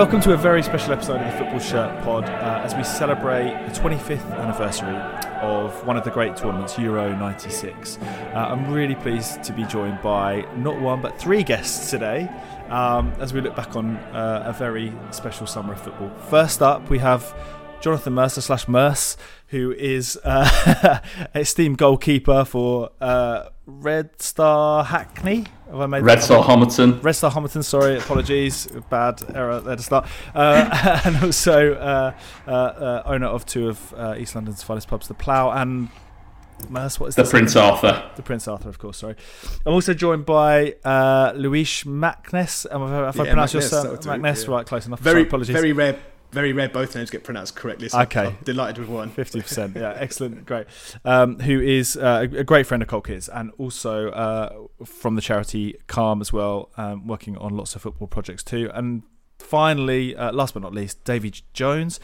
Welcome 0.00 0.22
to 0.22 0.32
a 0.32 0.36
very 0.38 0.62
special 0.62 0.94
episode 0.94 1.20
of 1.20 1.30
the 1.30 1.38
Football 1.38 1.58
Shirt 1.58 2.02
Pod 2.02 2.24
uh, 2.24 2.62
as 2.64 2.74
we 2.74 2.84
celebrate 2.84 3.50
the 3.66 3.78
25th 3.78 4.32
anniversary 4.38 4.96
of 5.42 5.86
one 5.86 5.98
of 5.98 6.04
the 6.04 6.10
great 6.10 6.38
tournaments, 6.38 6.78
Euro 6.78 7.14
96. 7.14 7.98
Uh, 7.98 8.32
I'm 8.34 8.72
really 8.72 8.94
pleased 8.94 9.42
to 9.42 9.52
be 9.52 9.62
joined 9.64 10.00
by 10.00 10.46
not 10.56 10.80
one 10.80 11.02
but 11.02 11.20
three 11.20 11.42
guests 11.42 11.90
today 11.90 12.30
um, 12.70 13.12
as 13.18 13.34
we 13.34 13.42
look 13.42 13.54
back 13.54 13.76
on 13.76 13.96
uh, 14.14 14.44
a 14.46 14.54
very 14.54 14.90
special 15.10 15.46
summer 15.46 15.74
of 15.74 15.82
football. 15.82 16.08
First 16.30 16.62
up, 16.62 16.88
we 16.88 16.98
have 17.00 17.34
Jonathan 17.82 18.14
Mercer 18.14 18.40
slash 18.40 18.66
Merce, 18.68 19.18
who 19.48 19.72
is 19.72 20.18
uh, 20.24 21.00
esteemed 21.34 21.76
goalkeeper 21.76 22.46
for 22.46 22.88
uh, 23.02 23.50
Red 23.66 24.22
Star 24.22 24.82
Hackney. 24.82 25.44
Have 25.70 25.80
I 25.80 25.86
made 25.86 26.02
Red 26.02 26.22
Star 26.22 26.42
Homerton. 26.42 27.02
Red 27.02 27.12
Star 27.12 27.30
Homerton. 27.30 27.62
Sorry, 27.62 27.96
apologies, 27.96 28.66
bad 28.88 29.22
error 29.34 29.60
there 29.60 29.76
to 29.76 29.82
start. 29.82 30.08
Uh, 30.34 31.00
and 31.04 31.16
also 31.22 31.74
uh, 31.74 32.14
uh, 32.46 32.50
uh, 32.50 33.02
owner 33.06 33.26
of 33.26 33.46
two 33.46 33.68
of 33.68 33.94
East 34.18 34.34
London's 34.34 34.62
finest 34.62 34.88
pubs, 34.88 35.06
the 35.08 35.14
Plough 35.14 35.50
and 35.50 35.88
Merce, 36.68 37.00
what 37.00 37.06
is 37.06 37.14
the 37.14 37.24
Prince 37.24 37.56
Arthur? 37.56 38.10
The 38.16 38.22
Prince 38.22 38.46
Arthur, 38.48 38.68
of 38.68 38.78
course. 38.78 38.98
Sorry. 38.98 39.14
I'm 39.64 39.72
also 39.72 39.94
joined 39.94 40.26
by 40.26 40.74
uh, 40.84 41.32
Luis 41.36 41.84
Macness. 41.84 42.66
If 42.66 43.16
yeah, 43.16 43.22
I 43.22 43.26
pronounce 43.26 43.52
your 43.52 43.62
surname, 43.62 43.96
Macness, 43.96 44.46
yeah. 44.46 44.54
right? 44.54 44.66
Close 44.66 44.86
enough. 44.86 45.00
Very, 45.00 45.20
Sorry, 45.20 45.28
apologies. 45.28 45.54
Very 45.54 45.72
rare 45.72 45.98
very 46.32 46.52
rare 46.52 46.68
both 46.68 46.94
names 46.94 47.10
get 47.10 47.24
pronounced 47.24 47.56
correctly. 47.56 47.88
So 47.88 48.00
okay. 48.00 48.26
I'm 48.26 48.38
delighted 48.44 48.78
with 48.78 48.88
one. 48.88 49.10
50%. 49.10 49.74
Yeah, 49.74 49.94
excellent. 49.96 50.46
Great. 50.46 50.66
Um, 51.04 51.38
who 51.40 51.60
is 51.60 51.96
uh, 51.96 52.26
a 52.30 52.44
great 52.44 52.66
friend 52.66 52.82
of 52.82 52.88
Cult 52.88 53.06
Kits 53.06 53.28
and 53.28 53.50
also 53.58 54.10
uh, 54.10 54.84
from 54.84 55.16
the 55.16 55.20
charity 55.20 55.76
Calm 55.86 56.20
as 56.20 56.32
well, 56.32 56.70
um, 56.76 57.06
working 57.06 57.36
on 57.38 57.56
lots 57.56 57.74
of 57.74 57.82
football 57.82 58.08
projects 58.08 58.42
too. 58.42 58.70
And 58.74 59.02
finally, 59.38 60.16
uh, 60.16 60.32
last 60.32 60.54
but 60.54 60.62
not 60.62 60.72
least, 60.72 61.04
Davy 61.04 61.34
Jones. 61.52 62.00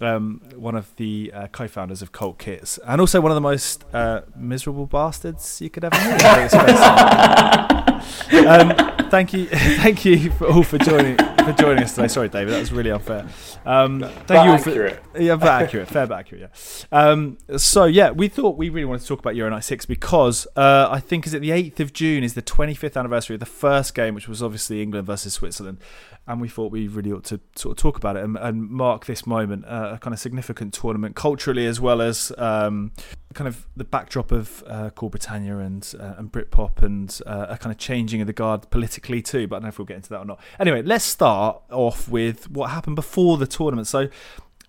Um, 0.00 0.40
one 0.54 0.76
of 0.76 0.94
the 0.94 1.32
uh, 1.34 1.48
co-founders 1.48 2.02
of 2.02 2.12
Cult 2.12 2.38
Kits, 2.38 2.78
and 2.86 3.00
also 3.00 3.20
one 3.20 3.32
of 3.32 3.34
the 3.34 3.40
most 3.40 3.84
uh, 3.92 4.20
miserable 4.36 4.86
bastards 4.86 5.60
you 5.60 5.70
could 5.70 5.82
ever 5.82 5.96
meet. 5.96 6.22
um, 8.46 9.10
thank 9.10 9.32
you, 9.32 9.46
thank 9.82 10.04
you 10.04 10.30
for, 10.30 10.46
all 10.46 10.62
for 10.62 10.78
joining 10.78 11.18
for 11.52 11.62
joining 11.62 11.84
us 11.84 11.94
today. 11.94 12.08
Sorry, 12.08 12.28
David, 12.28 12.52
that 12.52 12.60
was 12.60 12.72
really 12.72 12.90
unfair. 12.90 13.26
Um, 13.64 14.00
thank 14.00 14.26
but 14.26 14.34
you 14.44 14.50
all 14.50 14.56
accurate. 14.56 15.02
for 15.12 15.22
yeah, 15.22 15.36
but 15.36 15.48
accurate, 15.48 15.88
fair 15.88 16.06
but 16.06 16.18
accurate. 16.18 16.50
Yeah. 16.92 17.08
Um, 17.08 17.38
so 17.56 17.84
yeah, 17.84 18.10
we 18.10 18.28
thought 18.28 18.56
we 18.56 18.68
really 18.68 18.84
wanted 18.84 19.02
to 19.02 19.08
talk 19.08 19.20
about 19.20 19.36
Euro 19.36 19.50
'96 19.50 19.86
because 19.86 20.46
uh, 20.56 20.88
I 20.90 21.00
think 21.00 21.26
is 21.26 21.34
it 21.34 21.40
the 21.40 21.50
8th 21.50 21.80
of 21.80 21.92
June 21.92 22.22
is 22.22 22.34
the 22.34 22.42
25th 22.42 22.96
anniversary 22.96 23.34
of 23.34 23.40
the 23.40 23.46
first 23.46 23.94
game, 23.94 24.14
which 24.14 24.28
was 24.28 24.42
obviously 24.42 24.82
England 24.82 25.06
versus 25.06 25.34
Switzerland, 25.34 25.78
and 26.26 26.40
we 26.40 26.48
thought 26.48 26.70
we 26.70 26.88
really 26.88 27.12
ought 27.12 27.24
to 27.24 27.40
sort 27.56 27.78
of 27.78 27.82
talk 27.82 27.96
about 27.96 28.16
it 28.16 28.24
and, 28.24 28.36
and 28.36 28.68
mark 28.68 29.06
this 29.06 29.26
moment, 29.26 29.64
uh, 29.66 29.92
a 29.94 29.98
kind 29.98 30.12
of 30.12 30.20
significant 30.20 30.74
tournament 30.74 31.16
culturally 31.16 31.66
as 31.66 31.80
well 31.80 32.02
as 32.02 32.32
um, 32.38 32.92
kind 33.38 33.46
of 33.46 33.68
the 33.76 33.84
backdrop 33.84 34.32
of 34.32 34.64
uh, 34.66 34.90
Britannia 34.90 35.58
and 35.58 35.94
uh, 35.98 36.14
and 36.18 36.32
Britpop 36.32 36.82
and 36.82 37.20
uh, 37.24 37.46
a 37.50 37.56
kind 37.56 37.72
of 37.72 37.78
changing 37.78 38.20
of 38.20 38.26
the 38.26 38.32
guard 38.32 38.68
politically 38.70 39.22
too. 39.22 39.46
But 39.46 39.56
I 39.56 39.58
don't 39.58 39.62
know 39.62 39.68
if 39.68 39.78
we'll 39.78 39.86
get 39.86 39.96
into 39.96 40.08
that 40.08 40.18
or 40.18 40.24
not. 40.24 40.40
Anyway, 40.58 40.82
let's 40.82 41.04
start 41.04 41.62
off 41.70 42.08
with 42.08 42.50
what 42.50 42.70
happened 42.70 42.96
before 42.96 43.38
the 43.38 43.46
tournament. 43.46 43.86
So 43.86 44.08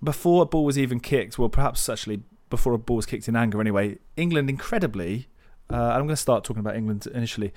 before 0.03 0.43
a 0.43 0.45
ball 0.45 0.65
was 0.65 0.77
even 0.77 0.99
kicked, 0.99 1.39
well, 1.39 1.49
perhaps 1.49 1.89
actually 1.89 2.21
before 2.51 2.73
a 2.73 2.77
ball 2.77 2.97
was 2.97 3.07
kicked 3.07 3.27
in 3.27 3.35
anger. 3.35 3.59
Anyway, 3.59 3.97
England 4.15 4.51
incredibly, 4.51 5.29
uh, 5.71 5.75
I'm 5.75 6.01
going 6.01 6.09
to 6.09 6.15
start 6.15 6.43
talking 6.43 6.61
about 6.61 6.75
England 6.75 7.07
initially. 7.07 7.51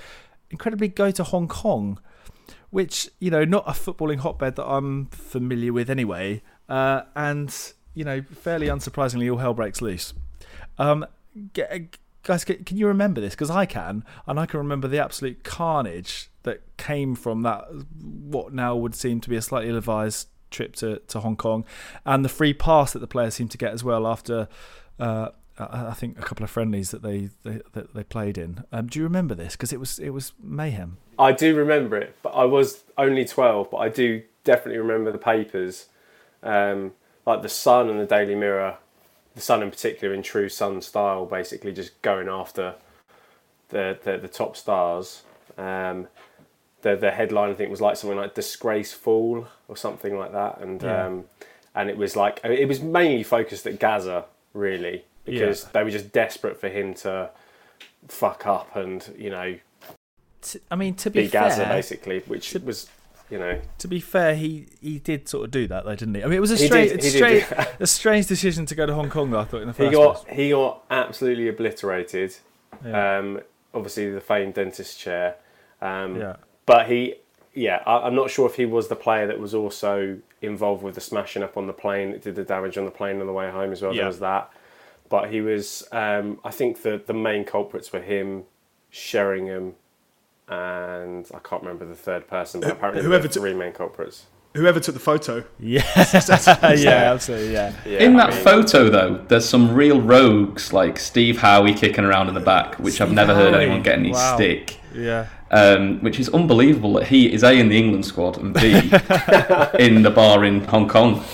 Incredibly, 0.51 0.89
go 0.89 1.11
to 1.11 1.25
Hong 1.25 1.47
Kong 1.47 2.01
which 2.71 3.11
you 3.21 3.31
know 3.31 3.45
not 3.45 3.65
a 3.67 3.73
footballing 3.73 4.21
hotbed 4.21 4.57
that 4.57 4.65
I'm 4.65 5.07
familiar 5.07 5.75
with 5.75 5.91
anyway, 5.91 6.43
uh, 6.71 7.03
and 7.15 7.55
you 7.93 8.03
know 8.03 8.23
fairly 8.23 8.67
unsurprisingly 8.67 9.31
all 9.31 9.37
hell 9.37 9.53
breaks 9.53 9.83
loose. 9.83 10.15
Um, 10.83 11.07
guys, 12.25 12.45
can 12.45 12.77
you 12.77 12.89
remember 12.89 13.21
this? 13.21 13.35
Because 13.35 13.51
I 13.51 13.67
can, 13.67 14.05
and 14.27 14.41
I 14.41 14.47
can 14.47 14.59
remember 14.59 14.89
the 14.89 14.99
absolute 14.99 15.45
carnage 15.45 16.29
that 16.43 16.63
came 16.77 17.15
from 17.15 17.43
that. 17.43 17.69
What 18.03 18.53
now 18.53 18.75
would 18.75 18.95
seem 18.95 19.21
to 19.21 19.31
be 19.31 19.37
a 19.37 19.43
slightly 19.43 19.71
ill-advised 19.71 20.29
trip 20.51 20.75
to, 20.77 20.99
to 20.99 21.21
Hong 21.21 21.37
Kong, 21.37 21.65
and 22.05 22.25
the 22.25 22.29
free 22.29 22.53
pass 22.53 22.93
that 22.93 22.99
the 22.99 23.07
players 23.07 23.35
seemed 23.35 23.53
to 23.53 23.59
get 23.59 23.73
as 23.73 23.85
well 23.85 24.07
after. 24.07 24.49
Uh, 24.99 25.29
I 25.59 25.93
think 25.93 26.19
a 26.19 26.23
couple 26.23 26.45
of 26.45 26.51
friendlies 26.51 26.91
that 26.91 27.03
they 27.03 27.29
they, 27.43 27.61
that 27.75 27.95
they 27.95 28.03
played 28.03 28.39
in. 28.39 28.65
Um, 28.73 28.87
do 28.87 28.99
you 28.99 29.05
remember 29.05 29.35
this? 29.35 29.53
Because 29.53 29.73
it 29.73 29.79
was 29.79 29.99
it 29.99 30.11
was 30.11 30.33
mayhem. 30.43 30.97
I 31.19 31.33
do 31.33 31.55
remember 31.55 31.97
it, 31.97 32.17
but 32.23 32.31
I 32.31 32.45
was 32.45 32.83
only 32.97 33.25
twelve. 33.25 33.71
But 33.71 33.77
I 33.79 33.89
do 33.89 34.23
definitely 34.45 34.79
remember 34.79 35.13
the 35.13 35.19
papers, 35.19 35.87
um, 36.43 36.93
like 37.27 37.43
the 37.43 37.49
Sun 37.49 37.89
and 37.91 38.01
the 38.01 38.07
Daily 38.07 38.35
Mirror. 38.35 38.79
The 39.35 39.41
Sun 39.41 39.63
in 39.63 39.71
particular, 39.71 40.15
in 40.15 40.23
true 40.23 40.49
Sun 40.49 40.83
style, 40.83 41.27
basically 41.27 41.73
just 41.73 42.01
going 42.03 42.29
after 42.29 42.75
the 43.69 43.99
the, 44.03 44.19
the 44.19 44.29
top 44.29 44.57
stars. 44.57 45.23
Um, 45.59 46.09
the 46.83 46.97
the 46.97 47.11
headline 47.11 47.51
I 47.51 47.55
think 47.55 47.71
was 47.71 47.81
like 47.81 47.97
something 47.97 48.19
like 48.19 48.35
"disgrace 48.35 48.93
fool" 48.93 49.49
or 49.69 49.77
something 49.77 50.19
like 50.19 50.33
that, 50.33 50.61
and 50.61 50.83
yeah. 50.83 51.07
um, 51.07 51.25
and 51.75 51.89
it 51.89 51.97
was 51.97 52.17
like 52.17 52.41
it 52.45 52.69
was 52.69 52.81
mainly 52.81 53.23
focused 53.23 53.67
at 53.67 53.79
Gazza 53.79 54.27
really 54.53 55.05
because 55.25 55.63
yeah. 55.63 55.69
they 55.73 55.85
were 55.85 55.91
just 55.91 56.13
desperate 56.13 56.61
for 56.61 56.69
him 56.69 56.95
to 56.95 57.31
fuck 58.09 58.47
up 58.47 58.77
and 58.77 59.13
you 59.17 59.31
know. 59.31 59.57
I 60.71 60.75
mean, 60.75 60.95
to 60.97 61.11
be, 61.11 61.23
be 61.23 61.29
fair, 61.29 61.43
Gazza 61.43 61.65
basically, 61.67 62.21
which 62.21 62.51
to, 62.51 62.59
was 62.59 62.89
you 63.33 63.39
know. 63.39 63.59
To 63.79 63.89
be 63.89 63.99
fair, 63.99 64.37
he 64.37 64.67
he 64.81 64.99
did 64.99 65.27
sort 65.27 65.47
of 65.47 65.51
do 65.51 65.67
that 65.69 65.85
though, 65.85 65.97
didn't 65.97 66.15
he? 66.15 66.23
I 66.23 66.27
mean, 66.27 66.37
it 66.37 66.41
was 66.41 66.51
a 66.51 66.59
strange, 66.59 66.91
did, 66.91 67.03
strange 67.03 67.45
a 67.81 67.87
strange 67.87 68.27
decision 68.27 68.67
to 68.67 68.75
go 68.75 68.85
to 68.85 68.95
Hong 68.95 69.09
Kong. 69.09 69.31
Though, 69.31 69.41
I 69.41 69.45
thought 69.45 69.63
in 69.63 69.69
the 69.69 69.75
first 69.75 69.91
he 69.91 69.97
got 69.97 70.27
place. 70.27 70.37
he 70.37 70.51
got 70.51 70.85
absolutely 70.91 71.49
obliterated. 71.49 72.37
Yeah. 72.85 73.19
Um, 73.19 73.41
obviously, 73.73 74.11
the 74.11 74.21
famed 74.21 74.55
dentist 74.55 75.01
chair. 75.01 75.37
Um, 75.81 76.17
yeah. 76.17 76.37
But 76.67 76.87
he, 76.89 77.15
yeah, 77.55 77.83
I, 77.87 78.07
I'm 78.07 78.15
not 78.15 78.31
sure 78.31 78.47
if 78.47 78.57
he 78.57 78.67
was 78.67 78.89
the 78.89 78.97
player 78.97 79.27
that 79.27 79.41
was 79.41 79.55
also 79.55 80.19
involved 80.43 80.83
with 80.83 80.95
the 80.95 81.01
smashing 81.01 81.43
up 81.43 81.57
on 81.57 81.67
the 81.67 81.73
plane 81.73 82.13
that 82.13 82.23
did 82.23 82.37
the 82.37 82.45
damage 82.45 82.77
on 82.77 82.85
the 82.85 82.91
plane 82.91 83.21
on 83.21 83.27
the 83.27 83.33
way 83.33 83.51
home 83.51 83.73
as 83.73 83.81
well. 83.81 83.93
Yeah. 83.93 84.03
There 84.03 84.07
was 84.09 84.21
that 84.21 84.53
but 85.13 85.31
he 85.31 85.43
was. 85.43 85.87
Um, 85.93 86.41
I 86.43 86.51
think 86.51 86.81
the 86.81 87.03
the 87.05 87.13
main 87.13 87.45
culprits 87.45 87.93
were 87.93 88.01
him, 88.01 88.45
Sheringham, 88.89 89.75
and 90.53 91.27
I 91.35 91.39
can't 91.39 91.63
remember 91.63 91.87
the 91.87 91.95
third 91.95 92.29
person. 92.29 92.61
But 92.61 92.73
apparently, 92.73 93.03
whoever 93.03 93.29
the 93.29 93.41
three 93.41 93.55
main 93.55 93.73
culprits. 93.73 94.27
Whoever 94.55 94.81
took 94.81 94.93
the 94.93 95.01
photo. 95.01 95.45
Yeah, 95.59 95.83
yeah, 96.75 97.13
absolutely, 97.13 97.55
yeah. 97.55 97.75
yeah 97.87 98.01
In 98.01 98.17
I 98.17 98.27
that 98.27 98.35
mean, 98.35 98.45
photo, 98.45 98.91
though, 98.91 99.25
there's 99.29 99.49
some 99.49 99.75
real 99.75 99.99
rogues 99.99 100.75
like 100.75 100.99
Steve 100.99 101.39
Howie 101.39 101.73
kicking 101.73 102.05
around 102.05 102.29
in 102.29 102.35
the 102.35 102.41
back, 102.41 102.79
which 102.79 102.95
Steve 102.95 103.09
I've 103.09 103.15
never 103.15 103.35
Howie. 103.35 103.45
heard 103.45 103.55
anyone 103.55 103.83
get 103.83 103.99
any 103.99 104.13
wow. 104.13 104.37
stick. 104.37 104.79
Yeah. 104.95 105.29
Um, 105.51 106.01
which 106.01 106.21
is 106.21 106.29
unbelievable 106.31 106.93
that 106.95 107.07
he 107.07 107.33
is 107.33 107.43
A 107.43 107.59
in 107.59 107.71
the 107.71 107.79
England 107.79 108.05
squad 108.05 108.37
and 108.37 108.53
B 108.53 108.73
in 109.79 110.03
the 110.03 110.13
bar 110.15 110.45
in 110.45 110.65
Hong 110.65 110.87
Kong. 110.87 111.25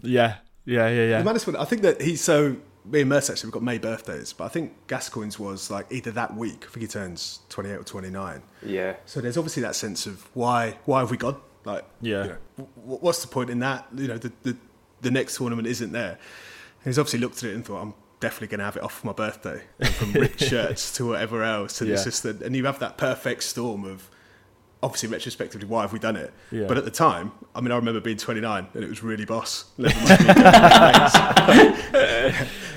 Yeah, 0.00 0.36
yeah, 0.64 0.88
yeah, 0.88 1.22
yeah. 1.22 1.58
I 1.58 1.64
think 1.64 1.82
that 1.82 2.00
he's 2.00 2.20
so 2.20 2.56
me 2.90 3.00
and 3.00 3.08
Merce 3.08 3.30
actually, 3.30 3.48
we've 3.48 3.54
got 3.54 3.62
May 3.62 3.78
birthdays, 3.78 4.32
but 4.32 4.44
I 4.44 4.48
think 4.48 4.74
Gascoigne's 4.86 5.38
was 5.38 5.70
like 5.70 5.86
either 5.90 6.10
that 6.12 6.36
week. 6.36 6.64
I 6.68 6.70
think 6.72 6.82
he 6.82 6.86
turns 6.86 7.40
28 7.48 7.74
or 7.74 7.84
29. 7.84 8.42
Yeah. 8.64 8.96
So 9.06 9.20
there's 9.20 9.36
obviously 9.36 9.62
that 9.62 9.74
sense 9.76 10.06
of 10.06 10.28
why 10.34 10.78
why 10.84 11.00
have 11.00 11.10
we 11.10 11.16
gone? 11.16 11.36
Like, 11.64 11.84
yeah. 12.00 12.24
You 12.24 12.28
know, 12.30 12.68
what's 12.76 13.22
the 13.22 13.28
point 13.28 13.50
in 13.50 13.58
that? 13.60 13.86
You 13.94 14.08
know, 14.08 14.18
the, 14.18 14.32
the, 14.42 14.56
the 15.02 15.10
next 15.10 15.36
tournament 15.36 15.68
isn't 15.68 15.92
there. 15.92 16.12
And 16.12 16.84
he's 16.84 16.98
obviously 16.98 17.20
looked 17.20 17.38
at 17.38 17.50
it 17.50 17.54
and 17.54 17.64
thought, 17.64 17.82
I'm 17.82 17.94
definitely 18.20 18.48
going 18.48 18.60
to 18.60 18.64
have 18.64 18.76
it 18.76 18.82
off 18.82 19.00
for 19.00 19.06
my 19.06 19.12
birthday. 19.12 19.62
from 19.92 20.12
ripped 20.12 20.42
shirts 20.44 20.92
to 20.96 21.08
whatever 21.08 21.42
else. 21.42 21.80
And 21.80 21.88
yeah. 21.88 21.94
it's 21.94 22.04
just 22.04 22.22
that, 22.22 22.42
and 22.42 22.56
you 22.56 22.64
have 22.66 22.78
that 22.78 22.96
perfect 22.96 23.42
storm 23.42 23.84
of, 23.84 24.08
obviously 24.82 25.08
retrospectively 25.08 25.66
why 25.66 25.82
have 25.82 25.92
we 25.92 25.98
done 25.98 26.16
it 26.16 26.32
yeah. 26.50 26.66
but 26.66 26.78
at 26.78 26.84
the 26.84 26.90
time 26.90 27.32
i 27.54 27.60
mean 27.60 27.70
i 27.70 27.76
remember 27.76 28.00
being 28.00 28.16
29 28.16 28.66
and 28.72 28.84
it 28.84 28.88
was 28.88 29.02
really 29.02 29.24
boss 29.24 29.64
the, 29.76 29.90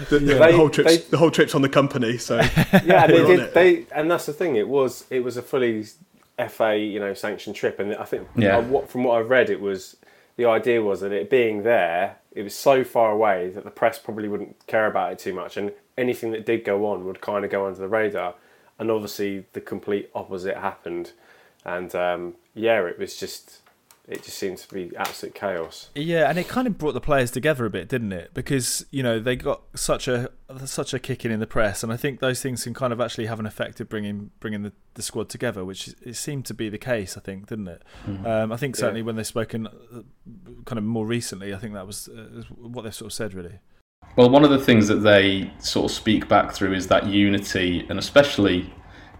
the, 0.10 0.20
yeah. 0.22 0.48
the, 0.48 0.58
whole 0.58 0.70
trip's, 0.70 0.98
they, 0.98 0.98
the 1.10 1.18
whole 1.18 1.32
trip's 1.32 1.56
on 1.56 1.62
the 1.62 1.70
company 1.70 2.18
so 2.18 2.42
yeah 2.84 3.08
they 3.08 3.26
did 3.26 3.54
they 3.54 3.86
and 3.94 4.12
that's 4.12 4.26
the 4.26 4.34
thing 4.34 4.56
it 4.56 4.68
was 4.68 5.06
it 5.10 5.22
was 5.22 5.38
a 5.38 5.42
fully 5.42 5.86
fa 6.50 6.78
you 6.78 7.00
know 7.00 7.14
sanctioned 7.14 7.56
trip 7.56 7.80
and 7.80 7.96
i 7.96 8.04
think 8.04 8.28
yeah. 8.36 8.58
what, 8.58 8.90
from 8.90 9.04
what 9.04 9.20
i've 9.20 9.30
read 9.30 9.50
it 9.50 9.62
was 9.62 9.96
the 10.36 10.46
idea 10.46 10.82
was 10.82 11.02
that 11.02 11.12
it 11.12 11.30
being 11.30 11.64
there 11.64 12.18
it 12.32 12.44
was 12.44 12.56
so 12.56 12.84
far 12.84 13.12
away 13.12 13.50
that 13.50 13.64
the 13.64 13.72
press 13.72 14.00
probably 14.00 14.28
wouldn't 14.28 14.66
care 14.68 14.88
about 14.88 15.12
it 15.12 15.20
too 15.20 15.34
much 15.34 15.56
and 15.56 15.72
anything 15.98 16.32
that 16.32 16.46
did 16.46 16.66
go 16.66 16.86
on 16.88 17.06
would 17.06 17.22
kind 17.22 17.46
of 17.46 17.52
go 17.52 17.66
under 17.66 17.80
the 17.80 17.88
radar 17.88 18.34
and 18.80 18.90
obviously 18.90 19.46
the 19.54 19.62
complete 19.62 20.10
opposite 20.16 20.58
happened 20.58 21.12
and 21.66 21.94
um, 21.96 22.36
yeah, 22.54 22.86
it 22.86 23.00
was 23.00 23.16
just 23.18 23.62
it 24.08 24.22
just 24.22 24.38
seemed 24.38 24.58
to 24.58 24.74
be 24.74 24.92
absolute 24.98 25.34
chaos. 25.34 25.90
Yeah, 25.96 26.30
and 26.30 26.38
it 26.38 26.50
kind 26.50 26.68
of 26.68 26.78
brought 26.78 26.94
the 26.94 27.00
players 27.00 27.32
together 27.32 27.66
a 27.66 27.70
bit, 27.70 27.88
didn't 27.88 28.12
it? 28.12 28.34
Because 28.34 28.86
you 28.92 29.02
know 29.02 29.20
they 29.20 29.38
got 29.38 29.62
such 29.76 30.08
a 30.08 30.30
such 30.66 30.94
a 30.94 31.00
kicking 31.00 31.32
in 31.32 31.40
the 31.40 31.48
press, 31.48 31.84
and 31.84 31.94
I 31.94 31.98
think 31.98 32.20
those 32.20 32.42
things 32.42 32.64
can 32.64 32.74
kind 32.74 32.92
of 32.92 33.00
actually 33.00 33.28
have 33.28 33.40
an 33.40 33.46
effect 33.46 33.80
of 33.80 33.88
bringing 33.88 34.32
bringing 34.42 34.64
the, 34.64 34.74
the 34.96 35.02
squad 35.02 35.30
together, 35.30 35.64
which 35.64 35.96
it 36.02 36.16
seemed 36.16 36.46
to 36.46 36.54
be 36.54 36.68
the 36.68 36.78
case. 36.78 37.16
I 37.16 37.22
think, 37.22 37.48
didn't 37.48 37.70
it? 37.70 37.84
Mm-hmm. 38.06 38.26
Um, 38.26 38.52
I 38.52 38.58
think 38.58 38.76
certainly 38.76 39.02
yeah. 39.02 39.06
when 39.06 39.16
they've 39.16 39.26
spoken, 39.26 39.68
uh, 39.68 40.02
kind 40.66 40.78
of 40.78 40.84
more 40.84 41.06
recently, 41.06 41.54
I 41.54 41.58
think 41.58 41.74
that 41.74 41.88
was 41.88 42.10
uh, 42.10 42.44
what 42.58 42.82
they've 42.82 42.94
sort 42.94 43.12
of 43.12 43.14
said, 43.14 43.34
really. 43.34 43.60
Well, 44.18 44.30
one 44.30 44.44
of 44.44 44.50
the 44.50 44.60
things 44.60 44.90
that 44.90 44.98
they 44.98 45.50
sort 45.60 45.90
of 45.90 45.96
speak 45.96 46.28
back 46.28 46.52
through 46.52 46.74
is 46.74 46.88
that 46.88 47.08
unity, 47.08 47.86
and 47.90 47.98
especially 47.98 48.72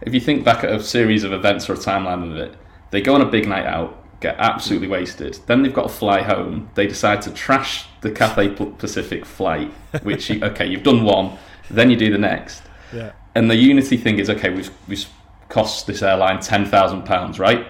if 0.04 0.14
you 0.14 0.20
think 0.20 0.44
back 0.44 0.64
at 0.64 0.70
a 0.70 0.82
series 0.82 1.24
of 1.24 1.32
events 1.32 1.68
or 1.68 1.74
a 1.74 1.76
timeline 1.76 2.30
of 2.30 2.36
it, 2.36 2.54
they 2.90 3.00
go 3.00 3.14
on 3.14 3.20
a 3.20 3.26
big 3.26 3.48
night 3.48 3.66
out 3.66 4.04
get 4.24 4.36
absolutely 4.38 4.88
wasted. 4.88 5.38
Then 5.46 5.62
they've 5.62 5.74
got 5.74 5.82
to 5.82 5.94
fly 5.94 6.22
home. 6.22 6.70
They 6.74 6.86
decide 6.86 7.20
to 7.22 7.30
trash 7.30 7.86
the 8.00 8.10
Cathay 8.10 8.48
Pacific 8.78 9.26
flight, 9.26 9.70
which 10.02 10.30
you, 10.30 10.42
okay, 10.50 10.66
you've 10.66 10.82
done 10.82 11.04
one, 11.04 11.36
then 11.70 11.90
you 11.90 11.96
do 11.96 12.10
the 12.10 12.18
next. 12.18 12.62
Yeah. 12.92 13.12
And 13.34 13.50
the 13.50 13.56
unity 13.56 13.98
thing 13.98 14.18
is 14.18 14.30
okay. 14.30 14.48
We've 14.48 14.70
we've 14.88 15.06
cost 15.50 15.86
this 15.86 16.02
airline 16.02 16.40
ten 16.40 16.64
thousand 16.64 17.02
pounds, 17.02 17.38
right? 17.38 17.66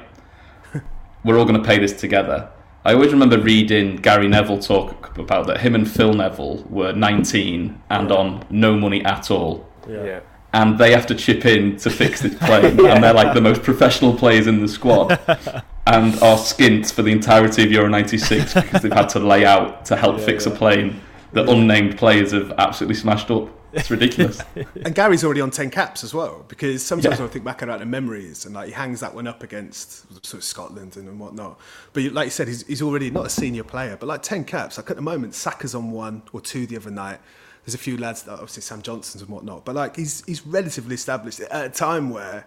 We're 1.25 1.39
all 1.39 1.45
going 1.45 1.61
to 1.61 1.67
pay 1.67 1.79
this 1.79 1.93
together. 1.93 2.51
I 2.85 2.93
always 2.93 3.13
remember 3.13 3.39
reading 3.39 3.97
Gary 3.97 4.29
Neville 4.29 4.59
talk 4.59 5.17
about 5.19 5.47
that. 5.47 5.61
Him 5.61 5.75
and 5.75 5.91
Phil 5.91 6.13
Neville 6.13 6.63
were 6.69 6.93
19 6.93 7.81
and 7.89 8.11
yeah. 8.11 8.15
on 8.15 8.45
no 8.51 8.77
money 8.77 9.03
at 9.07 9.31
all. 9.31 9.67
Yeah. 9.89 10.05
yeah 10.05 10.21
and 10.55 10.79
they 10.79 10.93
have 10.93 11.05
to 11.07 11.15
chip 11.15 11.45
in 11.45 11.77
to 11.79 11.91
fix 11.91 12.23
this 12.23 12.35
plane, 12.39 12.79
yeah. 12.79 12.87
and 12.95 13.05
they're 13.05 13.13
like 13.13 13.35
the 13.35 13.41
most 13.41 13.63
professional 13.63 14.17
players 14.17 14.47
in 14.47 14.61
the 14.61 14.69
squad, 14.69 15.11
and 15.87 16.15
are 16.23 16.39
skint 16.39 16.91
for 16.93 17.03
the 17.03 17.11
entirety 17.11 17.65
of 17.65 17.73
Euro 17.73 17.89
'96 17.89 18.55
because 18.55 18.83
they've 18.83 18.93
had 18.93 19.09
to 19.11 19.19
lay 19.19 19.45
out 19.45 19.85
to 19.87 19.97
help 19.97 20.19
yeah, 20.19 20.25
fix 20.25 20.47
yeah. 20.47 20.53
a 20.53 20.57
plane 20.57 21.01
that 21.33 21.49
unnamed 21.49 21.99
players 21.99 22.31
have 22.31 22.53
absolutely 22.53 22.95
smashed 22.95 23.31
up. 23.33 23.51
It's 23.73 23.91
ridiculous. 23.91 24.41
and 24.55 24.95
Gary's 24.95 25.25
already 25.25 25.41
on 25.41 25.51
ten 25.51 25.71
caps 25.71 26.05
as 26.05 26.15
well, 26.15 26.45
because 26.47 26.85
sometimes 26.85 27.21
I 27.21 27.27
think 27.27 27.45
back 27.45 27.61
about 27.63 27.81
the 27.81 27.87
memories, 27.87 28.47
and 28.47 28.55
like 28.55 28.69
he 28.69 28.73
hangs 28.73 29.01
that 29.01 29.13
one 29.13 29.27
up 29.27 29.43
against 29.43 30.09
sort 30.25 30.35
of 30.35 30.45
Scotland 30.45 30.97
and, 30.97 31.09
and 31.09 31.19
whatnot. 31.19 31.59
But 31.93 32.05
like 32.13 32.27
you 32.27 32.31
said, 32.31 32.47
he's, 32.47 32.65
he's 32.65 32.81
already 32.81 33.11
not 33.11 33.27
a 33.27 33.31
senior 33.31 33.65
player, 33.65 33.97
but 33.99 34.07
like 34.07 34.23
ten 34.23 34.45
caps. 34.45 34.77
Like 34.77 34.89
at 34.89 34.95
the 34.95 35.03
moment, 35.03 35.35
Saka's 35.35 35.75
on 35.75 35.91
one 35.91 36.23
or 36.33 36.41
two 36.41 36.65
the 36.65 36.77
other 36.77 36.93
night 36.93 37.19
there's 37.65 37.75
a 37.75 37.79
few 37.79 37.97
lads 37.97 38.23
that 38.25 38.33
obviously 38.33 38.63
Sam 38.63 38.83
Johnson's 38.83 39.23
and 39.23 39.31
whatnot, 39.31 39.65
but 39.65 39.75
like 39.75 39.97
he's 39.97 40.25
he's 40.27 40.47
relatively 40.47 40.95
established 40.95 41.41
at 41.41 41.65
a 41.65 41.71
time 41.71 42.11
where 42.11 42.47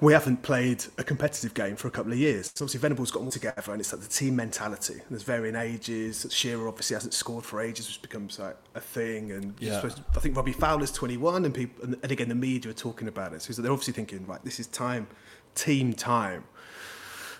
we 0.00 0.12
haven't 0.12 0.42
played 0.42 0.84
a 0.98 1.04
competitive 1.04 1.54
game 1.54 1.76
for 1.76 1.88
a 1.88 1.90
couple 1.90 2.12
of 2.12 2.18
years. 2.18 2.52
So 2.54 2.64
obviously 2.64 2.80
Venables 2.80 3.10
got 3.10 3.20
them 3.20 3.28
all 3.28 3.32
together, 3.32 3.72
and 3.72 3.80
it's 3.80 3.92
like 3.92 4.02
the 4.02 4.08
team 4.08 4.36
mentality. 4.36 5.00
There's 5.08 5.22
varying 5.22 5.54
ages. 5.54 6.26
Shearer 6.30 6.68
obviously 6.68 6.94
hasn't 6.94 7.14
scored 7.14 7.44
for 7.44 7.60
ages, 7.60 7.86
which 7.86 8.02
becomes 8.02 8.38
like 8.38 8.56
a 8.74 8.80
thing. 8.80 9.30
And 9.32 9.54
yeah. 9.60 9.76
supposed, 9.76 10.00
I 10.16 10.20
think 10.20 10.36
Robbie 10.36 10.52
Fowler's 10.52 10.90
21, 10.90 11.44
and 11.44 11.54
people, 11.54 11.84
and, 11.84 11.96
and 12.02 12.12
again 12.12 12.28
the 12.28 12.34
media 12.34 12.70
are 12.70 12.74
talking 12.74 13.08
about 13.08 13.32
it. 13.34 13.42
So 13.42 13.60
they're 13.62 13.70
obviously 13.70 13.94
thinking, 13.94 14.26
right, 14.26 14.42
this 14.44 14.58
is 14.58 14.66
time, 14.66 15.06
team 15.54 15.92
time 15.92 16.44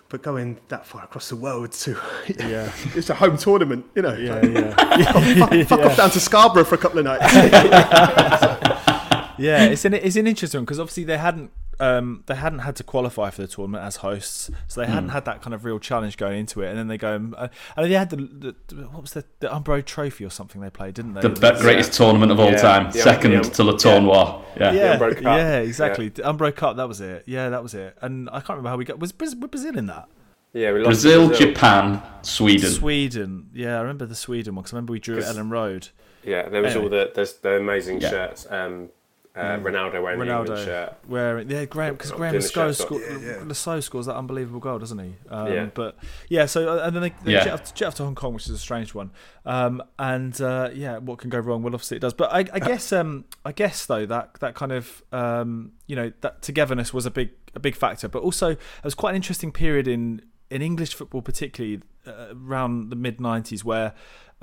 but 0.08 0.22
going 0.22 0.58
that 0.68 0.86
far 0.86 1.04
across 1.04 1.28
the 1.28 1.36
world 1.36 1.72
to 1.72 1.92
yeah, 2.38 2.72
it's 2.94 3.10
a 3.10 3.14
home 3.14 3.36
tournament, 3.36 3.86
you 3.94 4.02
know. 4.02 4.14
Yeah, 4.14 4.44
yeah. 4.44 4.74
fuck, 5.12 5.68
fuck 5.68 5.80
yeah. 5.80 5.86
off 5.86 5.96
down 5.96 6.10
to 6.10 6.20
Scarborough 6.20 6.64
for 6.64 6.74
a 6.74 6.78
couple 6.78 6.98
of 6.98 7.04
nights. 7.04 7.34
yeah, 9.38 9.64
it's 9.64 9.84
an 9.84 9.94
it's 9.94 10.16
an 10.16 10.26
interesting 10.26 10.58
one 10.58 10.64
because 10.64 10.78
obviously 10.78 11.04
they 11.04 11.18
hadn't 11.18 11.50
um, 11.80 12.22
they 12.26 12.34
hadn't 12.34 12.60
had 12.60 12.76
to 12.76 12.84
qualify 12.84 13.30
for 13.30 13.42
the 13.42 13.48
tournament 13.48 13.84
as 13.84 13.96
hosts, 13.96 14.50
so 14.68 14.80
they 14.80 14.86
hadn't 14.86 15.10
mm. 15.10 15.12
had 15.12 15.24
that 15.24 15.42
kind 15.42 15.54
of 15.54 15.64
real 15.64 15.78
challenge 15.78 16.16
going 16.16 16.40
into 16.40 16.62
it. 16.62 16.68
And 16.68 16.78
then 16.78 16.88
they 16.88 16.98
go 16.98 17.14
and, 17.14 17.34
uh, 17.36 17.48
and 17.76 17.90
they 17.90 17.94
had 17.94 18.10
the, 18.10 18.16
the, 18.16 18.86
what 18.88 19.02
was 19.02 19.12
the 19.12 19.24
the 19.40 19.48
Umbro 19.48 19.84
Trophy 19.84 20.24
or 20.24 20.30
something 20.30 20.60
they 20.60 20.70
played, 20.70 20.94
didn't 20.94 21.14
they? 21.14 21.20
The 21.22 21.28
be- 21.28 21.60
greatest 21.60 21.92
yeah. 21.92 22.06
tournament 22.06 22.32
of 22.32 22.40
all 22.40 22.52
yeah. 22.52 22.56
time, 22.58 22.92
yeah. 22.94 23.02
second 23.02 23.42
to 23.44 23.64
Le 23.64 23.74
Tournoi. 23.74 24.42
Yeah, 24.56 24.72
yeah, 24.72 25.20
yeah, 25.20 25.58
exactly. 25.58 26.08
The 26.08 26.22
Umbro 26.22 26.54
Cup, 26.54 26.76
that 26.76 26.88
was 26.88 27.00
it. 27.00 27.24
Yeah, 27.26 27.48
that 27.50 27.62
was 27.62 27.74
it. 27.74 27.96
And 28.00 28.28
I 28.30 28.40
can't 28.40 28.50
remember 28.50 28.70
how 28.70 28.76
we 28.76 28.84
got. 28.84 28.98
Was 28.98 29.12
Brazil 29.12 29.76
in 29.76 29.86
that? 29.86 30.08
Yeah, 30.52 30.72
we 30.72 30.84
Brazil, 30.84 31.26
Brazil, 31.26 31.48
Japan, 31.48 32.00
Sweden. 32.22 32.70
Sweden. 32.70 33.50
Yeah, 33.52 33.78
I 33.78 33.80
remember 33.80 34.06
the 34.06 34.14
Sweden 34.14 34.54
one 34.54 34.62
because 34.62 34.72
I 34.72 34.76
remember 34.76 34.92
we 34.92 35.00
drew 35.00 35.18
at 35.18 35.24
Elland 35.24 35.50
Road. 35.50 35.88
Yeah, 36.22 36.48
there 36.48 36.62
was 36.62 36.76
anyway. 36.76 36.84
all 36.84 36.90
the 36.90 37.12
there's 37.14 37.34
the 37.34 37.56
amazing 37.56 38.00
shirts. 38.00 38.46
Um, 38.48 38.90
uh. 39.34 39.58
Ronaldo 39.58 40.02
wearing 40.02 40.20
Ronaldo 40.20 40.46
the 40.46 40.64
shirt. 40.64 40.94
Wearing, 41.08 41.50
yeah, 41.50 41.64
Graham 41.64 41.94
because 41.94 42.12
Graeme 42.12 42.34
Le 42.34 42.40
Saux 42.40 42.78
sco- 42.78 42.98
yeah, 42.98 43.44
yeah. 43.48 43.80
scores 43.80 44.06
that 44.06 44.16
unbelievable 44.16 44.60
goal, 44.60 44.78
doesn't 44.78 44.98
he? 44.98 45.14
Um, 45.28 45.52
yeah. 45.52 45.66
But 45.74 45.96
yeah, 46.28 46.46
so 46.46 46.78
uh, 46.78 46.86
and 46.86 46.94
then 46.94 47.02
they, 47.02 47.14
they 47.24 47.32
yeah. 47.32 47.44
jet, 47.44 47.52
off, 47.52 47.74
jet, 47.74 47.86
off, 47.86 47.94
to 47.96 48.04
Hong 48.04 48.14
Kong, 48.14 48.34
which 48.34 48.44
is 48.44 48.50
a 48.50 48.58
strange 48.58 48.94
one. 48.94 49.10
Um, 49.44 49.82
and 49.98 50.40
uh, 50.40 50.70
yeah, 50.72 50.98
what 50.98 51.18
can 51.18 51.30
go 51.30 51.38
wrong? 51.38 51.62
Well, 51.62 51.74
obviously 51.74 51.96
it 51.96 52.00
does. 52.00 52.14
But 52.14 52.32
I, 52.32 52.38
I 52.52 52.58
guess 52.60 52.92
um, 52.92 53.24
I 53.44 53.52
guess 53.52 53.86
though 53.86 54.06
that 54.06 54.34
that 54.40 54.54
kind 54.54 54.72
of 54.72 55.02
um, 55.10 55.72
you 55.86 55.96
know 55.96 56.12
that 56.20 56.42
togetherness 56.42 56.94
was 56.94 57.04
a 57.04 57.10
big 57.10 57.30
a 57.54 57.60
big 57.60 57.74
factor. 57.74 58.08
But 58.08 58.22
also 58.22 58.50
it 58.50 58.58
was 58.84 58.94
quite 58.94 59.10
an 59.10 59.16
interesting 59.16 59.50
period 59.50 59.88
in 59.88 60.22
in 60.50 60.62
English 60.62 60.94
football, 60.94 61.22
particularly 61.22 61.82
uh, 62.06 62.26
around 62.32 62.90
the 62.90 62.96
mid 62.96 63.18
'90s, 63.18 63.64
where 63.64 63.94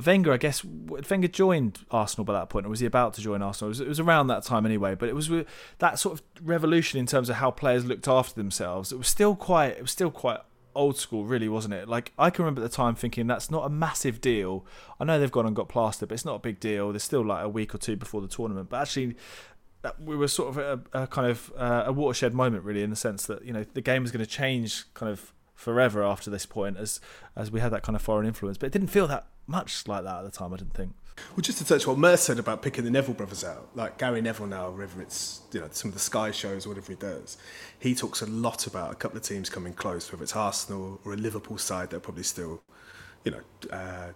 Wenger, 0.06 0.32
I 0.32 0.38
guess, 0.38 0.64
Wenger 0.64 1.28
joined 1.28 1.80
Arsenal 1.92 2.26
by 2.26 2.34
that 2.34 2.50
point, 2.50 2.66
or 2.66 2.70
was 2.70 2.80
he 2.80 2.86
about 2.86 3.14
to 3.16 3.22
join 3.22 3.42
Arsenal? 3.42 3.70
It 3.70 3.72
was, 3.72 3.80
it 3.82 3.88
was, 3.88 4.00
around 4.00 4.28
that 4.28 4.44
time 4.44 4.66
anyway. 4.66 4.96
But 4.96 5.10
it 5.10 5.16
was 5.16 5.30
that 5.80 6.00
sort 6.00 6.20
of 6.20 6.24
revolution 6.42 7.00
in 7.00 7.06
terms 7.06 7.30
of 7.30 7.38
how 7.38 7.52
players 7.52 7.86
looked 7.86 8.08
after 8.08 8.36
themselves. 8.36 8.92
It 8.92 8.98
was 8.98 9.08
still 9.08 9.36
quite, 9.36 9.78
it 9.78 9.82
was 9.82 9.92
still 9.92 10.12
quite 10.12 10.40
old 10.76 10.98
school, 10.98 11.26
really, 11.26 11.50
wasn't 11.50 11.74
it? 11.74 11.88
Like 11.88 12.14
I 12.18 12.30
can 12.30 12.46
remember 12.46 12.62
at 12.64 12.70
the 12.70 12.76
time 12.76 12.96
thinking 12.96 13.28
that's 13.28 13.52
not 13.52 13.66
a 13.66 13.70
massive 13.70 14.22
deal. 14.22 14.66
I 15.00 15.06
know 15.06 15.20
they've 15.20 15.32
gone 15.32 15.46
and 15.46 15.56
got 15.56 15.70
plaster, 15.70 16.06
but 16.06 16.16
it's 16.16 16.26
not 16.26 16.36
a 16.36 16.40
big 16.40 16.60
deal. 16.60 16.92
There's 16.92 17.04
still 17.04 17.26
like 17.26 17.44
a 17.44 17.50
week 17.50 17.76
or 17.76 17.78
two 17.78 17.96
before 17.96 18.22
the 18.22 18.28
tournament, 18.28 18.70
but 18.70 18.82
actually. 18.82 19.16
we 20.00 20.16
were 20.16 20.28
sort 20.28 20.50
of 20.50 20.58
a, 20.60 21.04
a 21.04 21.08
kind 21.08 21.28
of 21.28 21.52
uh, 21.58 21.86
a 21.88 21.92
watershed 21.92 22.36
moment, 22.36 22.64
really, 22.64 22.84
in 22.84 22.92
the 22.92 22.96
sense 22.96 23.26
that 23.26 23.44
you 23.44 23.52
know 23.52 23.66
the 23.74 23.82
game 23.82 24.04
was 24.04 24.12
going 24.12 24.24
to 24.24 24.30
change 24.30 24.86
kind 24.94 25.12
of 25.12 25.34
forever 25.62 26.04
after 26.04 26.30
this 26.30 26.46
point, 26.46 26.78
as 26.78 27.00
as 27.36 27.52
we 27.52 27.60
had 27.60 27.72
that 27.72 27.84
kind 27.84 27.96
of 27.96 28.02
foreign 28.02 28.26
influence. 28.26 28.58
But 28.58 28.68
it 28.68 28.74
didn't 28.74 28.90
feel 28.90 29.08
that 29.08 29.28
much 29.48 29.88
like 29.88 30.04
that 30.04 30.20
at 30.20 30.24
the 30.24 30.32
time. 30.32 30.54
I 30.54 30.58
didn't 30.58 30.74
think. 30.74 30.94
Well, 31.36 31.42
just 31.42 31.60
to 31.60 31.66
touch 31.66 31.86
what 31.86 31.98
Mer 31.98 32.18
said 32.18 32.40
about 32.40 32.64
picking 32.64 32.84
the 32.84 32.90
Neville 32.90 33.14
brothers 33.14 33.44
out, 33.44 33.70
like 33.76 33.98
Gary 34.00 34.22
Neville 34.22 34.48
now, 34.48 34.72
whether 34.72 35.02
it's 35.02 35.42
you 35.52 35.60
know 35.60 35.68
some 35.72 35.90
of 35.90 35.94
the 35.94 36.00
Sky 36.00 36.32
shows 36.32 36.68
whatever 36.68 36.92
he 36.92 36.98
does, 36.98 37.38
he 37.80 37.94
talks 37.94 38.22
a 38.22 38.26
lot 38.26 38.66
about 38.66 38.92
a 38.92 38.96
couple 38.96 39.18
of 39.18 39.24
teams 39.24 39.50
coming 39.50 39.74
close, 39.74 40.12
whether 40.12 40.24
it's 40.24 40.36
Arsenal 40.36 41.00
or 41.06 41.14
a 41.14 41.18
Liverpool 41.18 41.58
side 41.58 41.92
that 41.92 41.98
are 41.98 42.02
probably 42.02 42.24
still, 42.24 42.64
you 43.24 43.32
know, 43.32 43.42
uh, 43.72 44.12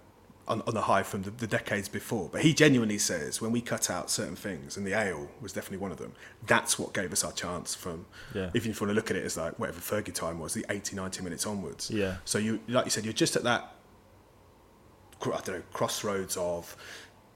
on, 0.48 0.62
on 0.68 0.74
the 0.74 0.82
high 0.82 1.04
from 1.04 1.24
the, 1.24 1.32
the, 1.32 1.48
decades 1.48 1.90
before. 1.90 2.30
But 2.32 2.42
he 2.42 2.54
genuinely 2.54 2.98
says 2.98 3.42
when 3.42 3.52
we 3.52 3.62
cut 3.62 3.90
out 3.90 4.10
certain 4.10 4.36
things, 4.36 4.78
and 4.78 4.86
the 4.86 4.94
ale 4.94 5.28
was 5.42 5.54
definitely 5.54 5.80
one 5.80 5.92
of 5.92 5.98
them, 5.98 6.14
that's 6.46 6.78
what 6.78 6.94
gave 6.94 7.12
us 7.12 7.24
our 7.24 7.32
chance 7.32 7.74
from, 7.74 8.06
yeah. 8.34 8.52
if 8.54 8.66
you 8.66 8.72
want 8.72 8.90
to 8.90 8.94
look 8.94 9.10
at 9.10 9.18
it 9.18 9.26
as 9.26 9.38
like 9.38 9.58
whatever 9.58 9.80
Fergie 9.80 10.14
time 10.14 10.40
was, 10.40 10.54
the 10.54 10.66
80, 10.70 10.96
90 10.96 11.24
minutes 11.24 11.46
onwards. 11.46 11.90
Yeah. 11.90 12.18
So 12.26 12.38
you, 12.38 12.60
like 12.68 12.86
you 12.86 12.92
said, 12.92 13.06
you're 13.06 13.14
just 13.14 13.36
at 13.36 13.44
that 13.44 13.76
I 15.24 15.42
don't 15.42 15.48
know, 15.48 15.64
crossroads 15.74 16.38
of 16.38 16.76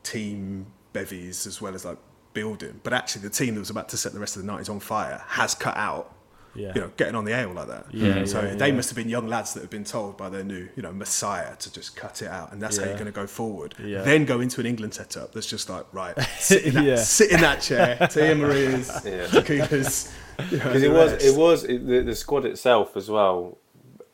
team 0.03 0.67
bevies 0.93 1.47
as 1.47 1.61
well 1.61 1.75
as 1.75 1.85
like 1.85 1.97
building. 2.33 2.79
But 2.83 2.93
actually, 2.93 3.23
the 3.23 3.29
team 3.29 3.55
that 3.55 3.59
was 3.59 3.69
about 3.69 3.89
to 3.89 3.97
set 3.97 4.13
the 4.13 4.19
rest 4.19 4.35
of 4.37 4.45
the 4.45 4.51
90s 4.51 4.69
on 4.69 4.79
fire 4.79 5.23
has 5.27 5.55
cut 5.55 5.77
out. 5.77 6.15
Yeah. 6.55 6.71
You 6.75 6.81
know, 6.81 6.91
getting 6.97 7.15
on 7.15 7.25
the 7.25 7.33
ale 7.33 7.51
like 7.51 7.67
that. 7.67 7.85
Yeah, 7.91 8.25
so 8.25 8.41
yeah, 8.41 8.55
they 8.55 8.69
yeah. 8.69 8.73
must 8.73 8.89
have 8.89 8.95
been 8.95 9.09
young 9.09 9.27
lads 9.27 9.53
that 9.53 9.61
have 9.61 9.69
been 9.69 9.83
told 9.83 10.17
by 10.17 10.29
their 10.29 10.43
new, 10.43 10.67
you 10.75 10.81
know, 10.81 10.91
messiah 10.91 11.55
to 11.57 11.71
just 11.71 11.95
cut 11.95 12.21
it 12.21 12.27
out, 12.27 12.51
and 12.51 12.61
that's 12.61 12.77
how 12.77 12.85
you're 12.85 12.93
going 12.93 13.05
to 13.05 13.11
go 13.11 13.27
forward. 13.27 13.75
Then 13.77 14.25
go 14.25 14.39
into 14.39 14.59
an 14.59 14.67
England 14.67 14.93
setup 14.93 15.33
that's 15.33 15.47
just 15.47 15.69
like 15.69 15.85
right, 15.93 16.19
sit 16.37 16.63
in 16.63 16.73
that, 16.73 16.99
sit 16.99 17.31
in 17.31 17.41
that 17.41 17.61
chair, 17.61 18.07
Tia 18.11 18.35
Maria's, 18.35 19.01
yeah. 19.05 19.27
Because 19.31 20.11
you 20.51 20.57
it 20.59 20.91
was, 20.91 21.23
it 21.23 21.35
was 21.35 21.63
it, 21.63 21.85
the, 21.85 22.01
the 22.01 22.15
squad 22.15 22.45
itself 22.45 22.95
as 22.95 23.09
well. 23.09 23.57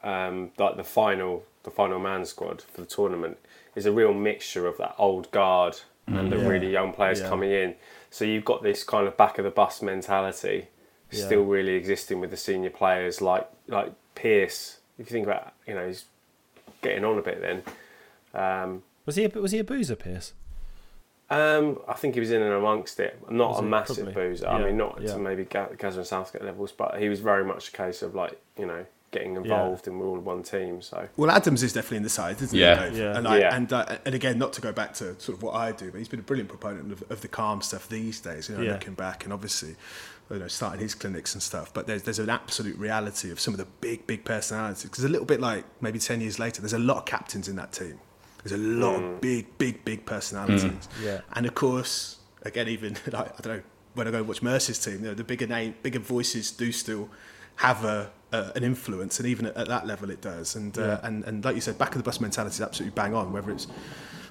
Um, 0.04 0.52
like 0.58 0.78
the 0.78 0.84
final, 0.84 1.44
the 1.64 1.72
final 1.72 2.00
man 2.00 2.26
squad 2.26 2.62
for 2.62 2.82
the 2.82 2.88
tournament 2.88 3.38
is 3.76 3.86
a 3.86 3.92
real 3.92 4.14
mixture 4.14 4.68
of 4.68 4.78
that 4.78 4.96
old 4.98 5.32
guard 5.32 5.80
mm, 6.08 6.18
and 6.18 6.32
the 6.32 6.38
yeah. 6.38 6.48
really 6.48 6.72
young 6.72 6.94
players 6.94 7.20
yeah. 7.20 7.30
coming 7.30 7.52
in. 7.52 7.76
So 8.10 8.24
you've 8.24 8.46
got 8.46 8.64
this 8.64 8.84
kind 8.84 9.08
of 9.08 9.18
back 9.18 9.38
of 9.38 9.46
the 9.46 9.52
bus 9.52 9.82
mentality 9.82 10.68
yeah. 11.12 11.26
still 11.26 11.44
really 11.44 11.74
existing 11.76 12.20
with 12.20 12.32
the 12.32 12.38
senior 12.38 12.70
players 12.70 13.22
like 13.22 13.48
like 13.68 13.94
Pearce. 14.16 14.80
If 14.98 15.10
you 15.10 15.14
think 15.14 15.28
about, 15.28 15.54
you 15.68 15.76
know, 15.76 15.88
he's 15.88 16.06
getting 16.82 17.04
on 17.04 17.18
a 17.18 17.22
bit 17.22 17.42
then. 17.42 17.64
Um, 18.34 18.84
was 19.06 19.18
he 19.18 19.26
a, 19.26 19.30
was 19.30 19.52
he 19.52 19.60
a 19.60 19.64
boozer, 19.64 19.96
Pearce? 19.96 20.34
Um, 21.30 21.80
I 21.88 21.94
think 21.94 22.14
he 22.14 22.20
was 22.20 22.32
in 22.32 22.42
and 22.42 22.54
amongst 22.54 23.00
it. 23.00 23.20
Not 23.30 23.52
was 23.52 23.60
a 23.60 23.64
massive 23.64 24.06
Probably. 24.06 24.14
boozer. 24.14 24.48
I 24.48 24.64
mean, 24.64 24.78
not 24.78 24.98
to 24.98 25.18
maybe 25.18 25.44
Gazza 25.44 26.00
and 26.00 26.08
Southgate 26.08 26.44
levels, 26.44 26.72
but 26.72 27.00
he 27.00 27.10
was 27.10 27.20
very 27.20 27.44
much 27.44 27.70
a 27.70 27.72
case 27.72 28.02
of 28.04 28.14
like, 28.14 28.40
you 28.58 28.66
know, 28.66 28.86
getting 29.12 29.36
involved, 29.36 29.88
yeah. 29.88 29.94
and 29.94 30.00
we're 30.00 30.08
all 30.08 30.20
one 30.20 30.44
team. 30.44 30.82
So 30.82 31.08
well, 31.18 31.32
Adams 31.32 31.64
is 31.64 31.74
definitely 31.74 31.98
in 31.98 32.04
the 32.04 32.10
side, 32.10 32.42
isn't 32.42 32.58
yeah. 32.58 32.90
he? 32.90 33.00
Yeah, 33.00 33.18
and 33.18 33.28
I, 33.28 33.40
yeah. 33.40 33.56
And 33.56 33.74
uh, 33.74 33.98
and 34.06 34.14
again, 34.14 34.38
not 34.38 34.54
to 34.54 34.62
go 34.62 34.72
back 34.72 34.94
to 34.96 35.20
sort 35.20 35.38
of 35.38 35.42
what 35.42 35.56
I 35.56 35.72
do, 35.72 35.90
but 35.90 35.98
he's 35.98 36.08
been 36.08 36.20
a 36.20 36.24
brilliant 36.24 36.50
proponent 36.50 36.92
of, 36.92 37.04
of 37.10 37.22
the 37.22 37.28
calm 37.28 37.62
stuff 37.62 37.90
these 37.90 38.20
days. 38.20 38.48
You 38.48 38.58
know, 38.58 38.62
yeah. 38.62 38.74
looking 38.74 38.94
back, 38.94 39.24
and 39.24 39.34
obviously. 39.34 39.76
You 40.30 40.40
know, 40.40 40.48
starting 40.48 40.82
his 40.82 40.96
clinics 40.96 41.36
and 41.36 41.44
stuff, 41.44 41.72
but 41.74 41.86
there's 41.86 42.04
there's 42.04 42.20
an 42.20 42.30
absolute 42.30 42.78
reality 42.78 43.30
of 43.32 43.40
some 43.40 43.54
of 43.54 43.60
the 43.60 43.68
big 43.82 44.08
big 44.08 44.26
personalities. 44.26 44.84
Because 44.84 45.04
a 45.04 45.10
little 45.10 45.26
bit 45.26 45.40
like 45.40 45.66
maybe 45.82 46.00
ten 46.00 46.20
years 46.20 46.40
later, 46.40 46.62
there's 46.62 46.74
a 46.74 46.80
lot 46.80 46.98
of 46.98 47.06
captains 47.06 47.48
in 47.48 47.56
that 47.58 47.72
team. 47.72 48.00
There's 48.44 48.60
a 48.60 48.64
lot 48.64 49.00
mm. 49.00 49.16
of 49.16 49.22
big 49.22 49.58
big 49.58 49.86
big 49.86 50.06
personalities, 50.06 50.64
mm. 50.64 51.04
yeah. 51.04 51.22
And 51.34 51.46
of 51.46 51.54
course, 51.54 52.18
again, 52.42 52.68
even 52.68 52.94
like 53.12 53.28
I 53.40 53.42
don't 53.42 53.58
know 53.58 53.64
when 53.96 54.08
I 54.08 54.12
go 54.12 54.24
watch 54.24 54.42
Mercy's 54.42 54.78
team, 54.78 54.96
you 54.96 55.08
know, 55.08 55.14
the 55.14 55.24
bigger 55.24 55.48
name, 55.48 55.74
bigger 55.82 56.00
voices 56.00 56.52
do 56.52 56.72
still 56.72 57.10
have 57.58 57.84
a, 57.86 58.12
a, 58.32 58.52
an 58.56 58.64
influence, 58.64 59.20
and 59.20 59.28
even 59.28 59.46
at, 59.46 59.56
at, 59.58 59.68
that 59.70 59.88
level, 59.88 60.10
it 60.10 60.22
does. 60.22 60.56
And, 60.56 60.78
uh, 60.78 60.82
yeah. 60.82 60.88
uh, 60.88 61.00
and 61.04 61.24
and 61.24 61.46
like 61.46 61.56
you 61.56 61.62
said, 61.62 61.78
back 61.78 61.92
of 61.92 61.98
the 61.98 62.04
bus 62.04 62.20
mentality 62.20 62.56
is 62.56 62.62
absolutely 62.62 62.94
bang 62.94 63.16
on. 63.16 63.32
Whether 63.32 63.52
it's 63.52 63.66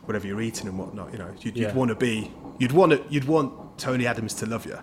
whatever 0.04 0.26
you're 0.26 0.42
eating 0.42 0.68
and 0.68 0.78
whatnot, 0.78 1.12
you 1.12 1.18
know, 1.18 1.34
you'd, 1.40 1.56
yeah. 1.56 1.68
you'd 1.68 1.76
want 1.76 1.88
to 1.88 1.94
be, 1.94 2.30
you'd 2.58 2.72
want 2.72 2.92
to, 2.92 3.02
you'd 3.08 3.24
want 3.24 3.78
Tony 3.78 4.06
Adams 4.06 4.34
to 4.34 4.46
love 4.46 4.66
you. 4.66 4.78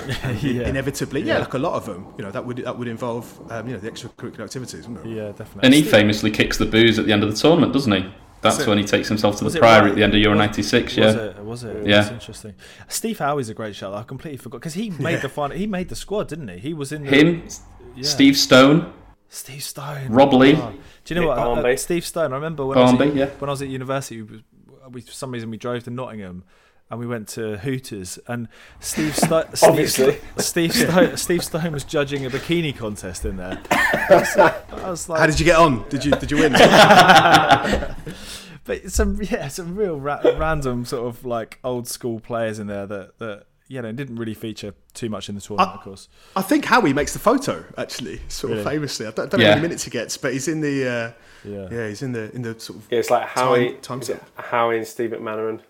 yeah. 0.40 0.68
Inevitably, 0.68 1.22
yeah. 1.22 1.38
like 1.38 1.54
a 1.54 1.58
lot 1.58 1.74
of 1.74 1.86
them, 1.86 2.12
you 2.18 2.24
know, 2.24 2.30
that 2.30 2.44
would 2.44 2.58
that 2.58 2.78
would 2.78 2.88
involve, 2.88 3.40
um, 3.50 3.66
you 3.66 3.74
know, 3.74 3.80
the 3.80 3.90
extracurricular 3.90 4.44
activities, 4.44 4.86
wouldn't 4.86 5.06
it? 5.06 5.16
Yeah, 5.16 5.28
definitely. 5.28 5.62
And 5.62 5.74
he 5.74 5.82
famously 5.82 6.30
kicks 6.30 6.58
the 6.58 6.66
booze 6.66 6.98
at 6.98 7.06
the 7.06 7.12
end 7.12 7.22
of 7.22 7.30
the 7.30 7.36
tournament, 7.36 7.72
doesn't 7.72 7.92
he? 7.92 8.12
That's 8.42 8.66
when 8.66 8.78
he 8.78 8.84
takes 8.84 9.08
himself 9.08 9.36
to 9.38 9.48
the 9.48 9.58
Priory 9.58 9.82
right? 9.82 9.90
at 9.90 9.96
the 9.96 10.02
end 10.04 10.14
of 10.14 10.20
Euro 10.20 10.36
'96. 10.36 10.96
Yeah, 10.96 11.06
was 11.06 11.14
it? 11.14 11.36
Was 11.44 11.64
it? 11.64 11.86
Yeah, 11.86 12.00
That's 12.00 12.12
interesting. 12.12 12.54
Steve 12.88 13.18
Howie's 13.18 13.48
a 13.48 13.54
great 13.54 13.74
shot. 13.74 13.94
I 13.94 14.02
completely 14.02 14.38
forgot 14.38 14.60
because 14.60 14.74
he 14.74 14.90
made 14.98 15.14
yeah. 15.14 15.18
the 15.20 15.28
final. 15.28 15.56
He 15.56 15.66
made 15.66 15.88
the 15.88 15.96
squad, 15.96 16.28
didn't 16.28 16.48
he? 16.48 16.58
He 16.58 16.74
was 16.74 16.92
in 16.92 17.04
the, 17.04 17.10
him, 17.10 17.48
yeah. 17.96 18.04
Steve 18.04 18.36
Stone, 18.36 18.92
Steve 19.28 19.62
Stone, 19.62 20.08
Rob 20.08 20.32
Lee. 20.32 20.54
Oh. 20.56 20.74
Do 21.04 21.14
you 21.14 21.20
know 21.20 21.28
what? 21.28 21.38
Uh, 21.38 21.76
Steve 21.76 22.04
Stone. 22.04 22.32
I 22.32 22.36
remember 22.36 22.66
when, 22.66 22.76
Barnby, 22.76 23.04
I 23.04 23.06
was 23.06 23.16
at, 23.16 23.16
yeah. 23.16 23.34
when 23.38 23.48
I 23.48 23.52
was 23.52 23.62
at 23.62 23.68
university. 23.68 24.22
We, 24.90 25.00
for 25.00 25.12
some 25.12 25.32
reason, 25.32 25.50
we 25.50 25.56
drove 25.56 25.82
to 25.84 25.90
Nottingham 25.90 26.44
and 26.90 27.00
we 27.00 27.06
went 27.06 27.28
to 27.28 27.58
Hooters, 27.58 28.18
and 28.28 28.48
Steve 28.80 29.16
Sto- 29.16 29.48
Steve, 29.54 29.90
Steve, 30.38 30.72
Sto- 30.72 31.16
Steve 31.16 31.44
Stone 31.44 31.72
was 31.72 31.84
judging 31.84 32.24
a 32.24 32.30
bikini 32.30 32.76
contest 32.76 33.24
in 33.24 33.36
there. 33.36 33.60
I 33.70 34.90
was 34.90 35.08
like, 35.08 35.20
"How 35.20 35.26
did 35.26 35.40
you 35.40 35.44
get 35.44 35.56
on? 35.56 35.88
Did 35.88 36.04
you 36.04 36.12
did 36.12 36.30
you 36.30 36.38
win?" 36.38 36.52
but 38.64 38.90
some 38.90 39.20
yeah, 39.22 39.48
some 39.48 39.74
real 39.74 39.98
ra- 39.98 40.22
random 40.36 40.84
sort 40.84 41.06
of 41.06 41.24
like 41.24 41.58
old 41.64 41.88
school 41.88 42.20
players 42.20 42.58
in 42.58 42.68
there 42.68 42.86
that 42.86 43.18
that 43.18 43.46
you 43.68 43.82
know 43.82 43.90
didn't 43.90 44.16
really 44.16 44.34
feature 44.34 44.74
too 44.94 45.08
much 45.08 45.28
in 45.28 45.34
the 45.34 45.40
tournament, 45.40 45.72
I, 45.72 45.74
of 45.74 45.80
course. 45.80 46.08
I 46.36 46.42
think 46.42 46.66
Howie 46.66 46.92
makes 46.92 47.12
the 47.12 47.18
photo 47.18 47.64
actually, 47.76 48.20
sort 48.28 48.52
really? 48.52 48.62
of 48.62 48.68
famously. 48.68 49.06
I 49.06 49.10
don't, 49.10 49.30
don't 49.30 49.40
know 49.40 49.46
how 49.46 49.52
many 49.52 49.62
minutes 49.62 49.84
he 49.84 49.90
gets, 49.90 50.16
but 50.16 50.32
he's 50.32 50.46
in 50.46 50.60
the 50.60 50.88
uh, 50.88 51.12
yeah 51.44 51.68
yeah 51.70 51.88
he's 51.88 52.02
in 52.02 52.12
the 52.12 52.32
in 52.32 52.42
the 52.42 52.58
sort 52.60 52.78
of 52.78 52.86
yeah, 52.90 53.00
it's 53.00 53.10
like 53.10 53.26
Howie 53.26 53.72
time, 53.82 54.00
time 54.00 54.20
Howie 54.36 54.78
and 54.78 54.86
Steve 54.86 55.10
McManaman. 55.10 55.60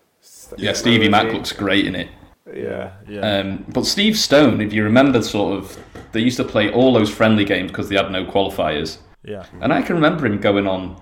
Yeah, 0.57 0.73
Stevie 0.73 1.09
Mac 1.09 1.31
looks 1.33 1.51
great 1.51 1.85
in 1.85 1.95
it. 1.95 2.09
Yeah, 2.53 2.93
yeah. 3.07 3.39
Um, 3.39 3.65
but 3.69 3.85
Steve 3.85 4.17
Stone, 4.17 4.61
if 4.61 4.71
you 4.71 4.83
remember, 4.83 5.21
sort 5.21 5.57
of, 5.57 5.77
they 6.11 6.21
used 6.21 6.37
to 6.37 6.43
play 6.43 6.71
all 6.71 6.93
those 6.93 7.09
friendly 7.09 7.43
games 7.43 7.71
because 7.71 7.89
they 7.89 7.95
had 7.95 8.11
no 8.11 8.25
qualifiers. 8.25 8.99
Yeah. 9.23 9.45
And 9.61 9.73
I 9.73 9.81
can 9.81 9.95
remember 9.95 10.25
him 10.25 10.39
going 10.39 10.67
on 10.67 11.01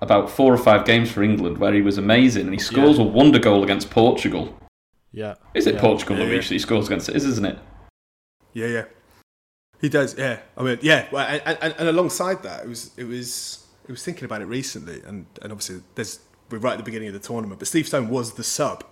about 0.00 0.30
four 0.30 0.52
or 0.52 0.58
five 0.58 0.84
games 0.84 1.10
for 1.10 1.22
England 1.22 1.58
where 1.58 1.72
he 1.72 1.80
was 1.80 1.98
amazing 1.98 2.44
and 2.44 2.52
he 2.52 2.60
scores 2.60 2.98
yeah. 2.98 3.04
a 3.04 3.06
wonder 3.06 3.38
goal 3.38 3.64
against 3.64 3.90
Portugal. 3.90 4.56
Yeah. 5.12 5.34
Is 5.54 5.66
it 5.66 5.74
yeah. 5.76 5.80
Portugal 5.80 6.18
yeah, 6.18 6.26
that 6.26 6.34
yeah. 6.34 6.40
he 6.42 6.58
scores 6.58 6.86
against? 6.86 7.08
It 7.08 7.16
is, 7.16 7.24
isn't 7.24 7.46
it? 7.46 7.58
Yeah, 8.52 8.66
yeah. 8.66 8.84
He 9.80 9.88
does. 9.88 10.16
Yeah. 10.18 10.40
I 10.56 10.62
mean, 10.62 10.78
yeah. 10.82 11.06
And, 11.12 11.58
and, 11.62 11.74
and 11.78 11.88
alongside 11.88 12.42
that, 12.42 12.64
it 12.64 12.68
was 12.68 12.90
it 12.96 13.04
was 13.04 13.66
it 13.84 13.90
was 13.90 14.04
thinking 14.04 14.24
about 14.24 14.42
it 14.42 14.46
recently, 14.46 15.00
and 15.06 15.26
and 15.40 15.52
obviously 15.52 15.82
there's 15.94 16.20
we're 16.50 16.58
right 16.58 16.72
at 16.72 16.78
the 16.78 16.84
beginning 16.84 17.08
of 17.08 17.14
the 17.14 17.20
tournament, 17.20 17.58
but 17.58 17.68
Steve 17.68 17.86
Stone 17.86 18.08
was 18.08 18.34
the 18.34 18.44
sub. 18.44 18.84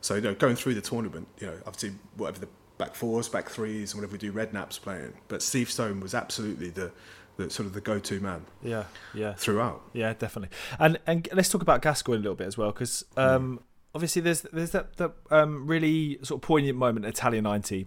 So 0.00 0.16
you 0.16 0.20
know, 0.20 0.34
going 0.34 0.56
through 0.56 0.74
the 0.74 0.80
tournament, 0.80 1.28
you 1.38 1.46
know, 1.46 1.56
obviously 1.66 1.92
whatever 2.16 2.40
the 2.40 2.48
back 2.78 2.94
fours, 2.94 3.28
back 3.28 3.48
threes, 3.48 3.92
and 3.92 4.00
whatever 4.00 4.12
we 4.12 4.18
do, 4.18 4.32
Redknapp's 4.32 4.78
playing, 4.78 5.12
but 5.28 5.42
Steve 5.42 5.70
Stone 5.70 6.00
was 6.00 6.14
absolutely 6.14 6.70
the 6.70 6.92
the 7.36 7.48
sort 7.48 7.66
of 7.66 7.72
the 7.72 7.80
go-to 7.80 8.20
man. 8.20 8.44
Yeah, 8.62 8.84
yeah. 9.14 9.34
Throughout. 9.34 9.82
Yeah, 9.92 10.12
definitely. 10.14 10.54
And 10.78 10.98
and 11.06 11.28
let's 11.32 11.48
talk 11.48 11.62
about 11.62 11.82
Gascoigne 11.82 12.18
a 12.18 12.22
little 12.22 12.36
bit 12.36 12.46
as 12.46 12.58
well, 12.58 12.72
because 12.72 13.04
um, 13.16 13.58
mm. 13.58 13.62
obviously 13.94 14.22
there's 14.22 14.42
there's 14.42 14.72
that 14.72 14.96
that 14.96 15.12
um, 15.30 15.66
really 15.66 16.18
sort 16.22 16.42
of 16.42 16.46
poignant 16.46 16.76
moment 16.76 17.06
at 17.06 17.14
Italia 17.14 17.42
'90 17.42 17.86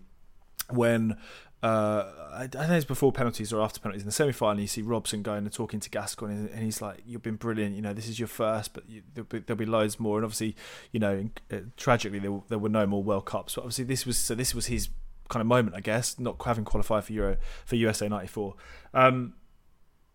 when. 0.69 1.17
Uh, 1.65 2.11
I 2.31 2.45
don't 2.45 2.69
know 2.69 2.75
it's 2.75 2.85
before 2.85 3.11
penalties 3.11 3.51
or 3.51 3.59
after 3.59 3.79
penalties 3.79 4.03
in 4.03 4.05
the 4.05 4.11
semi-final. 4.11 4.61
You 4.61 4.67
see 4.67 4.83
Robson 4.83 5.23
going 5.23 5.45
and 5.45 5.51
talking 5.51 5.79
to 5.79 5.89
Gascoigne, 5.89 6.49
and 6.53 6.63
he's 6.63 6.79
like, 6.79 7.01
"You've 7.07 7.23
been 7.23 7.37
brilliant. 7.37 7.75
You 7.75 7.81
know, 7.81 7.91
this 7.91 8.07
is 8.07 8.19
your 8.19 8.27
first, 8.27 8.75
but 8.75 8.87
you, 8.87 9.01
there'll, 9.15 9.25
be, 9.25 9.39
there'll, 9.39 9.57
be, 9.57 9.65
loads 9.65 9.99
more." 9.99 10.19
And 10.19 10.25
obviously, 10.25 10.55
you 10.91 10.99
know, 10.99 11.27
uh, 11.51 11.57
tragically 11.75 12.19
there, 12.19 12.39
there, 12.49 12.59
were 12.59 12.69
no 12.69 12.85
more 12.85 13.01
World 13.01 13.25
Cups. 13.25 13.55
But 13.55 13.61
obviously, 13.61 13.85
this 13.85 14.05
was 14.05 14.15
so 14.15 14.35
this 14.35 14.53
was 14.53 14.67
his 14.67 14.89
kind 15.27 15.41
of 15.41 15.47
moment, 15.47 15.75
I 15.75 15.79
guess, 15.79 16.19
not 16.19 16.39
having 16.45 16.65
qualified 16.65 17.03
for 17.03 17.13
Euro 17.13 17.37
for 17.65 17.77
USA 17.77 18.07
'94. 18.07 18.53
Um, 18.93 19.33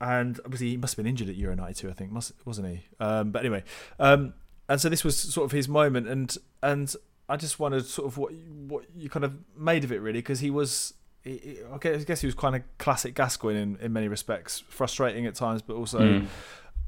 and 0.01 0.39
obviously 0.45 0.71
he 0.71 0.77
must 0.77 0.93
have 0.93 1.05
been 1.05 1.11
injured 1.11 1.31
at 1.31 1.35
Euro 1.35 1.57
'92, 1.57 1.91
I 1.91 1.93
think, 1.95 2.13
must 2.13 2.33
wasn't 2.45 2.69
he? 2.69 2.83
Um, 3.01 3.33
but 3.33 3.41
anyway, 3.41 3.65
um, 3.99 4.35
and 4.69 4.81
so 4.81 4.89
this 4.89 5.03
was 5.03 5.19
sort 5.19 5.47
of 5.47 5.51
his 5.51 5.69
moment, 5.69 6.07
and 6.07 6.37
and 6.63 6.95
I 7.29 7.37
just 7.37 7.59
wondered 7.59 7.87
sort 7.87 8.07
of 8.07 8.19
what 8.19 8.33
what 8.69 8.85
you 8.95 9.11
kind 9.11 9.25
of 9.25 9.35
made 9.57 9.83
of 9.83 9.91
it 9.91 10.01
really, 10.01 10.21
because 10.21 10.39
he 10.39 10.51
was. 10.51 10.95
He, 11.23 11.59
I 11.71 11.79
guess 11.79 12.21
he 12.21 12.27
was 12.27 12.35
kind 12.35 12.57
of 12.57 12.63
classic 12.79 13.15
Gascoigne 13.15 13.61
in, 13.61 13.77
in 13.81 13.93
many 13.93 14.09
respects, 14.09 14.63
frustrating 14.69 15.27
at 15.27 15.35
times, 15.35 15.61
but 15.61 15.75
also, 15.75 16.01
mm. 16.01 16.27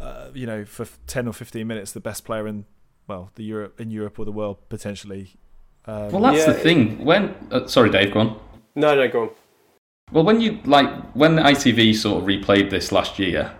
uh, 0.00 0.28
you 0.32 0.46
know, 0.46 0.64
for 0.64 0.86
ten 1.06 1.28
or 1.28 1.32
fifteen 1.32 1.66
minutes, 1.66 1.92
the 1.92 2.00
best 2.00 2.24
player 2.24 2.46
in 2.46 2.64
well, 3.06 3.30
the 3.34 3.44
Europe 3.44 3.80
in 3.80 3.90
Europe 3.90 4.18
or 4.18 4.24
the 4.24 4.32
world 4.32 4.58
potentially. 4.68 5.34
Um, 5.86 6.12
well, 6.12 6.22
that's 6.22 6.46
yeah, 6.46 6.52
the 6.52 6.58
thing. 6.58 7.04
When 7.04 7.34
uh, 7.50 7.66
sorry, 7.66 7.90
Dave, 7.90 8.12
go 8.12 8.20
on. 8.20 8.40
No, 8.74 8.94
no, 8.94 9.08
go 9.08 9.22
on. 9.22 9.30
Well, 10.12 10.24
when 10.24 10.40
you 10.40 10.60
like 10.64 11.12
when 11.12 11.36
ITV 11.36 11.94
sort 11.96 12.22
of 12.22 12.28
replayed 12.28 12.70
this 12.70 12.92
last 12.92 13.18
year, 13.18 13.52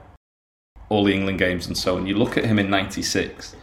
all 0.89 1.05
the 1.05 1.13
England 1.13 1.39
games 1.39 1.67
and 1.67 1.77
so 1.77 1.97
on, 1.97 2.07
you 2.07 2.15
look 2.15 2.37
at 2.37 2.45
him 2.45 2.59
in 2.59 2.71
'96, 2.71 3.57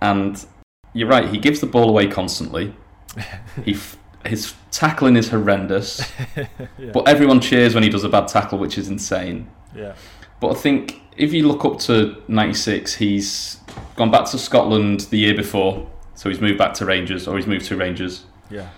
and 0.00 0.44
you're 0.92 1.08
right. 1.08 1.28
He 1.28 1.38
gives 1.38 1.60
the 1.60 1.66
ball 1.66 1.88
away 1.88 2.06
constantly. 2.06 2.74
he 3.64 3.72
f- 3.72 3.98
his 4.28 4.54
tackling 4.70 5.16
is 5.16 5.28
horrendous, 5.28 6.00
yeah. 6.36 6.90
but 6.92 7.08
everyone 7.08 7.40
cheers 7.40 7.74
when 7.74 7.82
he 7.82 7.88
does 7.88 8.04
a 8.04 8.08
bad 8.08 8.28
tackle, 8.28 8.58
which 8.58 8.78
is 8.78 8.88
insane. 8.88 9.50
Yeah. 9.74 9.94
But 10.40 10.52
I 10.52 10.54
think 10.54 11.00
if 11.16 11.32
you 11.32 11.48
look 11.48 11.64
up 11.64 11.78
to 11.80 12.22
'96, 12.28 12.94
he's 12.94 13.60
gone 13.96 14.10
back 14.10 14.26
to 14.30 14.38
Scotland 14.38 15.00
the 15.10 15.18
year 15.18 15.34
before, 15.34 15.90
so 16.14 16.28
he's 16.28 16.40
moved 16.40 16.58
back 16.58 16.74
to 16.74 16.84
Rangers, 16.84 17.26
or 17.26 17.36
he's 17.36 17.46
moved 17.46 17.66
to 17.66 17.76
Rangers. 17.76 18.24
Yeah. 18.50 18.68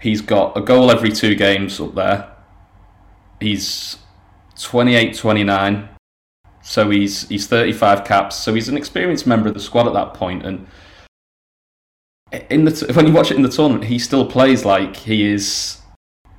He's 0.00 0.20
got 0.20 0.56
a 0.56 0.60
goal 0.60 0.90
every 0.90 1.10
two 1.10 1.34
games 1.34 1.80
up 1.80 1.94
there. 1.94 2.30
He's 3.40 3.96
28, 4.60 5.16
29. 5.16 5.88
So 6.62 6.90
he's 6.90 7.28
he's 7.28 7.46
35 7.46 8.04
caps. 8.04 8.36
So 8.36 8.54
he's 8.54 8.68
an 8.68 8.76
experienced 8.76 9.26
member 9.26 9.48
of 9.48 9.54
the 9.54 9.60
squad 9.60 9.86
at 9.86 9.92
that 9.94 10.14
point. 10.14 10.44
And 10.44 10.66
in 12.50 12.64
the 12.64 12.70
t- 12.70 12.92
when 12.92 13.06
you 13.06 13.12
watch 13.12 13.30
it 13.30 13.36
in 13.36 13.42
the 13.42 13.48
tournament, 13.48 13.84
he 13.84 13.98
still 13.98 14.26
plays 14.26 14.64
like 14.64 14.96
he 14.96 15.30
is 15.30 15.80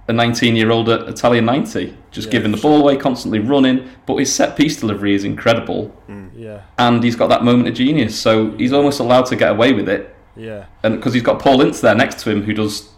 a 0.07 0.13
19 0.13 0.55
year 0.55 0.71
old 0.71 0.89
at 0.89 1.07
Italia 1.07 1.41
90, 1.41 1.95
just 2.11 2.27
yeah, 2.27 2.31
giving 2.31 2.51
the 2.51 2.57
ball 2.57 2.81
away, 2.81 2.97
constantly 2.97 3.39
running. 3.39 3.89
But 4.05 4.17
his 4.17 4.33
set 4.33 4.55
piece 4.55 4.79
delivery 4.79 5.15
is 5.15 5.23
incredible. 5.23 5.95
Mm. 6.07 6.31
Yeah. 6.35 6.61
And 6.77 7.03
he's 7.03 7.15
got 7.15 7.27
that 7.27 7.43
moment 7.43 7.67
of 7.67 7.73
genius. 7.73 8.19
So 8.19 8.51
he's 8.51 8.73
almost 8.73 8.99
allowed 8.99 9.25
to 9.27 9.35
get 9.35 9.51
away 9.51 9.73
with 9.73 9.89
it. 9.89 10.15
Yeah. 10.35 10.65
And 10.83 10.95
because 10.97 11.13
he's 11.13 11.23
got 11.23 11.39
Paul 11.39 11.61
Ince 11.61 11.81
there 11.81 11.95
next 11.95 12.19
to 12.19 12.29
him 12.29 12.43
who 12.43 12.53
does 12.53 12.89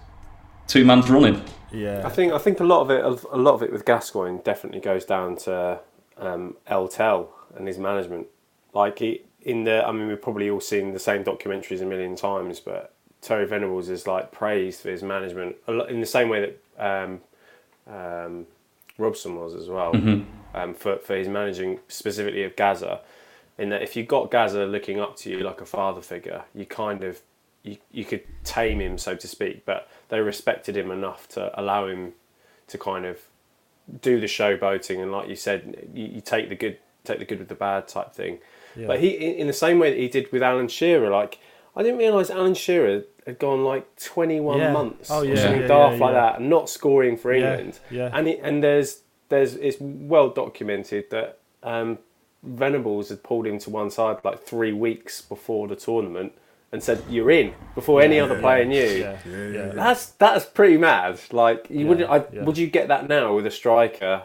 two 0.67 0.83
man's 0.85 1.09
running. 1.09 1.41
Yeah, 1.71 2.01
I 2.05 2.09
think 2.09 2.33
I 2.33 2.37
think 2.37 2.59
a 2.59 2.63
lot 2.63 2.81
of 2.81 2.91
it 2.91 3.25
a 3.31 3.37
lot 3.37 3.53
of 3.53 3.63
it 3.63 3.71
with 3.71 3.85
Gascoigne 3.85 4.39
definitely 4.43 4.79
goes 4.79 5.03
down 5.03 5.35
to 5.39 5.79
um, 6.17 6.55
El 6.65 6.87
Tel 6.87 7.33
and 7.55 7.67
his 7.67 7.77
management. 7.77 8.27
Like 8.73 8.99
he, 8.99 9.23
in 9.47 9.63
the, 9.63 9.87
I 9.87 9.93
mean, 9.93 10.09
we've 10.09 10.21
probably 10.21 10.49
all 10.49 10.59
seen 10.59 10.91
the 10.91 10.99
same 10.99 11.23
documentaries 11.23 11.81
a 11.81 11.85
million 11.85 12.17
times, 12.17 12.59
but 12.59 12.93
Terry 13.21 13.47
Venables 13.47 13.87
is 13.87 14.05
like 14.05 14.31
praised 14.31 14.81
for 14.81 14.89
his 14.89 15.01
management 15.01 15.55
in 15.89 16.01
the 16.01 16.05
same 16.05 16.27
way 16.27 16.53
that 16.77 16.85
um, 16.85 17.21
um, 17.87 18.45
Robson 18.97 19.35
was 19.35 19.55
as 19.55 19.69
well 19.69 19.93
mm-hmm. 19.93 20.23
um, 20.53 20.73
for 20.73 20.97
for 20.97 21.15
his 21.15 21.29
managing 21.29 21.79
specifically 21.87 22.43
of 22.43 22.57
Gazza. 22.57 22.99
In 23.57 23.69
that, 23.69 23.81
if 23.81 23.95
you 23.95 24.03
got 24.03 24.29
Gazza 24.29 24.65
looking 24.65 24.99
up 24.99 25.15
to 25.17 25.29
you 25.29 25.39
like 25.39 25.61
a 25.61 25.65
father 25.65 26.01
figure, 26.01 26.43
you 26.53 26.65
kind 26.65 27.03
of 27.05 27.21
you, 27.63 27.77
you 27.91 28.03
could 28.03 28.23
tame 28.43 28.81
him, 28.81 28.97
so 28.97 29.15
to 29.15 29.27
speak, 29.27 29.65
but 29.65 29.89
they 30.09 30.19
respected 30.19 30.75
him 30.75 30.91
enough 30.91 31.27
to 31.29 31.57
allow 31.59 31.87
him 31.87 32.13
to 32.67 32.77
kind 32.77 33.05
of 33.05 33.21
do 34.01 34.19
the 34.19 34.27
showboating 34.27 35.01
and, 35.01 35.11
like 35.11 35.29
you 35.29 35.37
said, 35.37 35.87
you, 35.93 36.05
you 36.05 36.21
take 36.21 36.49
the 36.49 36.55
good, 36.55 36.77
take 37.05 37.19
the 37.19 37.25
good 37.25 37.39
with 37.39 37.47
the 37.47 37.55
bad 37.55 37.87
type 37.87 38.13
thing. 38.13 38.39
Yeah. 38.77 38.87
But 38.87 38.99
he, 38.99 39.09
in 39.09 39.47
the 39.47 39.53
same 39.53 39.79
way 39.79 39.89
that 39.89 39.99
he 39.99 40.07
did 40.07 40.31
with 40.31 40.43
Alan 40.43 40.67
Shearer, 40.67 41.09
like 41.09 41.39
I 41.75 41.83
didn't 41.83 41.99
realise 41.99 42.29
Alan 42.29 42.53
Shearer 42.53 43.03
had 43.25 43.39
gone 43.39 43.63
like 43.63 43.95
21 44.01 44.57
yeah. 44.57 44.71
months 44.71 45.11
oh, 45.11 45.21
yeah, 45.21 45.33
or 45.33 45.37
something 45.37 45.61
yeah, 45.61 45.67
daft 45.67 45.97
yeah, 45.97 46.05
like 46.05 46.13
that 46.13 46.39
and 46.39 46.49
not 46.49 46.69
scoring 46.69 47.17
for 47.17 47.31
England. 47.33 47.79
Yeah, 47.89 48.09
And 48.13 48.27
it, 48.27 48.39
and 48.41 48.63
there's 48.63 49.01
there's 49.29 49.55
it's 49.55 49.77
well 49.79 50.29
documented 50.29 51.09
that 51.09 51.39
um, 51.63 51.99
Venables 52.43 53.09
had 53.09 53.23
pulled 53.23 53.45
him 53.45 53.59
to 53.59 53.69
one 53.69 53.89
side 53.89 54.17
like 54.23 54.41
three 54.43 54.71
weeks 54.71 55.21
before 55.21 55.67
the 55.67 55.75
tournament 55.75 56.33
and 56.71 56.83
said 56.83 57.03
you're 57.09 57.31
in 57.31 57.53
before 57.75 58.01
any 58.01 58.19
other 58.19 58.39
player 58.39 58.65
knew. 58.65 58.81
Yeah, 58.81 59.17
yeah. 59.25 59.67
That's 59.67 60.07
that's 60.11 60.45
pretty 60.45 60.77
mad. 60.77 61.19
Like 61.31 61.67
you 61.69 61.87
wouldn't. 61.87 62.09
I, 62.09 62.19
Would 62.43 62.57
you 62.57 62.67
get 62.67 62.87
that 62.87 63.07
now 63.07 63.35
with 63.35 63.45
a 63.45 63.51
striker 63.51 64.23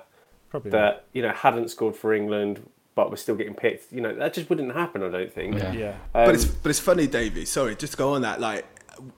Probably 0.50 0.71
that 0.71 0.94
not. 0.94 1.04
you 1.12 1.23
know 1.23 1.32
hadn't 1.32 1.71
scored 1.71 1.97
for 1.97 2.12
England 2.12 2.68
but 2.94 3.11
we're 3.11 3.16
still 3.16 3.34
getting 3.34 3.54
picked? 3.54 3.92
You 3.92 4.00
know 4.00 4.14
that 4.14 4.34
just 4.34 4.49
wouldn't 4.50 4.75
happen. 4.75 5.02
I 5.02 5.11
don't 5.11 5.32
think. 5.32 5.56
Yeah. 5.56 5.72
Yeah. 5.72 5.90
Um, 6.14 6.26
but 6.26 6.34
it's 6.34 6.44
but 6.44 6.70
it's 6.70 6.78
funny, 6.80 7.06
Davey. 7.06 7.44
Sorry, 7.44 7.75
just 7.76 7.92
to 7.94 7.99
go 7.99 8.14
on 8.14 8.22
that. 8.22 8.40
Like 8.40 8.66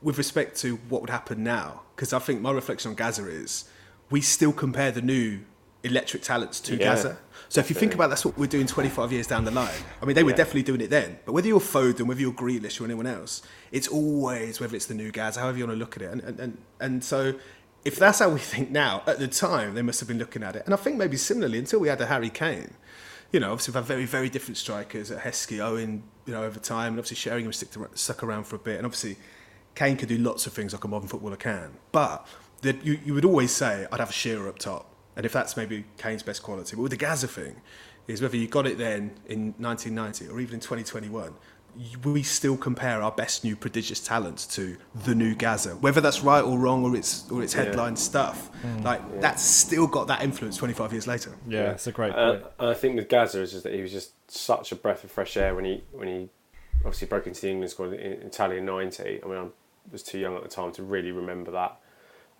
with 0.02 0.18
respect 0.18 0.56
to 0.60 0.76
what 0.88 1.00
would 1.00 1.10
happen 1.10 1.42
now, 1.42 1.82
because 1.96 2.12
I 2.12 2.18
think 2.18 2.40
my 2.40 2.52
reflection 2.52 2.90
on 2.90 2.94
Gazza 2.94 3.26
is 3.28 3.64
we 4.10 4.20
still 4.20 4.52
compare 4.52 4.92
the 4.92 5.02
new 5.02 5.40
electric 5.82 6.22
talents 6.22 6.60
to 6.60 6.76
Yeah, 6.76 6.94
Gazza. 6.94 7.18
So 7.48 7.60
if 7.60 7.68
you 7.70 7.76
think 7.76 7.94
about 7.94 8.08
that's 8.08 8.24
what 8.24 8.38
we're 8.38 8.46
doing 8.46 8.66
25 8.66 9.12
years 9.12 9.26
down 9.26 9.44
the 9.44 9.50
line. 9.50 9.70
I 10.00 10.06
mean, 10.06 10.14
they 10.14 10.22
were 10.22 10.30
Yeah. 10.30 10.36
definitely 10.36 10.62
doing 10.62 10.80
it 10.80 10.90
then. 10.90 11.18
But 11.26 11.32
whether 11.32 11.46
you're 11.46 11.60
Foden, 11.60 12.06
whether 12.06 12.20
you're 12.20 12.32
Grealish 12.32 12.80
or 12.80 12.84
anyone 12.84 13.06
else, 13.06 13.42
it's 13.70 13.86
always 13.88 14.60
whether 14.60 14.74
it's 14.74 14.86
the 14.86 14.94
new 14.94 15.10
Gazza, 15.10 15.40
however 15.40 15.58
you 15.58 15.66
want 15.66 15.76
to 15.76 15.78
look 15.78 15.96
at 15.96 16.02
it. 16.02 16.10
And 16.12 16.20
and 16.22 16.40
and, 16.40 16.58
and 16.80 17.04
so. 17.04 17.34
If 17.84 17.96
that's 17.96 18.20
how 18.20 18.30
we 18.30 18.40
think 18.40 18.70
now, 18.70 19.02
at 19.06 19.18
the 19.18 19.28
time 19.28 19.74
they 19.74 19.82
must 19.82 20.00
have 20.00 20.08
been 20.08 20.18
looking 20.18 20.42
at 20.42 20.56
it, 20.56 20.62
and 20.64 20.72
I 20.72 20.78
think 20.78 20.96
maybe 20.96 21.18
similarly 21.18 21.58
until 21.58 21.80
we 21.80 21.88
had 21.88 22.00
a 22.00 22.06
Harry 22.06 22.30
Kane, 22.30 22.72
you 23.34 23.40
know, 23.40 23.50
obviously 23.50 23.72
we've 23.72 23.82
had 23.82 23.84
very, 23.84 24.04
very 24.04 24.30
different 24.30 24.56
strikers 24.56 25.10
at 25.10 25.20
Heskey, 25.24 25.58
Owen, 25.58 26.04
you 26.24 26.32
know, 26.32 26.44
over 26.44 26.60
time, 26.60 26.92
and 26.92 27.00
obviously 27.00 27.16
Sheringham 27.16 27.52
stick 27.52 27.72
to, 27.72 27.90
stuck 27.94 28.22
around 28.22 28.44
for 28.44 28.54
a 28.54 28.60
bit, 28.60 28.76
and 28.76 28.86
obviously 28.86 29.16
Kane 29.74 29.96
could 29.96 30.08
do 30.08 30.18
lots 30.18 30.46
of 30.46 30.52
things 30.52 30.72
like 30.72 30.84
a 30.84 30.88
modern 30.88 31.08
footballer 31.08 31.34
can, 31.36 31.72
but 31.90 32.28
you, 32.62 33.00
you 33.04 33.12
would 33.12 33.24
always 33.24 33.50
say 33.50 33.88
I'd 33.90 33.98
have 33.98 34.10
a 34.10 34.12
Shearer 34.12 34.48
up 34.48 34.60
top, 34.60 34.88
and 35.16 35.26
if 35.26 35.32
that's 35.32 35.56
maybe 35.56 35.84
Kane's 35.98 36.22
best 36.22 36.44
quality, 36.44 36.76
but 36.76 36.82
with 36.82 36.92
the 36.92 36.96
Gazza 36.96 37.26
thing, 37.26 37.56
is 38.06 38.22
whether 38.22 38.36
you 38.36 38.46
got 38.46 38.68
it 38.68 38.78
then 38.78 39.10
in 39.26 39.52
1990 39.58 40.28
or 40.28 40.38
even 40.38 40.54
in 40.54 40.60
2021, 40.60 41.24
you- 41.24 41.34
we 42.04 42.22
still 42.22 42.56
compare 42.56 43.02
our 43.02 43.10
best 43.10 43.42
new 43.44 43.56
prodigious 43.56 44.00
talents 44.00 44.46
to 44.56 44.76
the 45.04 45.14
new 45.14 45.34
Gazza, 45.34 45.70
whether 45.76 46.00
that's 46.00 46.20
right 46.22 46.42
or 46.42 46.58
wrong 46.58 46.84
or 46.84 46.94
it's 46.96 47.30
or 47.30 47.42
it's 47.42 47.52
headline 47.52 47.96
stuff. 47.96 48.50
Like 48.82 49.20
that's 49.20 49.42
still 49.42 49.86
got 49.86 50.06
that 50.08 50.22
influence 50.22 50.56
25 50.56 50.92
years 50.92 51.06
later. 51.06 51.32
Yeah, 51.48 51.70
it's 51.72 51.86
a 51.86 51.92
great 51.92 52.12
Uh, 52.12 52.32
point. 52.32 52.44
and 52.60 52.70
I 52.70 52.74
think 52.74 52.96
with 52.96 53.08
Gazza 53.08 53.40
is 53.42 53.52
just 53.52 53.64
that 53.64 53.72
he 53.74 53.82
was 53.82 53.92
just 53.92 54.12
such 54.30 54.72
a 54.72 54.76
breath 54.76 55.04
of 55.04 55.10
fresh 55.10 55.36
air 55.36 55.54
when 55.54 55.64
he 55.64 55.82
when 55.92 56.08
he 56.08 56.28
obviously 56.78 57.08
broke 57.08 57.26
into 57.26 57.40
the 57.40 57.50
England 57.50 57.70
squad 57.70 57.92
in 57.92 58.00
in 58.00 58.26
Italia 58.26 58.60
'90. 58.60 59.20
I 59.22 59.26
mean, 59.26 59.36
I 59.38 59.46
was 59.92 60.02
too 60.02 60.18
young 60.18 60.36
at 60.36 60.42
the 60.42 60.48
time 60.48 60.72
to 60.72 60.82
really 60.82 61.12
remember 61.12 61.50
that 61.50 61.76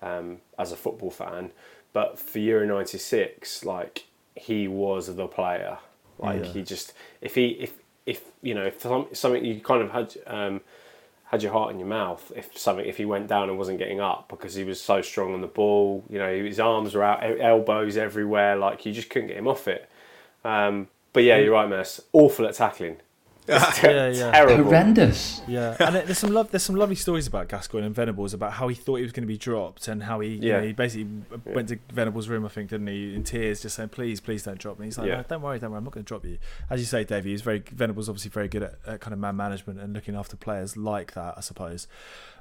um, 0.03 0.39
as 0.59 0.73
a 0.73 0.77
football 0.77 1.11
fan. 1.11 1.51
But 1.93 2.19
for 2.19 2.39
Euro 2.41 2.67
'96, 2.67 3.65
like 3.65 4.07
he 4.37 4.69
was 4.69 5.15
the 5.15 5.27
player. 5.27 5.79
Like 6.19 6.45
Yeah. 6.45 6.53
he 6.53 6.63
just 6.63 6.93
if 7.21 7.35
he 7.35 7.49
if 7.61 7.73
if 8.07 8.23
you 8.43 8.55
know 8.55 8.65
if 8.65 8.81
some, 8.81 9.07
something 9.13 9.45
you 9.45 9.61
kind 9.61 9.83
of 9.83 9.91
had. 9.91 10.15
Um, 10.27 10.61
had 11.29 11.43
your 11.43 11.53
heart 11.53 11.73
in 11.73 11.81
your 11.81 11.89
mouth 11.89 12.31
if 12.37 12.57
something 12.57 12.85
if 12.87 12.97
he 12.97 13.05
went 13.05 13.27
down 13.27 13.49
and 13.49 13.59
wasn't 13.59 13.77
getting 13.77 13.99
up 13.99 14.29
because 14.29 14.55
he 14.55 14.63
was 14.63 14.81
so 14.81 15.03
strong 15.03 15.35
on 15.35 15.41
the 15.41 15.49
ball 15.49 16.05
you 16.09 16.17
know 16.17 16.33
his 16.33 16.61
arms 16.61 16.95
were 16.95 17.03
out 17.03 17.25
elbows 17.41 17.97
everywhere 17.97 18.55
like 18.55 18.87
you 18.87 18.93
just 18.93 19.11
couldn't 19.11 19.29
get 19.29 19.37
him 19.37 19.49
off 19.49 19.67
it. 19.67 19.89
Um, 20.45 20.87
but 21.13 21.25
yeah 21.25 21.39
you're 21.39 21.55
right 21.55 21.69
Mess 21.69 22.01
awful 22.13 22.47
at 22.47 22.55
tackling 22.55 22.99
It's 23.47 23.79
ter- 23.79 23.91
Yeah, 23.91 24.09
yeah. 24.09 24.31
terrible 24.33 24.65
Horrendous. 24.65 25.43
Yeah, 25.47 25.77
and 25.79 25.97
it- 25.97 26.07
there's 26.07 26.19
some 26.19 26.33
love. 26.33 26.51
There's 26.51 26.63
some 26.63 26.77
lovely 26.77 26.95
stories 26.95 27.27
about 27.27 27.49
Gascoigne 27.49 27.85
and 27.87 27.95
Venables 27.95 28.33
about 28.33 28.55
how 28.55 28.69
he 28.69 28.75
thought 28.75 28.97
he 28.97 29.03
was 29.03 29.13
going 29.13 29.23
to 29.25 29.27
be 29.29 29.37
dropped 29.37 29.87
and 29.89 30.03
how 30.03 30.21
he, 30.21 30.31
you 30.37 30.53
know, 30.53 30.63
he 30.63 30.73
basically 30.73 31.09
went 31.45 31.69
to 31.69 31.79
Venables' 31.93 32.29
room, 32.29 32.45
I 32.47 32.49
think, 32.49 32.71
didn't 32.71 32.87
he, 32.87 33.15
in 33.15 33.23
tears, 33.23 33.61
just 33.61 33.77
saying, 33.77 33.91
"Please, 33.91 34.21
please 34.21 34.43
don't 34.45 34.59
drop 34.59 34.79
me." 34.79 34.87
He's 34.87 34.97
like, 34.97 35.09
Yeah. 35.09 35.17
no, 35.19 35.25
"Don't 35.29 35.43
worry, 35.43 35.59
don't 35.59 35.71
worry, 35.73 35.79
I'm 35.79 35.85
not 35.85 35.93
going 35.93 36.05
to 36.05 36.09
drop 36.09 36.25
you." 36.25 36.39
As 36.71 36.81
you 36.81 36.87
say, 36.87 37.05
Davey, 37.05 37.31
he's 37.31 37.43
very 37.43 37.59
Venables, 37.71 38.09
obviously 38.09 38.31
very 38.31 38.49
good 38.49 38.63
at, 38.63 38.75
at 38.87 39.01
kind 39.01 39.13
of 39.13 39.19
man 39.19 39.37
management 39.37 39.79
and 39.81 39.93
looking 39.93 40.15
after 40.17 40.37
players 40.37 40.77
like 40.77 41.13
that, 41.13 41.35
I 41.37 41.41
suppose. 41.41 41.87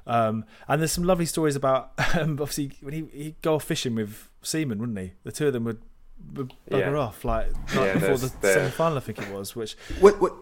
Um, 0.06 0.44
and 0.68 0.80
there's 0.80 0.92
some 0.92 1.04
lovely 1.04 1.26
stories 1.26 1.56
about 1.56 1.92
um, 2.18 2.32
obviously 2.40 2.72
when 2.80 2.92
he 2.94 3.04
he'd 3.12 3.42
go 3.42 3.54
off 3.56 3.64
fishing 3.64 3.94
with 3.94 4.28
Seaman, 4.42 4.78
wouldn't 4.78 4.98
he? 4.98 5.12
The 5.24 5.32
two 5.32 5.46
of 5.46 5.52
them 5.54 5.64
would, 5.64 5.80
would 6.34 6.50
bugger 6.70 6.92
Yeah. 6.92 6.96
off 6.96 7.24
like 7.24 7.48
Yeah, 7.74 7.94
before 7.94 8.18
the 8.18 8.28
semi 8.42 8.68
final, 8.70 8.98
I 8.98 9.00
think 9.00 9.18
it 9.18 9.30
was, 9.30 9.56
which 9.56 9.76
What, 10.00 10.20
what, 10.20 10.34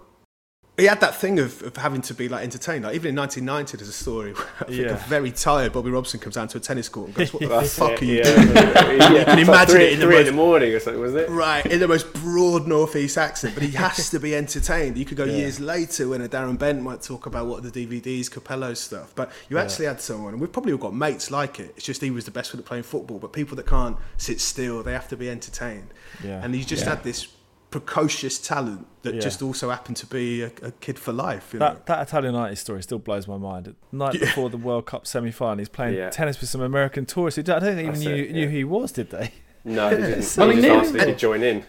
he 0.83 0.89
had 0.89 1.01
that 1.01 1.15
thing 1.15 1.39
of, 1.39 1.63
of 1.63 1.77
having 1.77 2.03
to 2.03 2.15
be 2.15 2.29
like 2.29 2.43
entertained. 2.43 2.85
Like 2.85 2.95
even 2.95 3.11
in 3.11 3.17
1990, 3.17 3.77
there's 3.77 3.89
a 3.89 3.93
story 3.93 4.33
where 4.33 4.47
I 4.61 4.65
think 4.65 4.77
Yeah. 4.79 4.93
a 4.93 4.97
very 5.09 5.31
tired 5.31 5.73
Bobby 5.73 5.91
Robson 5.91 6.21
comes 6.21 6.35
down 6.35 6.49
to 6.49 6.59
a 6.59 6.61
tennis 6.61 6.89
court 6.89 7.09
and 7.09 7.17
goes, 7.17 7.33
"What 7.33 7.41
the 7.49 7.63
fuck 7.63 7.93
it, 7.93 8.03
are 8.03 8.05
you 8.05 8.15
yeah. 8.17 8.23
doing?" 8.25 8.57
yeah, 8.57 8.99
You 9.19 9.25
can 9.25 9.37
like 9.37 9.49
imagine 9.49 9.75
three, 9.77 9.85
it 9.85 9.93
in 9.95 10.01
the 10.01 10.07
three 10.07 10.21
in 10.21 10.27
the 10.27 10.33
morning 10.33 10.73
or 10.75 10.81
something 10.81 11.01
wasn't 11.01 11.21
it 11.21 11.31
Right, 11.31 11.65
in 11.67 11.81
the 11.81 11.89
most 11.89 12.13
broad 12.15 12.67
northeast 12.67 13.17
accent, 13.17 13.55
but 13.55 13.63
he 13.63 13.71
has 13.73 14.11
to 14.11 14.19
be 14.21 14.35
entertained. 14.35 14.99
You 14.99 15.05
could 15.05 15.17
go 15.17 15.25
years 15.41 15.61
later 15.61 16.09
when 16.09 16.21
a 16.21 16.29
Darren 16.29 16.59
Bent 16.59 16.83
might 16.83 17.03
talk 17.03 17.27
about 17.27 17.47
what 17.47 17.63
the 17.63 17.71
DVDs, 17.71 18.29
Capello 18.29 18.77
stuff, 18.77 19.15
but 19.15 19.31
you 19.49 19.59
actually 19.59 19.87
had 19.87 20.01
someone, 20.01 20.33
and 20.33 20.41
we've 20.41 20.53
probably 20.53 20.73
all 20.73 20.79
got 20.79 20.95
mates 20.95 21.31
like 21.31 21.61
it. 21.61 21.73
It's 21.77 21.87
just 21.87 22.03
he 22.03 22.11
was 22.11 22.25
the 22.25 22.31
best 22.31 22.53
at 22.55 22.65
playing 22.65 22.83
football, 22.85 23.19
but 23.19 23.33
people 23.33 23.57
that 23.57 23.67
can't 23.67 23.97
sit 24.17 24.41
still, 24.41 24.83
they 24.83 24.93
have 24.93 25.09
to 25.09 25.17
be 25.17 25.31
entertained. 25.31 25.89
Yeah. 26.25 26.43
And 26.43 26.55
he 26.55 26.65
just 26.65 26.85
had 26.85 27.03
this 27.05 27.29
precocious 27.73 28.39
talent 28.39 28.87
that 29.03 29.15
Yeah. 29.15 29.21
just 29.21 29.43
also 29.43 29.71
happened 29.71 29.97
to 29.97 30.07
be 30.07 30.43
a, 30.43 30.51
a 30.63 30.71
kid 30.73 30.99
for 30.99 31.13
life. 31.13 31.53
You 31.53 31.59
know? 31.59 31.67
That 31.71 31.87
that 31.87 32.03
Italian 32.09 32.35
United 32.35 32.57
story 32.57 32.83
still 32.83 32.99
blows 33.01 33.27
my 33.27 33.39
mind. 33.39 33.67
The 33.67 33.75
night 33.97 34.21
before 34.21 34.49
the 34.51 34.57
World 34.59 34.87
Cup 34.87 35.07
semi 35.07 35.31
final, 35.33 35.59
he's 35.59 35.69
playing 35.69 35.97
Yeah. 35.97 36.11
tennis 36.11 36.41
with 36.41 36.51
some 36.51 36.61
American 36.61 37.07
tourists 37.07 37.37
who 37.37 37.43
I 37.43 37.59
don't 37.59 37.63
think 37.63 37.79
even 37.81 37.93
That's 37.95 38.05
knew, 38.05 38.15
it, 38.15 38.33
knew 38.33 38.49
who 38.49 38.57
he 38.57 38.65
was, 38.65 38.93
did 38.93 39.11
they? 39.11 39.33
no 39.65 39.89
he 39.91 39.97
didn't 39.97 40.37
Well, 40.37 40.51
he 40.51 40.57
he 40.57 40.63
just 40.63 40.69
knew- 40.73 40.81
asked 40.81 40.95
if 40.95 41.07
he'd 41.07 41.19
join 41.19 41.43
in 41.43 41.65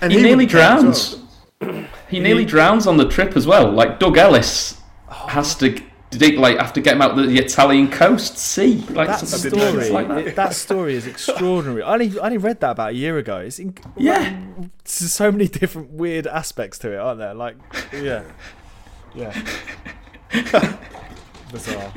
And 0.00 0.12
he, 0.12 0.20
nearly 0.22 0.44
would 0.44 0.50
play 0.50 0.62
as 0.62 0.82
drowns. 0.82 1.16
well. 1.60 1.84
He 2.08 2.20
nearly 2.20 2.44
drowns 2.44 2.86
on 2.86 2.96
the 2.96 3.08
trip 3.08 3.36
as 3.36 3.46
well. 3.46 3.70
Like 3.70 3.98
Doug 3.98 4.16
Ellis 4.18 4.80
oh. 5.10 5.14
has 5.28 5.54
to 5.56 5.80
dig, 6.18 6.38
like 6.38 6.58
have 6.58 6.72
to 6.74 6.80
get 6.80 6.94
him 6.96 7.02
out 7.02 7.16
the 7.16 7.38
Italian 7.38 7.90
coast 7.90 8.38
sea. 8.38 8.76
Like 8.90 9.08
That 9.08 9.26
story, 9.26 9.90
like 9.90 10.08
that. 10.08 10.36
that. 10.36 10.54
story 10.54 10.94
is 10.94 11.06
extraordinary. 11.06 11.82
I 11.82 11.92
only, 11.94 12.18
I 12.18 12.24
only 12.26 12.38
read 12.38 12.60
that 12.60 12.70
about 12.72 12.90
a 12.90 12.94
year 12.94 13.18
ago. 13.18 13.38
It's 13.38 13.58
in, 13.58 13.76
Yeah. 13.96 14.36
there's 14.58 15.12
so 15.12 15.30
many 15.32 15.48
different 15.48 15.90
weird 15.90 16.26
aspects 16.26 16.78
to 16.80 16.92
it, 16.92 16.96
aren't 16.98 17.18
there? 17.18 17.34
Like, 17.34 17.56
yeah, 17.92 18.22
yeah, 19.14 19.32
bizarre. 21.52 21.92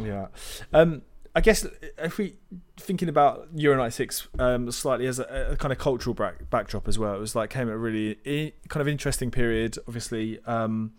Yeah. 0.00 0.26
Um, 0.72 1.02
I 1.34 1.40
guess 1.40 1.66
if 1.98 2.18
we 2.18 2.36
thinking 2.76 3.08
about 3.08 3.48
Euro 3.54 3.76
'96 3.78 4.28
um, 4.38 4.70
slightly 4.70 5.06
as 5.06 5.18
a, 5.18 5.52
a 5.52 5.56
kind 5.56 5.72
of 5.72 5.78
cultural 5.78 6.12
back, 6.14 6.50
backdrop 6.50 6.86
as 6.88 6.98
well, 6.98 7.14
it 7.14 7.18
was 7.20 7.34
like 7.34 7.48
came 7.50 7.68
at 7.68 7.74
a 7.74 7.78
really 7.78 8.18
I- 8.26 8.52
kind 8.68 8.82
of 8.82 8.88
interesting 8.88 9.30
period. 9.30 9.78
Obviously, 9.88 10.40
um, 10.46 10.92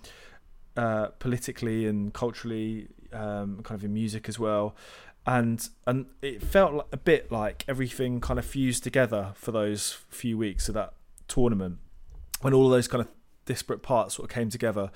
uh, 0.77 1.07
politically 1.19 1.85
and 1.85 2.13
culturally, 2.13 2.87
um, 3.11 3.61
kind 3.63 3.79
of 3.79 3.83
in 3.83 3.93
music 3.93 4.27
as 4.27 4.39
well, 4.39 4.75
and 5.25 5.69
and 5.87 6.05
it 6.21 6.41
felt 6.41 6.87
a 6.91 6.97
bit 6.97 7.31
like 7.31 7.63
everything 7.67 8.19
kind 8.19 8.39
of 8.39 8.45
fused 8.45 8.83
together 8.83 9.31
for 9.35 9.51
those 9.51 9.97
few 10.09 10.37
weeks 10.37 10.67
of 10.67 10.75
that 10.75 10.93
tournament 11.27 11.77
when 12.41 12.53
all 12.53 12.69
those 12.69 12.87
kind 12.87 13.01
of 13.01 13.07
disparate 13.45 13.81
parts 13.81 14.15
sort 14.15 14.29
of 14.29 14.33
came 14.33 14.49
together. 14.49 14.91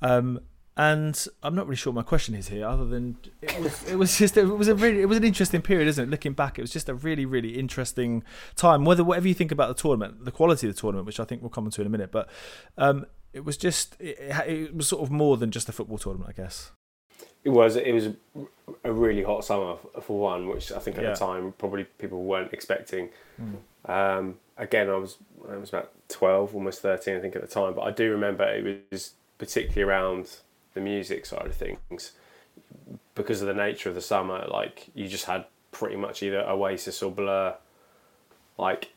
Um, 0.00 0.40
and 0.76 1.26
I'm 1.42 1.54
not 1.54 1.66
really 1.66 1.76
sure 1.76 1.92
my 1.92 2.02
question 2.02 2.34
is 2.34 2.48
here, 2.48 2.66
other 2.66 2.86
than 2.86 3.18
it 3.42 3.60
was 3.60 3.84
it 3.86 3.96
was 3.96 4.16
just 4.18 4.36
it 4.36 4.44
was 4.44 4.68
a 4.68 4.74
really 4.74 5.02
it 5.02 5.06
was 5.06 5.18
an 5.18 5.24
interesting 5.24 5.60
period, 5.60 5.88
isn't 5.88 6.04
it? 6.04 6.10
Looking 6.10 6.32
back, 6.32 6.58
it 6.58 6.62
was 6.62 6.70
just 6.70 6.88
a 6.88 6.94
really 6.94 7.26
really 7.26 7.58
interesting 7.58 8.22
time. 8.56 8.84
Whether 8.84 9.04
whatever 9.04 9.28
you 9.28 9.34
think 9.34 9.52
about 9.52 9.68
the 9.68 9.80
tournament, 9.80 10.24
the 10.24 10.30
quality 10.30 10.68
of 10.68 10.74
the 10.74 10.80
tournament, 10.80 11.06
which 11.06 11.20
I 11.20 11.24
think 11.24 11.42
we'll 11.42 11.50
come 11.50 11.68
to 11.68 11.80
in 11.80 11.86
a 11.86 11.90
minute, 11.90 12.10
but 12.10 12.30
um, 12.78 13.04
it 13.32 13.44
was 13.44 13.56
just 13.56 13.96
it, 13.98 14.16
it 14.46 14.74
was 14.74 14.88
sort 14.88 15.02
of 15.02 15.10
more 15.10 15.36
than 15.36 15.50
just 15.50 15.68
a 15.68 15.72
football 15.72 15.98
tournament, 15.98 16.30
I 16.36 16.42
guess. 16.42 16.72
It 17.44 17.50
was 17.50 17.76
it 17.76 17.92
was 17.92 18.08
a 18.84 18.92
really 18.92 19.22
hot 19.24 19.44
summer 19.44 19.76
for 20.00 20.18
one, 20.18 20.48
which 20.48 20.70
I 20.70 20.78
think 20.78 20.96
at 20.98 21.02
Yeah. 21.02 21.10
the 21.10 21.16
time 21.16 21.54
probably 21.58 21.84
people 21.84 22.22
weren't 22.22 22.52
expecting. 22.52 23.08
Mm. 23.40 23.56
Um, 23.90 24.34
again, 24.56 24.88
I 24.88 24.94
was 24.96 25.16
I 25.50 25.56
was 25.56 25.70
about 25.70 25.90
twelve, 26.08 26.54
almost 26.54 26.82
thirteen, 26.82 27.16
I 27.16 27.20
think 27.20 27.34
at 27.34 27.42
the 27.42 27.48
time. 27.48 27.74
But 27.74 27.82
I 27.82 27.90
do 27.90 28.10
remember 28.12 28.44
it 28.44 28.84
was 28.92 29.14
particularly 29.38 29.82
around 29.82 30.36
the 30.74 30.80
music 30.80 31.26
side 31.26 31.46
of 31.46 31.54
things 31.54 32.12
because 33.14 33.40
of 33.42 33.48
the 33.48 33.54
nature 33.54 33.88
of 33.88 33.94
the 33.96 34.00
summer. 34.00 34.46
Like 34.48 34.88
you 34.94 35.08
just 35.08 35.24
had 35.24 35.46
pretty 35.72 35.96
much 35.96 36.22
either 36.22 36.40
Oasis 36.48 37.02
or 37.02 37.10
Blur, 37.10 37.56
like 38.56 38.92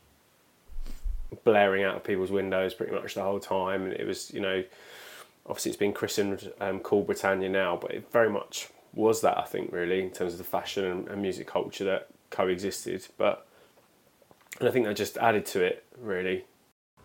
blaring 1.43 1.83
out 1.83 1.95
of 1.95 2.03
people's 2.03 2.31
windows 2.31 2.73
pretty 2.73 2.93
much 2.93 3.13
the 3.15 3.23
whole 3.23 3.39
time, 3.39 3.83
and 3.83 3.93
it 3.93 4.05
was 4.05 4.31
you 4.33 4.41
know 4.41 4.63
obviously 5.47 5.69
it's 5.69 5.77
been 5.77 5.93
christened 5.93 6.51
um, 6.59 6.79
Cool 6.79 7.03
Britannia 7.03 7.49
now, 7.49 7.77
but 7.77 7.91
it 7.91 8.11
very 8.11 8.29
much 8.29 8.69
was 8.93 9.21
that 9.21 9.37
I 9.37 9.43
think 9.43 9.71
really 9.71 10.01
in 10.01 10.11
terms 10.11 10.33
of 10.33 10.37
the 10.37 10.45
fashion 10.45 10.85
and, 10.85 11.07
and 11.07 11.21
music 11.21 11.47
culture 11.47 11.83
that 11.85 12.07
coexisted. 12.29 13.07
But 13.17 13.45
and 14.59 14.69
I 14.69 14.71
think 14.71 14.85
that 14.85 14.95
just 14.95 15.17
added 15.17 15.45
to 15.47 15.61
it 15.61 15.85
really. 15.99 16.45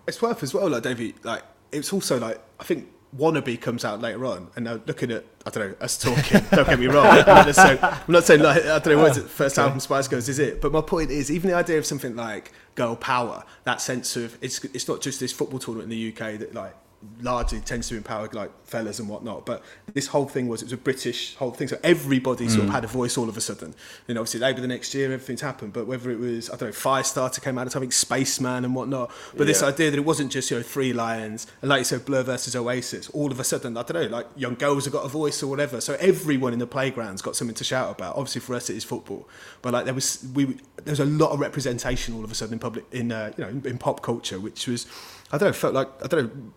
It's 0.06 0.22
worth 0.22 0.42
as 0.42 0.54
well, 0.54 0.68
like 0.68 0.82
Davey. 0.82 1.14
Like 1.22 1.42
it's 1.72 1.92
also 1.92 2.18
like 2.18 2.40
I 2.58 2.64
think 2.64 2.88
Wannabe 3.16 3.60
comes 3.60 3.84
out 3.84 4.00
later 4.00 4.24
on, 4.24 4.48
and 4.54 4.64
now 4.64 4.80
looking 4.86 5.10
at 5.10 5.24
I 5.44 5.50
don't 5.50 5.70
know 5.70 5.76
us 5.80 5.98
talking. 5.98 6.42
don't 6.50 6.68
get 6.68 6.78
me 6.78 6.86
wrong. 6.86 7.06
I'm 7.06 7.46
not 7.46 7.54
saying, 7.54 7.78
I'm 7.82 8.00
not 8.08 8.24
saying 8.24 8.42
like 8.42 8.64
I 8.64 8.78
don't 8.78 8.94
know 8.94 9.02
what 9.02 9.12
is 9.12 9.16
it, 9.18 9.28
first 9.28 9.58
album 9.58 9.80
Spice 9.80 10.06
Girls 10.06 10.28
is 10.28 10.38
it, 10.38 10.60
but 10.60 10.70
my 10.70 10.80
point 10.80 11.10
is 11.10 11.30
even 11.30 11.50
the 11.50 11.56
idea 11.56 11.78
of 11.78 11.86
something 11.86 12.14
like 12.14 12.52
girl 12.76 12.94
power, 12.94 13.44
that 13.64 13.80
sense 13.80 14.16
of 14.16 14.38
it's 14.40 14.62
it's 14.64 14.86
not 14.86 15.00
just 15.00 15.18
this 15.18 15.32
football 15.32 15.58
tournament 15.58 15.92
in 15.92 15.98
the 15.98 16.12
UK 16.12 16.38
that 16.38 16.54
like 16.54 16.74
largely 17.22 17.60
tends 17.60 17.88
to 17.88 17.96
empower 17.96 18.28
like 18.32 18.50
fellas 18.66 18.98
and 18.98 19.08
whatnot. 19.08 19.46
But 19.46 19.62
this 19.94 20.08
whole 20.08 20.26
thing 20.26 20.48
was 20.48 20.60
it 20.60 20.66
was 20.66 20.72
a 20.74 20.76
British 20.76 21.34
whole 21.36 21.50
thing, 21.50 21.68
so 21.68 21.78
everybody 21.82 22.48
sort 22.48 22.64
of 22.66 22.70
had 22.70 22.84
a 22.84 22.88
voice 22.88 23.16
all 23.16 23.28
of 23.28 23.36
a 23.36 23.40
sudden. 23.40 23.74
You 24.06 24.14
know, 24.14 24.20
obviously 24.20 24.40
Labour 24.40 24.60
the 24.60 24.68
next 24.68 24.94
year, 24.94 25.06
everything's 25.12 25.40
happened. 25.40 25.72
But 25.72 25.86
whether 25.86 26.10
it 26.10 26.18
was 26.18 26.50
I 26.50 26.56
don't 26.56 26.68
know, 26.68 26.74
Firestarter 26.74 27.42
came 27.42 27.56
out 27.56 27.66
of 27.66 27.72
something, 27.72 27.90
Spaceman 27.90 28.64
and 28.64 28.74
whatnot. 28.74 29.10
But 29.34 29.46
this 29.46 29.62
idea 29.62 29.90
that 29.90 29.96
it 29.96 30.04
wasn't 30.04 30.30
just 30.30 30.50
you 30.50 30.58
know 30.58 30.62
three 30.62 30.92
lions 30.92 31.46
and 31.62 31.70
like 31.70 31.80
you 31.80 31.84
said, 31.84 32.04
Blur 32.04 32.22
versus 32.22 32.54
Oasis. 32.54 33.08
All 33.10 33.32
of 33.32 33.40
a 33.40 33.44
sudden, 33.44 33.76
I 33.76 33.82
don't 33.82 34.02
know, 34.02 34.16
like 34.16 34.26
young 34.36 34.54
girls 34.54 34.84
have 34.84 34.92
got 34.92 35.04
a 35.04 35.08
voice 35.08 35.42
or 35.42 35.46
whatever. 35.46 35.80
So 35.80 35.94
everyone 36.00 36.52
in 36.52 36.58
the 36.58 36.66
playground's 36.66 37.22
got 37.22 37.34
something 37.34 37.54
to 37.56 37.64
shout 37.64 37.90
about. 37.90 38.16
Obviously 38.16 38.42
for 38.42 38.54
us 38.54 38.68
it 38.68 38.76
is 38.76 38.84
football, 38.84 39.26
but 39.62 39.72
like 39.72 39.86
there 39.86 39.94
was 39.94 40.26
we 40.34 40.44
there 40.84 40.92
was 40.92 41.00
a 41.00 41.06
lot 41.06 41.30
of 41.30 41.40
representation 41.40 42.14
all 42.14 42.24
of 42.24 42.30
a 42.30 42.34
sudden 42.34 42.54
in 42.54 42.58
public 42.58 42.84
in 42.92 43.10
uh, 43.10 43.32
you 43.38 43.44
know 43.44 43.50
in, 43.50 43.66
in 43.66 43.78
pop 43.78 44.02
culture, 44.02 44.38
which 44.38 44.66
was 44.66 44.86
I 45.32 45.38
don't 45.38 45.48
know 45.48 45.52
felt 45.52 45.74
like 45.74 45.88
I 46.04 46.06
don't 46.06 46.24
know 46.24 46.52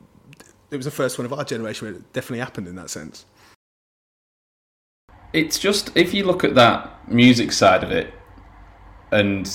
it 0.74 0.78
was 0.78 0.86
the 0.86 0.92
first 0.92 1.18
one 1.18 1.26
of 1.26 1.34
our 1.34 1.44
generation 1.46 1.88
where 1.88 1.96
it 1.96 2.14
definitely 2.14 2.40
happened 2.40 2.68
in 2.68 2.76
that 2.76 2.90
sense. 2.90 3.26
It's 5.32 5.58
just 5.58 5.96
if 5.96 6.14
you 6.14 6.26
look 6.26 6.44
at 6.44 6.56
that 6.56 7.10
music 7.12 7.52
side 7.52 7.84
of 7.84 7.92
it, 7.92 8.14
and 9.12 9.50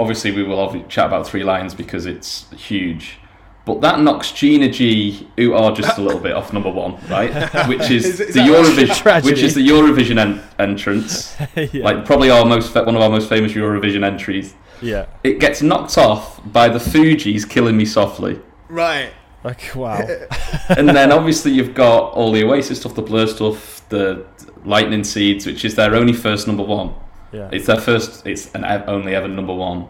obviously 0.00 0.30
we 0.32 0.42
will 0.42 0.58
obviously 0.58 0.88
chat 0.88 1.06
about 1.06 1.26
Three 1.26 1.44
Lions 1.44 1.74
because 1.74 2.06
it's 2.06 2.50
huge. 2.52 3.18
But 3.66 3.80
that 3.80 4.00
knocks 4.00 4.30
Gina 4.32 4.68
G 4.70 5.26
who 5.38 5.54
are 5.54 5.72
just 5.74 5.96
a 5.96 6.02
little 6.02 6.20
bit 6.20 6.32
off 6.32 6.52
number 6.52 6.70
one, 6.70 6.96
right? 7.08 7.32
Which 7.68 7.90
is, 7.90 8.04
Is- 8.04 8.20
is 8.20 8.34
the 8.34 8.40
Eurovision, 8.40 8.94
Tragedy. 8.96 9.32
which 9.32 9.42
is 9.42 9.54
the 9.54 9.66
Eurovision 9.66 10.18
en- 10.18 10.42
entrance, 10.58 11.34
yeah. 11.56 11.82
like 11.82 12.04
probably 12.04 12.28
our 12.30 12.44
most 12.44 12.74
one 12.74 12.94
of 12.94 13.00
our 13.00 13.08
most 13.08 13.28
famous 13.28 13.52
Eurovision 13.52 14.04
entries. 14.04 14.54
yeah. 14.82 15.06
It 15.24 15.40
gets 15.40 15.62
knocked 15.62 15.96
off 15.96 16.40
by 16.52 16.68
the 16.68 16.78
Fugees 16.78 17.48
"Killing 17.48 17.76
Me 17.78 17.86
Softly." 17.86 18.38
Right. 18.68 19.12
Like 19.44 19.72
wow. 19.74 19.98
and 20.70 20.88
then 20.88 21.12
obviously 21.12 21.52
you've 21.52 21.74
got 21.74 22.12
all 22.14 22.32
the 22.32 22.42
Oasis 22.44 22.80
stuff, 22.80 22.94
the 22.94 23.02
Blur 23.02 23.26
stuff, 23.26 23.86
the 23.90 24.26
Lightning 24.64 25.04
Seeds, 25.04 25.44
which 25.44 25.64
is 25.64 25.74
their 25.74 25.94
only 25.94 26.14
first 26.14 26.46
number 26.46 26.62
one. 26.62 26.94
Yeah. 27.30 27.50
It's 27.52 27.66
their 27.66 27.80
first, 27.80 28.26
it's 28.26 28.52
an 28.54 28.64
only 28.64 29.14
ever 29.14 29.28
number 29.28 29.54
one. 29.54 29.88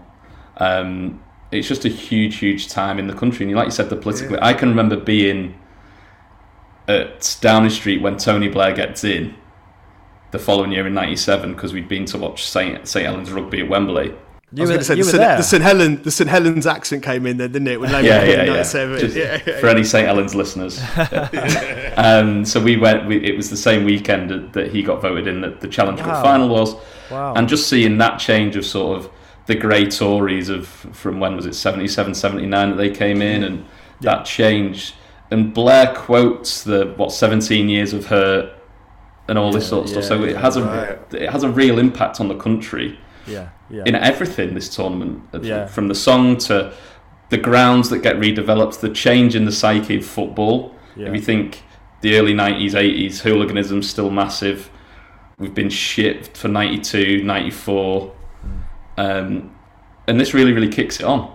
Um, 0.56 1.22
it's 1.52 1.68
just 1.68 1.84
a 1.84 1.88
huge, 1.88 2.36
huge 2.36 2.68
time 2.68 2.98
in 2.98 3.06
the 3.06 3.14
country. 3.14 3.46
And 3.46 3.54
like 3.54 3.66
you 3.66 3.70
said, 3.70 3.90
the 3.90 3.96
politically, 3.96 4.38
I 4.42 4.54
can 4.54 4.70
remember 4.70 4.96
being 4.96 5.58
at 6.88 7.36
Downing 7.40 7.70
Street 7.70 8.02
when 8.02 8.16
Tony 8.16 8.48
Blair 8.48 8.74
gets 8.74 9.04
in 9.04 9.36
the 10.32 10.38
following 10.38 10.72
year 10.72 10.86
in 10.86 10.94
'97 10.94 11.54
because 11.54 11.72
we'd 11.72 11.88
been 11.88 12.04
to 12.06 12.18
watch 12.18 12.44
St 12.44 12.86
St 12.88 13.06
Helens 13.06 13.30
rugby 13.30 13.60
at 13.60 13.68
Wembley. 13.68 14.14
I 14.52 14.56
You 14.56 14.62
was 14.62 14.70
were, 14.70 14.74
going 14.74 14.80
to 14.80 14.84
say 14.84 14.94
the 14.94 15.04
St, 15.04 15.16
there. 15.18 15.36
the 15.36 15.42
St 15.42 15.62
Helen 15.62 16.02
the 16.02 16.10
St 16.10 16.30
Helens 16.30 16.66
accent 16.66 17.02
came 17.02 17.26
in 17.26 17.36
there, 17.38 17.48
didn't 17.48 17.68
it? 17.68 17.80
When 17.80 17.90
yeah, 17.90 18.00
yeah, 18.24 18.44
yeah. 18.44 18.62
Just 18.62 18.74
yeah, 19.16 19.40
yeah, 19.46 19.58
For 19.60 19.68
any 19.68 19.82
St 19.84 20.06
Helens 20.06 20.34
listeners, 20.34 20.80
um, 21.96 22.44
so 22.44 22.62
we 22.62 22.76
went. 22.76 23.06
We, 23.06 23.16
it 23.24 23.36
was 23.36 23.50
the 23.50 23.56
same 23.56 23.84
weekend 23.84 24.30
that- 24.30 24.52
that 24.52 24.70
he 24.70 24.82
got 24.82 25.00
voted 25.02 25.26
in. 25.26 25.40
That 25.40 25.60
the 25.60 25.68
Challenge 25.68 25.98
Cup 25.98 26.08
Wow. 26.08 26.22
final 26.22 26.48
was, 26.48 26.76
wow. 27.10 27.34
and 27.34 27.48
just 27.48 27.68
seeing 27.68 27.98
that 27.98 28.18
change 28.18 28.56
of 28.56 28.64
sort 28.64 28.98
of 28.98 29.10
the 29.46 29.54
grey 29.54 29.86
Tories 29.86 30.48
of 30.48 30.66
from 30.68 31.20
when 31.20 31.36
was 31.36 31.46
it 31.46 31.54
77, 31.54 32.14
79 32.14 32.70
that 32.70 32.76
they 32.76 32.90
came 32.90 33.20
in, 33.22 33.44
and 33.44 33.64
that 34.00 34.24
change. 34.24 34.94
And 35.30 35.52
Blair 35.52 35.92
quotes 35.94 36.62
the 36.62 36.92
what 36.96 37.10
seventeen 37.10 37.68
years 37.68 37.92
of 37.92 38.06
her 38.06 38.54
and 39.26 39.38
all 39.38 39.50
this 39.50 39.64
Yeah, 39.64 39.68
sort 39.70 39.84
of 39.84 39.90
stuff. 39.90 40.02
yeah, 40.04 40.08
So 40.08 40.22
it 40.24 40.30
yeah, 40.32 40.40
has 40.40 40.56
a 40.56 40.62
right. 40.62 41.14
it 41.14 41.30
has 41.30 41.42
a 41.42 41.48
real 41.48 41.78
impact 41.78 42.20
on 42.20 42.28
the 42.28 42.36
country 42.36 42.98
yeah. 43.26 43.48
Yeah. 43.70 43.82
in 43.86 43.94
everything 43.94 44.54
this 44.54 44.74
tournament 44.74 45.22
Yeah. 45.42 45.66
from 45.66 45.88
the 45.88 45.94
song 45.94 46.36
to 46.48 46.72
the 47.30 47.38
grounds 47.38 47.90
that 47.90 47.98
get 48.02 48.16
redeveloped 48.16 48.80
the 48.80 48.90
change 48.90 49.34
in 49.34 49.44
the 49.44 49.52
psyche 49.52 49.96
of 49.96 50.04
football 50.06 50.74
Yeah. 50.96 51.08
if 51.08 51.14
you 51.14 51.20
think 51.20 51.62
the 52.02 52.16
early 52.18 52.34
90s 52.34 52.72
80s 52.74 53.20
hooliganism's 53.20 53.88
still 53.88 54.10
massive 54.10 54.70
we've 55.38 55.54
been 55.54 55.70
shit 55.70 56.36
for 56.36 56.48
92 56.48 57.22
94 57.24 58.12
um, 58.96 59.54
and 60.06 60.20
this 60.20 60.34
really 60.34 60.52
really 60.52 60.68
kicks 60.68 61.00
it 61.00 61.04
on 61.06 61.34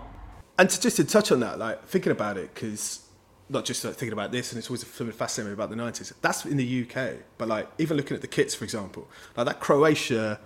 And 0.57 0.69
to, 0.69 0.79
just 0.81 0.97
to 0.97 1.03
touch 1.03 1.31
on 1.31 1.39
that, 1.39 1.57
like 1.57 1.85
thinking 1.87 2.11
about 2.11 2.37
it, 2.37 2.53
because 2.53 3.01
not 3.49 3.63
just 3.65 3.83
like, 3.85 3.95
thinking 3.95 4.11
about 4.13 4.31
this, 4.31 4.51
and 4.51 4.59
it's 4.59 4.69
always 4.69 4.85
something 4.85 5.11
fascinating 5.15 5.53
about 5.53 5.69
the 5.69 5.75
nineties. 5.75 6.13
That's 6.21 6.45
in 6.45 6.57
the 6.57 6.83
UK, 6.83 6.97
but 7.37 7.47
like 7.47 7.67
even 7.77 7.95
looking 7.97 8.15
at 8.15 8.21
the 8.21 8.27
kits, 8.27 8.53
for 8.55 8.63
example, 8.65 9.07
like 9.37 9.45
that 9.47 9.59
Croatia 9.61 10.39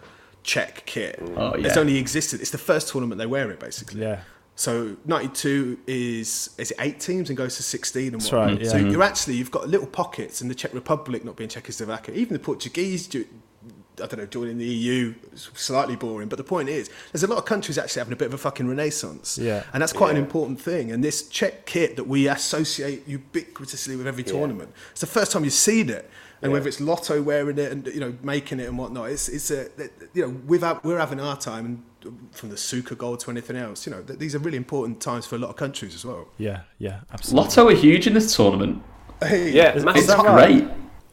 Czech 0.43 0.83
kit, 0.85 1.19
Oh, 1.37 1.51
it's 1.53 1.77
only 1.77 1.97
existed. 1.97 2.41
It's 2.41 2.51
the 2.51 2.57
first 2.57 2.89
tournament 2.89 3.17
they 3.19 3.25
wear 3.27 3.49
it, 3.51 3.59
basically. 3.59 4.01
yeah. 4.01 4.19
So 4.55 4.95
'92 5.05 5.79
is 5.87 6.49
is 6.57 6.71
it 6.71 6.77
eight 6.79 6.99
teams 6.99 7.29
and 7.29 7.37
goes 7.37 7.55
to 7.57 7.63
16 7.63 8.03
and 8.13 8.13
That's 8.21 8.31
whatnot. 8.31 8.49
right, 8.51 8.61
yeah. 8.61 8.69
So 8.71 8.77
you're 8.77 9.01
actually 9.03 9.35
you've 9.35 9.49
got 9.51 9.67
little 9.67 9.87
pockets 9.87 10.41
in 10.41 10.47
the 10.47 10.55
Czech 10.55 10.73
Republic 10.73 11.23
not 11.25 11.35
being 11.35 11.49
Czechoslovakia. 11.49 12.13
Even 12.13 12.33
the 12.33 12.39
Portuguese, 12.39 13.07
do, 13.07 13.25
I 13.97 14.05
don't 14.05 14.17
know, 14.17 14.25
joining 14.27 14.59
the 14.59 14.65
EU, 14.65 15.15
is 15.33 15.49
slightly 15.55 15.95
boring. 15.95 16.27
But 16.29 16.37
the 16.37 16.43
point 16.43 16.69
is, 16.69 16.89
there's 17.11 17.23
a 17.23 17.27
lot 17.27 17.39
of 17.39 17.45
countries 17.45 17.77
actually 17.79 18.01
having 18.01 18.13
a 18.13 18.15
bit 18.15 18.27
of 18.27 18.33
a 18.35 18.37
fucking 18.37 18.67
renaissance. 18.67 19.39
Yeah. 19.39 19.63
and 19.73 19.81
that's 19.81 19.93
quite 19.93 20.11
an 20.11 20.17
important 20.17 20.61
thing. 20.61 20.91
And 20.91 21.03
this 21.03 21.27
Czech 21.29 21.65
kit 21.65 21.95
that 21.95 22.07
we 22.07 22.27
associate 22.27 23.07
ubiquitously 23.09 23.97
with 23.97 24.05
every 24.07 24.23
tournament, 24.23 24.71
it's 24.91 25.01
the 25.01 25.07
first 25.07 25.31
time 25.31 25.43
you've 25.45 25.53
seen 25.53 25.89
it. 25.89 26.07
And 26.43 26.51
Yeah. 26.51 26.53
whether 26.57 26.67
it's 26.67 26.81
Lotto 26.81 27.21
wearing 27.21 27.57
it 27.57 27.71
and 27.71 27.87
you 27.87 27.99
know 28.01 28.13
making 28.21 28.59
it 28.59 28.67
and 28.67 28.77
whatnot, 28.77 29.09
it's 29.09 29.29
it's 29.29 29.49
a 29.49 29.67
you 30.13 30.21
know 30.27 30.35
without 30.45 30.83
we're 30.83 30.99
having 30.99 31.19
our 31.19 31.37
time 31.37 31.65
and 31.65 31.83
from 32.33 32.49
the 32.49 32.55
Suker 32.57 32.97
Gold 32.97 33.21
to 33.21 33.31
anything 33.31 33.55
else, 33.55 33.85
you 33.87 33.91
know 33.93 34.01
these 34.01 34.35
are 34.35 34.39
really 34.39 34.57
important 34.57 34.99
times 35.01 35.25
for 35.25 35.35
a 35.37 35.39
lot 35.39 35.49
of 35.49 35.55
countries 35.55 35.95
as 35.95 36.03
well. 36.05 36.27
Yeah. 36.37 36.61
Yeah. 36.77 36.99
Absolutely. 37.13 37.43
Lotto 37.47 37.67
are 37.69 37.75
huge 37.75 38.07
in 38.07 38.13
this 38.13 38.35
tournament 38.35 38.83
Hey, 39.21 39.51
Yeah, 39.53 39.73
Is- 39.75 39.85
massive. 39.85 40.01
is 40.01 40.07
that 40.07 40.19
it's 40.19 40.33
great 40.33 40.67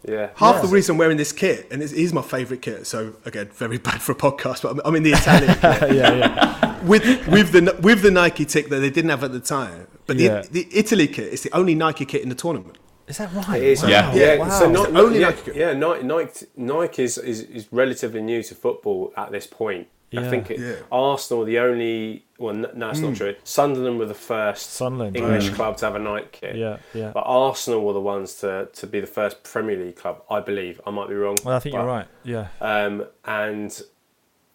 Yeah. 0.09 0.31
Half 0.35 0.57
Yeah. 0.57 0.61
the 0.63 0.69
reason 0.69 0.95
I'm 0.95 0.99
wearing 0.99 1.17
this 1.19 1.31
kit, 1.31 1.69
and 1.71 1.81
it 1.83 1.93
is 1.93 2.13
my 2.13 2.23
favourite 2.23 2.61
kit, 2.63 2.87
so 2.87 3.13
again, 3.25 3.51
very 3.55 3.79
bad 3.89 4.01
for 4.03 4.13
a 4.13 4.17
podcast, 4.17 4.63
but 4.63 4.71
I'm, 4.73 4.81
I'm 4.85 4.97
in 4.97 5.05
the 5.05 5.13
Italian 5.13 5.55
kit 5.61 5.95
yeah. 5.95 6.15
Yeah. 6.17 6.83
with 6.83 7.05
with 7.29 7.53
the 7.53 7.77
with 7.81 8.03
the 8.03 8.11
Nike 8.11 8.45
tick 8.45 8.69
that 8.71 8.81
they 8.81 8.91
didn't 8.91 9.11
have 9.11 9.23
at 9.23 9.33
the 9.33 9.39
time. 9.41 9.87
But 10.07 10.17
the, 10.17 10.25
Yeah. 10.25 10.43
the 10.51 10.67
Italy 10.73 11.07
kit 11.07 11.33
is 11.33 11.43
the 11.43 11.55
only 11.55 11.77
Nike 11.77 12.05
kit 12.05 12.23
in 12.23 12.31
the 12.31 12.35
tournament. 12.35 12.79
Is 13.11 13.19
that 13.19 13.33
right? 13.35 13.61
It 13.63 13.69
is. 13.69 13.83
Wow. 13.83 13.89
Yeah. 13.89 14.15
yeah. 14.15 14.37
Wow. 14.39 14.49
So 14.49 14.71
It's 14.71 14.79
Nike, 14.93 14.97
only 14.97 15.21
yeah, 15.21 15.29
Nike- 15.31 15.53
yeah, 15.59 15.73
Nike, 15.75 16.03
Nike, 16.05 16.47
Nike 16.57 17.03
is, 17.03 17.19
is, 17.19 17.41
is 17.43 17.69
relatively 17.73 18.23
new 18.23 18.43
to 18.43 18.55
football 18.55 19.13
at 19.17 19.31
this 19.33 19.47
point. 19.47 19.89
Yeah. 20.13 20.23
I 20.23 20.31
think 20.31 20.51
it, 20.51 20.59
Yeah. 20.59 20.75
Arsenal, 20.91 21.45
the 21.45 21.59
only, 21.61 22.25
well, 22.39 22.55
n- 22.55 22.67
no, 22.75 22.91
it's 22.91 22.99
not 22.99 23.15
true. 23.17 23.37
Sunderland 23.45 23.99
were 23.99 24.07
the 24.07 24.15
first 24.15 24.73
Sunderland, 24.73 25.17
English 25.17 25.49
right. 25.49 25.55
club 25.57 25.77
to 25.79 25.85
have 25.87 25.95
a 25.95 26.01
Nike 26.01 26.29
kit. 26.33 26.57
Yeah. 26.57 26.79
Yeah. 26.95 27.13
But 27.15 27.21
Arsenal 27.27 27.85
were 27.85 27.93
the 27.93 28.01
ones 28.01 28.35
to, 28.37 28.69
to 28.73 28.87
be 28.89 28.99
the 29.01 29.07
first 29.07 29.43
Premier 29.45 29.77
League 29.77 29.97
club, 29.97 30.23
I 30.29 30.41
believe. 30.41 30.81
I 30.87 30.91
might 30.91 31.09
be 31.09 31.15
wrong. 31.15 31.37
Well, 31.45 31.57
I 31.57 31.61
think 31.61 31.75
but- 31.75 31.79
you're 31.79 31.87
right. 31.87 32.07
Yeah. 32.25 32.49
Um, 32.61 33.07
and 33.25 33.81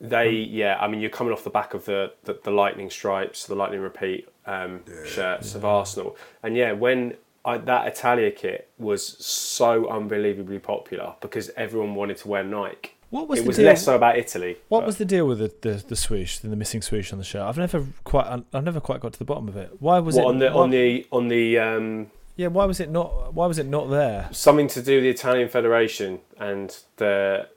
they, 0.02 0.30
yeah, 0.32 0.78
I 0.82 0.88
mean, 0.90 1.00
you're 1.00 1.10
coming 1.10 1.32
off 1.32 1.44
the 1.46 1.50
back 1.50 1.74
of 1.74 1.86
the, 1.86 2.12
the, 2.26 2.38
the 2.44 2.52
lightning 2.52 2.90
stripes, 2.90 3.48
the 3.48 3.56
lightning 3.56 3.80
repeat 3.80 4.28
um, 4.46 4.82
shirts 5.06 5.56
of 5.56 5.64
Arsenal. 5.64 6.18
And 6.44 6.58
yeah, 6.58 6.74
when 6.74 7.14
I, 7.46 7.58
that 7.60 7.88
Italia 7.88 8.32
kit 8.32 8.70
was 8.78 9.06
so 9.26 9.88
unbelievably 9.88 10.60
popular 10.60 11.16
because 11.22 11.50
everyone 11.56 11.96
wanted 11.96 12.18
to 12.18 12.28
wear 12.28 12.44
Nike. 12.44 12.92
What 13.12 13.28
was 13.30 13.40
it 13.40 13.44
the 13.44 13.48
was 13.48 13.58
deal? 13.58 13.66
less 13.68 13.86
so 13.86 13.96
about 13.96 14.18
Italy. 14.18 14.58
What 14.68 14.82
but- 14.82 14.88
was 14.88 14.98
the 14.98 15.06
deal 15.06 15.28
with 15.28 15.40
the, 15.40 15.52
the, 15.62 15.84
the 15.88 15.96
swoosh, 15.96 16.40
the 16.40 16.56
missing 16.56 16.82
swoosh 16.82 17.14
on 17.14 17.20
the 17.20 17.24
shirt? 17.24 17.44
I've 17.44 17.58
never 17.58 17.86
quite, 18.04 18.44
I've 18.54 18.64
never 18.64 18.80
quite 18.80 19.00
got 19.00 19.14
to 19.14 19.20
the 19.20 19.26
bottom 19.26 19.48
of 19.48 19.56
it. 19.56 19.72
Why 19.80 20.00
was 20.00 20.16
what, 20.16 20.24
it 20.24 20.28
on 20.28 20.40
the 20.40 20.50
why- 20.50 20.62
on 20.64 20.70
the 20.72 21.08
on 21.12 21.28
the 21.30 21.60
um, 21.60 22.12
Yeah, 22.36 22.48
why 22.48 22.66
was 22.66 22.80
it 22.80 22.90
not? 22.90 23.34
Why 23.34 23.46
was 23.46 23.60
it 23.60 23.68
not 23.68 23.90
there? 23.90 24.28
something 24.32 24.68
to 24.70 24.82
do 24.82 24.96
with 24.96 25.04
the 25.04 25.10
Italian 25.10 25.48
Federation 25.50 26.20
and 26.40 26.76
the 26.98 27.48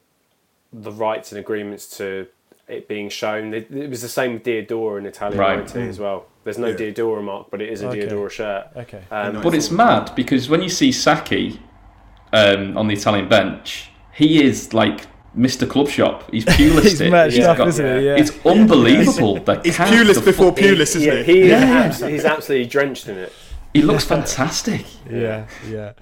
the 0.73 0.93
rights 0.93 1.33
and 1.33 1.39
agreements 1.41 1.97
to 1.97 2.27
it 2.69 2.87
being 2.87 3.09
shown. 3.09 3.55
It, 3.55 3.71
it 3.73 3.89
was 3.89 4.03
the 4.03 4.09
same 4.09 4.35
with 4.35 4.45
Diadora 4.45 4.99
in 4.99 5.07
Italia 5.07 5.39
Right. 5.39 5.59
90 5.75 5.81
as 5.89 5.99
well. 5.99 6.27
There's 6.49 6.57
no 6.57 6.69
Yeah. 6.69 6.77
Diadora 6.77 7.23
mark, 7.23 7.49
but 7.51 7.61
it 7.61 7.69
is 7.69 7.83
a 7.83 7.89
Okay. 7.91 8.07
Diadora 8.07 8.31
shirt. 8.31 8.69
Okay. 8.75 9.01
Um, 9.11 9.43
But 9.43 9.53
it's 9.55 9.71
mad 9.71 10.13
because 10.17 10.49
when 10.49 10.63
you 10.63 10.71
see 10.71 10.91
Sacchi 10.93 11.61
um, 12.33 12.75
on 12.79 12.89
the 12.89 12.95
Italian 12.95 13.29
bench, 13.29 13.91
he 14.15 14.43
is 14.43 14.73
like 14.73 15.07
Mr. 15.37 15.69
Club 15.69 15.91
Shop. 15.91 16.25
He's 16.31 16.47
Pulis. 16.47 16.83
He's 16.85 17.01
matched 17.03 17.37
He's 17.37 17.45
up, 17.45 17.59
got- 17.59 17.69
isn't 17.69 17.99
he? 18.01 18.07
Yeah. 18.07 18.17
It's 18.17 18.33
unbelievable. 18.47 19.35
the 19.45 19.61
He's 19.63 19.77
count 19.77 19.91
Pulis 19.91 20.15
before 20.25 20.53
football- 20.53 20.53
Pulis, 20.53 20.97
isn't 20.97 21.03
yeah, 21.03 21.23
he? 21.23 21.33
he 21.35 21.41
is 21.51 21.53
abs- 21.63 22.01
he's 22.01 22.25
absolutely 22.25 22.67
drenched 22.67 23.09
in 23.09 23.19
it. 23.19 23.33
He 23.75 23.83
looks 23.83 24.05
fantastic. 24.05 24.87
Yeah, 25.09 25.47
yeah. 25.67 25.95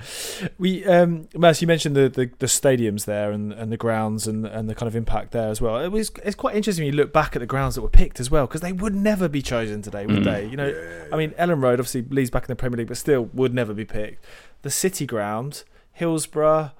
We, 0.58 0.84
um, 0.84 1.28
Mas, 1.32 1.62
you 1.62 1.68
mentioned 1.68 1.94
the, 1.94 2.08
the, 2.08 2.28
the, 2.40 2.46
stadiums 2.46 3.04
there 3.04 3.30
and, 3.30 3.52
and 3.52 3.70
the 3.70 3.76
grounds 3.76 4.26
and, 4.26 4.44
and 4.44 4.68
the 4.68 4.74
kind 4.74 4.88
of 4.88 4.96
impact 4.96 5.30
there 5.30 5.48
as 5.48 5.60
well. 5.60 5.78
It 5.78 5.92
was 5.92 6.10
it's 6.24 6.34
quite 6.34 6.56
interesting 6.56 6.84
when 6.84 6.92
you 6.92 6.96
look 6.96 7.12
back 7.12 7.36
at 7.36 7.38
the 7.38 7.46
grounds 7.46 7.76
that 7.76 7.82
were 7.82 7.88
picked 7.88 8.18
as 8.18 8.32
well 8.32 8.48
because 8.48 8.62
they 8.62 8.72
would 8.72 8.96
never 8.96 9.28
be 9.28 9.42
chosen 9.42 9.80
today, 9.80 10.06
would 10.06 10.22
mm. 10.22 10.24
they? 10.24 10.46
You 10.46 10.56
know, 10.56 10.66
yeah. 10.66 11.04
I 11.12 11.16
mean, 11.16 11.30
Elland 11.32 11.62
Road 11.62 11.78
obviously 11.78 12.02
Leeds 12.02 12.30
back 12.30 12.42
in 12.42 12.48
the 12.48 12.56
Premier 12.56 12.78
League, 12.78 12.88
but 12.88 12.96
still 12.96 13.26
would 13.32 13.54
never 13.54 13.72
be 13.72 13.84
picked. 13.84 14.24
The 14.62 14.70
City 14.70 15.06
Ground, 15.06 15.62
Hillsborough. 15.92 16.72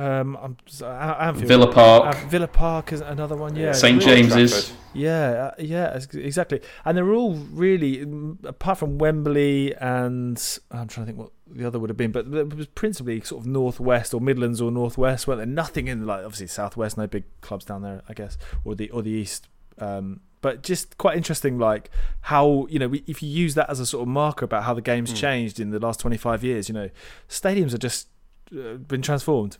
Um, 0.00 0.34
I'm, 0.40 0.56
Anfield, 0.82 1.46
Villa 1.46 1.70
Park. 1.70 2.16
Uh, 2.16 2.28
Villa 2.28 2.48
Park 2.48 2.90
is 2.94 3.02
another 3.02 3.36
one. 3.36 3.54
Yeah, 3.54 3.72
St 3.72 4.00
James's. 4.00 4.72
Yeah, 4.94 5.50
uh, 5.50 5.54
yeah, 5.58 6.00
exactly. 6.14 6.62
And 6.86 6.96
they're 6.96 7.12
all 7.12 7.34
really, 7.34 8.00
apart 8.44 8.78
from 8.78 8.96
Wembley 8.96 9.74
and 9.76 10.42
I'm 10.70 10.88
trying 10.88 11.04
to 11.04 11.12
think 11.12 11.18
what 11.18 11.32
the 11.46 11.66
other 11.66 11.78
would 11.78 11.90
have 11.90 11.98
been, 11.98 12.12
but 12.12 12.26
it 12.28 12.56
was 12.56 12.66
principally 12.68 13.20
sort 13.20 13.42
of 13.42 13.46
northwest 13.46 14.14
or 14.14 14.22
Midlands 14.22 14.62
or 14.62 14.70
northwest. 14.70 15.28
weren't 15.28 15.38
there? 15.38 15.46
Nothing 15.46 15.86
in 15.86 16.06
like 16.06 16.24
obviously 16.24 16.46
southwest. 16.46 16.96
No 16.96 17.06
big 17.06 17.24
clubs 17.42 17.66
down 17.66 17.82
there, 17.82 18.00
I 18.08 18.14
guess, 18.14 18.38
or 18.64 18.74
the 18.74 18.88
or 18.90 19.02
the 19.02 19.10
east. 19.10 19.48
Um, 19.76 20.20
but 20.40 20.62
just 20.62 20.96
quite 20.96 21.18
interesting, 21.18 21.58
like 21.58 21.90
how 22.22 22.66
you 22.70 22.78
know 22.78 22.90
if 23.06 23.22
you 23.22 23.28
use 23.28 23.54
that 23.54 23.68
as 23.68 23.80
a 23.80 23.86
sort 23.86 24.00
of 24.00 24.08
marker 24.08 24.46
about 24.46 24.64
how 24.64 24.72
the 24.72 24.80
game's 24.80 25.12
mm. 25.12 25.16
changed 25.16 25.60
in 25.60 25.70
the 25.70 25.78
last 25.78 26.00
25 26.00 26.42
years. 26.42 26.70
You 26.70 26.74
know, 26.74 26.90
stadiums 27.28 27.74
are 27.74 27.78
just 27.78 28.08
uh, 28.50 28.76
been 28.76 29.02
transformed 29.02 29.58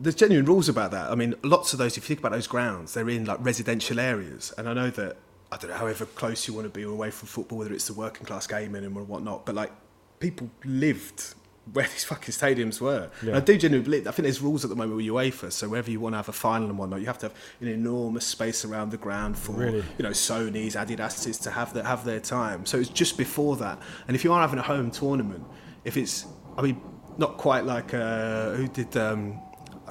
there's 0.00 0.14
genuine 0.14 0.44
rules 0.44 0.68
about 0.68 0.90
that. 0.90 1.10
I 1.10 1.14
mean, 1.14 1.34
lots 1.42 1.72
of 1.72 1.78
those, 1.78 1.96
if 1.96 2.04
you 2.04 2.08
think 2.08 2.20
about 2.20 2.32
those 2.32 2.46
grounds, 2.46 2.94
they're 2.94 3.08
in 3.08 3.24
like 3.24 3.38
residential 3.40 4.00
areas, 4.00 4.52
and 4.58 4.68
I 4.68 4.74
know 4.74 4.90
that 4.90 5.16
I 5.52 5.56
don't 5.56 5.70
know 5.70 5.76
however 5.76 6.04
close 6.06 6.48
you 6.48 6.54
want 6.54 6.66
to 6.66 6.70
be 6.70 6.82
away 6.82 7.10
from 7.10 7.28
football, 7.28 7.58
whether 7.58 7.72
it's 7.72 7.86
the 7.86 7.94
working 7.94 8.26
class 8.26 8.46
gaming 8.46 8.84
and 8.84 8.94
whatnot, 9.08 9.46
but 9.46 9.54
like 9.54 9.70
people 10.18 10.50
lived 10.64 11.34
where 11.72 11.86
these 11.92 12.04
fucking 12.04 12.32
stadiums 12.32 12.80
were. 12.80 13.10
Yeah. 13.22 13.28
And 13.28 13.36
I 13.36 13.40
do 13.40 13.56
genuinely 13.56 13.84
believe. 13.84 14.08
I 14.08 14.10
think 14.10 14.24
there's 14.24 14.40
rules 14.40 14.64
at 14.64 14.70
the 14.70 14.76
moment 14.76 14.96
with 14.96 15.06
UEFA, 15.06 15.52
so 15.52 15.68
wherever 15.68 15.90
you 15.90 16.00
want 16.00 16.14
to 16.14 16.16
have 16.18 16.28
a 16.28 16.32
final 16.32 16.68
and 16.68 16.78
whatnot, 16.78 17.00
you 17.00 17.06
have 17.06 17.18
to 17.18 17.26
have 17.26 17.36
an 17.60 17.68
enormous 17.68 18.26
space 18.26 18.64
around 18.64 18.90
the 18.90 18.96
ground 18.96 19.38
for 19.38 19.52
really? 19.52 19.84
you 19.96 20.02
know 20.02 20.10
Sony's, 20.10 20.74
Adidas's 20.74 21.38
to 21.38 21.50
have 21.50 21.72
their 21.72 21.84
have 21.84 22.04
their 22.04 22.20
time. 22.20 22.66
So 22.66 22.78
it's 22.78 22.90
just 22.90 23.16
before 23.16 23.56
that, 23.56 23.78
and 24.08 24.14
if 24.14 24.24
you 24.24 24.32
are 24.32 24.40
having 24.40 24.58
a 24.58 24.62
home 24.62 24.90
tournament, 24.90 25.44
if 25.84 25.96
it's, 25.96 26.26
I 26.58 26.62
mean, 26.62 26.80
not 27.16 27.36
quite 27.36 27.64
like 27.64 27.94
uh, 27.94 28.50
who 28.52 28.68
did. 28.68 28.96
Um, 28.96 29.40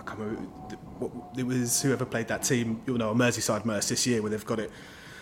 can't 0.06 0.20
remember. 0.20 0.50
It 1.38 1.46
was 1.46 1.82
whoever 1.82 2.06
played 2.06 2.28
that 2.28 2.44
team, 2.44 2.82
you 2.86 2.98
know, 2.98 3.14
Merseyside 3.14 3.66
Merse 3.66 3.90
this 3.90 4.08
year, 4.08 4.22
where 4.22 4.32
they've 4.32 4.46
got 4.46 4.60
it. 4.60 4.72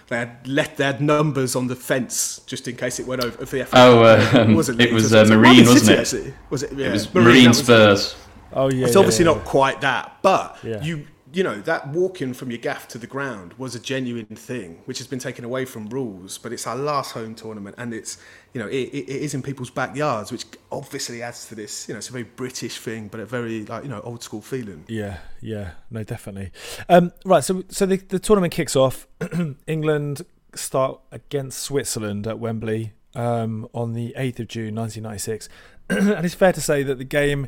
They 0.07 0.17
had 0.17 0.45
left 0.45 0.77
they 0.77 0.83
had 0.83 0.99
numbers 1.01 1.55
on 1.55 1.67
the 1.67 1.75
fence 1.75 2.41
just 2.45 2.67
in 2.67 2.75
case 2.75 2.99
it 2.99 3.07
went 3.07 3.23
over 3.23 3.45
for 3.45 3.57
the 3.57 3.65
FA. 3.65 3.77
Oh, 3.77 4.03
uh, 4.03 4.53
was 4.53 4.67
it, 4.67 4.81
it 4.81 4.91
was 4.91 5.13
uh, 5.13 5.23
Marine, 5.25 5.65
wasn't 5.65 6.05
City, 6.05 6.29
it? 6.29 6.33
Was 6.49 6.63
it? 6.63 6.73
Yeah. 6.73 6.87
It 6.87 6.91
was 6.91 7.13
Marine, 7.13 7.25
Marine 7.27 7.53
Spurs. 7.53 8.15
Oh 8.51 8.69
yeah. 8.69 8.87
It's 8.87 8.97
obviously 8.97 9.23
yeah, 9.23 9.31
yeah. 9.31 9.37
not 9.37 9.45
quite 9.45 9.81
that, 9.81 10.17
but 10.21 10.57
you 10.63 11.07
you 11.33 11.43
know, 11.43 11.61
that 11.61 11.87
walking 11.89 12.33
from 12.33 12.51
your 12.51 12.57
gaff 12.57 12.87
to 12.89 12.97
the 12.97 13.07
ground 13.07 13.53
was 13.57 13.75
a 13.75 13.79
genuine 13.79 14.25
thing, 14.25 14.81
which 14.85 14.97
has 14.97 15.07
been 15.07 15.19
taken 15.19 15.45
away 15.45 15.65
from 15.65 15.87
rules. 15.87 16.37
But 16.37 16.51
it's 16.51 16.67
our 16.67 16.75
last 16.75 17.11
home 17.13 17.35
tournament, 17.35 17.75
and 17.77 17.93
it's, 17.93 18.17
you 18.53 18.61
know, 18.61 18.67
it, 18.67 18.89
it 18.93 19.07
is 19.07 19.33
in 19.33 19.41
people's 19.41 19.69
backyards, 19.69 20.31
which 20.31 20.45
obviously 20.71 21.21
adds 21.21 21.47
to 21.47 21.55
this. 21.55 21.87
You 21.87 21.93
know, 21.93 21.99
it's 21.99 22.09
a 22.09 22.11
very 22.11 22.23
British 22.23 22.77
thing, 22.77 23.07
but 23.07 23.19
a 23.19 23.25
very 23.25 23.65
like 23.65 23.83
you 23.83 23.89
know 23.89 24.01
old 24.01 24.23
school 24.23 24.41
feeling. 24.41 24.83
Yeah, 24.87 25.17
yeah, 25.39 25.71
no, 25.89 26.03
definitely. 26.03 26.51
Um, 26.89 27.11
right, 27.23 27.43
so 27.43 27.63
so 27.69 27.85
the, 27.85 27.97
the 27.97 28.19
tournament 28.19 28.53
kicks 28.53 28.75
off. 28.75 29.07
England 29.67 30.23
start 30.53 30.99
against 31.11 31.59
Switzerland 31.59 32.27
at 32.27 32.39
Wembley 32.39 32.93
um, 33.15 33.67
on 33.73 33.93
the 33.93 34.13
eighth 34.17 34.39
of 34.39 34.47
June, 34.47 34.75
nineteen 34.75 35.03
ninety 35.03 35.19
six, 35.19 35.47
and 35.89 36.25
it's 36.25 36.35
fair 36.35 36.51
to 36.53 36.61
say 36.61 36.83
that 36.83 36.97
the 36.97 37.05
game 37.05 37.47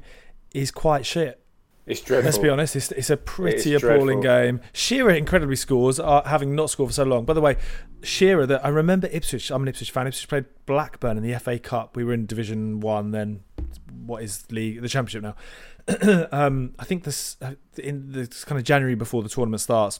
is 0.53 0.71
quite 0.71 1.05
shit. 1.05 1.42
It's 1.85 1.99
dreadful. 1.99 2.25
Let's 2.25 2.37
be 2.37 2.49
honest, 2.49 2.75
it's, 2.75 2.91
it's 2.93 3.09
a 3.09 3.17
pretty 3.17 3.73
appalling 3.73 4.21
dreadful. 4.21 4.51
game. 4.53 4.61
Shearer 4.71 5.11
incredibly 5.11 5.57
scores, 5.57 5.99
uh, 5.99 6.23
having 6.25 6.55
not 6.55 6.69
scored 6.69 6.89
for 6.89 6.93
so 6.93 7.03
long. 7.03 7.25
By 7.25 7.33
the 7.33 7.41
way, 7.41 7.57
Shearer, 8.01 8.45
that 8.45 8.65
I 8.65 8.69
remember 8.69 9.09
Ipswich. 9.11 9.51
I'm 9.51 9.63
an 9.63 9.67
Ipswich 9.67 9.91
fan. 9.91 10.07
Ipswich 10.07 10.29
played 10.29 10.45
Blackburn 10.65 11.17
in 11.17 11.23
the 11.23 11.37
FA 11.39 11.59
Cup. 11.59 11.97
We 11.97 12.05
were 12.05 12.13
in 12.13 12.25
Division 12.25 12.79
One 12.79 13.11
then. 13.11 13.41
What 14.05 14.23
is 14.23 14.49
league? 14.49 14.81
The 14.81 14.89
Championship 14.89 15.23
now. 15.23 16.27
um, 16.31 16.73
I 16.79 16.85
think 16.85 17.03
this 17.03 17.35
uh, 17.41 17.55
in 17.77 18.13
the 18.13 18.27
kind 18.45 18.57
of 18.57 18.63
January 18.63 18.95
before 18.95 19.21
the 19.21 19.29
tournament 19.29 19.61
starts. 19.61 19.99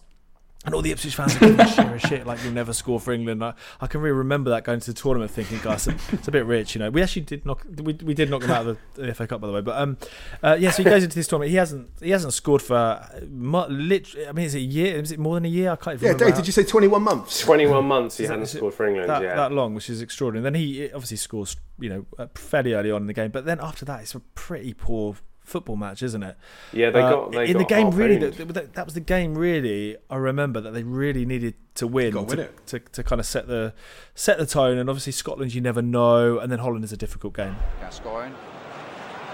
And 0.66 0.74
all 0.74 0.82
the 0.82 0.92
Ipswich 0.92 1.16
fans 1.16 1.36
are 1.36 1.40
giving 1.40 1.66
Shearer 1.68 2.00
shit 2.00 2.26
like 2.26 2.42
you'll 2.44 2.54
never 2.54 2.72
score 2.72 3.00
for 3.00 3.12
England. 3.12 3.44
I, 3.44 3.54
I, 3.82 3.88
can 3.88 4.00
really 4.00 4.16
remember 4.16 4.50
that 4.52 4.64
going 4.64 4.80
to 4.80 4.94
the 4.94 5.00
tournament, 5.00 5.30
thinking, 5.32 5.60
guys, 5.62 5.88
it's 5.88 6.28
a 6.28 6.32
bit 6.32 6.46
rich, 6.46 6.74
you 6.74 6.80
know. 6.80 6.90
We 6.90 7.02
actually 7.02 7.24
did 7.24 7.46
knock 7.46 7.66
we, 7.84 7.94
we 7.94 8.14
did 8.14 8.30
knock 8.30 8.44
him 8.44 8.52
out 8.52 8.66
of 8.66 8.78
the, 8.96 9.02
the 9.02 9.14
FA 9.14 9.28
Cup, 9.28 9.42
by 9.42 9.48
the 9.48 9.54
way. 9.54 9.62
But 9.62 9.78
um, 9.78 9.98
uh, 10.42 10.56
yeah, 10.58 10.72
so 10.72 10.84
he 10.84 10.90
goes 10.90 11.04
into 11.04 11.16
this 11.16 11.28
tournament. 11.28 11.52
He 11.52 11.58
hasn't 11.58 11.90
he 12.02 12.12
hasn't 12.12 12.34
scored 12.34 12.62
for 12.62 13.06
literally. 13.22 14.28
I 14.28 14.32
mean, 14.32 14.46
is 14.46 14.56
it 14.56 14.60
a 14.60 14.62
year? 14.62 14.96
Is 14.96 15.12
it 15.12 15.20
more 15.20 15.36
than 15.36 15.46
a 15.46 15.50
year? 15.50 15.72
I 15.72 15.76
can't. 15.76 15.96
Even 15.96 16.18
yeah, 16.18 16.26
Dave, 16.26 16.36
did 16.36 16.48
you 16.48 16.54
say 16.54 16.64
twenty 16.64 16.88
one 16.88 17.04
months? 17.04 17.42
Twenty 17.42 17.66
one 17.66 17.86
months 17.86 18.18
he 18.18 18.26
hadn't 18.26 18.46
scored 18.46 18.74
for 18.74 18.88
England. 18.88 19.10
That, 19.10 19.22
yeah, 19.22 19.36
that 19.36 19.52
long, 19.52 19.74
which 19.74 19.90
is 19.90 20.02
extraordinary. 20.02 20.48
And 20.48 20.56
then 20.56 20.62
he 20.62 20.86
obviously 20.94 21.18
scores, 21.18 21.58
you 21.78 21.90
know, 21.90 22.06
uh, 22.18 22.28
fairly 22.36 22.74
early 22.74 22.90
on 22.90 23.02
in 23.02 23.08
the 23.08 23.14
game. 23.14 23.32
But 23.32 23.46
then 23.46 23.60
after 23.60 23.84
that, 23.86 24.02
it's 24.02 24.16
a 24.16 24.22
pretty 24.22 24.74
poor 24.74 25.16
football 25.44 25.76
match, 25.76 26.02
isn't 26.02 26.24
it? 26.24 26.38
Yeah, 26.72 26.90
they 26.90 27.02
uh, 27.02 27.10
got 27.10 27.32
they 27.32 27.46
in 27.48 27.54
got 27.54 27.60
the 27.60 27.66
game. 27.66 27.90
Really, 27.92 28.18
that, 28.18 28.74
that, 28.74 28.86
was 28.86 28.94
the 28.94 29.00
game. 29.00 29.36
Really, 29.36 29.98
I 30.10 30.16
remember 30.16 30.62
that 30.62 30.72
they 30.72 30.84
really 30.84 31.26
needed 31.26 31.56
to 31.76 31.88
win, 31.88 32.14
to, 32.14 32.22
win 32.22 32.50
to, 32.68 32.80
to, 32.80 33.04
kind 33.04 33.20
of 33.20 33.26
set 33.26 33.48
the 33.48 33.74
set 34.16 34.38
the 34.38 34.46
tone. 34.46 34.78
And 34.78 34.90
obviously 34.90 35.12
Scotland, 35.12 35.54
you 35.54 35.62
never 35.62 35.82
know, 35.82 36.40
and 36.40 36.52
then 36.52 36.60
Holland 36.60 36.84
is 36.84 36.92
a 36.92 36.98
difficult 36.98 37.36
game. 37.36 37.56
Gascoigne, 37.82 38.34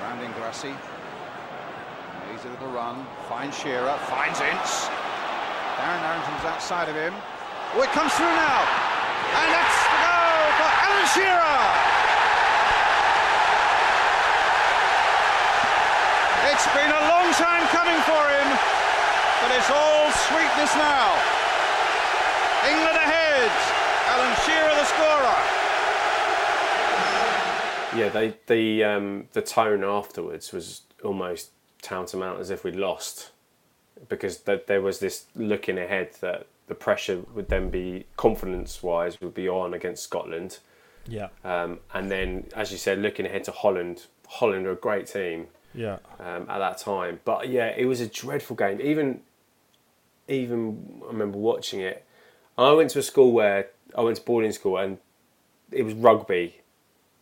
rounding 0.01 0.31
Grassy, 0.33 0.73
easy 2.33 2.49
little 2.49 2.71
run, 2.71 3.05
finds 3.27 3.57
Shearer, 3.57 3.97
finds 4.09 4.39
Ince. 4.41 4.89
Darren 5.79 6.03
Anderton's 6.03 6.45
outside 6.45 6.89
of 6.89 6.95
him. 6.95 7.13
Oh, 7.73 7.81
it 7.81 7.89
comes 7.91 8.11
through 8.13 8.25
now, 8.25 8.61
and 9.39 9.47
that's 9.53 9.79
the 9.87 9.99
goal 10.03 10.45
for 10.57 10.69
Alan 10.83 11.07
Shearer. 11.13 12.08
It's 16.59 16.75
been 16.75 16.91
a 16.91 17.07
long 17.07 17.31
time 17.39 17.65
coming 17.69 18.01
for 18.03 18.19
him, 18.35 18.47
but 19.41 19.49
it's 19.55 19.71
all 19.71 20.11
sweetness 20.11 20.75
now. 20.75 21.15
England 22.67 22.97
ahead. 22.97 23.49
Alan 24.07 24.35
Shearer 24.43 24.75
the 24.75 24.83
scorer. 24.83 25.39
Yeah, 27.97 28.09
they 28.09 28.33
the 28.47 28.83
um, 28.83 29.29
the 29.31 29.41
tone 29.41 29.85
afterwards 29.85 30.51
was 30.51 30.81
almost 31.01 31.51
tantamount 31.81 32.41
as 32.41 32.49
if 32.49 32.65
we'd 32.65 32.75
lost, 32.75 33.31
because 34.09 34.39
th- 34.39 34.65
there 34.67 34.81
was 34.81 34.99
this 34.99 35.27
looking 35.37 35.77
ahead 35.77 36.09
that 36.19 36.47
the 36.67 36.75
pressure 36.75 37.21
would 37.33 37.47
then 37.47 37.69
be 37.69 38.05
confidence 38.17 38.83
wise 38.83 39.21
would 39.21 39.33
be 39.33 39.47
on 39.47 39.73
against 39.73 40.03
Scotland. 40.03 40.59
Yeah. 41.07 41.29
Um, 41.45 41.79
and 41.93 42.11
then, 42.11 42.47
as 42.53 42.73
you 42.73 42.77
said, 42.77 42.99
looking 42.99 43.25
ahead 43.25 43.45
to 43.45 43.51
Holland. 43.53 44.07
Holland 44.27 44.67
are 44.67 44.71
a 44.71 44.75
great 44.75 45.07
team 45.07 45.47
yeah. 45.73 45.97
Um, 46.19 46.47
at 46.49 46.59
that 46.59 46.77
time, 46.77 47.19
but 47.25 47.49
yeah, 47.49 47.73
it 47.75 47.85
was 47.85 48.01
a 48.01 48.07
dreadful 48.07 48.55
game. 48.55 48.79
Even, 48.81 49.21
even 50.27 51.01
I 51.03 51.07
remember 51.07 51.37
watching 51.37 51.81
it. 51.81 52.05
I 52.57 52.71
went 52.73 52.89
to 52.91 52.99
a 52.99 53.03
school 53.03 53.31
where 53.31 53.69
I 53.95 54.01
went 54.01 54.17
to 54.17 54.23
boarding 54.23 54.51
school, 54.51 54.77
and 54.77 54.97
it 55.71 55.83
was 55.83 55.93
rugby, 55.93 56.57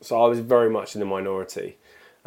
so 0.01 0.21
I 0.23 0.27
was 0.27 0.39
very 0.39 0.69
much 0.69 0.95
in 0.95 0.99
the 0.99 1.05
minority. 1.05 1.77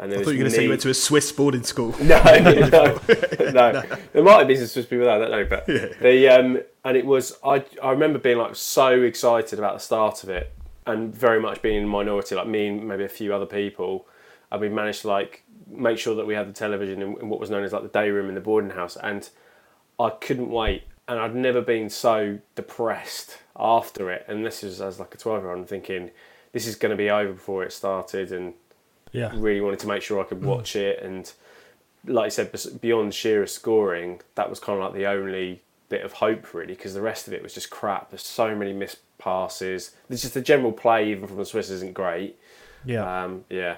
And 0.01 0.11
I 0.11 0.23
thought 0.23 0.31
you 0.31 0.37
were 0.37 0.39
going 0.39 0.45
to 0.45 0.51
say 0.51 0.63
you 0.63 0.69
went 0.69 0.81
to 0.81 0.89
a 0.89 0.95
Swiss 0.95 1.31
boarding 1.31 1.61
school. 1.61 1.93
No, 2.01 2.23
no, 2.23 2.99
no, 3.39 3.51
no. 3.51 3.83
There 4.13 4.23
might 4.23 4.39
have 4.39 4.47
been 4.47 4.57
some 4.57 4.65
Swiss 4.65 4.87
people 4.87 5.05
there. 5.05 5.15
I 5.15 5.19
don't 5.19 5.31
know, 5.31 5.45
but 5.45 5.69
yeah. 5.69 5.87
the 6.01 6.29
um, 6.29 6.61
and 6.83 6.97
it 6.97 7.05
was 7.05 7.37
I 7.45 7.63
I 7.83 7.91
remember 7.91 8.17
being 8.17 8.39
like 8.39 8.55
so 8.55 9.03
excited 9.03 9.59
about 9.59 9.75
the 9.75 9.79
start 9.79 10.23
of 10.23 10.29
it, 10.29 10.51
and 10.87 11.13
very 11.13 11.39
much 11.39 11.61
being 11.61 11.77
in 11.77 11.83
the 11.83 11.89
minority, 11.89 12.33
like 12.33 12.47
me 12.47 12.67
and 12.67 12.87
maybe 12.87 13.03
a 13.03 13.09
few 13.09 13.31
other 13.33 13.45
people, 13.45 14.07
and 14.51 14.59
we 14.59 14.69
managed 14.69 15.01
to 15.01 15.09
like 15.09 15.43
make 15.71 15.97
sure 15.97 16.15
that 16.15 16.27
we 16.27 16.33
had 16.33 16.47
the 16.47 16.53
television 16.53 17.01
in, 17.01 17.17
in 17.21 17.29
what 17.29 17.39
was 17.39 17.49
known 17.49 17.63
as 17.63 17.73
like 17.73 17.83
the 17.83 17.87
day 17.89 18.09
room 18.09 18.29
in 18.29 18.35
the 18.35 18.41
boarding 18.41 18.71
house, 18.71 18.97
and 18.97 19.29
I 19.99 20.09
couldn't 20.09 20.49
wait. 20.49 20.83
And 21.07 21.19
I'd 21.19 21.35
never 21.35 21.61
been 21.61 21.89
so 21.89 22.39
depressed 22.55 23.37
after 23.57 24.11
it. 24.11 24.25
And 24.27 24.45
this 24.45 24.63
was 24.63 24.79
as 24.81 24.99
like 24.99 25.13
a 25.13 25.17
twelve 25.17 25.41
year 25.41 25.51
old, 25.51 25.59
I'm 25.59 25.65
thinking 25.65 26.11
this 26.53 26.67
is 26.67 26.75
going 26.75 26.91
to 26.91 26.95
be 26.95 27.09
over 27.09 27.33
before 27.33 27.63
it 27.63 27.73
started, 27.73 28.31
and 28.31 28.53
yeah, 29.11 29.31
really 29.33 29.61
wanted 29.61 29.79
to 29.79 29.87
make 29.87 30.01
sure 30.03 30.21
I 30.21 30.23
could 30.23 30.43
watch 30.43 30.73
mm. 30.73 30.81
it. 30.81 31.03
And 31.03 31.31
like 32.05 32.25
I 32.25 32.29
said, 32.29 32.81
beyond 32.81 33.13
sheer 33.13 33.45
scoring, 33.47 34.21
that 34.35 34.49
was 34.49 34.59
kind 34.59 34.79
of 34.79 34.85
like 34.85 34.93
the 34.93 35.05
only 35.05 35.61
bit 35.89 36.03
of 36.05 36.13
hope 36.13 36.53
really, 36.53 36.73
because 36.73 36.93
the 36.93 37.01
rest 37.01 37.27
of 37.27 37.33
it 37.33 37.43
was 37.43 37.53
just 37.53 37.69
crap. 37.69 38.09
There's 38.11 38.25
so 38.25 38.55
many 38.55 38.71
missed 38.73 38.99
passes. 39.17 39.91
There's 40.07 40.21
just 40.21 40.33
the 40.33 40.41
general 40.41 40.71
play, 40.71 41.11
even 41.11 41.27
from 41.27 41.37
the 41.37 41.45
Swiss, 41.45 41.69
isn't 41.69 41.93
great. 41.93 42.39
Yeah, 42.85 43.23
um, 43.23 43.43
yeah. 43.49 43.75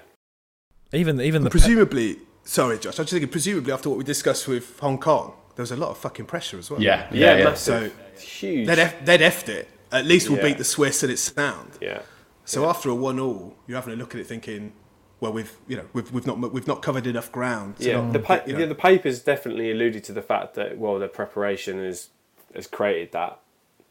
Even 0.93 1.19
even 1.21 1.43
the 1.43 1.49
presumably. 1.49 2.15
Pe- 2.15 2.21
sorry, 2.43 2.77
Josh. 2.77 2.99
I'm 2.99 3.05
just 3.05 3.13
thinking. 3.13 3.29
Presumably, 3.29 3.73
after 3.73 3.89
what 3.89 3.97
we 3.97 4.03
discussed 4.03 4.47
with 4.47 4.79
Hong 4.79 4.97
Kong, 4.97 5.33
there 5.55 5.63
was 5.63 5.71
a 5.71 5.75
lot 5.75 5.89
of 5.89 5.97
fucking 5.97 6.25
pressure 6.25 6.57
as 6.59 6.69
well. 6.69 6.81
Yeah, 6.81 7.07
yeah, 7.11 7.37
yeah. 7.37 7.43
yeah. 7.43 7.53
So 7.55 7.89
huge. 8.19 8.67
They'd 8.67 8.79
F- 8.79 9.05
they'd 9.05 9.21
effed 9.21 9.49
it. 9.49 9.69
At 9.91 10.05
least 10.05 10.29
we'll 10.29 10.39
yeah. 10.39 10.45
beat 10.45 10.57
the 10.57 10.63
Swiss 10.63 11.03
and 11.03 11.11
it's 11.11 11.21
sound. 11.21 11.77
Yeah. 11.81 12.01
So 12.45 12.63
yeah. 12.63 12.69
after 12.69 12.89
a 12.89 12.95
one-all, 12.95 13.55
you're 13.67 13.77
having 13.77 13.93
a 13.93 13.97
look 13.97 14.15
at 14.15 14.21
it, 14.21 14.27
thinking, 14.27 14.73
well, 15.19 15.31
we've 15.31 15.55
you 15.67 15.77
know 15.77 15.85
we've 15.93 16.11
we've 16.11 16.27
not 16.27 16.39
we've 16.51 16.67
not 16.67 16.81
covered 16.81 17.07
enough 17.07 17.31
ground. 17.31 17.75
Yeah, 17.79 18.01
not, 18.01 18.13
the 18.13 18.19
pa- 18.19 18.41
you 18.45 18.53
know, 18.53 18.59
yeah, 18.59 18.65
the 18.65 18.75
papers 18.75 19.21
definitely 19.21 19.71
alluded 19.71 20.03
to 20.05 20.13
the 20.13 20.21
fact 20.21 20.55
that 20.55 20.77
well, 20.77 20.99
the 20.99 21.07
preparation 21.07 21.83
has 21.83 22.09
has 22.53 22.67
created 22.67 23.11
that. 23.13 23.39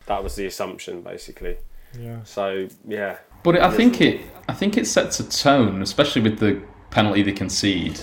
That 0.06 0.24
was 0.24 0.34
the 0.34 0.46
assumption, 0.46 1.02
basically. 1.02 1.58
Yeah. 1.98 2.24
So 2.24 2.68
yeah, 2.86 3.18
But 3.42 3.60
I 3.60 3.70
think 3.70 4.00
it, 4.00 4.20
I 4.48 4.52
think 4.52 4.76
it 4.76 4.86
sets 4.86 5.20
a 5.20 5.28
tone, 5.28 5.82
especially 5.82 6.22
with 6.22 6.38
the 6.38 6.62
penalty 6.92 7.22
they 7.22 7.32
concede. 7.32 8.00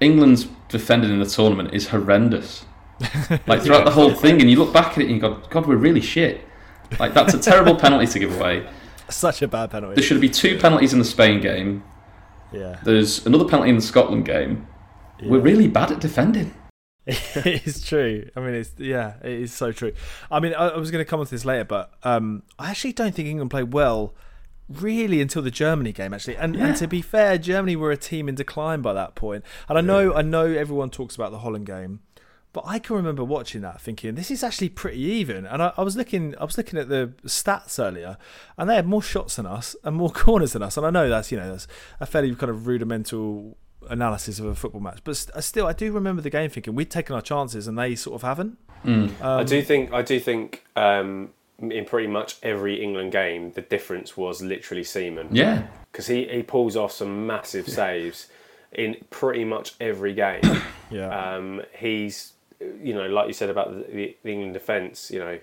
England's 0.00 0.48
defending 0.68 1.10
in 1.10 1.18
the 1.20 1.26
tournament 1.26 1.74
is 1.74 1.88
horrendous. 1.88 2.64
Like 3.46 3.62
throughout 3.62 3.84
the 3.84 3.90
whole 3.90 4.14
thing, 4.14 4.40
and 4.40 4.50
you 4.50 4.56
look 4.56 4.72
back 4.72 4.92
at 4.92 4.98
it 4.98 5.06
and 5.06 5.14
you 5.14 5.20
go, 5.20 5.34
God, 5.50 5.66
we're 5.66 5.76
really 5.76 6.00
shit. 6.00 6.44
Like 7.00 7.14
that's 7.14 7.34
a 7.34 7.38
terrible 7.38 7.74
penalty 7.74 8.06
to 8.06 8.18
give 8.18 8.38
away. 8.38 8.68
Such 9.08 9.42
a 9.42 9.48
bad 9.48 9.70
penalty. 9.70 9.96
There 9.96 10.04
should 10.04 10.20
be 10.20 10.28
two 10.28 10.58
penalties 10.58 10.92
in 10.92 10.98
the 10.98 11.04
Spain 11.04 11.40
game. 11.40 11.82
Yeah. 12.52 12.78
There's 12.84 13.26
another 13.26 13.44
penalty 13.44 13.70
in 13.70 13.76
the 13.76 13.82
Scotland 13.82 14.24
game. 14.24 14.66
We're 15.22 15.40
really 15.40 15.68
bad 15.68 15.90
at 15.90 16.00
defending. 16.00 16.54
it's 17.06 17.84
true. 17.84 18.28
I 18.36 18.40
mean, 18.40 18.54
it's 18.54 18.72
yeah, 18.78 19.14
it 19.22 19.32
is 19.32 19.52
so 19.52 19.72
true. 19.72 19.92
I 20.30 20.38
mean, 20.38 20.54
I, 20.54 20.68
I 20.68 20.76
was 20.76 20.90
going 20.90 21.04
to 21.04 21.08
come 21.08 21.20
on 21.20 21.26
to 21.26 21.30
this 21.30 21.44
later, 21.44 21.64
but 21.64 21.92
um, 22.04 22.44
I 22.58 22.70
actually 22.70 22.92
don't 22.92 23.14
think 23.14 23.28
England 23.28 23.50
played 23.50 23.72
well, 23.72 24.14
really, 24.80 25.20
until 25.20 25.42
the 25.42 25.50
Germany 25.50 25.92
game. 25.92 26.14
Actually, 26.14 26.36
and, 26.36 26.56
and 26.56 26.76
to 26.76 26.86
be 26.86 27.02
fair, 27.02 27.38
Germany 27.38 27.76
were 27.76 27.90
a 27.90 27.96
team 27.96 28.28
in 28.28 28.34
decline 28.34 28.82
by 28.82 28.92
that 28.92 29.14
point. 29.14 29.44
And 29.68 29.78
I 29.78 29.80
know, 29.80 30.14
I 30.14 30.22
know, 30.22 30.46
everyone 30.46 30.90
talks 30.90 31.14
about 31.14 31.30
the 31.30 31.38
Holland 31.38 31.66
game, 31.66 32.00
but 32.52 32.64
I 32.66 32.78
can 32.78 32.96
remember 32.96 33.24
watching 33.24 33.62
that, 33.62 33.80
thinking 33.80 34.14
this 34.14 34.30
is 34.30 34.44
actually 34.44 34.68
pretty 34.68 35.00
even. 35.00 35.46
And 35.46 35.62
I, 35.62 35.72
I 35.76 35.82
was 35.82 35.96
looking, 35.96 36.34
I 36.38 36.44
was 36.44 36.58
looking 36.58 36.78
at 36.78 36.88
the 36.88 37.12
stats 37.24 37.82
earlier, 37.82 38.18
and 38.58 38.68
they 38.68 38.74
had 38.74 38.86
more 38.86 39.02
shots 39.02 39.36
than 39.36 39.46
us 39.46 39.74
and 39.84 39.96
more 39.96 40.10
corners 40.12 40.52
than 40.52 40.62
us. 40.62 40.76
And 40.76 40.86
I 40.86 40.90
know 40.90 41.08
that's 41.08 41.32
you 41.32 41.38
know 41.38 41.50
that's 41.50 41.66
a 42.00 42.06
fairly 42.06 42.34
kind 42.34 42.50
of 42.50 42.66
rudimental 42.66 43.56
analysis 43.88 44.38
of 44.38 44.46
a 44.46 44.54
football 44.54 44.80
match, 44.80 45.00
but 45.02 45.16
st- 45.16 45.42
still, 45.42 45.66
I 45.66 45.72
do 45.72 45.92
remember 45.92 46.22
the 46.22 46.30
game 46.30 46.50
thinking 46.50 46.74
we'd 46.74 46.90
taken 46.90 47.14
our 47.14 47.22
chances 47.22 47.66
and 47.66 47.78
they 47.78 47.94
sort 47.94 48.14
of 48.14 48.22
haven't. 48.22 48.58
Um, 48.84 49.14
I 49.22 49.44
do 49.44 49.62
think 49.62 49.92
I 49.92 50.02
do 50.02 50.18
think 50.20 50.64
um, 50.76 51.30
in 51.70 51.84
pretty 51.84 52.08
much 52.08 52.36
every 52.42 52.82
England 52.82 53.12
game, 53.12 53.52
the 53.52 53.62
difference 53.62 54.16
was 54.16 54.42
literally 54.42 54.82
Seaman. 54.84 55.28
Yeah. 55.30 55.66
because 55.90 56.06
he, 56.08 56.24
he 56.26 56.42
pulls 56.42 56.76
off 56.76 56.92
some 56.92 57.26
massive 57.26 57.68
saves 57.68 58.28
in 58.72 58.96
pretty 59.10 59.44
much 59.44 59.74
every 59.80 60.14
game. 60.14 60.42
Yeah, 60.90 61.36
Um, 61.36 61.62
he's, 61.78 62.34
you 62.60 62.92
know, 62.92 63.06
like 63.06 63.26
you 63.26 63.32
said 63.32 63.48
about 63.48 63.72
the, 63.72 64.14
the, 64.22 64.30
England 64.30 64.52
defence, 64.52 65.10
you 65.10 65.18
know, 65.20 65.38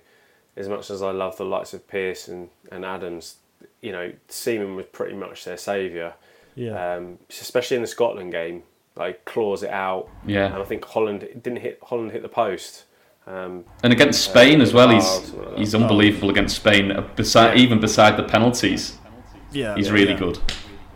as 0.55 0.69
much 0.69 0.91
as 0.91 1.01
I 1.01 1.09
love 1.09 1.37
the 1.37 1.43
likes 1.45 1.73
of 1.73 1.87
Pearce 1.87 2.27
and, 2.27 2.49
and 2.71 2.85
Adams, 2.85 3.37
you 3.81 3.91
know, 3.91 4.13
Seaman 4.27 4.75
was 4.75 4.85
pretty 4.91 5.15
much 5.15 5.45
their 5.45 5.57
saviour. 5.57 6.13
yeah, 6.53 6.97
Um, 6.97 7.17
especially 7.29 7.77
in 7.77 7.81
the 7.81 7.87
Scotland 7.87 8.31
game, 8.31 8.61
like 8.95 9.25
claws 9.25 9.63
it 9.63 9.71
out. 9.71 10.07
Yeah. 10.23 10.45
And 10.45 10.57
I 10.57 10.63
think 10.65 10.85
Holland 10.85 11.21
didn't 11.41 11.61
hit 11.61 11.79
Holland 11.81 12.11
hit 12.11 12.21
the 12.21 12.29
post. 12.29 12.83
Um, 13.29 13.63
And 13.83 13.93
against 13.93 14.23
Spain 14.23 14.59
as 14.61 14.73
well, 14.73 14.89
he's 14.89 15.31
like 15.33 15.57
he's 15.57 15.75
unbelievable 15.75 16.29
against 16.31 16.55
Spain. 16.55 16.91
uh, 16.91 17.01
Beside, 17.15 17.55
Yeah. 17.57 17.63
even 17.63 17.79
beside 17.79 18.17
the 18.17 18.23
penalties, 18.23 18.97
yeah. 19.51 19.75
he's 19.75 19.87
yeah, 19.87 19.93
really 19.93 20.11
yeah. 20.13 20.17
good. 20.19 20.39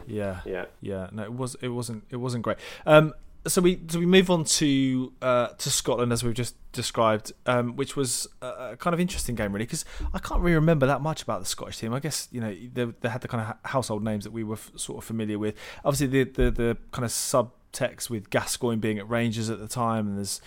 Yeah, 0.08 0.40
yeah. 0.46 0.66
yeah. 0.82 1.08
No, 1.12 1.24
it 1.24 1.34
was. 1.34 1.56
It 1.62 1.70
wasn't. 1.70 2.04
It 2.10 2.18
wasn't 2.18 2.44
great. 2.44 2.58
Um, 2.86 3.14
so 3.46 3.62
we 3.62 3.82
so 3.88 4.00
we 4.00 4.06
move 4.06 4.30
on 4.32 4.46
to 4.46 5.12
uh, 5.22 5.48
to 5.48 5.70
Scotland 5.70 6.12
as 6.14 6.24
we've 6.24 6.34
just 6.34 6.56
described, 6.72 7.34
um, 7.46 7.76
which 7.76 7.96
was 7.96 8.28
a, 8.42 8.48
a 8.72 8.78
kind 8.78 8.94
of 8.94 9.00
interesting 9.00 9.36
game 9.36 9.52
really 9.54 9.66
because 9.66 9.86
I 10.14 10.20
can't 10.20 10.42
really 10.42 10.56
remember 10.56 10.88
that 10.88 11.02
much 11.02 11.22
about 11.24 11.40
the 11.42 11.46
Scottish 11.46 11.78
team. 11.78 11.94
I 11.94 12.00
guess 12.00 12.28
you 12.32 12.42
know 12.42 12.56
they, 12.74 12.86
they 13.02 13.10
had 13.10 13.22
the 13.22 13.28
kind 13.28 13.44
of 13.46 13.70
household 13.70 14.04
names 14.04 14.24
that 14.24 14.32
we 14.32 14.44
were 14.44 14.56
f- 14.56 14.72
sort 14.76 14.98
of 14.98 15.04
familiar 15.04 15.38
with. 15.38 15.56
Obviously 15.86 16.08
the 16.08 16.24
the, 16.24 16.52
the 16.52 16.78
kind 16.92 17.04
of 17.06 17.12
subtext 17.12 18.10
with 18.10 18.30
Gascoigne 18.30 18.80
being 18.80 18.98
at 18.98 19.10
Rangers 19.10 19.50
at 19.50 19.60
the 19.60 19.68
time, 19.68 20.08
and 20.08 20.18
there's. 20.18 20.42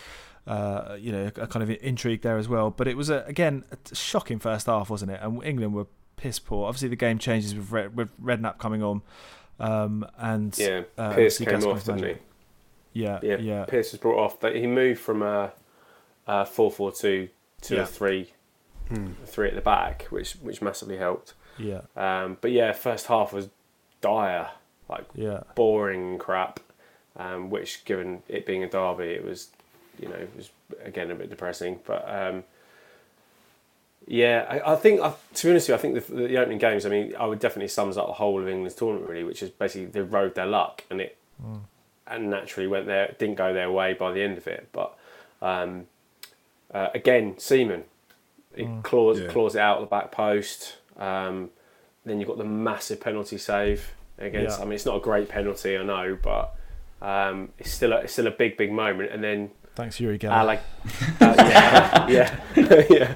Uh, 0.46 0.96
you 1.00 1.10
know, 1.10 1.24
a, 1.36 1.42
a 1.42 1.46
kind 1.48 1.62
of 1.64 1.70
intrigue 1.82 2.22
there 2.22 2.36
as 2.38 2.48
well, 2.48 2.70
but 2.70 2.86
it 2.86 2.96
was 2.96 3.10
a, 3.10 3.24
again 3.26 3.64
a 3.72 3.94
shocking 3.96 4.38
first 4.38 4.66
half, 4.66 4.88
wasn't 4.90 5.10
it? 5.10 5.18
And 5.20 5.42
England 5.42 5.74
were 5.74 5.86
piss 6.16 6.38
poor. 6.38 6.68
Obviously, 6.68 6.88
the 6.88 6.94
game 6.96 7.18
changes 7.18 7.52
with 7.52 7.72
Red, 7.72 7.96
with 7.96 8.10
Redknapp 8.22 8.56
coming 8.58 8.80
on, 8.80 9.02
um, 9.58 10.06
and 10.18 10.56
Yeah, 10.56 10.82
uh, 10.96 11.14
Pearce 11.14 11.40
obviously 11.40 11.46
came 11.46 11.64
off, 11.64 11.84
didn't 11.84 12.04
he? 12.04 12.14
Yeah, 12.92 13.18
Yeah, 13.22 13.36
yeah, 13.38 13.64
Pearce 13.64 13.90
was 13.92 14.00
brought 14.00 14.18
off. 14.24 14.52
He 14.54 14.68
moved 14.68 15.00
from 15.00 15.22
a, 15.22 15.52
a 16.28 16.46
four-four-two 16.46 17.28
to 17.62 17.74
Yeah. 17.74 17.82
a 17.82 17.86
three, 17.86 18.30
a 18.90 19.26
three 19.26 19.48
at 19.48 19.54
the 19.56 19.60
back, 19.60 20.06
which 20.10 20.34
which 20.34 20.62
massively 20.62 20.96
helped. 20.98 21.34
yeah, 21.58 21.80
Um, 21.96 22.38
but 22.40 22.52
yeah, 22.52 22.70
first 22.72 23.08
half 23.08 23.32
was 23.32 23.48
dire, 24.00 24.50
like 24.88 25.06
yeah, 25.14 25.40
boring 25.56 26.18
crap. 26.18 26.60
Um, 27.18 27.48
which, 27.48 27.84
given 27.86 28.22
it 28.28 28.44
being 28.46 28.62
a 28.62 28.68
derby, 28.68 29.04
it 29.06 29.24
was, 29.24 29.48
you 30.00 30.08
know, 30.08 30.14
it 30.16 30.30
was 30.36 30.50
again 30.84 31.10
a 31.10 31.14
bit 31.14 31.30
depressing. 31.30 31.80
But 31.86 32.04
um, 32.08 32.44
yeah, 34.06 34.46
I, 34.48 34.72
I 34.72 34.76
think, 34.76 35.00
I, 35.00 35.14
to 35.34 35.46
be 35.46 35.50
honest 35.50 35.68
with 35.68 35.68
you, 35.68 35.74
I 35.74 35.78
think 35.78 36.06
the, 36.06 36.14
the 36.28 36.38
opening 36.38 36.58
games. 36.58 36.86
I 36.86 36.88
mean, 36.88 37.14
I 37.18 37.26
would 37.26 37.40
definitely 37.40 37.68
sums 37.68 37.96
up 37.96 38.06
the 38.06 38.12
whole 38.12 38.40
of 38.40 38.48
England's 38.48 38.74
tournament 38.74 39.08
really, 39.10 39.24
which 39.24 39.42
is 39.42 39.50
basically 39.50 39.86
they 39.86 40.00
rode 40.00 40.34
their 40.34 40.46
luck 40.46 40.84
and 40.90 41.00
it, 41.00 41.16
and 42.06 42.30
naturally 42.30 42.68
went 42.68 42.86
there, 42.86 43.14
didn't 43.18 43.34
go 43.34 43.52
their 43.52 43.70
way 43.70 43.94
by 43.94 44.12
the 44.12 44.22
end 44.22 44.38
of 44.38 44.46
it. 44.46 44.68
But 44.72 44.96
um, 45.42 45.86
uh, 46.72 46.88
again, 46.94 47.36
Seaman, 47.38 47.84
he 48.54 48.68
claws 48.82 49.20
Yeah. 49.20 49.26
claws 49.28 49.54
it 49.56 49.60
out 49.60 49.78
of 49.78 49.82
the 49.82 49.90
back 49.90 50.12
post. 50.12 50.76
Um, 50.96 51.50
then 52.04 52.20
you've 52.20 52.28
got 52.28 52.38
the 52.38 52.44
massive 52.44 53.00
penalty 53.00 53.38
save 53.38 53.92
against. 54.18 54.58
Yeah. 54.58 54.62
I 54.62 54.66
mean, 54.66 54.74
it's 54.74 54.86
not 54.86 54.96
a 54.96 55.00
great 55.00 55.28
penalty, 55.28 55.76
I 55.76 55.82
know, 55.82 56.16
but 56.22 56.54
um, 57.02 57.50
it's 57.58 57.72
still 57.72 57.92
a, 57.92 57.96
it's 57.98 58.12
still 58.12 58.28
a 58.28 58.30
big 58.30 58.56
big 58.56 58.72
moment. 58.72 59.10
And 59.10 59.22
then 59.24 59.50
thanks 59.76 60.00
Uri 60.00 60.18
Geller. 60.18 60.32
Alec, 60.32 60.60
uh, 61.20 61.34
yeah, 61.38 62.06
yeah, 62.56 62.82
yeah. 62.90 63.14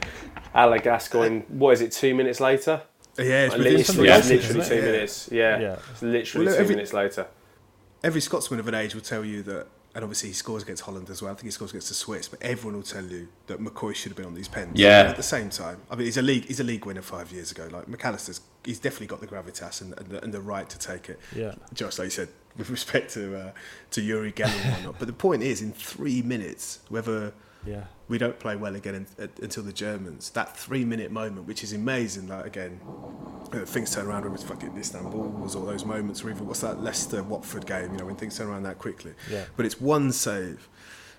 Alec 0.55 0.85
Gascoigne. 0.85 1.41
What 1.49 1.73
is 1.73 1.81
it? 1.81 1.91
Two 1.93 2.15
minutes 2.15 2.39
later. 2.41 2.83
yeah, 3.19 3.47
it's 3.47 3.53
Like, 3.57 3.59
within 3.65 4.05
yeah, 4.05 4.17
literally 4.19 4.65
two? 4.69 4.75
Yeah. 4.77 4.81
minutes. 4.83 5.29
Yeah, 5.33 5.59
Yeah. 5.59 5.77
it's 5.93 6.03
literally 6.03 6.47
Well, 6.47 6.55
two 6.55 6.61
every- 6.63 6.75
minutes 6.77 6.93
later. 6.93 7.27
Every 8.03 8.21
Scotsman 8.23 8.61
of 8.61 8.67
an 8.69 8.75
age 8.75 8.95
will 8.95 9.03
tell 9.03 9.25
you 9.25 9.43
that, 9.43 9.67
and 9.95 10.05
obviously 10.05 10.29
he 10.29 10.35
scores 10.35 10.63
against 10.63 10.83
Holland 10.83 11.11
as 11.11 11.21
well. 11.21 11.33
I 11.33 11.35
think 11.35 11.45
he 11.45 11.51
scores 11.51 11.73
against 11.73 11.89
the 11.89 11.95
Swiss, 11.95 12.29
but 12.29 12.41
everyone 12.43 12.77
will 12.77 12.83
tell 12.85 13.05
you 13.05 13.29
that 13.49 13.61
McCoist 13.61 13.97
should 13.97 14.11
have 14.11 14.17
been 14.17 14.27
on 14.27 14.35
these 14.35 14.49
pens. 14.49 14.73
Yeah. 14.75 15.03
But 15.03 15.11
at 15.11 15.17
the 15.17 15.23
same 15.23 15.51
time, 15.51 15.79
I 15.91 15.97
mean, 15.97 16.07
he's 16.07 16.17
a 16.17 16.23
league 16.23 16.45
he's 16.47 16.61
a 16.61 16.65
league 16.65 16.85
winner 16.87 17.03
five 17.03 17.33
years 17.33 17.51
ago. 17.51 17.69
Like 17.71 17.87
McAllister's, 17.87 18.41
he's 18.65 18.79
definitely 18.79 19.09
got 19.09 19.21
the 19.21 19.27
gravitas 19.27 19.81
and, 19.81 19.99
and, 19.99 20.09
the, 20.09 20.23
and 20.23 20.33
the 20.33 20.41
right 20.41 20.69
to 20.69 20.79
take 20.79 21.09
it. 21.09 21.19
Yeah. 21.35 21.55
Just 21.75 21.99
like 21.99 22.07
you 22.07 22.11
said, 22.11 22.29
with 22.57 22.71
respect 22.71 23.13
to 23.15 23.37
uh, 23.37 23.53
to 23.93 24.03
Uri 24.03 24.33
Geller 24.33 24.65
and 24.65 24.75
whatnot. 24.75 24.99
But 24.99 25.07
the 25.07 25.15
point 25.15 25.43
is, 25.43 25.63
in 25.63 25.73
three 25.73 26.23
minutes, 26.23 26.81
whether 26.89 27.33
yeah, 27.67 27.85
we 28.09 28.19
don't 28.19 28.39
play 28.39 28.57
well 28.57 28.75
again 28.75 28.95
in, 28.95 29.07
uh, 29.23 29.29
until 29.43 29.63
the 29.63 29.73
Germans. 29.73 30.31
That 30.31 30.57
three 30.57 30.85
minute 30.85 31.11
moment, 31.11 31.47
which 31.47 31.63
is 31.63 31.73
amazing, 31.73 32.29
like 32.29 32.47
again, 32.47 32.81
uh, 33.55 33.65
things 33.65 33.95
turn 33.95 34.07
around 34.07 34.31
with 34.31 34.43
fucking 34.45 34.77
Istanbul 34.77 35.23
was 35.23 35.55
all 35.55 35.65
those 35.65 35.85
moments, 35.85 36.23
or 36.23 36.31
even 36.31 36.47
what's 36.47 36.61
that 36.61 36.83
Leicester 36.83 37.23
Watford 37.23 37.67
game, 37.67 37.93
you 37.93 37.99
know, 37.99 38.07
when 38.07 38.17
things 38.17 38.39
turn 38.39 38.49
around 38.49 38.63
that 38.65 38.79
quickly. 38.79 39.15
Yeah. 39.31 39.45
But 39.57 39.67
it's 39.67 39.81
one 39.81 40.13
save. 40.13 40.69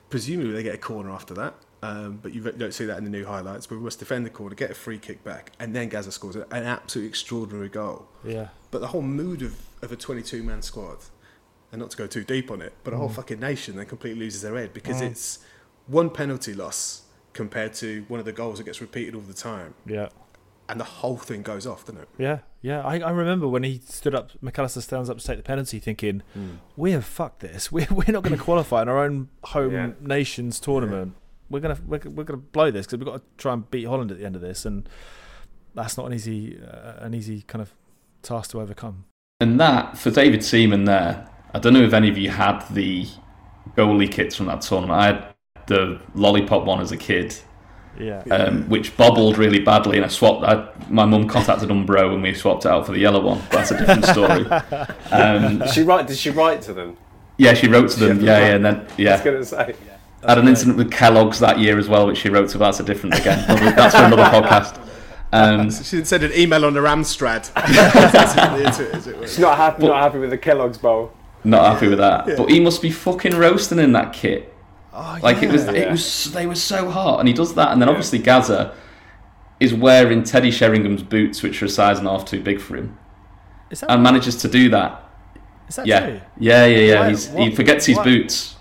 Presumably 0.09 0.53
they 0.53 0.63
get 0.63 0.75
a 0.75 0.79
corner 0.79 1.11
after 1.11 1.33
that. 1.35 1.55
Um, 1.83 2.19
but 2.21 2.31
you 2.33 2.41
don't 2.43 2.73
see 2.73 2.85
that 2.85 2.99
in 2.99 3.03
the 3.05 3.09
new 3.09 3.25
highlights. 3.25 3.65
But 3.65 3.77
we 3.77 3.83
must 3.83 3.97
defend 3.97 4.25
the 4.25 4.29
corner, 4.29 4.53
get 4.53 4.69
a 4.69 4.75
free 4.75 4.99
kick 4.99 5.23
back, 5.23 5.51
and 5.59 5.75
then 5.75 5.89
Gazza 5.89 6.11
scores 6.11 6.35
an 6.35 6.45
absolutely 6.51 7.09
extraordinary 7.09 7.69
goal. 7.69 8.07
yeah, 8.23 8.49
But 8.69 8.81
the 8.81 8.87
whole 8.87 9.01
mood 9.01 9.41
of, 9.41 9.55
of 9.81 9.91
a 9.91 9.95
22 9.95 10.43
man 10.43 10.61
squad, 10.61 10.97
and 11.71 11.81
not 11.81 11.89
to 11.91 11.97
go 11.97 12.05
too 12.05 12.23
deep 12.23 12.51
on 12.51 12.61
it, 12.61 12.73
but 12.83 12.93
a 12.93 12.97
whole 12.97 13.09
fucking 13.09 13.39
nation 13.39 13.77
then 13.77 13.87
completely 13.87 14.19
loses 14.19 14.41
their 14.43 14.55
head 14.57 14.73
because 14.73 15.01
it's 15.01 15.39
one 15.87 16.09
penalty 16.11 16.53
loss 16.53 17.03
compared 17.33 17.73
to 17.75 18.05
one 18.09 18.19
of 18.19 18.25
the 18.25 18.31
goals 18.33 18.57
that 18.59 18.65
gets 18.65 18.81
repeated 18.81 19.15
all 19.15 19.21
the 19.21 19.33
time, 19.33 19.73
yeah. 19.85 20.09
And 20.71 20.79
the 20.79 20.83
whole 20.85 21.17
thing 21.17 21.41
goes 21.43 21.67
off, 21.67 21.85
doesn't 21.85 22.01
it? 22.01 22.09
Yeah, 22.17 22.39
yeah. 22.61 22.81
I, 22.81 22.99
I 22.99 23.11
remember 23.11 23.47
when 23.47 23.63
he 23.63 23.79
stood 23.85 24.15
up, 24.15 24.31
McAllister 24.41 24.81
stands 24.81 25.09
up 25.09 25.17
to 25.19 25.23
take 25.25 25.37
the 25.37 25.43
penalty, 25.43 25.77
thinking, 25.79 26.23
"We 26.75 26.91
have 26.93 27.05
fucked 27.05 27.41
this. 27.41 27.71
We're, 27.71 27.87
we're 27.91 28.11
not 28.11 28.23
going 28.23 28.35
to 28.37 28.43
qualify 28.43 28.81
in 28.81 28.89
our 28.89 28.97
own 29.03 29.29
home 29.43 29.71
Yeah. 29.73 29.91
nations 29.99 30.59
tournament. 30.59 31.13
We're 31.49 31.59
gonna 31.59 31.77
we're, 31.85 31.99
we're 32.05 32.23
gonna 32.23 32.37
blow 32.37 32.71
this 32.71 32.85
because 32.87 32.99
we've 32.99 33.05
got 33.13 33.17
to 33.17 33.23
try 33.37 33.53
and 33.53 33.69
beat 33.69 33.83
Holland 33.85 34.09
at 34.11 34.17
the 34.17 34.25
end 34.25 34.35
of 34.35 34.41
this, 34.41 34.65
and 34.65 34.87
that's 35.75 35.97
not 35.97 36.05
an 36.07 36.13
easy 36.13 36.59
uh, 36.61 37.03
an 37.05 37.13
easy 37.13 37.41
kind 37.43 37.61
of 37.61 37.73
task 38.23 38.51
to 38.51 38.61
overcome." 38.61 39.03
And 39.41 39.59
that 39.59 39.97
for 39.97 40.11
David 40.11 40.43
Seaman 40.45 40.85
there, 40.85 41.27
I 41.53 41.59
don't 41.59 41.73
know 41.73 41.83
if 41.83 41.93
any 41.93 42.07
of 42.09 42.17
you 42.17 42.29
had 42.29 42.61
the 42.69 43.05
goalie 43.75 44.09
kits 44.11 44.35
from 44.35 44.45
that 44.45 44.61
tournament. 44.61 44.97
I 44.99 45.05
had 45.07 45.35
the 45.67 45.99
lollipop 46.15 46.63
one 46.65 46.79
as 46.79 46.91
a 46.91 46.97
kid, 46.97 47.35
Yeah, 47.99 48.23
um, 48.31 48.67
which 48.69 48.95
bobbled 48.97 49.37
really 49.37 49.59
badly, 49.59 49.97
and 49.97 50.05
I 50.05 50.07
swapped. 50.07 50.43
I, 50.43 50.69
my 50.89 51.05
mum 51.05 51.27
contacted 51.27 51.69
Umbro 51.69 52.13
and 52.13 52.23
we 52.23 52.33
swapped 52.33 52.65
it 52.65 52.71
out 52.71 52.85
for 52.85 52.93
the 52.93 52.99
yellow 52.99 53.21
one. 53.21 53.41
That's 53.51 53.71
a 53.71 53.77
different 53.77 54.05
story. 54.05 54.45
Um, 55.11 55.67
she 55.67 55.83
write? 55.83 56.07
Did 56.07 56.17
she 56.17 56.29
write 56.29 56.61
to 56.63 56.73
them? 56.73 56.97
yeah, 57.37 57.53
she 57.53 57.67
wrote 57.67 57.89
to 57.91 57.99
them. 57.99 58.21
Yeah, 58.21 58.39
yeah, 58.39 58.55
and 58.55 58.65
then 58.65 58.75
yeah. 58.97 59.11
I 59.11 59.13
was 59.13 59.19
yeah, 59.19 59.23
going 59.23 59.37
to 59.37 59.45
say. 59.45 59.75
I 60.23 60.29
had 60.29 60.37
an 60.37 60.47
incident 60.47 60.77
with 60.77 60.91
Kellogg's 60.91 61.39
that 61.39 61.59
year 61.59 61.79
as 61.79 61.89
well, 61.89 62.07
which 62.07 62.19
she 62.19 62.29
wrote 62.29 62.49
to. 62.49 62.57
That's 62.59 62.79
a 62.79 62.83
different 62.83 63.19
again. 63.19 63.43
That's 63.75 63.95
for 63.95 64.03
another 64.03 64.23
podcast. 64.23 64.79
Um, 65.31 65.71
she 65.83 65.97
didn't 65.97 66.07
send 66.07 66.23
an 66.23 66.33
email 66.33 66.65
on 66.65 66.73
the 66.73 66.81
Amstrad. 66.81 67.45
She's 69.27 69.39
not 69.39 69.57
happy, 69.57 69.87
not 69.87 70.01
happy 70.01 70.19
with 70.19 70.29
the 70.29 70.37
Kellogg's 70.37 70.77
bowl. 70.77 71.11
Not 71.43 71.73
happy 71.73 71.87
with 71.87 71.97
that. 71.97 72.27
Yeah. 72.27 72.35
But 72.35 72.51
he 72.51 72.59
must 72.59 72.81
be 72.81 72.91
fucking 72.91 73.35
roasting 73.35 73.79
in 73.79 73.93
that 73.93 74.13
kit. 74.13 74.50
Oh, 74.93 75.19
like 75.23 75.37
yeah. 75.37 75.49
it 75.49 75.51
was, 75.51 75.67
it 75.67 75.89
was. 75.89 76.33
They 76.33 76.45
were 76.45 76.55
so 76.55 76.89
hot, 76.89 77.19
and 77.19 77.27
he 77.27 77.33
does 77.33 77.53
that, 77.55 77.71
and 77.71 77.81
then 77.81 77.87
obviously 77.87 78.19
Gazza 78.19 78.75
is 79.59 79.73
wearing 79.73 80.23
Teddy 80.23 80.51
Sheringham's 80.51 81.03
boots, 81.03 81.41
which 81.43 81.61
are 81.61 81.65
a 81.65 81.69
size 81.69 81.99
and 81.99 82.07
a 82.07 82.11
half 82.11 82.25
too 82.25 82.41
big 82.41 82.59
for 82.59 82.75
him, 82.75 82.97
and 83.69 83.81
right? 83.83 83.99
manages 83.99 84.35
to 84.37 84.49
do 84.49 84.69
that. 84.69 85.03
Is 85.69 85.77
that 85.77 85.87
yeah. 85.87 86.05
true? 86.05 86.21
Yeah, 86.37 86.65
yeah, 86.65 86.77
yeah. 86.77 87.33
Why, 87.33 87.43
he 87.43 87.55
forgets 87.55 87.85
his 87.85 87.97
boots. 87.99 88.57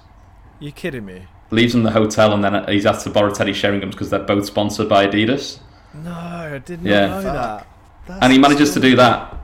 You 0.61 0.71
kidding 0.71 1.07
me? 1.07 1.27
Leaves 1.51 1.75
in 1.75 1.83
the 1.83 1.91
hotel, 1.91 2.33
and 2.33 2.45
then 2.45 2.55
uh, 2.55 2.71
he's 2.71 2.87
asked 2.87 3.03
to 3.05 3.11
borrow 3.11 3.33
Teddy 3.35 3.53
Sheringham's 3.53 3.97
because 3.97 4.11
they're 4.11 4.21
both 4.21 4.47
sponsored 4.47 4.89
by 4.89 5.07
Adidas. 5.07 5.59
No, 5.93 6.13
I 6.13 6.59
did 6.59 6.83
not 6.83 6.91
yeah. 6.91 7.07
know 7.07 7.23
that. 7.23 7.67
That's 8.07 8.23
and 8.23 8.33
he 8.33 8.39
manages 8.39 8.73
to 8.75 8.81
do 8.81 8.95
that. 8.97 9.37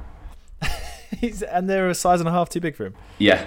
and 1.51 1.68
they're 1.68 1.89
a 1.89 1.95
size 1.95 2.20
and 2.20 2.28
a 2.28 2.32
half 2.32 2.49
too 2.49 2.61
big 2.61 2.76
for 2.76 2.87
him. 2.87 2.95
Yeah. 3.18 3.47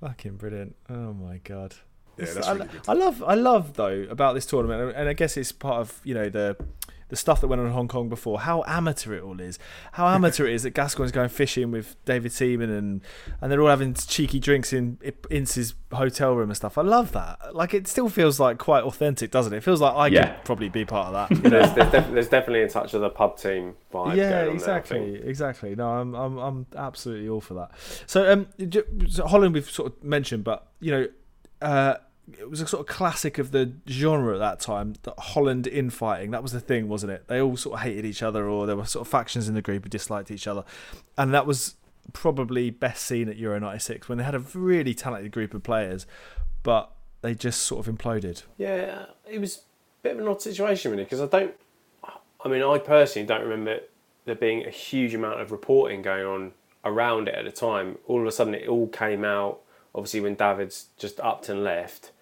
Fucking 0.00 0.36
brilliant! 0.36 0.76
Oh 0.88 1.12
my 1.14 1.38
god. 1.38 1.74
Yeah, 2.18 2.26
that's 2.32 2.46
I, 2.46 2.52
really 2.52 2.66
good. 2.66 2.80
I 2.88 2.92
love, 2.94 3.22
I 3.22 3.34
love 3.34 3.74
though 3.74 4.06
about 4.10 4.34
this 4.34 4.46
tournament, 4.46 4.94
and 4.96 5.08
I 5.08 5.12
guess 5.12 5.36
it's 5.36 5.52
part 5.52 5.80
of 5.80 6.00
you 6.04 6.14
know 6.14 6.28
the 6.28 6.56
the 7.08 7.16
stuff 7.16 7.40
that 7.40 7.46
went 7.46 7.60
on 7.60 7.68
in 7.68 7.72
Hong 7.72 7.86
Kong 7.86 8.08
before, 8.08 8.40
how 8.40 8.64
amateur 8.66 9.14
it 9.14 9.22
all 9.22 9.40
is. 9.40 9.58
How 9.92 10.08
amateur 10.08 10.46
it 10.46 10.54
is 10.54 10.64
that 10.64 10.74
Gascoigne's 10.74 11.12
going 11.12 11.28
fishing 11.28 11.70
with 11.70 11.96
David 12.04 12.32
Seaman 12.32 12.70
and 12.70 13.00
and 13.40 13.52
they're 13.52 13.60
all 13.60 13.68
having 13.68 13.94
cheeky 13.94 14.40
drinks 14.40 14.72
in 14.72 14.98
Ince's 15.30 15.74
hotel 15.92 16.34
room 16.34 16.50
and 16.50 16.56
stuff. 16.56 16.76
I 16.76 16.82
love 16.82 17.12
that. 17.12 17.54
Like 17.54 17.74
it 17.74 17.86
still 17.86 18.08
feels 18.08 18.40
like 18.40 18.58
quite 18.58 18.82
authentic, 18.82 19.30
doesn't 19.30 19.52
it? 19.52 19.58
It 19.58 19.62
feels 19.62 19.80
like 19.80 19.94
I 19.94 20.08
yeah. 20.08 20.34
could 20.34 20.44
probably 20.44 20.68
be 20.68 20.84
part 20.84 21.14
of 21.14 21.30
that. 21.30 21.44
You 21.44 21.50
know? 21.50 21.60
there's, 21.60 21.72
there's, 21.74 21.92
def- 21.92 22.12
there's, 22.12 22.28
definitely 22.28 22.62
a 22.62 22.68
touch 22.68 22.92
of 22.94 23.00
the 23.00 23.10
pub 23.10 23.38
team 23.38 23.76
vibe. 23.92 24.16
Yeah, 24.16 24.44
exactly, 24.44 25.18
there, 25.18 25.28
exactly. 25.28 25.76
No, 25.76 25.88
I'm 25.88 26.14
I'm 26.14 26.38
I'm 26.38 26.66
absolutely 26.76 27.28
all 27.28 27.40
for 27.40 27.54
that. 27.54 27.70
So 28.06 28.30
um, 28.32 28.48
Holland 29.28 29.54
we've 29.54 29.70
sort 29.70 29.92
of 29.92 30.02
mentioned, 30.02 30.44
but 30.44 30.66
you 30.80 30.90
know. 30.90 31.08
Uh, 31.62 31.94
it 32.38 32.50
was 32.50 32.60
a 32.60 32.66
sort 32.66 32.80
of 32.80 32.86
classic 32.94 33.38
of 33.38 33.52
the 33.52 33.72
genre 33.88 34.34
at 34.34 34.38
that 34.38 34.60
time. 34.60 34.94
The 35.02 35.14
Holland 35.16 35.66
infighting, 35.66 36.30
that 36.32 36.42
was 36.42 36.52
the 36.52 36.60
thing, 36.60 36.88
wasn't 36.88 37.12
it? 37.12 37.28
They 37.28 37.40
all 37.40 37.56
sort 37.56 37.78
of 37.78 37.82
hated 37.82 38.04
each 38.04 38.22
other, 38.22 38.48
or 38.48 38.66
there 38.66 38.76
were 38.76 38.84
sort 38.84 39.06
of 39.06 39.10
factions 39.10 39.48
in 39.48 39.54
the 39.54 39.62
group 39.62 39.84
who 39.84 39.88
disliked 39.88 40.30
each 40.30 40.46
other, 40.46 40.64
and 41.16 41.32
that 41.32 41.46
was 41.46 41.76
probably 42.12 42.70
best 42.70 43.04
seen 43.04 43.28
at 43.28 43.36
Euro 43.36 43.58
'96 43.58 44.08
when 44.08 44.18
they 44.18 44.24
had 44.24 44.34
a 44.34 44.40
really 44.40 44.94
talented 44.94 45.32
group 45.32 45.54
of 45.54 45.62
players, 45.62 46.06
but 46.62 46.90
they 47.22 47.34
just 47.34 47.62
sort 47.62 47.86
of 47.86 47.94
imploded. 47.94 48.42
Yeah, 48.56 49.06
it 49.28 49.40
was 49.40 49.56
a 49.56 49.60
bit 50.02 50.12
of 50.14 50.20
an 50.20 50.28
odd 50.28 50.42
situation 50.42 50.90
really 50.90 51.04
because 51.04 51.20
I 51.20 51.26
don't. 51.26 51.54
I 52.44 52.48
mean, 52.48 52.62
I 52.62 52.78
personally 52.78 53.26
don't 53.26 53.42
remember 53.42 53.80
there 54.24 54.34
being 54.34 54.64
a 54.66 54.70
huge 54.70 55.14
amount 55.14 55.40
of 55.40 55.50
reporting 55.50 56.02
going 56.02 56.26
on 56.26 56.52
around 56.84 57.28
it 57.28 57.34
at 57.34 57.44
the 57.44 57.50
time. 57.50 57.98
All 58.06 58.20
of 58.20 58.26
a 58.26 58.32
sudden, 58.32 58.54
it 58.54 58.68
all 58.68 58.88
came 58.88 59.24
out. 59.24 59.60
Obviously, 59.94 60.20
when 60.20 60.34
Davids 60.34 60.86
just 60.98 61.18
upped 61.20 61.48
and 61.48 61.64
left, 61.64 62.12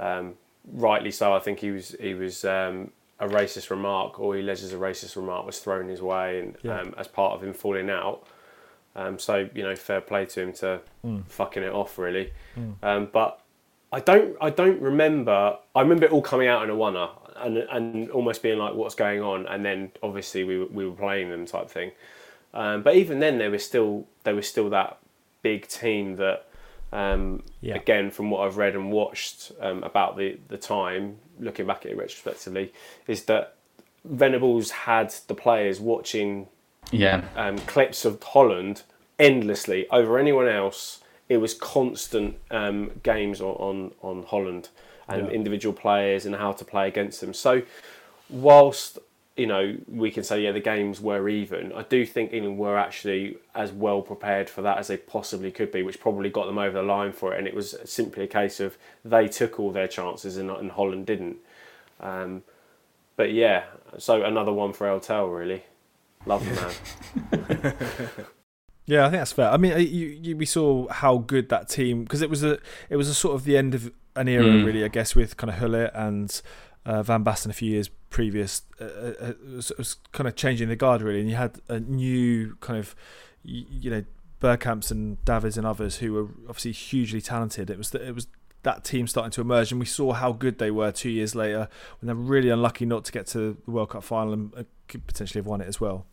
um, 0.00 0.34
rightly 0.72 1.10
so, 1.10 1.32
I 1.32 1.38
think 1.38 1.60
he 1.60 1.70
was 1.70 1.94
he 2.00 2.14
was 2.14 2.44
um, 2.44 2.90
a 3.18 3.28
racist 3.28 3.70
remark, 3.70 4.18
or 4.18 4.34
he 4.34 4.40
alleges 4.40 4.72
a 4.72 4.76
racist 4.76 5.16
remark 5.16 5.46
was 5.46 5.58
thrown 5.58 5.88
his 5.88 6.02
way, 6.02 6.40
and 6.40 6.56
yeah. 6.62 6.80
um, 6.80 6.94
as 6.98 7.06
part 7.06 7.34
of 7.34 7.44
him 7.44 7.52
falling 7.52 7.90
out. 7.90 8.26
Um, 8.96 9.18
so 9.18 9.48
you 9.54 9.62
know, 9.62 9.76
fair 9.76 10.00
play 10.00 10.26
to 10.26 10.42
him 10.42 10.52
to 10.54 10.80
mm. 11.04 11.26
fucking 11.28 11.62
it 11.62 11.72
off, 11.72 11.98
really. 11.98 12.32
Mm. 12.58 12.74
Um, 12.82 13.08
but 13.12 13.40
I 13.92 14.00
don't 14.00 14.36
I 14.40 14.50
don't 14.50 14.80
remember. 14.80 15.58
I 15.74 15.80
remember 15.82 16.06
it 16.06 16.12
all 16.12 16.22
coming 16.22 16.48
out 16.48 16.64
in 16.64 16.70
a 16.70 16.74
one 16.74 16.96
and 17.36 17.58
and 17.58 18.10
almost 18.10 18.42
being 18.42 18.58
like, 18.58 18.74
what's 18.74 18.94
going 18.94 19.20
on? 19.22 19.46
And 19.46 19.64
then 19.64 19.92
obviously 20.02 20.44
we 20.44 20.64
we 20.64 20.86
were 20.86 20.96
playing 20.96 21.30
them 21.30 21.46
type 21.46 21.70
thing. 21.70 21.92
Um, 22.52 22.82
but 22.82 22.96
even 22.96 23.20
then, 23.20 23.38
they 23.38 23.48
were 23.48 23.58
still 23.58 24.06
they 24.24 24.32
were 24.32 24.42
still 24.42 24.70
that 24.70 24.98
big 25.42 25.68
team 25.68 26.16
that 26.16 26.46
um, 26.92 27.42
yeah. 27.60 27.76
Again, 27.76 28.10
from 28.10 28.30
what 28.30 28.46
I've 28.46 28.56
read 28.56 28.74
and 28.74 28.90
watched 28.90 29.52
um, 29.60 29.82
about 29.84 30.16
the, 30.16 30.38
the 30.48 30.56
time, 30.56 31.18
looking 31.38 31.66
back 31.66 31.86
at 31.86 31.92
it 31.92 31.96
retrospectively, 31.96 32.72
is 33.06 33.24
that 33.24 33.54
Venables 34.04 34.70
had 34.70 35.14
the 35.28 35.34
players 35.34 35.80
watching 35.80 36.48
yeah. 36.90 37.24
um, 37.36 37.58
clips 37.58 38.04
of 38.04 38.22
Holland 38.22 38.82
endlessly 39.18 39.88
over 39.90 40.18
anyone 40.18 40.48
else. 40.48 41.00
It 41.28 41.36
was 41.36 41.54
constant 41.54 42.36
um, 42.50 42.90
games 43.02 43.40
on, 43.40 43.54
on, 43.54 43.92
on 44.02 44.24
Holland 44.24 44.70
and 45.08 45.26
yeah. 45.26 45.32
individual 45.32 45.72
players 45.72 46.26
and 46.26 46.34
how 46.34 46.52
to 46.52 46.64
play 46.64 46.88
against 46.88 47.20
them. 47.20 47.34
So, 47.34 47.62
whilst 48.28 48.98
you 49.40 49.46
know, 49.46 49.74
we 49.88 50.10
can 50.10 50.22
say, 50.22 50.42
yeah, 50.42 50.52
the 50.52 50.60
games 50.60 51.00
were 51.00 51.26
even. 51.26 51.72
I 51.72 51.82
do 51.82 52.04
think 52.04 52.34
England 52.34 52.58
were 52.58 52.76
actually 52.76 53.38
as 53.54 53.72
well 53.72 54.02
prepared 54.02 54.50
for 54.50 54.60
that 54.60 54.76
as 54.76 54.88
they 54.88 54.98
possibly 54.98 55.50
could 55.50 55.72
be, 55.72 55.82
which 55.82 55.98
probably 55.98 56.28
got 56.28 56.44
them 56.44 56.58
over 56.58 56.76
the 56.76 56.82
line 56.82 57.12
for 57.12 57.32
it. 57.32 57.38
And 57.38 57.48
it 57.48 57.54
was 57.54 57.74
simply 57.86 58.24
a 58.24 58.26
case 58.26 58.60
of 58.60 58.76
they 59.02 59.28
took 59.28 59.58
all 59.58 59.70
their 59.70 59.88
chances 59.88 60.36
and, 60.36 60.50
and 60.50 60.72
Holland 60.72 61.06
didn't. 61.06 61.38
Um, 62.00 62.42
but 63.16 63.32
yeah, 63.32 63.64
so 63.96 64.22
another 64.22 64.52
one 64.52 64.74
for 64.74 64.86
El 64.86 65.00
Tel, 65.00 65.26
really. 65.28 65.64
Love 66.26 66.44
the 66.44 67.32
man. 67.32 67.74
yeah, 68.84 69.06
I 69.06 69.08
think 69.08 69.20
that's 69.22 69.32
fair. 69.32 69.50
I 69.50 69.56
mean, 69.56 69.72
you, 69.78 70.18
you, 70.22 70.36
we 70.36 70.44
saw 70.44 70.86
how 70.88 71.16
good 71.16 71.48
that 71.48 71.70
team 71.70 72.04
because 72.04 72.20
it 72.20 72.28
was 72.28 72.44
a 72.44 72.58
it 72.90 72.96
was 72.96 73.08
a 73.08 73.14
sort 73.14 73.36
of 73.36 73.44
the 73.44 73.56
end 73.56 73.74
of 73.74 73.90
an 74.16 74.28
era, 74.28 74.44
mm. 74.44 74.66
really. 74.66 74.84
I 74.84 74.88
guess 74.88 75.14
with 75.14 75.38
kind 75.38 75.50
of 75.50 75.58
Gullit 75.58 75.92
and 75.94 76.42
uh, 76.84 77.02
Van 77.02 77.24
Basten 77.24 77.50
a 77.50 77.52
few 77.52 77.70
years 77.70 77.90
previous 78.10 78.62
uh, 78.80 78.84
uh, 78.84 79.32
was, 79.54 79.72
was, 79.78 79.96
kind 80.12 80.26
of 80.26 80.34
changing 80.34 80.68
the 80.68 80.76
guard 80.76 81.02
really, 81.02 81.20
and 81.20 81.30
you 81.30 81.36
had 81.36 81.60
a 81.68 81.78
new 81.80 82.56
kind 82.60 82.78
of 82.78 82.94
you, 83.42 83.90
know 83.90 84.04
Bergkamps 84.40 84.90
and 84.90 85.22
Davids 85.24 85.56
and 85.56 85.66
others 85.66 85.98
who 85.98 86.12
were 86.12 86.28
obviously 86.48 86.72
hugely 86.72 87.20
talented. 87.20 87.70
It 87.70 87.78
was 87.78 87.90
the, 87.90 88.06
it 88.06 88.14
was 88.14 88.26
that 88.62 88.84
team 88.84 89.06
starting 89.06 89.30
to 89.32 89.40
emerge, 89.40 89.70
and 89.70 89.80
we 89.80 89.86
saw 89.86 90.12
how 90.12 90.32
good 90.32 90.58
they 90.58 90.70
were 90.70 90.92
two 90.92 91.10
years 91.10 91.34
later 91.34 91.68
when 92.00 92.06
they're 92.06 92.14
really 92.14 92.50
unlucky 92.50 92.86
not 92.86 93.04
to 93.04 93.12
get 93.12 93.26
to 93.28 93.56
the 93.64 93.70
World 93.70 93.90
Cup 93.90 94.04
final 94.04 94.32
and 94.32 94.54
uh, 94.54 94.62
could 94.88 95.06
potentially 95.06 95.38
have 95.38 95.46
won 95.46 95.60
it 95.60 95.68
as 95.68 95.80
well. 95.80 96.06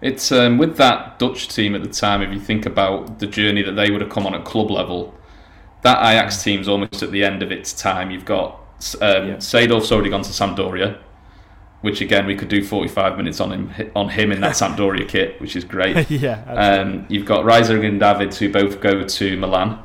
It's 0.00 0.32
um, 0.32 0.58
with 0.58 0.76
that 0.78 1.18
Dutch 1.18 1.48
team 1.48 1.74
at 1.74 1.82
the 1.82 1.88
time. 1.88 2.22
If 2.22 2.32
you 2.32 2.40
think 2.40 2.66
about 2.66 3.18
the 3.18 3.26
journey 3.26 3.62
that 3.62 3.72
they 3.72 3.90
would 3.90 4.00
have 4.00 4.10
come 4.10 4.26
on 4.26 4.34
at 4.34 4.44
club 4.44 4.70
level, 4.70 5.14
that 5.82 5.98
Ajax 5.98 6.42
team's 6.42 6.66
almost 6.66 7.02
at 7.02 7.12
the 7.12 7.24
end 7.24 7.42
of 7.42 7.52
its 7.52 7.72
time. 7.72 8.10
You've 8.10 8.24
got 8.24 8.61
um, 9.00 9.28
yeah. 9.28 9.36
Seedorf's 9.36 9.92
already 9.92 10.10
gone 10.10 10.22
to 10.22 10.30
Sampdoria, 10.30 10.98
which 11.80 12.00
again 12.00 12.26
we 12.26 12.36
could 12.36 12.48
do 12.48 12.64
45 12.64 13.16
minutes 13.16 13.40
on 13.40 13.52
him 13.52 13.90
on 13.94 14.08
him 14.08 14.32
in 14.32 14.40
that 14.40 14.52
Sampdoria 14.60 15.08
kit, 15.08 15.40
which 15.40 15.56
is 15.56 15.64
great. 15.64 16.10
yeah. 16.10 16.42
Um, 16.44 17.06
you've 17.08 17.26
got 17.26 17.44
Reiser 17.44 17.86
and 17.86 18.00
Davids 18.00 18.38
who 18.38 18.50
both 18.50 18.80
go 18.80 19.04
to 19.04 19.36
Milan 19.36 19.82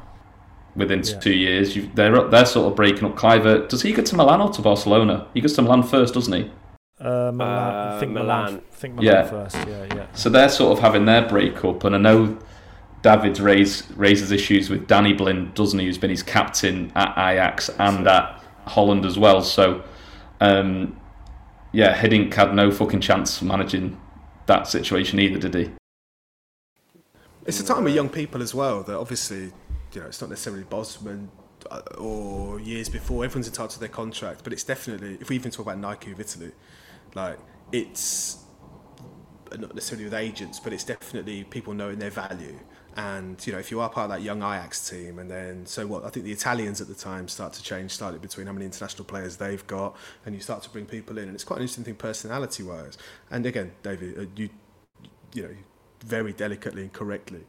within 0.75 1.03
yeah. 1.03 1.19
two 1.19 1.33
years. 1.33 1.75
You've, 1.75 1.95
they're 1.95 2.27
they're 2.29 2.45
sort 2.45 2.71
of 2.71 2.75
breaking 2.75 3.05
up. 3.05 3.15
Kluivert 3.15 3.69
does 3.69 3.81
he 3.81 3.91
go 3.91 4.03
to 4.03 4.15
Milan 4.15 4.41
or 4.41 4.49
to 4.51 4.61
Barcelona? 4.61 5.27
He 5.33 5.41
goes 5.41 5.53
to 5.53 5.61
Milan 5.61 5.83
first, 5.83 6.13
doesn't 6.13 6.33
he? 6.33 6.51
Uh, 6.99 7.31
Milan. 7.31 7.41
Uh, 7.41 7.95
I 7.95 7.99
think 7.99 8.11
Milan. 8.11 8.45
Milan. 8.45 8.61
I 8.71 8.75
think 8.75 8.95
Milan 8.95 9.13
yeah. 9.13 9.29
first. 9.29 9.55
Yeah, 9.55 9.95
yeah. 9.95 10.07
So 10.13 10.29
they're 10.29 10.49
sort 10.49 10.77
of 10.77 10.83
having 10.83 11.05
their 11.05 11.27
breakup, 11.27 11.83
and 11.83 11.95
I 11.95 11.99
know 11.99 12.37
Davids 13.01 13.39
raise, 13.39 13.89
raises 13.91 14.31
issues 14.31 14.69
with 14.69 14.87
Danny 14.87 15.13
Blind, 15.13 15.53
doesn't 15.53 15.79
he? 15.79 15.85
Who's 15.85 15.97
been 15.97 16.09
his 16.09 16.23
captain 16.23 16.91
at 16.95 17.11
Ajax 17.11 17.69
and 17.79 18.07
at 18.07 18.43
Holland 18.69 19.05
as 19.05 19.17
well. 19.17 19.41
So, 19.41 19.83
um, 20.39 20.99
yeah, 21.71 21.95
Hiddink 21.95 22.33
had 22.33 22.53
no 22.53 22.71
fucking 22.71 23.01
chance 23.01 23.41
managing 23.41 23.99
that 24.45 24.67
situation 24.67 25.19
either, 25.19 25.39
did 25.39 25.53
he? 25.53 25.71
It's 27.45 27.59
a 27.59 27.65
time 27.65 27.87
of 27.87 27.93
young 27.93 28.09
people 28.09 28.41
as 28.41 28.53
well. 28.53 28.83
That 28.83 28.97
obviously, 28.97 29.51
you 29.93 30.01
know, 30.01 30.07
it's 30.07 30.19
not 30.19 30.29
necessarily 30.29 30.63
Bosman 30.63 31.31
uh, 31.69 31.81
or 31.97 32.59
years 32.59 32.89
before. 32.89 33.23
Everyone's 33.23 33.47
entitled 33.47 33.71
to 33.71 33.79
their 33.79 33.89
contract, 33.89 34.43
but 34.43 34.53
it's 34.53 34.63
definitely 34.63 35.17
if 35.21 35.29
we 35.29 35.35
even 35.35 35.51
talk 35.51 35.65
about 35.65 35.77
Nike 35.77 36.11
of 36.11 36.19
Italy, 36.19 36.51
like 37.15 37.39
it's 37.71 38.43
not 39.57 39.73
necessarily 39.73 40.05
with 40.05 40.13
agents, 40.13 40.59
but 40.59 40.73
it's 40.73 40.83
definitely 40.83 41.43
people 41.45 41.73
knowing 41.73 41.99
their 41.99 42.09
value 42.09 42.59
and 42.97 43.45
you 43.45 43.53
know, 43.53 43.59
if 43.59 43.69
you 43.69 43.79
are 43.79 43.89
part 43.89 44.09
of 44.09 44.17
that 44.17 44.23
young 44.23 44.39
Ajax 44.39 44.89
team, 44.89 45.19
and 45.19 45.29
then 45.29 45.67
so 45.67 45.85
what? 45.85 46.03
I 46.03 46.09
think 46.09 46.25
the 46.25 46.31
Italians 46.31 46.81
at 46.81 46.87
the 46.87 46.95
time 46.95 47.27
start 47.27 47.53
to 47.53 47.63
change 47.63 47.91
slightly 47.91 48.17
between 48.17 48.47
how 48.47 48.53
many 48.53 48.65
international 48.65 49.05
players 49.05 49.37
they've 49.37 49.65
got, 49.67 49.95
and 50.25 50.33
you 50.33 50.41
start 50.41 50.63
to 50.63 50.69
bring 50.71 50.87
people 50.87 51.19
in, 51.19 51.25
and 51.25 51.35
it's 51.35 51.43
quite 51.43 51.57
an 51.57 51.61
interesting 51.61 51.83
thing 51.83 51.95
personality-wise. 51.95 52.97
And 53.29 53.45
again, 53.45 53.73
David, 53.83 54.17
uh, 54.17 54.25
you 54.35 54.49
you 55.33 55.43
know, 55.43 55.55
very 56.03 56.33
delicately 56.33 56.81
and 56.81 56.91
correctly 56.91 57.41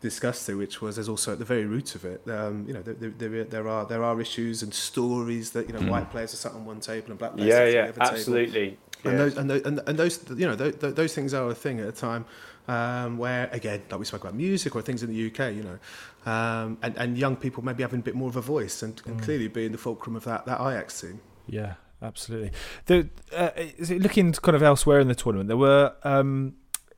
discussed 0.00 0.48
it, 0.48 0.54
which 0.54 0.80
was 0.80 0.96
there's 0.96 1.08
also 1.08 1.32
at 1.32 1.38
the 1.38 1.44
very 1.44 1.66
root 1.66 1.94
of 1.94 2.06
it. 2.06 2.22
Um, 2.28 2.64
you 2.66 2.72
know, 2.72 2.80
there, 2.80 3.10
there, 3.10 3.44
there, 3.44 3.68
are 3.68 3.84
there 3.84 4.02
are 4.02 4.18
issues 4.22 4.62
and 4.62 4.72
stories 4.72 5.50
that 5.50 5.66
you 5.66 5.74
know 5.74 5.80
mm. 5.80 5.90
white 5.90 6.10
players 6.10 6.32
are 6.32 6.38
sat 6.38 6.52
on 6.52 6.64
one 6.64 6.80
table 6.80 7.10
and 7.10 7.18
black 7.18 7.36
players 7.36 7.48
yeah, 7.48 7.64
yeah, 7.66 7.90
the 7.90 8.02
other 8.02 8.14
absolutely. 8.14 8.70
Table. 8.70 8.76
Yeah. 9.04 9.10
And 9.10 9.20
those 9.20 9.36
and 9.36 9.50
those, 9.50 9.62
and, 9.62 9.80
and 9.86 9.98
those 9.98 10.24
you 10.30 10.46
know 10.46 10.56
those, 10.56 10.94
those 10.94 11.14
things 11.14 11.34
are 11.34 11.50
a 11.50 11.54
thing 11.54 11.78
at 11.80 11.88
a 11.88 11.92
time 11.92 12.24
um, 12.68 13.18
where 13.18 13.48
again, 13.52 13.82
like 13.90 13.98
we 13.98 14.06
spoke 14.06 14.22
about 14.22 14.34
music 14.34 14.74
or 14.74 14.82
things 14.82 15.02
in 15.02 15.10
the 15.10 15.26
UK, 15.26 15.54
you 15.54 15.62
know, 15.62 16.30
um, 16.30 16.78
and, 16.82 16.96
and 16.96 17.18
young 17.18 17.36
people 17.36 17.64
maybe 17.64 17.82
having 17.82 18.00
a 18.00 18.02
bit 18.02 18.14
more 18.14 18.28
of 18.28 18.36
a 18.36 18.40
voice 18.40 18.82
and, 18.82 19.00
and 19.06 19.20
mm. 19.20 19.22
clearly 19.22 19.48
being 19.48 19.72
the 19.72 19.78
fulcrum 19.78 20.16
of 20.16 20.24
that, 20.24 20.46
that 20.46 20.60
Ajax 20.60 21.00
team. 21.00 21.20
Yeah, 21.46 21.74
absolutely. 22.02 22.52
The 22.86 23.08
uh, 23.34 23.50
looking 23.94 24.32
kind 24.32 24.56
of 24.56 24.62
elsewhere 24.62 25.00
in 25.00 25.08
the 25.08 25.14
tournament, 25.14 25.48
there 25.48 25.56
were. 25.56 25.94
Um, 26.02 26.54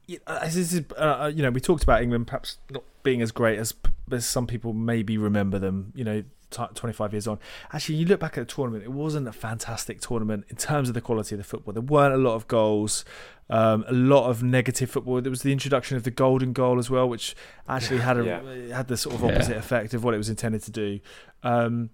this 0.08 0.54
is, 0.54 0.84
uh, 0.96 1.32
you 1.34 1.42
know, 1.42 1.50
we 1.50 1.60
talked 1.60 1.82
about 1.82 2.00
England 2.00 2.28
perhaps 2.28 2.58
not 2.70 2.84
being 3.02 3.22
as 3.22 3.32
great 3.32 3.58
as, 3.58 3.74
as 4.12 4.24
some 4.24 4.46
people 4.46 4.72
maybe 4.72 5.18
remember 5.18 5.58
them. 5.58 5.92
You 5.96 6.04
know, 6.04 6.24
25 6.56 7.12
years 7.12 7.26
on. 7.26 7.38
Actually, 7.72 7.96
you 7.96 8.06
look 8.06 8.20
back 8.20 8.36
at 8.38 8.48
the 8.48 8.54
tournament, 8.54 8.84
it 8.84 8.92
wasn't 8.92 9.28
a 9.28 9.32
fantastic 9.32 10.00
tournament 10.00 10.44
in 10.48 10.56
terms 10.56 10.88
of 10.88 10.94
the 10.94 11.00
quality 11.00 11.34
of 11.34 11.38
the 11.38 11.44
football. 11.44 11.72
There 11.72 11.82
weren't 11.82 12.14
a 12.14 12.18
lot 12.18 12.34
of 12.34 12.48
goals, 12.48 13.04
um, 13.48 13.84
a 13.88 13.92
lot 13.92 14.28
of 14.28 14.42
negative 14.42 14.90
football. 14.90 15.20
There 15.20 15.30
was 15.30 15.42
the 15.42 15.52
introduction 15.52 15.96
of 15.96 16.02
the 16.02 16.10
golden 16.10 16.52
goal 16.52 16.78
as 16.78 16.90
well, 16.90 17.08
which 17.08 17.36
actually 17.68 18.00
had 18.00 18.18
a 18.18 18.24
yeah. 18.24 18.76
had 18.76 18.88
the 18.88 18.96
sort 18.96 19.14
of 19.14 19.24
opposite 19.24 19.52
yeah. 19.52 19.58
effect 19.58 19.94
of 19.94 20.02
what 20.02 20.14
it 20.14 20.18
was 20.18 20.28
intended 20.28 20.62
to 20.62 20.70
do. 20.70 21.00
Um, 21.42 21.90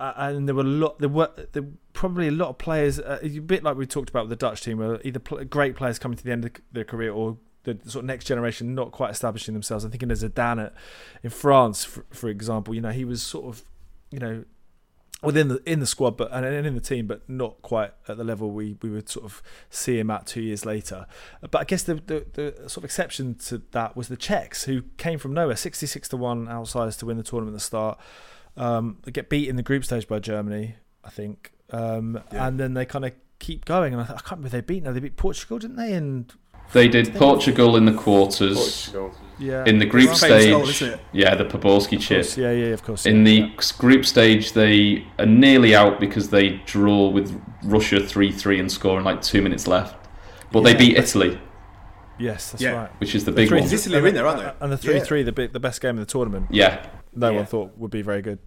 and 0.00 0.48
there 0.48 0.54
were 0.54 0.62
a 0.62 0.64
lot. 0.64 0.98
There 0.98 1.08
were 1.08 1.30
there 1.52 1.66
probably 1.92 2.28
a 2.28 2.32
lot 2.32 2.48
of 2.48 2.58
players, 2.58 2.98
uh, 2.98 3.18
a 3.22 3.38
bit 3.40 3.62
like 3.62 3.76
we 3.76 3.86
talked 3.86 4.08
about 4.08 4.28
with 4.28 4.30
the 4.30 4.46
Dutch 4.46 4.62
team, 4.62 4.78
where 4.78 5.00
either 5.04 5.18
great 5.18 5.76
players 5.76 5.98
coming 5.98 6.16
to 6.16 6.24
the 6.24 6.32
end 6.32 6.44
of 6.44 6.52
their 6.72 6.84
career 6.84 7.12
or 7.12 7.36
the 7.64 7.78
sort 7.84 8.04
of 8.04 8.06
next 8.06 8.24
generation 8.24 8.74
not 8.74 8.92
quite 8.92 9.10
establishing 9.10 9.54
themselves. 9.54 9.84
I'm 9.84 9.90
thinking 9.90 10.08
there's 10.08 10.22
a 10.22 10.28
Dan 10.28 10.58
at, 10.58 10.74
in 11.22 11.30
France, 11.30 11.84
for, 11.84 12.04
for 12.10 12.28
example. 12.28 12.74
You 12.74 12.80
know, 12.80 12.90
he 12.90 13.04
was 13.04 13.22
sort 13.22 13.46
of 13.46 13.64
you 14.10 14.18
know, 14.18 14.44
within 15.22 15.48
the 15.48 15.62
in 15.70 15.80
the 15.80 15.86
squad, 15.86 16.16
but 16.16 16.32
and 16.32 16.44
in 16.44 16.74
the 16.74 16.80
team, 16.80 17.06
but 17.06 17.28
not 17.28 17.60
quite 17.62 17.92
at 18.08 18.16
the 18.16 18.24
level 18.24 18.50
we, 18.50 18.76
we 18.82 18.90
would 18.90 19.08
sort 19.08 19.24
of 19.24 19.42
see 19.68 19.98
him 19.98 20.10
at 20.10 20.26
two 20.26 20.40
years 20.40 20.64
later. 20.64 21.06
But 21.42 21.60
I 21.60 21.64
guess 21.64 21.82
the, 21.82 21.94
the, 21.94 22.26
the 22.32 22.54
sort 22.68 22.78
of 22.78 22.84
exception 22.84 23.34
to 23.46 23.62
that 23.72 23.96
was 23.96 24.08
the 24.08 24.16
Czechs, 24.16 24.64
who 24.64 24.82
came 24.96 25.18
from 25.18 25.34
nowhere, 25.34 25.56
sixty 25.56 25.86
six 25.86 26.08
to 26.08 26.16
one 26.16 26.48
outsiders 26.48 26.96
to 26.98 27.06
win 27.06 27.16
the 27.16 27.22
tournament 27.22 27.54
at 27.54 27.58
the 27.58 27.64
start. 27.64 27.98
Um, 28.56 28.98
they 29.02 29.12
get 29.12 29.28
beat 29.28 29.48
in 29.48 29.56
the 29.56 29.62
group 29.62 29.84
stage 29.84 30.08
by 30.08 30.18
Germany, 30.18 30.76
I 31.04 31.10
think, 31.10 31.52
um, 31.70 32.20
yeah. 32.32 32.46
and 32.46 32.58
then 32.58 32.74
they 32.74 32.84
kind 32.84 33.04
of 33.04 33.12
keep 33.38 33.64
going. 33.64 33.94
And 33.94 34.02
I, 34.02 34.06
I 34.06 34.06
can't 34.06 34.30
remember 34.32 34.48
they 34.48 34.60
beat. 34.60 34.82
No, 34.82 34.92
they 34.92 35.00
beat 35.00 35.16
Portugal, 35.16 35.58
didn't 35.58 35.76
they? 35.76 35.92
And 35.92 36.32
they 36.72 36.88
did 36.88 37.14
Portugal 37.14 37.76
in 37.76 37.84
the 37.84 37.92
quarters. 37.92 38.56
Portugal. 38.56 39.14
Yeah. 39.38 39.64
In 39.64 39.78
the 39.78 39.86
group 39.86 40.14
stage, 40.14 40.50
goal, 40.50 40.98
yeah, 41.12 41.34
the 41.34 41.46
Poborski 41.46 41.98
chip. 41.98 42.36
Yeah, 42.36 42.52
yeah, 42.52 42.74
of 42.74 42.82
course. 42.82 43.06
In 43.06 43.18
yeah, 43.18 43.24
the 43.24 43.36
yeah. 43.46 43.60
group 43.78 44.04
stage, 44.04 44.52
they 44.52 45.06
are 45.18 45.24
nearly 45.24 45.74
out 45.74 45.98
because 45.98 46.28
they 46.28 46.60
draw 46.66 47.08
with 47.08 47.42
Russia 47.64 48.06
three-three 48.06 48.60
and 48.60 48.70
score 48.70 48.98
in 48.98 49.04
like 49.04 49.22
two 49.22 49.40
minutes 49.40 49.66
left. 49.66 49.96
But 50.52 50.58
yeah, 50.58 50.72
they 50.72 50.78
beat 50.78 50.96
Italy. 50.98 51.40
Yes, 52.18 52.50
that's 52.50 52.62
right. 52.64 52.90
Which 53.00 53.14
is 53.14 53.24
the, 53.24 53.30
the 53.30 53.36
big 53.36 53.50
one. 53.50 53.62
Italy 53.62 53.96
are 53.96 54.06
in 54.06 54.14
there, 54.14 54.26
aren't 54.26 54.40
they? 54.40 54.52
And 54.60 54.70
the 54.70 54.76
three-three, 54.76 55.22
the 55.22 55.48
the 55.50 55.60
best 55.60 55.80
game 55.80 55.96
of 55.96 56.06
the 56.06 56.12
tournament. 56.12 56.48
Yeah. 56.50 56.86
No 57.14 57.32
one 57.32 57.46
thought 57.46 57.78
would 57.78 57.90
be 57.90 58.02
very 58.02 58.20
good. 58.20 58.40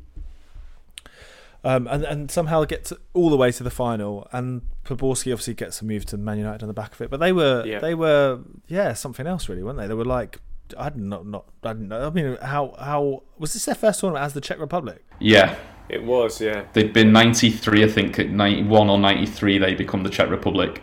Um, 1.65 1.87
and 1.87 2.03
and 2.03 2.29
somehow 2.29 2.65
get 2.65 2.85
to, 2.85 2.99
all 3.13 3.29
the 3.29 3.37
way 3.37 3.51
to 3.51 3.63
the 3.63 3.71
final. 3.71 4.27
And 4.31 4.63
Poborski 4.83 5.31
obviously 5.31 5.53
gets 5.53 5.81
a 5.81 5.85
move 5.85 6.05
to 6.07 6.17
Man 6.17 6.37
United 6.37 6.61
on 6.61 6.67
the 6.67 6.73
back 6.73 6.93
of 6.93 7.01
it. 7.01 7.09
But 7.09 7.21
they 7.21 7.31
were 7.31 7.65
yeah. 7.65 7.79
they 7.79 7.95
were 7.95 8.39
yeah 8.67 8.93
something 8.93 9.25
else 9.25 9.47
really, 9.47 9.63
weren't 9.63 9.77
they? 9.77 9.87
They 9.87 9.93
were 9.93 10.03
like 10.03 10.39
I 10.77 10.89
didn't 10.89 11.09
not 11.09 11.25
not 11.25 11.45
I 11.63 11.73
didn't 11.73 11.89
know. 11.89 12.07
I 12.07 12.09
mean, 12.09 12.37
how 12.41 12.75
how 12.79 13.23
was 13.37 13.53
this 13.53 13.65
their 13.65 13.75
first 13.75 13.99
tournament 13.99 14.25
as 14.25 14.33
the 14.33 14.41
Czech 14.41 14.59
Republic? 14.59 15.03
Yeah, 15.19 15.55
it 15.89 16.03
was. 16.03 16.41
Yeah, 16.41 16.65
they'd 16.73 16.93
been 16.93 17.11
ninety 17.11 17.49
three, 17.49 17.83
I 17.83 17.87
think, 17.87 18.19
at 18.19 18.29
ninety 18.29 18.63
one 18.63 18.89
or 18.89 18.97
ninety 18.97 19.25
three. 19.25 19.57
They 19.57 19.73
become 19.75 20.03
the 20.03 20.09
Czech 20.09 20.29
Republic. 20.29 20.81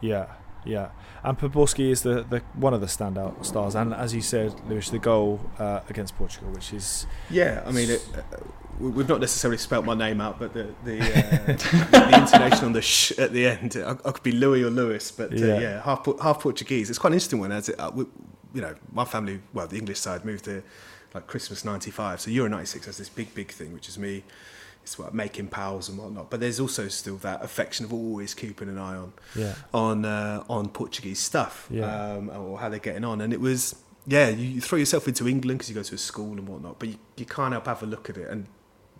Yeah, 0.00 0.26
yeah. 0.64 0.90
And 1.22 1.38
Poborski 1.38 1.90
is 1.90 2.02
the, 2.02 2.22
the 2.22 2.42
one 2.54 2.72
of 2.72 2.80
the 2.80 2.86
standout 2.86 3.44
stars, 3.44 3.74
and 3.74 3.92
as 3.92 4.14
you 4.14 4.22
said, 4.22 4.54
Lewis, 4.68 4.88
the 4.88 4.98
goal 4.98 5.40
uh, 5.58 5.80
against 5.88 6.16
Portugal, 6.16 6.50
which 6.50 6.72
is 6.72 7.06
yeah. 7.28 7.62
I 7.66 7.72
mean, 7.72 7.90
it, 7.90 8.06
uh, 8.14 8.36
we've 8.80 9.08
not 9.08 9.20
necessarily 9.20 9.58
spelt 9.58 9.84
my 9.84 9.94
name 9.94 10.20
out, 10.20 10.38
but 10.38 10.52
the 10.54 10.68
the, 10.84 11.00
uh, 11.00 11.46
the 11.90 12.18
intonation 12.18 12.64
on 12.64 12.72
the 12.72 12.82
sh 12.82 13.12
at 13.12 13.32
the 13.32 13.46
end, 13.46 13.76
I, 13.76 13.90
I 13.90 14.12
could 14.12 14.22
be 14.22 14.32
Louis 14.32 14.62
or 14.62 14.70
Lewis, 14.70 15.10
but 15.10 15.32
uh, 15.32 15.36
yeah. 15.36 15.60
yeah, 15.60 15.82
half 15.82 16.06
half 16.20 16.40
Portuguese. 16.40 16.90
It's 16.90 16.98
quite 16.98 17.10
an 17.10 17.14
interesting 17.14 17.40
one, 17.40 17.52
as 17.52 17.68
it. 17.68 17.78
Uh, 17.78 17.90
we, 17.94 18.06
you 18.52 18.60
know, 18.60 18.74
my 18.92 19.04
family, 19.04 19.40
well, 19.52 19.66
the 19.66 19.78
English 19.78 20.00
side 20.00 20.24
moved 20.24 20.44
to 20.46 20.62
like 21.14 21.26
Christmas 21.26 21.64
'95, 21.64 22.22
so 22.22 22.30
Euro 22.30 22.48
'96 22.48 22.86
has 22.86 22.98
this 22.98 23.08
big 23.08 23.34
big 23.34 23.50
thing, 23.52 23.72
which 23.72 23.88
is 23.88 23.98
me 23.98 24.24
it's 24.82 24.98
what 24.98 25.14
making 25.14 25.48
pals 25.48 25.88
and 25.88 25.98
whatnot. 25.98 26.30
But 26.30 26.40
there's 26.40 26.58
also 26.58 26.88
still 26.88 27.16
that 27.18 27.44
affection 27.44 27.84
of 27.84 27.92
always 27.92 28.34
keeping 28.34 28.68
an 28.68 28.78
eye 28.78 28.96
on 28.96 29.12
yeah. 29.36 29.54
on 29.72 30.04
uh, 30.04 30.44
on 30.48 30.68
Portuguese 30.68 31.20
stuff 31.20 31.68
yeah. 31.70 32.14
um, 32.14 32.30
or 32.30 32.58
how 32.58 32.68
they're 32.68 32.78
getting 32.78 33.04
on. 33.04 33.20
And 33.20 33.32
it 33.32 33.40
was 33.40 33.76
yeah, 34.06 34.28
you 34.28 34.60
throw 34.60 34.78
yourself 34.78 35.06
into 35.06 35.28
England 35.28 35.58
because 35.58 35.68
you 35.68 35.74
go 35.74 35.82
to 35.82 35.94
a 35.94 35.98
school 35.98 36.32
and 36.32 36.48
whatnot, 36.48 36.78
but 36.78 36.88
you, 36.88 36.96
you 37.16 37.26
can't 37.26 37.52
help 37.52 37.66
have 37.66 37.82
a 37.82 37.86
look 37.86 38.08
at 38.08 38.16
it. 38.16 38.28
And 38.28 38.46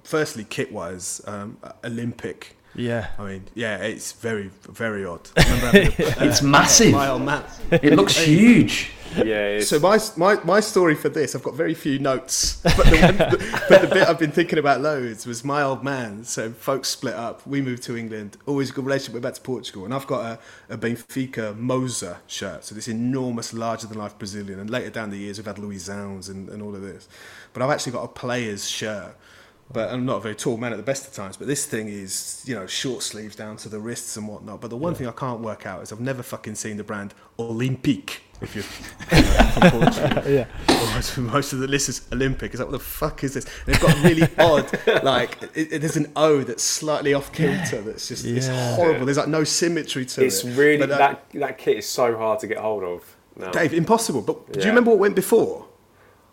firstly, 0.05 0.45
kit 0.45 0.73
wise, 0.73 1.21
um, 1.27 1.57
Olympic. 1.85 2.57
Yeah. 2.75 3.09
I 3.19 3.25
mean, 3.25 3.45
yeah, 3.55 3.79
it's 3.79 4.13
very, 4.13 4.51
very 4.69 5.05
odd. 5.05 5.29
A, 5.37 5.41
uh, 5.43 6.25
it's 6.25 6.43
massive. 6.43 6.93
Mile 6.93 7.19
map. 7.19 7.49
It 7.71 7.95
looks 7.95 8.17
huge. 8.17 8.93
Yeah. 9.17 9.61
So 9.61 9.81
my, 9.81 9.99
my 10.17 10.37
my 10.45 10.61
story 10.61 10.95
for 10.95 11.09
this, 11.09 11.35
I've 11.35 11.43
got 11.43 11.55
very 11.55 11.75
few 11.75 11.99
notes, 11.99 12.61
but 12.63 12.77
the, 12.77 13.01
one, 13.01 13.17
but 13.69 13.83
the 13.83 13.89
bit 13.89 14.09
I've 14.09 14.19
been 14.19 14.31
thinking 14.31 14.59
about 14.59 14.81
loads 14.81 15.27
was 15.27 15.45
my 15.45 15.63
old 15.63 15.83
man. 15.83 16.25
So 16.25 16.51
folks 16.51 16.89
split 16.89 17.15
up. 17.15 17.45
We 17.47 17.61
moved 17.61 17.83
to 17.85 17.97
England. 17.97 18.37
Always 18.47 18.71
a 18.71 18.73
good 18.73 18.85
relationship. 18.85 19.15
We're 19.15 19.21
back 19.21 19.35
to 19.35 19.41
Portugal, 19.41 19.85
and 19.85 19.93
I've 19.93 20.07
got 20.07 20.39
a, 20.69 20.75
a 20.75 20.79
Benfica 20.79 21.59
Mozer 21.59 22.19
shirt. 22.27 22.65
So 22.65 22.75
this 22.75 22.89
enormous, 22.89 23.53
larger 23.53 23.87
than 23.87 23.99
life 23.99 24.17
Brazilian. 24.17 24.61
And 24.61 24.71
later 24.71 24.91
down 24.91 25.11
the 25.11 25.19
years, 25.19 25.39
we've 25.39 25.47
had 25.47 25.57
Luisão 25.57 26.29
and, 26.29 26.49
and 26.49 26.63
all 26.63 26.75
of 26.75 26.83
this. 26.83 27.09
But 27.53 27.63
I've 27.63 27.71
actually 27.71 27.93
got 27.93 28.05
a 28.05 28.09
player's 28.09 28.69
shirt 28.69 29.17
but 29.73 29.93
I'm 29.93 30.05
not 30.05 30.17
a 30.17 30.21
very 30.21 30.35
tall 30.35 30.57
man 30.57 30.73
at 30.73 30.77
the 30.77 30.83
best 30.83 31.07
of 31.07 31.13
times. 31.13 31.37
But 31.37 31.47
this 31.47 31.65
thing 31.65 31.89
is, 31.89 32.43
you 32.47 32.55
know, 32.55 32.67
short 32.67 33.03
sleeves 33.03 33.37
down 33.37 33.57
to 33.59 33.69
the 33.69 33.79
wrists 33.79 34.17
and 34.17 34.27
whatnot. 34.27 34.61
But 34.61 34.71
the 34.71 34.77
one 34.77 34.93
yeah. 34.93 34.99
thing 34.99 35.07
I 35.09 35.13
can't 35.13 35.41
work 35.41 35.67
out 35.67 35.83
is 35.83 35.93
I've 35.93 36.01
never 36.01 36.23
fucking 36.23 36.57
seen 36.57 36.77
the 36.77 36.85
brand 36.85 37.15
Olympique. 37.39 38.19
If 38.43 38.55
you're 38.55 38.65
from 38.65 39.71
Portugal, 39.81 40.23
yeah. 40.33 40.47
Most, 40.95 41.19
most, 41.19 41.53
of 41.53 41.59
the 41.59 41.69
list 41.69 41.91
is 41.91 42.09
Olympic. 42.11 42.55
Is 42.55 42.61
like, 42.61 42.71
what 42.71 42.79
the 42.79 42.85
fuck 42.85 43.23
is 43.23 43.35
this? 43.35 43.45
And 43.67 43.75
it's 43.75 43.79
got 43.83 44.03
really 44.03 44.27
odd, 44.39 45.05
like, 45.05 45.43
it, 45.55 45.75
it, 45.75 45.79
there's 45.81 45.99
an 45.99 46.11
O 46.17 46.43
that's 46.43 46.63
slightly 46.63 47.13
off 47.13 47.33
kilter. 47.33 47.83
That's 47.83 48.09
just 48.09 48.25
yeah. 48.25 48.37
it's 48.37 48.49
horrible. 48.49 49.05
There's 49.05 49.19
like 49.19 49.29
no 49.29 49.45
symmetry 49.45 50.07
to 50.07 50.25
it's 50.25 50.43
it. 50.43 50.49
It's 50.49 50.57
really 50.57 50.79
but, 50.79 50.91
uh, 50.91 50.99
that 50.99 51.31
that 51.35 51.59
kit 51.59 51.77
is 51.77 51.87
so 51.87 52.17
hard 52.17 52.41
to 52.41 52.47
get 52.47 52.57
hold 52.57 52.83
of. 52.83 53.17
No. 53.37 53.53
Dave, 53.53 53.75
impossible. 53.75 54.23
But 54.23 54.39
yeah. 54.49 54.55
do 54.55 54.61
you 54.61 54.69
remember 54.69 54.91
what 54.91 55.01
went 55.01 55.17
before? 55.17 55.67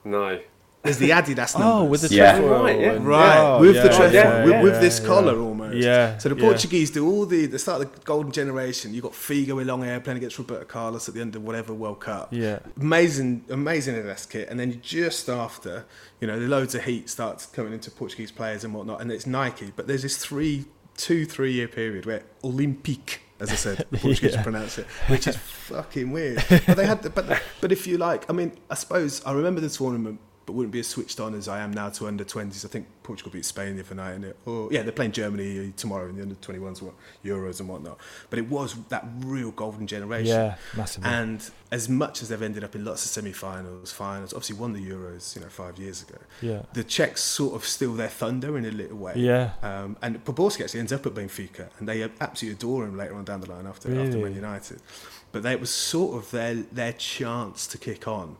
No. 0.05 0.39
There's 0.87 0.97
the 0.97 1.09
Adidas 1.09 1.57
numbers. 1.57 1.61
Oh, 1.63 1.83
with 1.85 2.01
the 2.01 2.15
yeah. 2.15 2.31
trefoil. 2.33 2.63
Right, 2.63 2.79
yeah. 2.79 2.97
right. 3.01 3.37
Oh, 3.37 3.59
with 3.59 3.75
yeah, 3.75 3.83
the 3.83 3.89
trefoil, 3.89 4.13
yeah, 4.13 4.45
with, 4.45 4.63
with 4.63 4.81
this 4.81 4.99
yeah, 4.99 5.05
collar 5.05 5.39
almost. 5.39 5.75
Yeah. 5.75 6.17
So 6.17 6.29
the 6.29 6.35
Portuguese 6.35 6.91
do 6.91 7.07
all 7.07 7.25
the 7.25 7.45
the 7.45 7.59
start 7.59 7.79
the 7.79 7.99
golden 8.05 8.31
generation. 8.31 8.93
You 8.93 9.01
have 9.01 9.11
got 9.11 9.19
Figo 9.19 9.55
with 9.55 9.67
long 9.67 9.83
hair 9.83 9.99
playing 9.99 10.17
against 10.17 10.37
Roberto 10.37 10.65
Carlos 10.65 11.07
at 11.07 11.15
the 11.15 11.21
end 11.21 11.35
of 11.35 11.43
whatever 11.43 11.73
World 11.73 11.99
Cup. 11.99 12.29
Yeah. 12.31 12.59
Amazing, 12.79 13.45
amazing 13.49 13.95
Adidas 13.95 14.29
kit. 14.29 14.47
And 14.49 14.59
then 14.59 14.79
just 14.81 15.29
after, 15.29 15.85
you 16.19 16.27
know, 16.27 16.39
the 16.39 16.47
loads 16.47 16.75
of 16.75 16.85
heat 16.85 17.09
starts 17.09 17.45
coming 17.45 17.73
into 17.73 17.91
Portuguese 17.91 18.31
players 18.31 18.63
and 18.63 18.73
whatnot, 18.73 19.01
and 19.01 19.11
it's 19.11 19.27
Nike. 19.27 19.71
But 19.75 19.87
there's 19.87 20.03
this 20.03 20.17
three, 20.17 20.65
two, 20.95 21.25
three 21.25 21.53
year 21.53 21.67
period 21.67 22.05
where 22.05 22.23
Olympique 22.43 23.19
as 23.39 23.51
I 23.51 23.55
said, 23.55 23.77
the 23.91 23.97
Portuguese 23.97 24.33
yeah. 24.33 24.43
pronounce 24.43 24.77
it, 24.77 24.87
which 25.07 25.27
is 25.27 25.35
fucking 25.67 26.11
weird. 26.11 26.43
But 26.49 26.77
they 26.77 26.85
had, 26.85 27.03
the, 27.03 27.09
but 27.09 27.41
but 27.61 27.71
if 27.71 27.85
you 27.85 27.97
like, 27.97 28.29
I 28.29 28.33
mean, 28.33 28.51
I 28.69 28.75
suppose 28.75 29.23
I 29.25 29.31
remember 29.33 29.61
the 29.61 29.69
tournament 29.69 30.19
but 30.47 30.53
wouldn't 30.53 30.71
be 30.71 30.79
as 30.79 30.87
switched 30.87 31.19
on 31.19 31.35
as 31.35 31.49
I 31.49 31.59
am 31.59 31.71
now 31.71 31.89
to 31.89 32.07
under 32.07 32.23
20s. 32.23 32.63
I 32.63 32.69
think 32.69 32.87
Portugal 33.03 33.33
beat 33.33 33.43
Spain 33.43 33.75
the 33.75 33.83
other 33.83 33.95
night, 33.95 34.13
and 34.13 34.23
it, 34.23 34.37
or 34.45 34.71
yeah, 34.71 34.81
they're 34.81 34.93
playing 34.93 35.11
Germany 35.11 35.73
tomorrow 35.75 36.07
in 36.07 36.15
the 36.15 36.21
under 36.21 36.35
21s, 36.35 36.81
what, 36.81 36.93
Euros 37.23 37.59
and 37.59 37.67
whatnot. 37.67 37.99
But 38.29 38.39
it 38.39 38.49
was 38.49 38.75
that 38.87 39.05
real 39.19 39.51
golden 39.51 39.87
generation. 39.87 40.27
Yeah, 40.27 40.55
massively. 40.77 41.09
And 41.09 41.51
as 41.69 41.89
much 41.89 42.21
as 42.21 42.29
they've 42.29 42.41
ended 42.41 42.63
up 42.63 42.75
in 42.75 42.85
lots 42.85 43.03
of 43.03 43.11
semi-finals, 43.11 43.91
finals, 43.91 44.31
obviously 44.31 44.55
won 44.55 44.71
the 44.71 44.79
Euros, 44.79 45.35
you 45.35 45.41
know, 45.41 45.49
five 45.49 45.77
years 45.77 46.01
ago. 46.01 46.17
Yeah. 46.41 46.61
The 46.71 46.85
Czechs 46.85 47.21
sort 47.21 47.53
of 47.53 47.65
steal 47.65 47.93
their 47.95 48.07
thunder 48.07 48.57
in 48.57 48.63
a 48.63 48.71
little 48.71 48.97
way. 48.97 49.15
Yeah. 49.17 49.51
Um, 49.61 49.97
and 50.01 50.23
Poborski 50.23 50.61
actually 50.63 50.79
ends 50.79 50.93
up 50.93 51.05
at 51.05 51.13
Benfica, 51.13 51.67
and 51.77 51.89
they 51.89 52.03
absolutely 52.21 52.55
adore 52.55 52.85
him 52.85 52.95
later 52.95 53.15
on 53.15 53.25
down 53.25 53.41
the 53.41 53.51
line 53.51 53.67
after 53.67 53.89
really? 53.89 54.07
after 54.07 54.17
Man 54.17 54.33
United. 54.33 54.79
But 55.33 55.43
they, 55.43 55.51
it 55.51 55.59
was 55.59 55.71
sort 55.71 56.15
of 56.15 56.31
their 56.31 56.55
their 56.55 56.93
chance 56.93 57.67
to 57.67 57.77
kick 57.77 58.07
on 58.07 58.37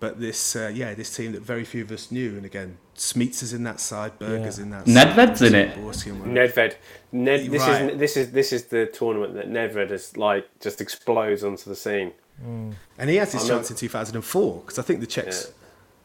but 0.00 0.20
this, 0.20 0.56
uh, 0.56 0.70
yeah, 0.74 0.94
this 0.94 1.14
team 1.14 1.32
that 1.32 1.42
very 1.42 1.64
few 1.64 1.82
of 1.82 1.90
us 1.90 2.10
knew, 2.10 2.36
and 2.36 2.44
again, 2.44 2.78
Smicer 2.96 3.42
is 3.44 3.52
in 3.52 3.64
that 3.64 3.80
side, 3.80 4.18
Berger's 4.18 4.58
yeah. 4.58 4.64
in 4.64 4.70
that. 4.70 4.84
Nedved's 4.84 5.42
in 5.42 5.54
it. 5.54 5.76
Nedved. 5.76 6.76
Ned, 7.12 7.50
this 7.50 7.62
right. 7.62 7.90
is 7.90 7.98
this 7.98 8.16
is 8.16 8.32
this 8.32 8.52
is 8.52 8.64
the 8.66 8.86
tournament 8.86 9.34
that 9.34 9.48
Nedved 9.48 9.90
is 9.90 10.16
like 10.16 10.48
just 10.60 10.80
explodes 10.80 11.42
onto 11.42 11.68
the 11.68 11.76
scene. 11.76 12.12
Mm. 12.44 12.74
And 12.98 13.10
he 13.10 13.16
has 13.16 13.32
his 13.32 13.46
chance 13.46 13.70
in 13.70 13.76
2004 13.76 14.60
because 14.60 14.78
I 14.78 14.82
think 14.82 15.00
the 15.00 15.06
Czechs. 15.06 15.46
Yeah. 15.46 15.54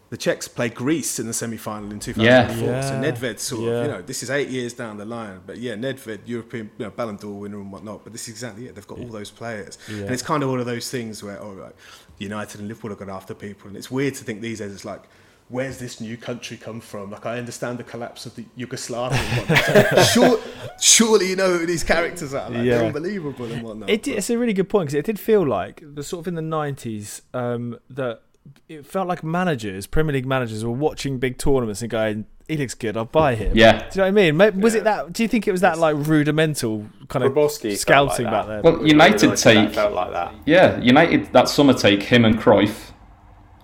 The 0.09 0.17
Czechs 0.17 0.47
played 0.47 0.73
Greece 0.73 1.19
in 1.19 1.27
the 1.27 1.33
semi-final 1.33 1.91
in 1.91 1.99
2004. 1.99 2.67
Yeah. 2.67 2.81
So 2.81 2.93
Nedved 2.95 3.37
sort 3.37 3.61
of, 3.61 3.85
you 3.85 3.91
know, 3.91 4.01
this 4.01 4.23
is 4.23 4.31
eight 4.31 4.49
years 4.49 4.73
down 4.73 4.97
the 4.97 5.05
line. 5.05 5.41
But 5.45 5.57
yeah, 5.59 5.75
Nedved, 5.75 6.21
European 6.25 6.71
you 6.79 6.85
know, 6.85 6.91
Ballon 6.91 7.17
d'Or 7.17 7.39
winner 7.39 7.59
and 7.59 7.71
whatnot. 7.71 8.03
But 8.03 8.13
this 8.13 8.23
is 8.23 8.29
exactly 8.29 8.67
it. 8.67 8.73
They've 8.73 8.87
got 8.87 8.97
all 8.97 9.07
those 9.07 9.29
players. 9.29 9.77
And 9.87 10.09
it's 10.09 10.23
kind 10.23 10.41
of 10.41 10.49
one 10.49 10.59
of 10.59 10.65
those 10.65 10.89
things 10.89 11.21
where, 11.21 11.39
all 11.39 11.53
right, 11.53 11.75
United 12.19 12.59
and 12.59 12.67
Liverpool 12.67 12.91
have 12.91 12.99
gone 12.99 13.09
after 13.09 13.33
people, 13.33 13.67
and 13.67 13.77
it's 13.77 13.89
weird 13.89 14.15
to 14.15 14.23
think 14.23 14.41
these 14.41 14.59
days 14.59 14.73
it's 14.73 14.85
like 14.85 15.03
where's 15.49 15.79
this 15.79 15.99
new 15.99 16.15
country 16.15 16.55
come 16.55 16.79
from? 16.79 17.11
Like, 17.11 17.25
I 17.25 17.37
understand 17.37 17.79
the 17.79 17.83
collapse 17.83 18.25
of 18.25 18.35
the 18.35 18.45
Yugoslavia 18.55 19.19
and 19.19 19.49
whatnot. 19.49 20.05
sure, 20.05 20.39
surely 20.79 21.29
you 21.29 21.35
know 21.35 21.57
who 21.57 21.65
these 21.65 21.83
characters 21.83 22.33
are. 22.33 22.49
Like, 22.49 22.65
Yeah. 22.65 22.77
They're 22.77 22.85
unbelievable 22.85 23.51
and 23.51 23.63
whatnot. 23.63 23.89
It, 23.89 24.07
it's 24.07 24.29
a 24.29 24.37
really 24.37 24.53
good 24.53 24.69
point 24.69 24.87
because 24.87 24.93
it 24.93 25.05
did 25.05 25.19
feel 25.19 25.45
like 25.45 25.83
the 25.83 26.03
sort 26.03 26.21
of 26.23 26.27
in 26.27 26.35
the 26.35 26.41
nineties 26.41 27.23
um, 27.33 27.79
that 27.89 28.21
it 28.67 28.85
felt 28.85 29.07
like 29.07 29.23
managers, 29.23 29.87
Premier 29.87 30.13
League 30.13 30.25
managers, 30.25 30.63
were 30.65 30.71
watching 30.71 31.17
big 31.19 31.37
tournaments 31.37 31.81
and 31.81 31.89
going, 31.89 32.25
"He 32.47 32.57
looks 32.57 32.73
good, 32.75 32.95
I'll 32.97 33.05
buy 33.05 33.35
him." 33.35 33.51
Yeah. 33.55 33.79
Do 33.79 33.85
you 33.85 33.89
know 33.97 34.03
what 34.03 34.07
I 34.07 34.11
mean? 34.51 34.61
Was 34.61 34.73
Yeah. 34.73 34.81
it 34.81 34.83
that? 34.85 35.13
Do 35.13 35.23
you 35.23 35.29
think 35.29 35.47
it 35.47 35.51
was 35.51 35.61
that 35.61 35.77
like 35.77 35.95
rudimental 35.97 36.85
kind 37.07 37.23
of 37.25 37.31
Grabowski 37.33 37.75
scouting 37.77 38.25
like 38.25 38.33
back 38.33 38.47
that. 38.47 38.63
then? 38.63 38.73
Well, 38.73 38.87
United 38.87 39.21
United, 39.23 39.37
take 39.37 39.73
felt 39.73 39.93
like 39.93 40.11
that. 40.11 40.33
yeah, 40.45 40.79
United 40.79 41.31
that 41.33 41.49
summer 41.49 41.73
take 41.73 42.03
him 42.03 42.25
and 42.25 42.37
Cruyff 42.39 42.91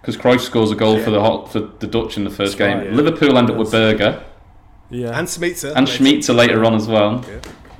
because 0.02 0.18
Cruyff 0.18 0.42
scores 0.42 0.72
a 0.72 0.76
goal 0.76 1.00
for 1.00 1.10
the 1.12 1.20
hot, 1.22 1.52
for 1.52 1.60
the 1.62 1.88
Dutch 1.88 2.16
in 2.18 2.24
the 2.26 2.30
first 2.30 2.58
That's 2.58 2.70
game. 2.70 2.78
right, 2.80 2.90
yeah. 2.90 2.96
Liverpool 2.96 3.38
end 3.38 3.50
up 3.50 3.58
with 3.58 3.72
Berger 3.72 4.24
yeah, 4.92 5.18
and 5.18 5.28
Smicer. 5.28 5.74
and 5.76 5.88
Smicer 5.88 6.36
later 6.36 6.64
on 6.64 6.76
as 6.76 6.88
well. 6.88 7.26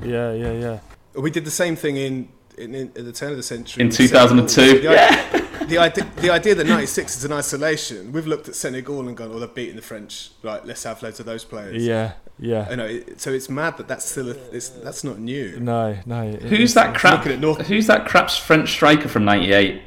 yeah, 0.04 0.34
yeah, 0.34 0.52
yeah. 0.54 0.80
We 1.14 1.30
did 1.30 1.46
the 1.46 1.52
same 1.52 1.76
thing 1.76 1.98
in, 1.98 2.28
in, 2.58 2.74
in 2.74 2.88
at 2.90 3.06
the 3.06 3.12
turn 3.12 3.30
of 3.32 3.38
the 3.38 3.44
century. 3.44 3.84
In 3.84 3.90
2002. 3.92 4.82
Senegal. 4.82 5.42
The, 5.68 5.78
idea, 5.78 6.12
the, 6.18 6.30
idea, 6.30 6.56
that 6.56 6.68
96 6.68 7.18
is 7.18 7.26
in 7.26 7.32
isolation, 7.32 8.12
we've 8.12 8.28
looked 8.28 8.48
at 8.48 8.56
Senegal 8.56 9.08
and 9.08 9.18
gone, 9.18 9.32
oh, 9.34 9.40
they've 9.40 9.54
beaten 9.54 9.76
the 9.76 9.82
French. 9.82 10.32
Right, 10.44 10.64
let's 10.66 10.84
have 10.84 11.02
loads 11.02 11.20
of 11.20 11.26
those 11.26 11.44
players. 11.44 11.86
Yeah, 11.86 12.14
yeah. 12.40 12.68
I 12.70 12.76
know, 12.76 13.02
so 13.18 13.32
it's 13.32 13.50
mad 13.50 13.78
that 13.78 13.88
that's 13.88 14.06
still 14.06 14.30
a, 14.30 14.36
it's, 14.52 14.70
that's 14.70 15.04
not 15.04 15.20
new. 15.20 15.60
No, 15.60 15.98
no. 16.06 16.24
it- 16.24 16.44
Who's 16.44 16.74
that 16.76 16.96
crap? 16.96 17.26
At 17.26 17.40
North- 17.40 17.68
Who's 17.68 17.88
that 17.88 18.08
crap's 18.08 18.38
French 18.38 18.70
striker 18.70 19.08
from 19.08 19.26
'98? 19.26 19.82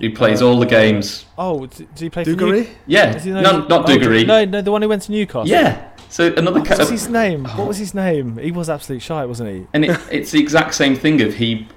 Who 0.00 0.10
plays 0.14 0.42
all 0.42 0.58
the 0.58 0.66
games? 0.66 1.26
Oh, 1.38 1.66
d- 1.66 1.86
did 1.94 1.98
he 1.98 2.10
play 2.10 2.24
for 2.24 2.30
New- 2.30 2.36
Dugarry? 2.36 2.70
Yeah, 2.86 3.22
no, 3.24 3.40
no- 3.40 3.66
not 3.66 3.88
oh, 3.88 3.94
Dugarry. 3.94 4.26
No, 4.26 4.44
no, 4.44 4.62
the 4.62 4.72
one 4.72 4.82
who 4.82 4.88
went 4.88 5.02
to 5.02 5.12
Newcastle. 5.12 5.46
Yeah. 5.46 5.90
So 6.08 6.32
another. 6.34 6.60
What 6.60 6.68
ca- 6.68 6.78
was 6.78 6.90
his 6.90 7.08
name? 7.08 7.44
What 7.44 7.60
oh. 7.60 7.66
was 7.66 7.78
his 7.78 7.94
name? 7.94 8.38
He 8.38 8.50
was 8.50 8.68
absolute 8.68 9.00
shy, 9.02 9.24
wasn't 9.24 9.50
he? 9.50 9.66
and 9.72 9.84
it, 9.84 10.00
it's 10.10 10.30
the 10.30 10.40
exact 10.40 10.74
same 10.74 10.96
thing 10.96 11.20
of 11.22 11.34
he. 11.34 11.68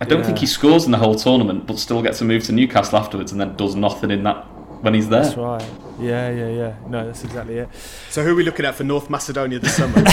I 0.00 0.06
don't 0.06 0.24
think 0.24 0.38
he 0.38 0.46
scores 0.46 0.86
in 0.86 0.92
the 0.92 0.98
whole 0.98 1.14
tournament, 1.14 1.66
but 1.66 1.78
still 1.78 2.02
gets 2.02 2.20
a 2.22 2.24
move 2.24 2.42
to 2.44 2.52
Newcastle 2.52 2.98
afterwards, 2.98 3.32
and 3.32 3.40
then 3.40 3.54
does 3.56 3.74
nothing 3.74 4.10
in 4.10 4.22
that 4.22 4.44
when 4.82 4.94
he's 4.94 5.08
there. 5.08 5.22
That's 5.22 5.36
right. 5.36 5.64
Yeah, 6.00 6.30
yeah, 6.30 6.48
yeah. 6.48 6.74
No, 6.88 7.06
that's 7.06 7.22
exactly 7.22 7.58
it. 7.58 7.68
So 8.08 8.24
who 8.24 8.32
are 8.32 8.34
we 8.34 8.42
looking 8.42 8.64
at 8.64 8.74
for 8.74 8.84
North 8.84 9.10
Macedonia 9.10 9.58
this 9.58 9.76
summer? 9.76 9.98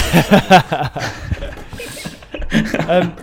um, 2.89 3.15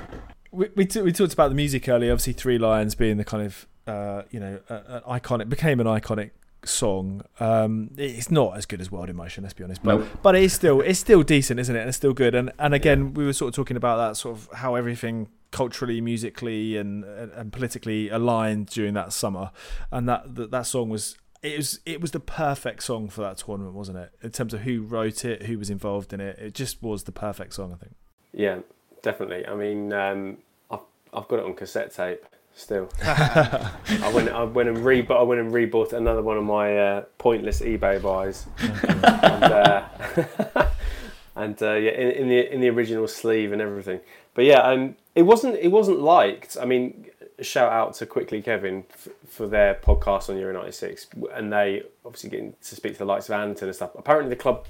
we 0.50 0.68
we, 0.74 0.86
t- 0.86 1.02
we 1.02 1.12
talked 1.12 1.34
about 1.34 1.48
the 1.48 1.54
music 1.54 1.88
earlier. 1.88 2.12
Obviously, 2.12 2.32
Three 2.32 2.58
Lions 2.58 2.94
being 2.94 3.18
the 3.18 3.24
kind 3.24 3.44
of 3.44 3.66
uh, 3.86 4.22
you 4.30 4.40
know 4.40 4.60
uh, 4.70 5.00
an 5.06 5.20
iconic 5.20 5.48
became 5.48 5.80
an 5.80 5.86
iconic 5.86 6.30
song. 6.64 7.22
Um, 7.40 7.90
it's 7.96 8.30
not 8.30 8.56
as 8.56 8.66
good 8.66 8.80
as 8.80 8.90
World 8.90 9.10
in 9.10 9.16
Motion, 9.16 9.44
let's 9.44 9.54
be 9.54 9.64
honest, 9.64 9.82
but 9.82 9.98
Nope. 9.98 10.08
but 10.22 10.34
it's 10.34 10.54
still 10.54 10.80
it's 10.80 10.98
still 10.98 11.22
decent, 11.22 11.60
isn't 11.60 11.74
it? 11.74 11.80
And 11.80 11.88
it's 11.88 11.96
still 11.96 12.14
good. 12.14 12.34
And 12.34 12.52
and 12.58 12.74
again, 12.74 13.14
we 13.14 13.24
were 13.24 13.32
sort 13.32 13.50
of 13.50 13.54
talking 13.54 13.76
about 13.76 13.96
that 13.96 14.16
sort 14.16 14.36
of 14.36 14.48
how 14.54 14.74
everything 14.74 15.28
culturally, 15.54 16.00
musically, 16.00 16.76
and 16.76 17.04
and, 17.04 17.52
politically 17.52 18.08
aligned 18.08 18.66
during 18.66 18.92
that 18.94 19.12
summer, 19.12 19.52
and 19.92 20.08
that 20.08 20.34
that, 20.34 20.50
that 20.50 20.66
song 20.66 20.90
was. 20.90 21.16
It 21.42 21.58
was 21.58 21.80
it 21.84 22.00
was 22.00 22.12
the 22.12 22.20
perfect 22.20 22.82
song 22.82 23.10
for 23.10 23.20
that 23.20 23.36
tournament, 23.36 23.74
wasn't 23.74 23.98
it? 23.98 24.12
In 24.22 24.30
terms 24.30 24.54
of 24.54 24.62
who 24.62 24.80
wrote 24.80 25.26
it, 25.26 25.42
who 25.42 25.58
was 25.58 25.68
involved 25.68 26.14
in 26.14 26.20
it, 26.20 26.38
it 26.38 26.54
just 26.54 26.82
was 26.82 27.04
the 27.04 27.12
perfect 27.12 27.52
song, 27.52 27.70
I 27.70 27.76
think. 27.76 27.94
Yeah, 28.32 28.60
definitely. 29.02 29.46
I 29.46 29.54
mean, 29.54 29.92
um, 29.92 30.38
I've, 30.70 30.80
I've 31.12 31.28
got 31.28 31.40
it 31.40 31.44
on 31.44 31.52
cassette 31.52 31.92
tape 31.92 32.24
still. 32.54 32.88
I 33.02 34.10
went 34.14 34.30
I 34.30 34.44
went 34.44 34.70
and 34.70 34.78
re 34.78 35.06
I 35.10 35.22
went 35.22 35.38
and 35.38 35.52
rebought 35.52 35.92
another 35.92 36.22
one 36.22 36.38
of 36.38 36.44
my 36.44 36.78
uh, 36.78 37.02
pointless 37.18 37.60
eBay 37.60 38.00
buys, 38.00 38.46
and, 38.58 39.44
uh, 39.44 39.84
and 41.36 41.62
uh, 41.62 41.74
yeah, 41.74 41.90
in, 41.90 42.10
in 42.10 42.28
the 42.28 42.54
in 42.54 42.60
the 42.62 42.70
original 42.70 43.06
sleeve 43.06 43.52
and 43.52 43.60
everything. 43.60 44.00
But 44.32 44.46
yeah, 44.46 44.60
um, 44.60 44.96
it 45.14 45.22
wasn't 45.22 45.56
it 45.56 45.68
wasn't 45.68 46.00
liked. 46.00 46.56
I 46.60 46.64
mean, 46.64 47.06
shout 47.40 47.72
out 47.72 47.94
to 47.94 48.06
quickly 48.06 48.42
Kevin 48.42 48.84
f- 48.90 49.08
for 49.28 49.46
their 49.46 49.74
podcast 49.74 50.28
on 50.28 50.36
Euro 50.38 50.52
'96, 50.54 51.06
and 51.32 51.52
they 51.52 51.82
obviously 52.04 52.30
getting 52.30 52.54
to 52.62 52.74
speak 52.76 52.92
to 52.94 52.98
the 52.98 53.04
likes 53.04 53.28
of 53.28 53.34
Anton 53.34 53.68
and 53.68 53.74
stuff. 53.76 53.90
Apparently, 53.96 54.28
the 54.30 54.40
club, 54.40 54.66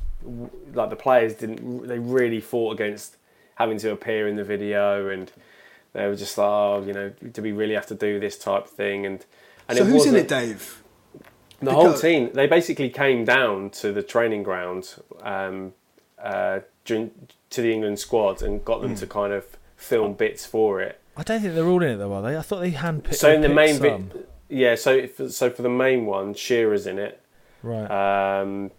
like 0.74 0.90
the 0.90 0.97
players, 0.97 1.34
didn't 1.34 1.86
they 1.88 1.99
really 1.99 2.40
fought 2.40 2.72
against 2.74 3.16
having 3.57 3.78
to 3.78 3.90
appear 3.92 4.28
in 4.28 4.36
the 4.36 4.45
video, 4.45 5.09
and 5.09 5.30
they 5.92 6.07
were 6.07 6.16
just 6.16 6.36
like, 6.36 6.47
oh, 6.49 6.82
you 6.86 6.92
know, 6.92 7.11
do 7.32 7.40
we 7.42 7.53
really 7.53 7.74
have 7.74 7.86
to 7.86 7.95
do 7.95 8.18
this 8.20 8.36
type 8.38 8.64
of 8.64 8.70
thing? 8.70 9.07
And 9.07 9.24
and 9.68 9.78
so 9.78 9.84
who's 9.84 10.07
in 10.07 10.16
it, 10.16 10.28
Dave? 10.28 10.82
the 11.61 11.72
whole 11.72 11.95
team, 11.95 12.30
they 12.34 12.47
basically 12.47 12.90
came 12.90 13.24
down 13.24 13.70
to 13.70 13.90
the 13.92 14.03
training 14.03 14.42
ground 14.42 14.97
um, 15.22 15.72
uh, 16.22 16.61
during, 16.84 17.11
to 17.49 17.62
the 17.62 17.72
England 17.72 17.99
squad 17.99 18.42
and 18.42 18.62
got 18.66 18.82
them 18.82 18.90
Hmm. 18.90 18.97
to 18.97 19.07
kind 19.07 19.32
of 19.32 19.47
film 19.77 20.14
bits 20.14 20.47
for 20.47 20.81
it. 20.81 21.01
I 21.16 21.22
don't 21.22 21.41
think 21.41 21.55
they're 21.55 21.66
all 21.68 21.83
in 21.83 21.91
it 21.91 21.97
though, 21.97 22.12
are 22.12 22.22
they? 22.22 22.37
I 22.37 22.43
thought 22.43 22.61
they 22.61 22.72
handpicked. 22.72 23.14
So 23.14 23.33
in 23.33 23.41
the 23.41 23.49
main 23.49 23.75
some. 23.75 23.83
bit, 24.09 24.29
yeah. 24.49 24.75
So 24.75 24.93
if, 24.93 25.31
so 25.33 25.51
for 25.51 25.62
the 25.62 25.68
main 25.70 26.07
one, 26.07 26.35
Shearer's 26.35 26.87
in 26.87 26.99
it. 26.99 27.20
right? 27.62 28.41
Um, 28.41 28.70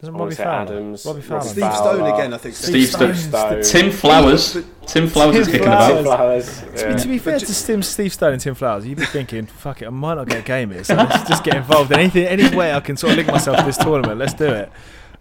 Doesn't 0.00 0.14
Robbie 0.16 0.34
Fowler? 0.34 0.50
Adams, 0.72 1.06
Robbie 1.06 1.20
Fowler. 1.22 1.42
Steve 1.42 1.62
Fowler. 1.62 1.94
Stone 1.96 2.14
again, 2.14 2.34
I 2.34 2.38
think. 2.38 2.54
Steve 2.56 2.88
Stone. 2.88 3.14
Stone. 3.14 3.62
Stone. 3.64 3.82
Tim 3.82 3.92
Flowers. 3.92 4.58
Tim 4.86 5.06
Flowers 5.08 5.36
is 5.36 5.46
kicking 5.46 5.62
Flowers. 5.62 6.00
about. 6.00 6.16
Flowers. 6.18 6.60
To 6.60 6.88
be- 6.94 7.00
To 7.02 7.08
be 7.08 7.18
fair 7.18 7.38
to 7.38 7.64
Tim, 7.66 7.82
Steve 7.82 8.12
Stone 8.12 8.32
and 8.32 8.42
Tim 8.42 8.54
Flowers, 8.56 8.86
you'd 8.86 8.98
be 8.98 9.04
thinking, 9.06 9.46
"Fuck 9.46 9.82
it, 9.82 9.86
I 9.86 9.90
might 9.90 10.14
not 10.14 10.28
get 10.28 10.40
a 10.40 10.42
game 10.42 10.70
here, 10.72 10.82
so 10.84 10.94
let's 10.96 11.28
just 11.28 11.44
get 11.44 11.54
involved 11.56 11.92
in 11.92 11.98
anything, 12.00 12.26
any 12.26 12.54
way 12.56 12.72
I 12.74 12.80
can 12.80 12.96
sort 12.96 13.12
of 13.12 13.16
link 13.18 13.28
myself 13.30 13.58
to 13.58 13.64
this 13.64 13.76
tournament. 13.78 14.18
Let's 14.18 14.34
do 14.34 14.46
it." 14.46 14.70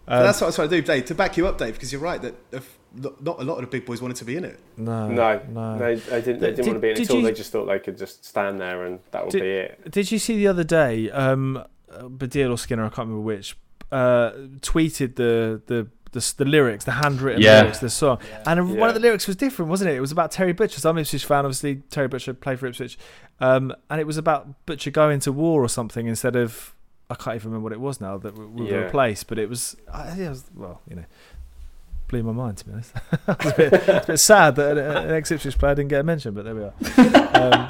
Um, 0.08 0.24
that's 0.24 0.40
what 0.42 0.46
I 0.46 0.50
was 0.50 0.56
trying 0.56 0.70
to 0.70 0.76
do, 0.76 0.82
Dave, 0.82 1.06
to 1.06 1.16
back 1.16 1.38
you 1.38 1.48
up, 1.48 1.58
Dave, 1.58 1.74
because 1.74 1.92
you're 1.92 2.02
right 2.02 2.22
that 2.22 2.36
if, 2.52 2.78
not 3.22 3.39
a 3.39 3.43
lot 3.43 3.56
of 3.56 3.62
the 3.62 3.68
big 3.68 3.86
boys 3.86 4.02
wanted 4.02 4.18
to 4.18 4.26
be 4.26 4.36
in 4.38 4.46
it. 4.46 4.60
no, 4.78 5.08
No, 5.10 5.41
no. 5.50 5.78
they, 5.78 5.96
they 5.96 6.22
didn't. 6.22 6.39
They 6.41 6.48
Did- 6.48 6.56
didn't 6.58 6.68
want 6.68 6.76
to 6.78 6.80
be 6.80 6.88
in 6.89 6.93
it 6.93 6.98
did 6.98 7.10
at 7.10 7.12
all. 7.12 7.20
you- 7.20 7.26
They 7.26 7.34
just 7.34 7.52
thought 7.52 7.66
they 7.66 7.80
could 7.80 7.98
just 7.98 8.24
stand 8.26 8.60
there 8.60 8.86
and 8.86 9.00
that 9.12 9.24
would 9.26 9.32
Did- 9.32 9.41
be 9.41 9.50
it. 9.50 9.91
Did 9.91 10.12
you 10.12 10.20
see 10.20 10.36
the 10.38 10.48
other 10.48 10.64
day? 10.64 11.10
Um, 11.12 11.58
uh, 11.58 12.04
Baddiel 12.04 12.52
or 12.52 12.58
Skinner, 12.58 12.84
I 12.86 12.89
can't 12.89 13.08
remember 13.10 13.22
which, 13.22 13.58
uh, 13.91 14.32
tweeted 14.62 15.16
the 15.16 15.62
the. 15.68 15.88
The, 16.12 16.34
the 16.38 16.46
lyrics, 16.46 16.86
the 16.86 16.91
handwritten 16.91 17.41
Yeah. 17.41 17.60
lyrics, 17.60 17.80
the 17.80 17.89
song, 17.89 18.20
and 18.46 18.78
one 18.80 18.88
of 18.88 18.96
the 18.96 19.02
lyrics 19.02 19.28
was 19.28 19.36
different, 19.36 19.70
wasn't 19.70 19.89
it? 19.89 19.98
It 19.98 20.00
was 20.00 20.14
about 20.14 20.32
Terry 20.32 20.54
Butcher. 20.54 20.80
So 20.80 20.89
I'm 20.89 20.96
an 20.96 21.02
Ipswich 21.02 21.26
fan, 21.26 21.39
obviously. 21.43 21.82
Terry 21.89 22.08
Butcher 22.08 22.34
played 22.34 22.58
for 22.58 22.68
Ipswich, 22.68 22.98
um, 23.41 23.74
and 23.89 24.00
it 24.00 24.08
was 24.08 24.16
about 24.16 24.66
Butcher 24.66 24.91
going 24.91 25.20
to 25.20 25.34
war 25.34 25.62
or 25.62 25.68
something 25.68 26.08
instead 26.08 26.38
of 26.38 26.74
I 27.10 27.16
can't 27.16 27.36
even 27.36 27.50
remember 27.52 27.66
what 27.66 27.74
it 27.74 27.82
was 27.82 28.00
now 28.00 28.18
that 28.20 28.34
we, 28.38 28.46
we 28.46 28.70
Yeah. 28.72 28.78
replaced. 28.86 29.28
But 29.28 29.39
it 29.39 29.50
was, 29.50 29.76
I 29.93 30.18
it 30.18 30.30
was 30.30 30.46
well, 30.56 30.80
you 30.89 30.96
know, 30.96 31.04
blew 32.08 32.24
my 32.24 32.32
mind 32.32 32.58
to 32.60 32.66
be 32.66 32.72
honest. 32.74 32.93
it's, 33.28 33.45
a 33.45 33.53
bit, 33.56 33.74
it's 33.74 33.88
a 33.88 34.03
bit 34.08 34.20
sad 34.20 34.56
that 34.58 34.78
an, 34.78 35.08
an 35.10 35.12
ex 35.12 35.32
Ipswich 35.32 35.58
player 35.58 35.76
didn't 35.76 35.89
get 35.89 36.01
a 36.01 36.03
mention, 36.03 36.34
but 36.34 36.45
there 36.45 36.56
we 36.56 36.64
are. 36.64 36.74
Um, 37.36 37.68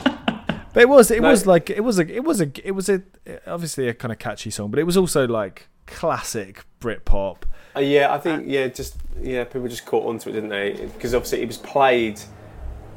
but 0.73 0.81
it 0.81 0.89
was, 0.89 1.11
it 1.11 1.21
No. 1.21 1.29
was 1.29 1.45
like, 1.47 1.69
it 1.69 1.81
was 1.83 1.99
a, 1.99 2.15
it 2.15 2.23
was 2.23 2.41
a, 2.41 2.51
it 2.67 2.71
was 2.71 2.89
a, 2.89 3.01
obviously 3.47 3.87
a 3.87 3.93
kind 3.93 4.11
of 4.11 4.19
catchy 4.19 4.49
song, 4.49 4.69
but 4.71 4.79
it 4.79 4.83
was 4.83 4.97
also 4.97 5.27
like 5.27 5.67
classic 5.87 6.65
Britpop. 6.81 7.43
Uh, 7.75 7.79
yeah, 7.81 8.13
I 8.13 8.19
think 8.19 8.45
yeah, 8.47 8.67
just 8.67 8.97
yeah, 9.21 9.43
people 9.43 9.67
just 9.67 9.85
caught 9.85 10.05
onto 10.07 10.29
it, 10.29 10.33
didn't 10.33 10.49
they? 10.49 10.71
Because 10.93 11.13
obviously 11.13 11.41
it 11.41 11.47
was 11.47 11.57
played, 11.57 12.21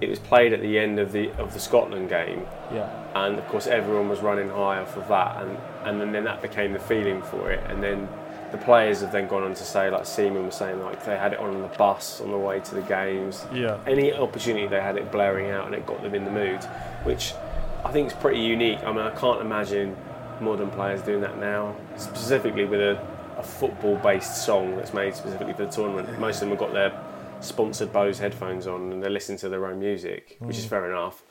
it 0.01 0.09
was 0.09 0.19
played 0.21 0.53
at 0.53 0.61
the 0.61 0.79
end 0.79 0.99
of 1.01 1.11
the 1.13 1.31
of 1.33 1.53
the 1.53 1.59
Scotland 1.61 2.09
game, 2.09 2.47
Yeah, 2.73 2.89
and 3.17 3.39
of 3.39 3.49
course 3.49 3.67
everyone 3.67 4.09
was 4.09 4.21
running 4.21 4.49
high 4.49 4.79
off 4.79 4.97
of 4.97 5.09
that, 5.09 5.43
and 5.43 5.59
and 5.85 6.01
then, 6.01 6.13
then 6.13 6.25
that 6.25 6.43
became 6.43 6.73
the 6.73 6.79
feeling 6.79 7.23
for 7.23 7.51
it, 7.51 7.65
and 7.69 7.83
then 7.83 8.09
the 8.53 8.59
players 8.59 9.01
have 9.03 9.13
then 9.13 9.29
gone 9.29 9.43
on 9.43 9.55
to 9.55 9.65
say, 9.65 9.91
like 9.91 10.07
Seaman 10.07 10.47
was 10.47 10.55
saying, 10.55 10.81
like 10.83 11.05
they 11.05 11.17
had 11.17 11.33
it 11.35 11.39
on 11.39 11.61
the 11.61 11.69
bus 11.69 12.21
on 12.21 12.31
the 12.31 12.39
way 12.39 12.61
to 12.61 12.75
the 12.75 12.83
games. 12.83 13.45
yeah. 13.53 13.79
Any 13.87 14.13
opportunity 14.13 14.67
they 14.67 14.81
had 14.81 14.97
it 14.97 15.11
blaring 15.13 15.51
out, 15.51 15.67
and 15.67 15.75
it 15.75 15.85
got 15.87 16.03
them 16.03 16.15
in 16.15 16.25
the 16.25 16.31
mood, 16.31 16.63
which 17.05 17.35
I 17.85 17.93
think 17.93 18.09
is 18.09 18.13
pretty 18.15 18.41
unique. 18.41 18.83
I 18.85 18.91
mean, 18.91 19.01
I 19.01 19.11
can't 19.11 19.41
imagine 19.41 19.97
modern 20.41 20.71
players 20.71 21.03
doing 21.03 21.21
that 21.23 21.39
now, 21.39 21.75
specifically 21.97 22.65
with 22.65 22.81
a, 22.81 22.99
a 23.37 23.43
football-based 23.43 24.45
song 24.45 24.77
that's 24.77 24.95
made 24.95 25.15
specifically 25.15 25.53
for 25.53 25.65
the 25.67 25.71
tournament. 25.71 26.19
Most 26.19 26.37
of 26.37 26.41
them 26.49 26.51
have 26.51 26.59
got 26.59 26.73
their 26.73 26.93
sponsored 27.41 27.93
Bose 27.93 28.19
headphones 28.19 28.67
on 28.67 28.93
and 28.93 29.03
they're 29.03 29.11
listening 29.11 29.39
to 29.39 29.49
their 29.49 29.67
own 29.67 29.79
music, 29.79 30.37
which 30.41 30.57
Mm. 30.57 30.59
is 30.61 30.65
fair 30.67 30.91
enough. 30.91 31.23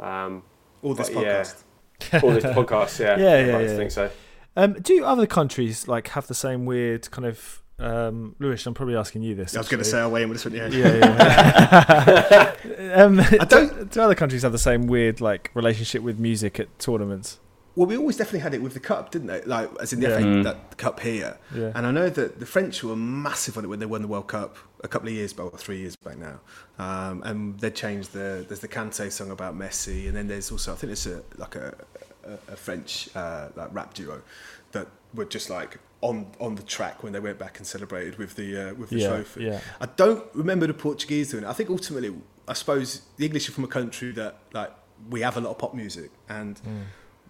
Um, 0.00 0.42
All 0.82 0.94
this 0.94 1.08
But, 1.10 1.22
yeah. 1.22 1.40
podcast. 1.42 2.22
all 2.22 2.30
this 2.32 2.44
podcast, 2.58 2.98
yeah, 3.00 3.16
Yeah, 3.16 3.32
I'd 3.32 3.46
yeah, 3.46 3.58
yeah. 3.70 3.76
think 3.76 3.90
so. 3.90 4.10
Um, 4.56 4.74
do 4.74 5.04
other 5.04 5.26
countries 5.26 5.86
like 5.86 6.08
have 6.08 6.26
the 6.26 6.34
same 6.34 6.64
weird 6.66 7.10
kind 7.10 7.26
of? 7.26 7.62
Um, 7.78 8.34
Lewis, 8.38 8.64
I'm 8.66 8.72
probably 8.72 8.96
asking 8.96 9.22
you 9.22 9.34
this. 9.34 9.54
I 9.54 9.58
was 9.58 9.68
going 9.68 9.82
to 9.82 9.86
actually. 9.86 9.90
say 9.90 10.00
I'll 10.00 10.10
weigh 10.10 10.22
in 10.22 10.30
with 10.30 10.42
this 10.42 10.50
one, 10.50 10.54
yeah. 10.54 10.68
Yeah, 10.68 12.54
yeah. 12.70 12.94
um, 13.04 13.20
I 13.20 13.44
don't- 13.44 13.90
Do 13.92 14.00
other 14.00 14.14
countries 14.14 14.42
have 14.42 14.52
the 14.52 14.58
same 14.58 14.86
weird 14.86 15.20
like 15.20 15.50
relationship 15.54 16.02
with 16.02 16.18
music 16.18 16.58
at 16.58 16.78
tournaments? 16.78 17.38
Well, 17.74 17.86
we 17.86 17.98
always 17.98 18.16
definitely 18.16 18.40
had 18.40 18.54
it 18.54 18.62
with 18.62 18.72
the 18.72 18.80
cup, 18.80 19.10
didn't 19.10 19.26
they? 19.26 19.42
Like, 19.42 19.68
as 19.82 19.92
in 19.92 20.00
the 20.00 20.08
Yeah. 20.08 20.16
FA 20.16 20.22
Mm. 20.24 20.44
that 20.44 20.78
cup 20.78 21.00
here. 21.00 21.36
Yeah. 21.54 21.72
And 21.74 21.86
I 21.86 21.90
know 21.90 22.08
that 22.08 22.40
the 22.40 22.46
French 22.46 22.82
were 22.82 22.96
massive 22.96 23.58
on 23.58 23.64
it 23.64 23.66
when 23.66 23.80
they 23.80 23.84
won 23.84 24.00
the 24.00 24.08
World 24.08 24.28
Cup 24.28 24.56
a 24.82 24.88
couple 24.88 25.08
of 25.08 25.14
years 25.14 25.34
back, 25.34 25.52
or 25.52 25.58
three 25.58 25.80
years 25.80 25.94
back 25.96 26.16
now. 26.16 26.40
Um, 26.78 27.22
and 27.26 27.60
they 27.60 27.68
changed 27.70 28.14
the 28.14 28.46
there's 28.48 28.60
the 28.60 28.68
Kante 28.68 29.12
song 29.12 29.30
about 29.30 29.54
Messi, 29.58 30.06
and 30.08 30.16
then 30.16 30.26
there's 30.28 30.50
also 30.50 30.72
I 30.72 30.76
think 30.76 30.92
it's 30.92 31.04
a 31.04 31.22
like 31.36 31.54
a, 31.56 31.74
a, 32.26 32.52
a 32.52 32.56
French 32.56 33.08
uh, 33.14 33.48
like 33.56 33.68
rap 33.72 33.94
duo 33.94 34.22
that 34.72 34.88
were 35.14 35.24
just 35.24 35.48
like 35.50 35.78
on 36.02 36.26
on 36.40 36.54
the 36.56 36.62
track 36.62 37.02
when 37.02 37.12
they 37.12 37.20
went 37.20 37.38
back 37.38 37.58
and 37.58 37.66
celebrated 37.66 38.18
with 38.18 38.36
the 38.36 38.70
uh, 38.70 38.74
with 38.74 38.90
the 38.90 38.98
Yeah, 39.00 39.08
trophy. 39.08 39.44
yeah. 39.44 39.60
I 39.80 39.86
don't 39.86 40.24
remember 40.34 40.66
the 40.66 40.74
Portuguese 40.74 41.30
doing 41.30 41.44
it. 41.44 41.48
I 41.48 41.52
think 41.52 41.70
ultimately, 41.70 42.14
I 42.48 42.52
suppose 42.54 43.02
the 43.16 43.24
English 43.24 43.48
are 43.48 43.52
from 43.52 43.64
a 43.64 43.68
country 43.68 44.12
that 44.12 44.36
like 44.52 44.72
we 45.10 45.20
have 45.22 45.36
a 45.36 45.40
lot 45.40 45.50
of 45.52 45.58
pop 45.58 45.74
music, 45.74 46.10
and 46.28 46.60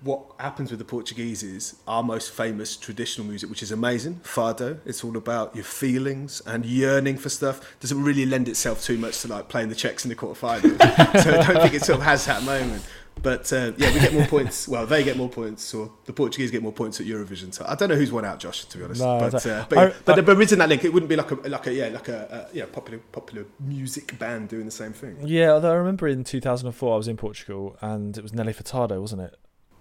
what 0.03 0.20
happens 0.38 0.70
with 0.70 0.78
the 0.78 0.84
Portuguese 0.84 1.42
is 1.42 1.76
our 1.88 2.03
most 2.03 2.30
famous 2.30 2.76
traditional 2.76 3.26
music, 3.26 3.49
which 3.49 3.62
is 3.62 3.72
amazing, 3.72 4.20
fado. 4.24 4.78
It's 4.84 5.03
all 5.03 5.16
about 5.16 5.55
your 5.57 5.64
feelings 5.64 6.42
and 6.47 6.64
yearning 6.66 7.16
for 7.16 7.28
stuff. 7.30 7.61
Doesn't 7.80 8.03
really 8.03 8.26
lend 8.26 8.47
itself 8.49 8.82
too 8.84 8.99
much 8.99 9.22
to 9.22 9.28
like 9.28 9.49
playing 9.49 9.68
the 9.70 9.74
Czechs 9.74 10.05
in 10.05 10.11
the 10.11 10.14
quarterfinals. 10.16 10.78
so 11.22 11.30
I 11.40 11.42
don't 11.53 11.62
think 11.62 11.74
it 11.74 11.82
sort 11.82 11.99
of 12.01 12.05
has 12.05 12.26
that 12.26 12.42
moment. 12.42 12.84
But 13.22 13.50
uh, 13.52 13.72
yeah, 13.76 13.92
we 13.94 14.00
get 14.00 14.12
more 14.14 14.26
points. 14.26 14.68
Well, 14.68 14.86
they 14.86 15.02
get 15.02 15.16
more 15.16 15.28
points, 15.28 15.72
or 15.74 15.90
the 16.04 16.12
Portuguese 16.12 16.50
get 16.50 16.62
more 16.62 16.72
points 16.72 17.00
at 17.00 17.06
Eurovision. 17.06 17.52
So 17.52 17.64
I 17.66 17.74
don't 17.74 17.88
know 17.88 17.96
who's 17.96 18.12
won 18.12 18.24
out, 18.24 18.38
Josh, 18.38 18.64
to 18.66 18.78
be 18.78 18.84
honest. 18.84 19.00
No, 19.00 19.18
but, 19.18 19.46
uh, 19.46 19.66
but, 19.68 19.78
I- 19.78 19.92
but, 20.04 20.18
I- 20.18 20.22
but 20.22 20.36
within 20.38 20.58
that 20.60 20.68
link, 20.68 20.84
it 20.84 20.92
wouldn't 20.92 21.08
be 21.08 21.16
like 21.16 21.30
a 21.30 21.34
like 21.48 21.66
a 21.66 21.72
yeah 21.72 21.88
like 21.88 22.08
a, 22.08 22.48
a 22.52 22.56
yeah 22.56 22.66
popular 22.66 22.98
popular 23.12 23.46
music 23.58 24.18
band 24.18 24.48
doing 24.50 24.66
the 24.66 24.70
same 24.70 24.92
thing. 24.92 25.16
Yeah, 25.26 25.52
although 25.52 25.72
I 25.72 25.76
remember 25.76 26.06
in 26.06 26.24
2004 26.24 26.94
I 26.94 26.96
was 26.96 27.08
in 27.08 27.16
Portugal 27.16 27.76
and 27.80 28.16
it 28.16 28.22
was 28.22 28.32
Nelly 28.34 28.52
Furtado, 28.52 29.00
wasn't 29.00 29.22
it? 29.22 29.34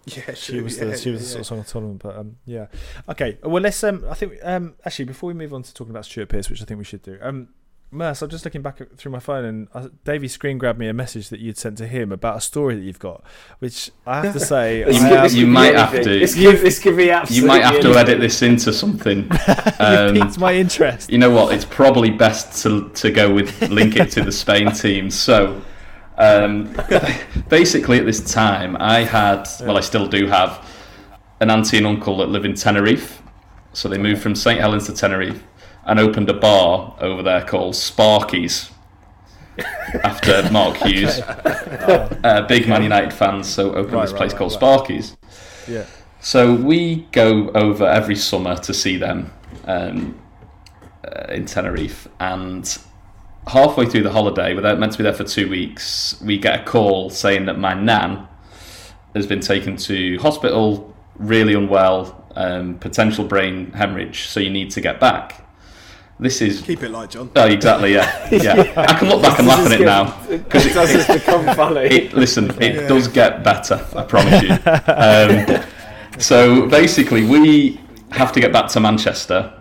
Yeah, 0.08 0.34
She 0.36 0.62
was 0.62 0.78
yeah, 0.78 0.86
the 0.86 0.98
she 0.98 1.10
was 1.10 1.22
the 1.22 1.28
sort 1.28 1.40
of 1.42 1.46
song 1.48 1.60
of 1.60 1.66
the 1.66 1.72
tournament, 1.72 2.02
but 2.04 2.16
um, 2.16 2.38
yeah. 2.46 2.68
Okay, 3.10 3.38
well 3.44 3.62
let's 3.62 3.84
um, 3.84 4.06
I 4.10 4.14
think 4.14 4.34
um, 4.44 4.76
actually 4.86 5.06
before 5.06 5.28
we 5.28 5.34
move 5.34 5.54
on 5.54 5.64
to 5.64 5.74
talking 5.74 5.92
about 5.92 6.06
Stuart 6.06 6.30
Pearce, 6.30 6.50
which 6.50 6.62
I 6.62 6.66
think 6.66 6.78
we 6.78 6.84
should 6.84 7.02
do, 7.02 7.18
um, 7.22 7.50
Merce, 7.96 8.22
I'm 8.22 8.30
just 8.30 8.44
looking 8.46 8.62
back 8.62 8.80
through 8.98 9.12
my 9.12 9.20
phone 9.20 9.46
and 9.46 9.68
uh, 9.74 9.88
Davey 10.04 10.28
screen 10.28 10.58
grabbed 10.58 10.78
me 10.78 10.88
a 10.88 10.94
message 10.94 11.30
that 11.30 11.40
you'd 11.40 11.58
sent 11.58 11.78
to 11.80 11.88
him 11.88 12.12
about 12.12 12.38
a 12.38 12.42
story 12.42 12.76
that 12.76 12.82
you've 12.82 13.00
got, 13.00 13.24
which 13.60 13.90
I 14.06 14.22
have 14.24 14.34
to 14.34 14.40
say, 14.54 14.80
You- 14.80 14.86
could- 14.86 15.14
I 15.14 15.26
am, 15.26 15.32
you 15.36 15.48
might 15.48 15.76
have 15.76 15.92
to- 15.94 16.04
This 16.20 16.36
could, 16.36 16.58
this 16.60 16.80
could 16.80 16.98
be 16.98 17.10
absolutely. 17.10 17.42
You 17.42 17.48
might 17.48 17.64
have 17.64 17.82
to 17.82 17.96
edit 17.98 18.20
this 18.20 18.42
into 18.42 18.74
something. 18.74 19.24
you 19.48 19.86
Um, 19.86 20.14
piqued 20.16 20.38
my 20.38 20.54
interest. 20.54 21.10
you 21.12 21.18
know 21.18 21.30
what? 21.32 21.54
It's 21.54 21.66
probably 21.66 22.10
best 22.12 22.62
to 22.64 22.90
to 22.90 23.10
go 23.12 23.34
with 23.34 23.62
link 23.70 23.96
it 23.96 24.12
to 24.12 24.24
the 24.24 24.32
Spain 24.32 24.72
team. 24.72 25.10
So, 25.10 25.62
um, 26.18 26.74
basically, 27.50 28.00
at 28.00 28.06
this 28.06 28.22
time, 28.34 28.76
I 28.80 29.00
had 29.04 29.48
well, 29.62 29.78
I 29.78 29.82
still 29.82 30.08
do 30.08 30.28
have 30.28 30.66
an 31.40 31.50
auntie 31.50 31.78
and 31.78 31.88
uncle 31.88 32.18
that 32.18 32.28
live 32.30 32.46
in 32.46 32.54
Tenerife. 32.56 33.22
So 33.74 33.90
they 33.90 33.98
moved 33.98 34.22
from 34.22 34.36
St 34.36 34.60
Helens 34.60 34.86
to 34.86 34.94
Tenerife 34.94 35.44
and 35.86 36.00
opened 36.00 36.30
a 36.30 36.34
bar 36.34 36.96
over 37.00 37.22
there 37.22 37.44
called 37.44 37.76
Sparky's. 37.76 38.72
After 40.04 40.50
Mark 40.52 40.78
Hughes, 40.78 41.20
uh, 41.20 42.46
big 42.50 42.68
Man 42.68 42.84
United 42.84 43.14
fans, 43.14 43.48
so 43.48 43.74
opened 43.74 43.94
Right, 43.94 44.02
this 44.02 44.12
place 44.12 44.32
right, 44.32 44.38
called 44.38 44.52
right. 44.52 44.60
Sparky's. 44.60 45.18
Yeah, 45.68 45.86
So 46.20 46.54
we 46.54 47.08
go 47.12 47.50
over 47.52 47.86
every 47.86 48.18
summer 48.18 48.58
to 48.58 48.74
see 48.74 48.98
them 48.98 49.32
um, 49.66 50.20
uh, 51.06 51.28
in 51.30 51.46
Tenerife, 51.46 52.10
and 52.20 52.78
halfway 53.48 53.86
through 53.86 54.04
the 54.04 54.12
holiday, 54.12 54.54
without 54.54 54.78
meant 54.78 54.92
to 54.94 54.98
be 54.98 55.04
there 55.04 55.14
for 55.14 55.24
two 55.24 55.50
weeks, 55.50 56.20
we 56.22 56.38
get 56.38 56.62
a 56.62 56.64
call 56.64 57.10
saying 57.10 57.46
that 57.46 57.58
my 57.58 57.74
nan 57.74 58.28
has 59.16 59.26
been 59.26 59.40
taken 59.40 59.78
to 59.78 60.18
hospital, 60.18 60.94
really 61.16 61.54
unwell, 61.54 62.26
um, 62.36 62.78
potential 62.80 63.24
brain 63.24 63.72
hemorrhage, 63.72 64.28
so 64.28 64.42
you 64.42 64.50
need 64.50 64.70
to 64.72 64.82
get 64.82 65.00
back. 65.00 65.45
This 66.18 66.42
is 66.42 66.62
Keep 66.62 66.84
it 66.84 66.90
light, 66.92 67.10
John. 67.10 67.30
oh 67.36 67.46
exactly 67.46 67.94
yeah 67.94 68.30
yeah. 68.32 68.74
I 68.78 68.98
can 68.98 69.10
look 69.10 69.22
back 69.22 69.38
and 69.40 69.48
laugh 69.48 69.66
at 69.66 69.80
it 69.82 69.84
now. 69.86 70.18
because 70.30 70.66
It 70.66 70.74
does 70.74 70.92
just 70.94 71.10
become 71.10 71.46
funny. 71.56 71.82
It, 71.88 72.14
listen, 72.14 72.52
it 72.62 72.88
does 72.88 73.08
get 73.10 73.44
better. 73.44 73.86
I 73.96 74.04
promise 74.04 74.42
you. 74.42 74.52
Um, 74.94 75.64
so 76.20 76.68
basically, 76.70 77.26
we 77.26 77.82
have 78.12 78.32
to 78.32 78.40
get 78.40 78.54
back 78.54 78.70
to 78.70 78.80
Manchester 78.80 79.52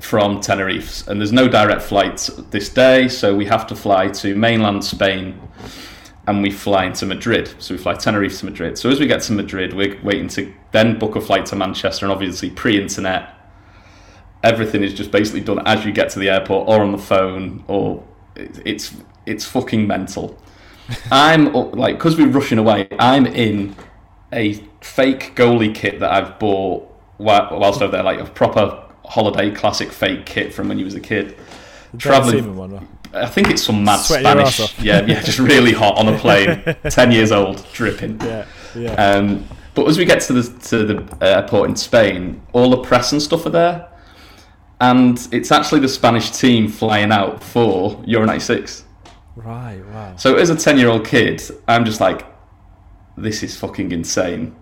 from 0.00 0.40
Tenerife, 0.40 1.06
and 1.06 1.20
there's 1.20 1.32
no 1.32 1.46
direct 1.46 1.82
flights 1.82 2.26
this 2.50 2.68
day, 2.68 3.06
so 3.06 3.36
we 3.36 3.44
have 3.46 3.66
to 3.68 3.76
fly 3.76 4.08
to 4.08 4.34
mainland 4.34 4.82
Spain, 4.84 5.40
and 6.26 6.42
we 6.42 6.50
fly 6.50 6.86
into 6.86 7.06
Madrid. 7.06 7.54
So 7.58 7.74
we 7.74 7.78
fly 7.78 7.94
Tenerife 7.94 8.40
to 8.40 8.46
Madrid. 8.46 8.76
So 8.76 8.90
as 8.90 8.98
we 8.98 9.06
get 9.06 9.22
to 9.22 9.32
Madrid, 9.34 9.72
we're 9.72 10.00
waiting 10.02 10.26
to 10.30 10.52
then 10.72 10.98
book 10.98 11.14
a 11.14 11.20
flight 11.20 11.46
to 11.46 11.56
Manchester, 11.56 12.06
and 12.06 12.12
obviously 12.12 12.50
pre-internet. 12.50 13.36
Everything 14.42 14.82
is 14.82 14.94
just 14.94 15.10
basically 15.10 15.40
done 15.40 15.60
as 15.66 15.84
you 15.84 15.92
get 15.92 16.10
to 16.10 16.18
the 16.18 16.30
airport 16.30 16.68
or 16.68 16.80
on 16.80 16.92
the 16.92 16.98
phone, 16.98 17.64
or 17.68 18.02
it's 18.36 18.94
it's 19.26 19.44
fucking 19.44 19.86
mental. 19.86 20.38
I'm 21.12 21.52
like 21.52 21.96
because 21.96 22.16
we're 22.16 22.28
rushing 22.28 22.58
away. 22.58 22.88
I'm 22.98 23.26
in 23.26 23.76
a 24.32 24.54
fake 24.80 25.32
goalie 25.34 25.74
kit 25.74 26.00
that 26.00 26.10
I've 26.10 26.38
bought 26.38 26.90
whilst 27.18 27.82
over 27.82 27.92
there, 27.92 28.02
like 28.02 28.18
a 28.18 28.24
proper 28.24 28.82
holiday 29.04 29.50
classic 29.50 29.92
fake 29.92 30.24
kit 30.24 30.54
from 30.54 30.68
when 30.68 30.78
you 30.78 30.84
was 30.84 30.94
a 30.94 31.00
kid. 31.00 31.36
Traveling, 31.98 32.56
one. 32.56 32.72
right? 32.72 32.86
I 33.12 33.26
think 33.26 33.50
it's 33.50 33.62
some 33.62 33.82
mad 33.84 33.98
Spanish. 33.98 34.78
Yeah, 34.80 35.04
yeah, 35.04 35.20
just 35.20 35.38
really 35.38 35.72
hot 35.72 35.98
on 35.98 36.08
a 36.08 36.18
plane. 36.20 36.62
Ten 36.90 37.10
years 37.10 37.32
old, 37.32 37.66
dripping. 37.72 38.20
Yeah, 38.20 38.46
yeah. 38.76 38.92
Um, 38.94 39.46
but 39.74 39.88
as 39.88 39.98
we 39.98 40.04
get 40.04 40.20
to 40.22 40.32
the 40.34 40.60
to 40.68 40.84
the 40.84 41.18
airport 41.20 41.70
in 41.70 41.76
Spain, 41.76 42.40
all 42.52 42.70
the 42.70 42.78
press 42.78 43.12
and 43.12 43.20
stuff 43.20 43.46
are 43.46 43.50
there, 43.50 43.88
and 44.80 45.28
it's 45.32 45.50
actually 45.52 45.80
the 45.80 45.88
Spanish 45.88 46.30
team 46.30 46.68
flying 46.68 47.12
out 47.12 47.42
for 47.42 48.02
Euro 48.06 48.26
'96. 48.26 48.84
right, 49.36 49.80
wow. 49.92 50.16
So 50.16 50.36
as 50.36 50.50
a 50.50 50.56
ten-year-old 50.56 51.06
kid, 51.06 51.42
I'm 51.68 51.84
just 51.84 52.00
like, 52.00 52.26
this 53.16 53.42
is 53.42 53.56
fucking 53.56 53.92
insane. 53.92 54.56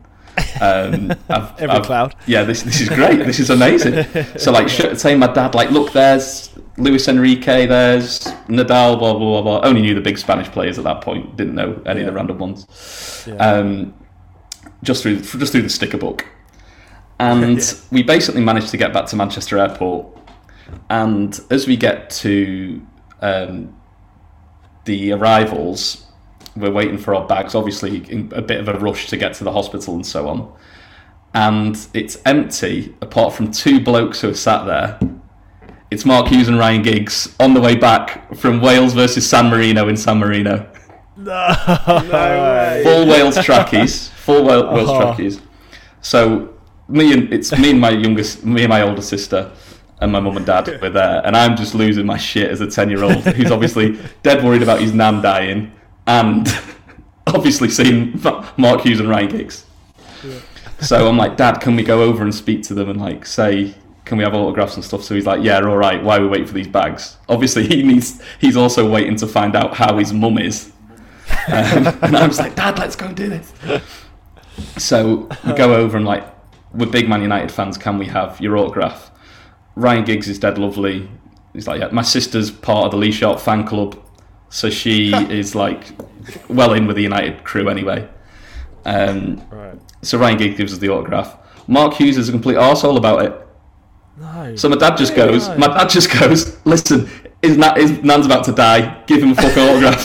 Um, 0.61 1.13
I've, 1.29 1.53
Every 1.59 1.69
I've- 1.77 1.85
cloud. 1.87 2.15
Yeah, 2.27 2.45
this 2.45 2.63
this 2.63 2.81
is 2.81 2.89
great. 2.89 3.19
This 3.25 3.41
is 3.41 3.51
amazing. 3.51 4.05
So 4.39 4.53
like, 4.53 4.69
sh- 4.69 4.97
saying 4.97 5.19
my 5.19 5.27
dad, 5.33 5.55
like, 5.55 5.71
look, 5.71 5.93
there's 5.93 6.51
Luis 6.77 7.09
Enrique, 7.09 7.67
there's 7.67 8.21
Nadal, 8.49 8.99
blah 8.99 9.15
blah 9.15 9.19
blah 9.19 9.43
blah. 9.43 9.61
Only 9.69 9.83
knew 9.83 9.95
the 9.95 10.01
big 10.01 10.17
Spanish 10.19 10.49
players 10.49 10.79
at 10.79 10.85
that 10.85 11.01
point. 11.01 11.37
Didn't 11.37 11.55
know 11.57 11.83
any 11.87 12.01
of 12.01 12.07
the 12.07 12.13
random 12.13 12.39
ones. 12.39 13.25
Yeah. 13.27 13.35
Um, 13.35 13.95
just 14.85 15.03
through 15.03 15.21
just 15.21 15.51
through 15.53 15.63
the 15.63 15.69
sticker 15.69 15.99
book, 15.99 16.25
and 17.19 17.61
we 17.91 18.03
basically 18.03 18.41
managed 18.43 18.69
to 18.71 18.77
get 18.77 18.93
back 18.93 19.07
to 19.07 19.17
Manchester 19.17 19.59
Airport. 19.59 20.07
And 20.91 21.39
as 21.51 21.67
we 21.67 21.77
get 21.77 22.11
to 22.11 22.87
um, 23.21 23.75
the 24.85 25.13
arrivals, 25.13 26.05
we're 26.57 26.71
waiting 26.73 26.99
for 26.99 27.15
our 27.15 27.27
bags, 27.27 27.55
obviously 27.55 27.99
in 28.11 28.31
a 28.35 28.43
bit 28.43 28.61
of 28.61 28.69
a 28.69 28.75
rush 28.79 29.09
to 29.09 29.17
get 29.17 29.35
to 29.35 29.45
the 29.45 29.53
hospital 29.53 29.95
and 29.95 30.05
so 30.07 30.29
on. 30.29 30.53
And 31.35 31.79
it's 31.95 32.19
empty 32.25 32.95
apart 33.03 33.35
from 33.35 33.51
two 33.51 33.81
blokes 33.81 34.21
who 34.21 34.31
are 34.31 34.35
sat 34.35 34.65
there. 34.67 34.99
It's 35.91 36.05
Mark 36.05 36.29
Hughes 36.29 36.49
and 36.49 36.59
Ryan 36.59 36.83
Giggs 36.83 37.35
on 37.41 37.55
the 37.55 37.61
way 37.61 37.75
back 37.75 38.35
from 38.37 38.61
Wales 38.61 38.93
versus 38.93 39.29
San 39.29 39.49
Marino 39.49 39.89
in 39.89 39.97
San 39.97 40.19
Marino. 40.19 40.71
No 41.17 41.33
way! 42.13 42.81
Full 42.85 43.07
Wales 43.07 43.37
trackies, 43.45 44.09
full 44.11 44.45
Wa- 44.45 44.73
Wales 44.75 44.89
Oh. 44.91 45.01
trackies. 45.01 45.41
So 46.03 46.55
me 46.89 47.13
and 47.13 47.33
it's 47.33 47.57
me 47.57 47.71
and 47.71 47.81
my 47.81 47.91
youngest, 47.91 48.45
me 48.45 48.63
and 48.63 48.71
my 48.71 48.83
older 48.83 49.03
sister, 49.03 49.51
and 50.01 50.13
my 50.13 50.21
mum 50.21 50.37
and 50.37 50.47
dad 50.47 50.81
were 50.81 50.91
there, 50.91 51.23
and 51.25 51.37
I'm 51.37 51.57
just 51.57 51.75
losing 51.75 52.07
my 52.07 52.17
shit 52.17 52.51
as 52.51 52.61
a 52.61 52.67
ten 52.67 52.89
year 52.91 53.05
old 53.05 53.25
who's 53.25 53.51
obviously 53.51 53.99
dead 54.23 54.45
worried 54.45 54.63
about 54.63 54.81
his 54.81 54.93
nan 54.93 55.23
dying, 55.23 55.73
and 56.07 56.49
obviously 57.27 57.69
seeing 57.69 58.21
Mark 58.57 58.81
Hughes 58.83 59.01
and 59.01 59.09
Ryan 59.09 59.29
Giggs. 59.29 59.65
So 60.81 61.09
I'm 61.09 61.17
like, 61.17 61.37
Dad, 61.37 61.61
can 61.61 61.75
we 61.75 61.83
go 61.83 62.03
over 62.03 62.23
and 62.23 62.35
speak 62.35 62.63
to 62.65 62.75
them 62.75 62.89
and 62.89 63.01
like 63.01 63.27
say, 63.27 63.75
can 64.09 64.17
we 64.17 64.25
have 64.25 64.35
autographs 64.35 64.77
and 64.77 64.85
stuff? 64.85 65.03
So 65.03 65.15
he's 65.15 65.27
like, 65.27 65.43
Yeah, 65.43 65.61
all 65.61 65.77
right. 65.77 66.03
Why 66.03 66.17
are 66.17 66.23
we 66.23 66.29
waiting 66.29 66.47
for 66.47 66.55
these 66.55 66.67
bags? 66.67 67.19
Obviously, 67.29 67.67
he 67.67 67.83
needs. 67.83 68.23
He's 68.41 68.57
also 68.57 68.89
waiting 68.89 69.17
to 69.17 69.27
find 69.27 69.55
out 69.55 69.75
how 69.75 69.99
his 69.99 70.13
mum 70.13 70.39
is. 70.39 70.73
Um, 71.49 71.87
and 72.03 72.17
I 72.17 72.27
was 72.27 72.39
like, 72.39 72.55
Dad, 72.55 72.79
let's 72.79 72.97
go 72.97 73.07
and 73.07 73.17
do 73.17 73.29
this. 73.29 73.53
So 74.79 75.29
we 75.45 75.53
go 75.53 75.75
over 75.75 75.97
and 75.97 76.07
like, 76.07 76.25
we're 76.73 76.87
big 76.91 77.09
Man 77.09 77.23
United 77.23 77.51
fans. 77.53 77.77
Can 77.79 77.99
we 77.99 78.07
have 78.07 78.41
your 78.41 78.57
autograph? 78.57 79.11
Ryan 79.75 80.05
Giggs 80.05 80.29
is 80.29 80.39
dead 80.39 80.59
lovely. 80.59 81.09
He's 81.53 81.67
like, 81.67 81.81
yeah, 81.81 81.89
my 81.93 82.03
sister's 82.03 82.51
part 82.51 82.87
of 82.87 82.91
the 82.93 82.97
Lee 82.99 83.13
Sharpe 83.13 83.41
fan 83.41 83.65
club, 83.67 83.99
so 84.51 84.69
she 84.71 85.13
is 85.31 85.55
like 85.55 85.87
well 86.49 86.73
in 86.75 86.87
with 86.87 86.97
the 86.97 87.03
United 87.03 87.45
crew 87.45 87.69
anyway. 87.69 88.09
Um, 88.85 89.43
Right. 89.51 89.79
so 90.03 90.19
Ryan 90.19 90.37
Giggs 90.39 90.57
gives 90.57 90.73
us 90.73 90.79
the 90.79 90.89
autograph. 90.91 91.37
Mark 91.67 91.95
Hughes 91.95 92.17
is 92.17 92.29
a 92.29 92.33
complete 92.33 92.57
arsehole 92.57 92.97
about 92.97 93.25
it. 93.25 93.35
No. 94.19 94.57
So 94.57 94.69
my 94.69 94.77
dad 94.77 94.97
just 94.97 95.15
goes, 95.15 95.49
no. 95.49 95.57
my 95.59 95.67
dad 95.69 95.89
just 95.91 96.11
goes, 96.19 96.59
listen, 96.65 97.09
his, 97.43 97.57
na- 97.57 97.75
his 97.75 98.03
nan's 98.03 98.27
about 98.27 98.45
to 98.45 98.53
die, 98.53 99.03
give 99.07 99.23
him 99.23 99.31
a 99.33 99.35
fucking 99.35 99.63
autograph. 99.63 100.05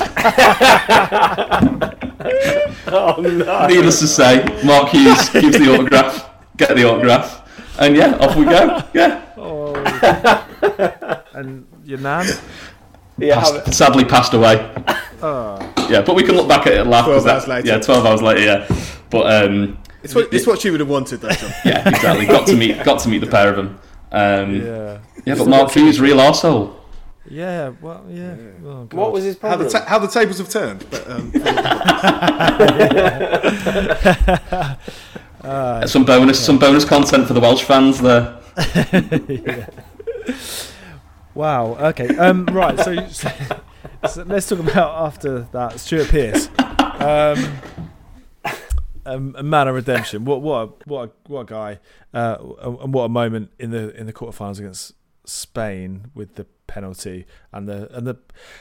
Oh 2.95 3.15
no! 3.19 3.67
Needless 3.67 3.99
to 3.99 4.07
say, 4.07 4.43
Mark 4.63 4.89
Hughes 4.89 5.29
gives 5.29 5.57
the 5.57 5.73
autograph, 5.73 6.29
get 6.67 6.75
the 6.75 6.83
autograph, 6.85 7.41
and 7.79 7.95
yeah, 7.95 8.15
off 8.17 8.35
we 8.35 8.45
go. 8.45 8.81
Yeah. 8.93 9.21
Oh. 9.37 9.73
and 11.33 11.65
your 11.85 11.99
nan? 11.99 12.25
Yeah, 13.17 13.35
Passed- 13.39 13.73
sadly 13.73 14.05
passed 14.05 14.33
away. 14.33 14.69
Oh. 15.21 15.59
Yeah, 15.89 16.01
but 16.01 16.15
we 16.15 16.23
can 16.23 16.35
look 16.35 16.47
back 16.47 16.65
at 16.67 16.73
it 16.73 16.79
and 16.81 16.89
laugh. 16.89 17.05
'cause 17.05 17.23
12 17.23 17.27
hours 17.35 17.43
that- 17.45 17.49
later. 17.49 17.67
Yeah, 17.67 17.79
12 17.79 18.05
hours 18.05 18.21
later, 18.21 18.41
yeah. 18.41 18.65
But 19.09 19.45
um, 19.45 19.77
it's 20.03 20.15
what 20.15 20.33
it's 20.33 20.47
what 20.47 20.63
you 20.65 20.71
would 20.71 20.79
have 20.79 20.89
wanted, 20.89 21.21
though, 21.21 21.29
John. 21.29 21.51
yeah, 21.65 21.87
exactly. 21.89 22.25
got 22.25 22.47
to 22.47 22.55
meet 22.55 22.83
got 22.83 22.99
to 23.01 23.09
meet 23.09 23.19
the 23.19 23.27
pair 23.27 23.49
of 23.49 23.55
them. 23.57 23.79
Um, 24.11 24.55
Yeah. 24.65 24.97
yeah, 25.25 25.35
but 25.35 25.47
Mark 25.47 25.71
Hughes, 25.71 25.99
real 25.99 26.17
arsehole. 26.17 26.73
Yeah. 27.29 27.71
Well. 27.81 28.03
Yeah. 28.09 28.35
Oh, 28.65 28.87
What 28.91 29.11
was 29.13 29.23
his 29.23 29.37
How 29.41 29.55
the 29.55 29.69
ta- 29.69 29.85
how 29.87 29.99
the 29.99 30.07
tables 30.07 30.39
have 30.39 30.49
turned. 30.49 30.85
But 30.89 31.09
um, 31.09 31.31
Some 35.85 36.05
bonus 36.05 36.43
some 36.43 36.57
bonus 36.57 36.85
content 36.85 37.27
for 37.27 37.33
the 37.33 37.39
Welsh 37.41 37.63
fans 37.63 38.01
there. 38.01 38.39
Wow. 41.35 41.75
Okay. 41.89 42.15
Um. 42.17 42.45
Right. 42.45 42.79
So, 42.79 43.07
so, 43.07 43.31
so 44.09 44.23
let's 44.23 44.47
talk 44.47 44.59
about 44.59 45.05
after 45.05 45.41
that 45.51 45.79
Stuart 45.79 46.09
Pearce. 46.09 46.49
Um. 46.59 47.59
Um, 49.05 49.35
a 49.37 49.43
man 49.43 49.67
of 49.67 49.75
redemption. 49.75 50.23
What 50.23 50.41
what 50.41 50.61
a, 50.61 50.65
what 50.85 51.09
a, 51.09 51.11
what 51.27 51.39
a 51.41 51.45
guy, 51.45 51.79
uh, 52.13 52.37
and 52.61 52.93
what 52.93 53.03
a 53.03 53.09
moment 53.09 53.51
in 53.59 53.71
the 53.71 53.93
in 53.99 54.05
the 54.05 54.13
quarterfinals 54.13 54.59
against 54.59 54.93
Spain 55.25 56.11
with 56.13 56.35
the 56.35 56.45
penalty 56.67 57.25
and 57.51 57.67
the 57.67 57.93
and 57.95 58.05
the 58.07 58.17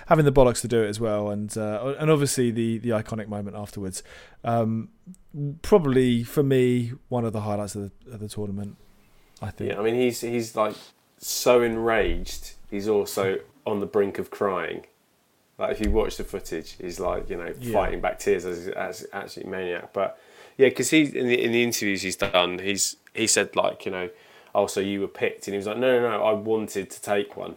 having 0.07 0.25
the 0.25 0.33
bollocks 0.33 0.61
to 0.61 0.69
do 0.69 0.83
it 0.83 0.89
as 0.89 1.01
well, 1.01 1.31
and 1.31 1.57
uh, 1.59 1.95
and 1.99 2.11
obviously 2.11 2.51
the 2.51 2.79
the 2.79 2.91
iconic 2.91 3.29
moment 3.29 3.57
afterwards. 3.57 4.03
Um, 4.45 4.89
probably 5.63 6.23
for 6.23 6.43
me 6.43 6.93
one 7.09 7.25
of 7.25 7.33
the 7.33 7.41
highlights 7.43 7.75
of 7.75 7.91
the, 8.05 8.13
of 8.13 8.21
the 8.21 8.29
tournament. 8.29 8.77
I 9.41 9.51
think. 9.51 9.71
Yeah, 9.73 9.81
I 9.81 9.83
mean 9.83 9.95
he's 9.97 10.21
he's 10.21 10.55
like 10.57 10.75
so 11.19 11.63
enraged. 11.63 12.53
He's 12.71 12.89
also 12.89 13.39
on 13.67 13.81
the 13.81 13.87
brink 13.87 14.19
of 14.19 14.31
crying. 14.31 14.87
Like 15.59 15.73
if 15.73 15.81
you 15.85 15.91
watch 15.91 16.17
the 16.17 16.25
footage, 16.25 16.77
he's 16.81 17.01
like 17.01 17.29
you 17.29 17.37
know 17.37 17.53
Yeah. 17.59 17.73
fighting 17.73 18.01
back 18.01 18.19
tears 18.19 18.45
as 18.45 18.69
as 18.69 19.07
absolute 19.13 19.49
maniac. 19.49 19.93
But 19.93 20.19
yeah, 20.59 20.69
because 20.69 20.91
he 20.91 21.03
in 21.03 21.27
the 21.29 21.43
in 21.43 21.51
the 21.53 21.63
interviews 21.63 22.03
he's 22.03 22.17
done, 22.17 22.59
he's 22.59 22.97
he 23.15 23.27
said 23.27 23.57
like 23.57 23.85
you 23.85 23.91
know, 23.91 24.11
oh 24.55 24.67
so 24.67 24.81
you 24.81 25.01
were 25.01 25.09
picked, 25.09 25.47
and 25.49 25.55
he 25.55 25.59
was 25.59 25.67
like 25.67 25.79
no 25.79 26.01
no 26.01 26.11
no, 26.19 26.25
I 26.25 26.33
wanted 26.33 26.91
to 26.91 27.03
take 27.03 27.37
one. 27.37 27.57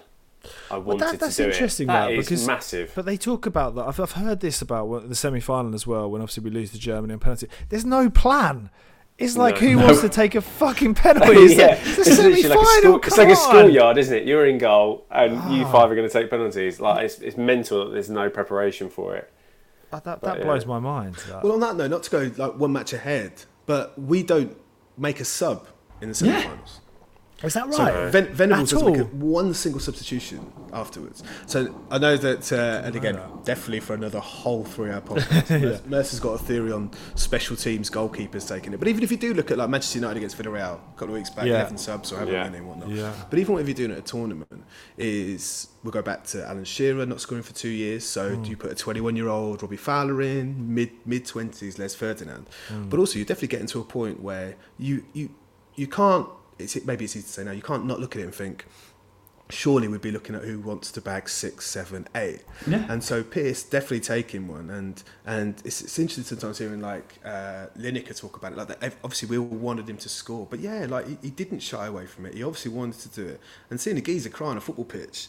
I 0.70 0.78
wanted 0.78 1.02
that- 1.08 1.20
that's 1.20 1.38
to 1.38 1.44
do 1.46 1.50
interesting, 1.50 1.86
it. 1.86 1.94
That 1.94 2.08
that, 2.08 2.14
is 2.14 2.26
because- 2.28 2.46
massive. 2.48 2.92
But 2.94 3.06
they 3.06 3.18
talk 3.18 3.46
about 3.48 3.74
that. 3.76 3.84
I've, 3.88 4.00
I've 4.00 4.12
heard 4.12 4.42
this 4.42 4.62
about 4.62 5.10
the 5.10 5.16
semi 5.16 5.40
final 5.40 5.74
as 5.74 5.88
well. 5.88 6.10
When 6.12 6.22
obviously 6.22 6.44
we 6.44 6.52
lose 6.52 6.72
to 6.74 6.78
Germany 6.80 7.14
on 7.14 7.20
penalty, 7.20 7.48
there's 7.70 7.86
no 7.86 8.10
plan. 8.12 8.70
It's 9.18 9.38
like 9.38 9.56
No. 9.56 9.62
who 9.62 9.76
No. 9.78 9.86
wants 9.86 10.02
to 10.02 10.10
take 10.10 10.36
a 10.36 10.42
fucking 10.42 10.94
penalty? 11.06 11.32
It's, 11.32 11.56
yeah, 11.56 11.68
like, 11.68 11.80
it's 11.84 11.98
a 11.98 12.02
it's 12.02 12.16
semi 12.18 12.30
literally 12.36 12.44
like 12.50 12.60
a 12.60 12.64
final. 12.66 12.82
school, 12.82 12.96
it's 13.06 13.18
like 13.18 13.30
a 13.30 13.36
schoolyard, 13.36 13.98
isn't 13.98 14.14
it? 14.16 14.28
You're 14.28 14.46
in 14.46 14.58
goal, 14.58 15.06
and 15.10 15.32
you 15.56 15.64
Ah. 15.66 15.72
five 15.72 15.90
are 15.90 15.96
going 15.96 16.08
to 16.08 16.14
take 16.14 16.30
penalties. 16.30 16.80
Like 16.80 17.06
it's, 17.06 17.20
it's 17.20 17.38
mental 17.38 17.86
that 17.86 17.92
there's 17.94 18.10
no 18.10 18.30
preparation 18.30 18.90
for 18.90 19.16
it. 19.16 19.32
Uh, 19.92 20.00
that 20.02 20.20
But, 20.22 20.36
that 20.36 20.44
blows 20.44 20.64
yeah. 20.64 20.68
my 20.68 20.80
mind. 20.80 21.16
that. 21.30 21.44
well, 21.44 21.54
on 21.54 21.60
that 21.62 21.76
note, 21.78 21.90
not 21.90 22.04
to 22.04 22.12
go 22.12 22.32
like 22.38 22.60
one 22.60 22.72
match 22.74 22.92
ahead, 22.94 23.32
but 23.66 23.98
we 23.98 24.22
don't 24.22 24.56
make 24.98 25.20
a 25.22 25.26
sub 25.26 25.66
in 26.02 26.10
the 26.10 26.16
semi-finals. 26.16 26.82
Is 27.46 27.54
that 27.54 27.74
So 27.74 27.84
right? 27.84 28.12
Ven- 28.12 28.34
Venables 28.34 28.74
At 28.74 28.80
doesn't 28.80 28.92
make 28.94 29.02
all? 29.02 29.08
one 29.20 29.54
single 29.54 29.80
substitution 29.80 30.52
afterwards. 30.74 31.24
So 31.46 31.74
I 31.90 31.98
know 31.98 32.18
that, 32.18 32.52
uh, 32.52 32.82
and 32.86 32.96
again, 32.96 33.20
definitely 33.44 33.80
for 33.80 33.94
another 33.94 34.20
whole 34.20 34.64
three-hour 34.64 35.02
podcast. 35.10 35.62
Mer- 35.62 35.80
Mercer's 35.98 36.20
got 36.20 36.34
a 36.34 36.38
theory 36.44 36.72
on 36.72 36.92
special 37.16 37.56
teams 37.56 37.90
goalkeepers 37.90 38.48
taking 38.48 38.74
it. 38.74 38.80
But 38.80 38.88
even 38.88 39.04
if 39.04 39.12
you 39.12 39.18
do 39.18 39.34
look 39.34 39.52
at 39.52 39.58
like 39.58 39.70
Manchester 39.70 40.00
United 40.00 40.18
against 40.18 40.38
Villarreal 40.38 40.76
a 40.76 40.92
couple 40.98 41.10
of 41.10 41.14
weeks 41.14 41.30
back, 41.30 41.46
Yeah. 41.46 41.56
eleven 41.62 41.78
subs 41.78 42.12
or 42.12 42.16
however 42.18 42.32
Yeah. 42.34 42.44
many 42.46 42.58
and 42.58 42.68
whatnot. 42.68 42.90
Yeah. 42.90 43.14
But 43.30 43.40
even 43.40 43.58
if 43.60 43.68
you're 43.68 43.76
doing 43.76 43.92
at 43.92 43.98
a 44.00 44.02
tournament, 44.02 44.64
is 44.98 45.68
we'll 45.84 45.92
go 45.92 46.02
back 46.02 46.24
to 46.26 46.46
Alan 46.48 46.64
Shearer 46.66 47.06
not 47.06 47.22
scoring 47.22 47.44
for 47.44 47.54
two 47.54 47.70
years. 47.70 48.04
So 48.06 48.36
Hmm. 48.36 48.44
do 48.44 48.50
you 48.50 48.58
put 48.58 48.72
a 48.72 48.76
21-year-old 48.76 49.62
Robbie 49.62 49.78
Fowler 49.78 50.22
in 50.22 50.74
mid 50.74 50.90
mid 51.06 51.26
twenties, 51.26 51.78
Les 51.80 51.94
Ferdinand? 51.96 52.48
Hmm. 52.70 52.90
But 52.90 53.00
also 53.00 53.18
you're 53.20 53.26
definitely 53.26 53.50
getting 53.50 53.68
to 53.68 53.80
a 53.82 53.84
point 53.84 54.22
where 54.22 54.56
you 54.78 55.04
you 55.14 55.30
you 55.76 55.88
can't. 55.88 56.28
It's, 56.60 56.84
maybe 56.86 57.06
it's 57.06 57.16
easy 57.16 57.26
to 57.26 57.32
say 57.32 57.44
now. 57.44 57.52
You 57.52 57.62
can't 57.62 57.86
not 57.86 58.00
look 58.00 58.16
at 58.16 58.22
it 58.22 58.26
and 58.26 58.34
think. 58.36 58.66
Surely 59.52 59.88
we'd 59.88 60.02
be 60.02 60.10
looking 60.10 60.34
at 60.34 60.42
who 60.44 60.60
wants 60.60 60.92
to 60.94 61.00
bag 61.02 61.30
six, 61.30 61.68
seven, 61.68 62.08
eight, 62.16 62.42
Yeah. 62.66 62.84
and 62.90 63.04
so 63.04 63.22
Pearce 63.24 63.62
definitely 63.62 64.00
taking 64.00 64.48
one, 64.48 64.72
and 64.72 65.04
and 65.24 65.54
it's, 65.64 65.82
it's 65.84 66.00
interesting 66.00 66.24
sometimes 66.24 66.58
hearing 66.58 66.82
like 66.82 67.20
uh, 67.24 67.68
Lineker 67.78 68.18
talk 68.20 68.38
about 68.38 68.54
it. 68.54 68.58
Like 68.58 68.68
that, 68.80 68.96
obviously 69.04 69.30
we 69.30 69.38
all 69.38 69.46
wanted 69.46 69.88
him 69.88 69.98
to 69.98 70.10
score, 70.10 70.48
but 70.50 70.62
yeah, 70.62 70.88
like 70.90 71.08
he, 71.08 71.18
he 71.22 71.30
didn't 71.30 71.60
shy 71.60 71.86
away 71.86 72.08
from 72.08 72.26
it. 72.26 72.34
He 72.34 72.42
obviously 72.42 72.72
wanted 72.72 73.00
to 73.02 73.10
do 73.10 73.28
it, 73.28 73.40
and 73.70 73.80
seeing 73.80 74.00
a 74.00 74.02
geezer 74.02 74.30
cry 74.32 74.48
on 74.48 74.58
a 74.58 74.62
football 74.62 74.84
pitch, 74.86 75.28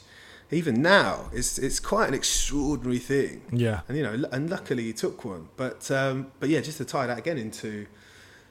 even 0.50 0.80
now, 0.80 1.28
it's 1.34 1.58
it's 1.58 1.78
quite 1.78 2.08
an 2.08 2.14
extraordinary 2.14 2.98
thing. 3.00 3.42
Yeah. 3.52 3.80
and 3.86 3.98
you 3.98 4.02
know, 4.02 4.26
and 4.32 4.48
luckily 4.48 4.84
he 4.84 4.94
took 4.94 5.26
one. 5.26 5.48
But 5.58 5.90
um, 5.90 6.28
but 6.40 6.48
yeah, 6.48 6.62
just 6.62 6.78
to 6.78 6.86
tie 6.86 7.06
that 7.06 7.18
again 7.18 7.36
into, 7.36 7.86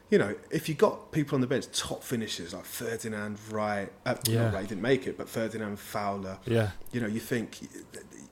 you 0.09 0.17
know, 0.17 0.35
if 0.51 0.69
you 0.69 0.75
got 0.75 1.11
people 1.11 1.35
on 1.35 1.41
the 1.41 1.47
bench, 1.47 1.65
top 1.71 2.03
finishers 2.03 2.53
like 2.53 2.65
Ferdinand, 2.65 3.37
Wright, 3.49 3.91
uh, 4.05 4.15
Yeah. 4.27 4.51
Wright, 4.51 4.61
he 4.61 4.67
didn't 4.67 4.81
make 4.83 5.07
it, 5.07 5.17
but 5.17 5.27
Ferdinand, 5.27 5.79
Fowler, 5.79 6.37
Yeah. 6.45 6.71
you 6.91 7.01
know, 7.01 7.07
you 7.07 7.19
think 7.19 7.59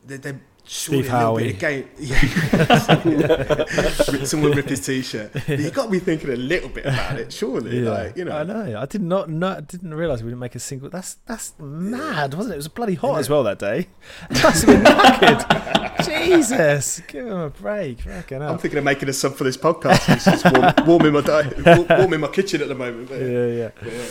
they're, 0.06 0.18
they're 0.20 0.42
surely 0.66 1.04
Steve 1.04 1.14
a 1.14 1.18
little 1.18 1.34
Howey. 1.36 1.38
bit 1.38 1.54
of 1.54 1.60
game. 1.60 1.90
Yeah, 4.00 4.24
someone 4.26 4.52
rip 4.52 4.68
his 4.70 4.86
t-shirt. 4.86 5.34
But 5.34 5.60
you 5.60 5.70
got 5.72 5.92
me 5.92 6.00
thinking 6.00 6.30
a 6.32 6.36
little 6.36 6.70
bit 6.70 6.86
about 6.86 7.20
it, 7.20 7.32
surely. 7.34 7.82
Like 7.82 8.16
you 8.18 8.26
know, 8.26 8.36
I 8.38 8.44
know. 8.44 8.80
I 8.80 8.86
did 8.86 9.02
not, 9.02 9.30
not 9.30 9.58
I 9.58 9.62
didn't 9.62 9.94
realise 9.94 10.22
we 10.22 10.30
didn't 10.30 10.40
make 10.40 10.56
a 10.56 10.60
single. 10.60 10.90
That's 10.90 11.16
that's 11.26 11.54
mad, 11.60 12.34
wasn't 12.34 12.54
it? 12.54 12.56
It 12.56 12.58
was 12.58 12.68
bloody 12.68 12.96
hot 12.96 13.20
as 13.20 13.30
well 13.30 13.44
that 13.44 13.60
day. 13.60 13.88
That's 14.30 14.66
been 14.66 14.82
knackered. 14.84 16.06
Jesus, 16.06 17.02
give 17.08 17.26
him 17.28 17.38
a 17.38 17.50
break. 17.50 18.02
Fucking. 18.02 18.42
I'm 18.42 18.58
thinking 18.58 18.78
of 18.78 18.84
making 18.84 19.10
a 19.10 19.14
sub 19.14 19.36
for 19.36 19.44
this 19.44 19.58
podcast. 19.58 20.14
It's 20.14 20.26
just 20.26 20.46
warm, 20.52 20.74
warming 20.88 21.14
my 21.14 21.22
di- 21.22 21.52
wa- 21.66 21.86
warming 22.00 22.20
my 22.20 22.28
kitchen 22.28 22.62
at 22.62 22.68
the 22.68 22.76
moment. 22.76 23.10
But 23.10 23.20
yeah, 23.22 23.70
yeah. 23.84 24.04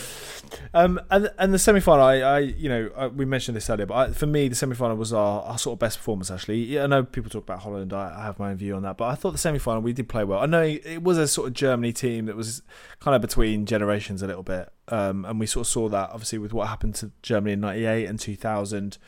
Um, 0.75 0.99
and 1.11 1.31
and 1.39 1.53
the 1.53 1.59
semi 1.59 1.81
final, 1.81 2.05
I, 2.05 2.17
I, 2.21 2.39
you 2.39 2.69
know, 2.69 2.91
I, 2.97 3.07
we 3.09 3.25
mentioned 3.27 3.57
this 3.57 3.69
earlier, 3.69 3.85
but 3.85 3.95
I, 3.95 4.13
for 4.13 4.27
me, 4.27 4.49
the 4.49 4.55
semi 4.55 4.75
final 4.75 4.97
was 4.97 5.13
our, 5.13 5.43
our 5.43 5.59
sort 5.59 5.75
of 5.75 5.79
best 5.79 5.99
performance. 5.99 6.31
Actually, 6.31 6.63
yeah, 6.63 6.85
I 6.85 6.87
know 6.87 7.05
people 7.05 7.31
talk 7.31 7.43
about 7.43 7.61
Holland. 7.61 7.93
I, 7.93 8.15
I 8.19 8.25
have 8.25 8.39
my 8.39 8.51
own 8.51 8.57
view 8.57 8.75
on 8.75 8.83
that, 8.83 8.97
but 8.97 9.05
I 9.05 9.15
thought 9.15 9.33
the 9.33 9.39
semi 9.39 9.59
final 9.59 9.83
we 9.83 9.93
did 9.93 10.09
play 10.09 10.25
well. 10.25 10.39
I 10.39 10.47
know 10.47 10.63
it 10.63 11.03
was 11.03 11.19
a 11.19 11.29
sort 11.29 11.49
of 11.49 11.55
Germany 11.55 11.93
team 11.93 12.25
that 12.27 12.37
was 12.37 12.63
kind 13.01 13.15
of 13.15 13.21
between 13.21 13.67
generations 13.67 14.23
a 14.23 14.27
little 14.27 14.43
bit, 14.43 14.71
um, 14.89 15.27
and 15.27 15.39
we 15.39 15.47
sort 15.47 15.67
of 15.67 15.71
saw 15.71 15.89
that 15.91 16.11
obviously 16.11 16.39
with 16.39 16.55
what 16.55 16.69
happened 16.69 16.95
to 16.97 17.11
Germany 17.21 17.53
in 17.53 17.61
'98 17.61 18.07
and 18.07 18.19
2000. 18.19 18.99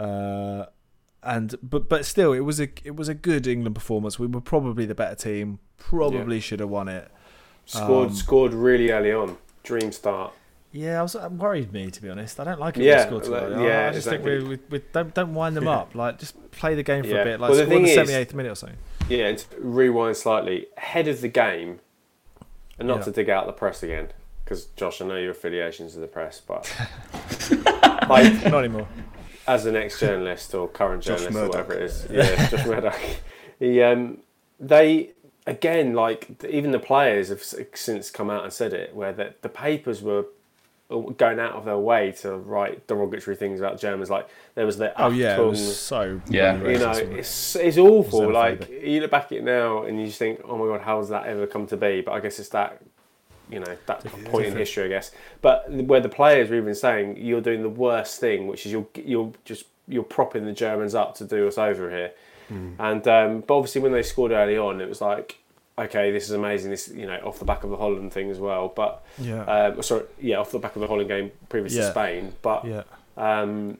Uh, 0.00 0.66
and 1.22 1.54
but 1.62 1.88
but 1.88 2.04
still, 2.04 2.32
it 2.32 2.40
was 2.40 2.60
a 2.60 2.68
it 2.82 2.96
was 2.96 3.08
a 3.08 3.14
good 3.14 3.46
England 3.46 3.74
performance. 3.76 4.18
We 4.18 4.26
were 4.26 4.40
probably 4.40 4.84
the 4.84 4.94
better 4.94 5.14
team. 5.14 5.60
Probably 5.78 6.40
should 6.40 6.60
have 6.60 6.68
won 6.70 6.88
it. 6.88 7.08
Scored 7.66 8.08
Um, 8.08 8.14
scored 8.14 8.52
really 8.52 8.90
early 8.90 9.12
on. 9.12 9.38
Dream 9.62 9.92
start. 9.92 10.34
Yeah, 10.76 10.98
I 10.98 11.02
was 11.02 11.14
it 11.14 11.30
worried 11.30 11.72
me 11.72 11.88
to 11.90 12.02
be 12.02 12.10
honest. 12.10 12.40
I 12.40 12.44
don't 12.44 12.58
like 12.58 12.76
it 12.76 12.82
Yeah, 12.82 12.96
when 12.96 12.98
they 12.98 13.06
score 13.08 13.20
too 13.20 13.30
like- 13.30 13.42
early. 13.44 13.66
yeah, 13.68 13.88
I 13.88 13.92
just 13.92 14.06
exactly. 14.08 14.38
think 14.40 14.48
we, 14.48 14.56
we, 14.56 14.62
we 14.80 14.84
don't 14.92 15.14
don't 15.14 15.32
wind 15.34 15.56
them 15.56 15.68
up. 15.78 15.94
Like 15.94 16.18
just 16.18 16.34
play 16.50 16.74
the 16.74 16.82
game 16.82 17.04
for 17.04 17.10
Yeah. 17.10 17.20
a 17.22 17.24
bit. 17.24 17.40
Like 17.40 17.50
Well, 17.50 17.58
the 17.60 17.64
score 17.66 17.76
in 17.76 17.82
the 17.84 17.94
seventy 17.94 18.14
eighth 18.14 18.34
minute 18.34 18.50
or 18.52 18.56
something. 18.56 18.78
Yeah, 19.08 19.28
and 19.28 19.44
rewind 19.58 20.16
slightly 20.16 20.66
ahead 20.76 21.06
of 21.08 21.20
the 21.20 21.28
game, 21.28 21.78
and 22.78 22.88
not 22.88 22.98
Yeah. 22.98 23.04
to 23.04 23.10
dig 23.12 23.30
out 23.30 23.46
the 23.46 23.52
press 23.52 23.82
again, 23.84 24.08
because 24.44 24.64
Josh, 24.76 25.00
I 25.00 25.06
know 25.06 25.16
your 25.16 25.30
affiliations 25.30 25.92
to 25.94 26.00
the 26.00 26.06
press, 26.08 26.40
but 26.44 26.74
like 28.08 28.32
Not 28.44 28.64
anymore. 28.64 28.88
as 29.46 29.66
an 29.66 29.76
ex-journalist 29.76 30.54
or 30.54 30.68
current 30.68 31.02
Josh 31.02 31.20
journalist 31.20 31.36
or 31.36 31.40
Murdoch. 31.46 31.68
whatever 31.68 31.74
it 31.74 31.82
is, 31.84 32.06
yeah, 32.10 32.48
Josh 32.48 32.66
Murdoch. 32.66 32.98
He, 33.60 33.80
um, 33.82 34.18
they 34.58 35.10
again, 35.46 35.92
like 35.94 36.42
even 36.48 36.70
the 36.72 36.78
players 36.78 37.28
have 37.28 37.42
since 37.42 38.10
come 38.10 38.30
out 38.30 38.42
and 38.44 38.52
said 38.52 38.72
it, 38.72 38.94
where 38.94 39.12
the, 39.12 39.34
the 39.42 39.48
papers 39.48 40.02
were 40.02 40.24
going 41.16 41.40
out 41.40 41.52
of 41.52 41.64
their 41.64 41.78
way 41.78 42.12
to 42.12 42.36
write 42.36 42.86
derogatory 42.86 43.36
things 43.36 43.58
about 43.58 43.80
Germans. 43.80 44.10
Like 44.10 44.28
there 44.54 44.66
was 44.66 44.76
the 44.76 44.92
Oh 45.00 45.10
yeah, 45.10 45.36
it 45.40 45.44
was 45.44 45.78
so 45.80 46.20
Yeah. 46.28 46.56
you 46.56 46.62
know, 46.62 46.68
racist, 46.68 46.86
wasn't 46.86 47.12
it? 47.12 47.18
it's 47.18 47.56
it's 47.56 47.78
awful. 47.78 48.20
Xenophobic. 48.20 48.32
Like 48.60 48.70
you 48.84 49.00
look 49.00 49.10
back 49.10 49.26
at 49.26 49.32
it 49.32 49.44
now 49.44 49.84
and 49.84 49.98
you 50.00 50.06
just 50.06 50.18
think, 50.18 50.40
oh 50.44 50.56
my 50.58 50.66
god, 50.66 50.82
how 50.84 50.98
has 50.98 51.08
that 51.08 51.26
ever 51.26 51.46
come 51.46 51.66
to 51.68 51.76
be? 51.76 52.00
But 52.02 52.12
I 52.12 52.20
guess 52.20 52.38
it's 52.38 52.50
that, 52.50 52.80
you 53.50 53.60
know, 53.60 53.76
that 53.86 54.04
point 54.26 54.46
in 54.46 54.56
history, 54.56 54.84
I 54.84 54.88
guess. 54.88 55.10
But 55.40 55.70
where 55.70 56.00
the 56.00 56.08
players 56.08 56.50
were 56.50 56.56
even 56.56 56.74
saying 56.74 57.16
you're 57.18 57.40
doing 57.40 57.62
the 57.62 57.68
worst 57.70 58.20
thing, 58.20 58.46
which 58.46 58.66
is 58.66 58.72
you're 58.72 58.86
you're 58.94 59.32
just 59.44 59.64
you're 59.88 60.02
propping 60.02 60.44
the 60.44 60.52
Germans 60.52 60.94
up 60.94 61.14
to 61.16 61.24
do 61.24 61.48
us 61.48 61.58
over 61.58 61.90
here. 61.90 62.12
And 62.78 63.08
um, 63.08 63.40
but 63.40 63.56
obviously 63.56 63.80
when 63.80 63.90
they 63.92 64.02
scored 64.02 64.30
early 64.32 64.56
on, 64.58 64.80
it 64.80 64.88
was 64.88 65.00
like. 65.00 65.38
Okay, 65.76 66.12
this 66.12 66.24
is 66.24 66.30
amazing. 66.30 66.70
This, 66.70 66.88
you 66.88 67.06
know, 67.06 67.18
off 67.24 67.38
the 67.40 67.44
back 67.44 67.64
of 67.64 67.70
the 67.70 67.76
Holland 67.76 68.12
thing 68.12 68.30
as 68.30 68.38
well. 68.38 68.72
But 68.74 69.04
Yeah. 69.18 69.42
um, 69.44 69.82
sorry, 69.82 70.04
yeah, 70.20 70.36
off 70.36 70.52
the 70.52 70.58
back 70.60 70.76
of 70.76 70.80
the 70.80 70.86
Holland 70.86 71.08
game 71.08 71.32
previous 71.48 71.74
Yeah. 71.74 71.86
to 71.86 71.90
Spain. 71.90 72.32
But 72.42 72.64
yeah. 72.64 72.82
um, 73.16 73.78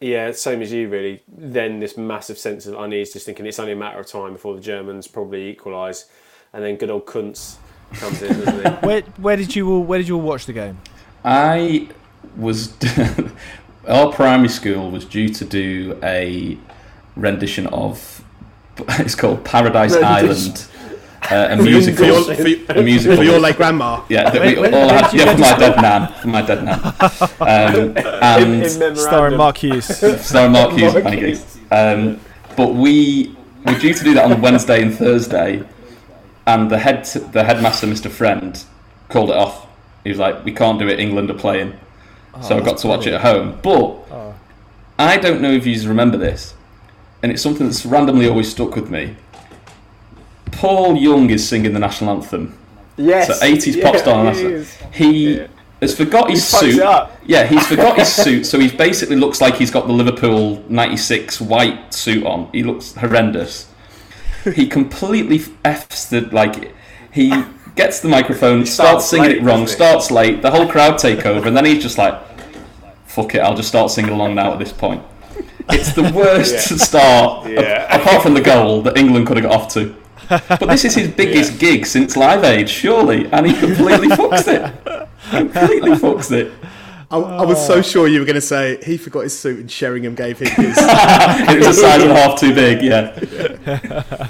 yeah, 0.00 0.32
same 0.32 0.62
as 0.62 0.72
you, 0.72 0.88
really. 0.88 1.22
Then 1.28 1.78
this 1.80 1.98
massive 1.98 2.38
sense 2.38 2.66
of 2.66 2.74
unease, 2.78 3.12
just 3.12 3.26
thinking 3.26 3.44
it's 3.44 3.58
only 3.58 3.72
a 3.72 3.76
matter 3.76 3.98
of 4.00 4.06
time 4.06 4.32
before 4.32 4.54
the 4.54 4.62
Germans 4.62 5.06
probably 5.08 5.48
equalise, 5.50 6.06
and 6.54 6.64
then 6.64 6.76
good 6.76 6.88
old 6.90 7.04
Kuntz 7.04 7.58
comes 7.94 8.22
in, 8.22 8.40
doesn't 8.42 8.80
he? 8.80 8.86
Where 8.86 9.02
where 9.18 9.36
did 9.36 9.54
you 9.54 9.70
all 9.70 9.82
where 9.82 9.98
did 9.98 10.08
you 10.08 10.16
all 10.16 10.22
watch 10.22 10.46
the 10.46 10.54
game? 10.54 10.78
I 11.22 11.88
was 12.36 12.72
our 13.88 14.10
primary 14.12 14.48
school 14.48 14.90
was 14.90 15.04
due 15.04 15.28
to 15.28 15.44
do 15.44 15.98
a 16.02 16.56
rendition 17.16 17.66
of 17.66 18.24
it's 19.00 19.14
called 19.14 19.44
Paradise 19.44 19.92
Rendition. 19.92 20.06
Island, 20.52 20.66
uh, 21.30 21.48
a 21.50 21.56
musical. 21.56 22.04
For 22.04 22.04
your, 22.04 22.34
for, 22.34 22.48
your- 22.48 22.78
a 22.78 22.82
musical. 22.82 23.16
for 23.16 23.22
your 23.22 23.38
late 23.38 23.56
grandma. 23.56 24.02
yeah, 24.08 24.30
that 24.30 24.34
we 24.40 24.48
Wait, 24.48 24.60
wait, 24.60 24.74
all 24.74 24.86
where 24.86 25.02
had. 25.02 25.12
Yeah, 25.14 25.32
for 25.32 25.38
my 25.40 25.46
school? 25.46 25.60
dead 25.60 25.76
nan. 25.82 26.12
For 26.20 26.28
my 26.28 26.42
dead 26.42 26.64
nan. 26.64 26.80
Um, 27.40 27.96
and 28.22 28.82
in 28.82 28.96
Starring. 28.96 29.36
Mark 29.36 29.58
Hughes. 29.58 29.86
starring 30.26 30.52
Mark 30.52 30.72
Hughes 30.72 30.92
Mark 30.92 31.04
Fanny 31.04 31.16
Giggs. 31.20 31.58
Um, 31.70 32.20
but 32.56 32.74
we 32.74 33.36
were 33.64 33.78
due 33.78 33.94
to 33.94 34.04
do 34.04 34.14
that 34.14 34.30
on 34.30 34.40
Wednesday 34.40 34.82
and 34.82 34.94
Thursday, 34.94 35.62
and 36.46 36.70
the 36.70 36.78
head 36.78 37.04
the 37.32 37.44
headmaster, 37.44 37.86
Mr. 37.86 38.10
Friend, 38.10 38.62
called 39.08 39.30
it 39.30 39.36
off. 39.36 39.66
He 40.04 40.10
was 40.10 40.18
like, 40.18 40.44
"We 40.44 40.52
can't 40.52 40.78
do 40.78 40.88
it. 40.88 40.98
England 41.00 41.30
are 41.30 41.34
playing." 41.38 41.78
so 42.42 42.56
I 42.56 42.60
got 42.60 42.78
to 42.78 42.86
watch 42.86 43.06
it 43.06 43.12
at 43.14 43.20
home. 43.20 43.58
But 43.62 43.96
I 44.98 45.16
don't 45.16 45.40
know 45.40 45.50
if 45.52 45.66
you 45.66 45.88
remember 45.88 46.16
this, 46.16 46.54
and 47.22 47.30
it's 47.32 47.42
something 47.42 47.66
that's 47.66 47.84
randomly 47.86 48.28
always 48.28 48.50
stuck 48.50 48.74
with 48.76 48.90
me. 48.90 49.16
Paul 50.52 50.96
Young 50.96 51.30
is 51.30 51.46
singing 51.48 51.72
the 51.72 51.78
national 51.78 52.10
anthem. 52.16 52.56
Yes. 52.96 53.26
So 53.28 53.34
80s 53.46 53.76
yeah, 53.76 53.82
pop 53.84 53.96
star 53.96 54.32
he. 54.34 54.64
He 54.92 55.36
Yeah. 55.38 55.46
has 55.80 55.96
forgot 55.96 56.30
his 56.30 56.50
He 56.60 56.72
suit. 56.72 56.82
Yeah, 57.26 57.46
he's 57.46 57.66
forgot 57.66 57.98
his 57.98 58.12
suit, 58.24 58.44
so 58.46 58.58
he 58.58 58.68
basically 58.70 59.16
looks 59.16 59.40
like 59.40 59.54
he's 59.54 59.70
got 59.70 59.86
the 59.86 59.92
Liverpool 59.92 60.62
'96 60.68 61.40
white 61.40 61.94
suit 61.94 62.26
on. 62.26 62.48
He 62.52 62.62
looks 62.62 62.94
horrendous. 62.94 63.68
He 64.54 64.66
completely 64.66 65.42
f's 65.64 66.06
the 66.08 66.22
like. 66.32 66.74
He 67.12 67.32
gets 67.76 68.00
the 68.00 68.08
microphone, 68.08 68.66
starts, 68.66 69.06
starts 69.06 69.06
singing 69.06 69.28
late, 69.30 69.36
it 69.38 69.42
wrong, 69.42 69.66
starts 69.66 70.10
late. 70.10 70.42
The 70.42 70.50
whole 70.50 70.66
crowd 70.68 70.98
take 70.98 71.24
over, 71.26 71.48
and 71.48 71.56
then 71.56 71.64
he's 71.64 71.82
just 71.82 71.98
like, 71.98 72.14
"Fuck 73.06 73.34
it, 73.34 73.38
I'll 73.40 73.56
just 73.56 73.68
start 73.68 73.90
singing 73.90 74.12
along 74.12 74.34
now." 74.34 74.52
At 74.52 74.58
this 74.58 74.72
point, 74.72 75.02
it's 75.70 75.92
the 75.92 76.10
worst 76.12 76.52
Yeah. 76.70 76.76
start, 76.76 77.48
Yeah. 77.50 77.94
apart 77.96 78.22
from 78.22 78.34
the 78.34 78.40
goal 78.40 78.82
that 78.82 78.96
England 78.98 79.26
could 79.26 79.36
have 79.38 79.44
got 79.44 79.54
off 79.54 79.72
to. 79.74 79.94
But 80.30 80.66
this 80.68 80.84
is 80.84 80.94
his 80.94 81.08
biggest 81.08 81.58
gig 81.58 81.84
since 81.86 82.16
Live 82.16 82.44
Aid, 82.44 82.70
surely, 82.70 83.26
and 83.32 83.46
he 83.46 83.52
completely 83.52 84.08
fucks 84.16 84.46
it. 84.46 85.08
Completely 85.30 85.90
fucks 85.90 86.30
it. 86.30 86.52
I, 87.10 87.18
I 87.18 87.44
was 87.44 87.64
so 87.66 87.74
oh. 87.74 87.82
sure 87.82 88.06
you 88.06 88.20
were 88.20 88.24
going 88.24 88.36
to 88.36 88.40
say 88.40 88.78
he 88.84 88.96
forgot 88.96 89.24
his 89.24 89.36
suit 89.36 89.58
and 89.58 89.70
Sheringham 89.70 90.14
gave 90.14 90.38
him 90.38 90.46
his. 90.52 90.76
it 90.80 91.58
was 91.58 91.66
a 91.66 91.74
size 91.74 92.02
and 92.02 92.12
a 92.12 92.14
half 92.14 92.38
too 92.38 92.54
big, 92.54 92.82
yeah. 92.82 93.18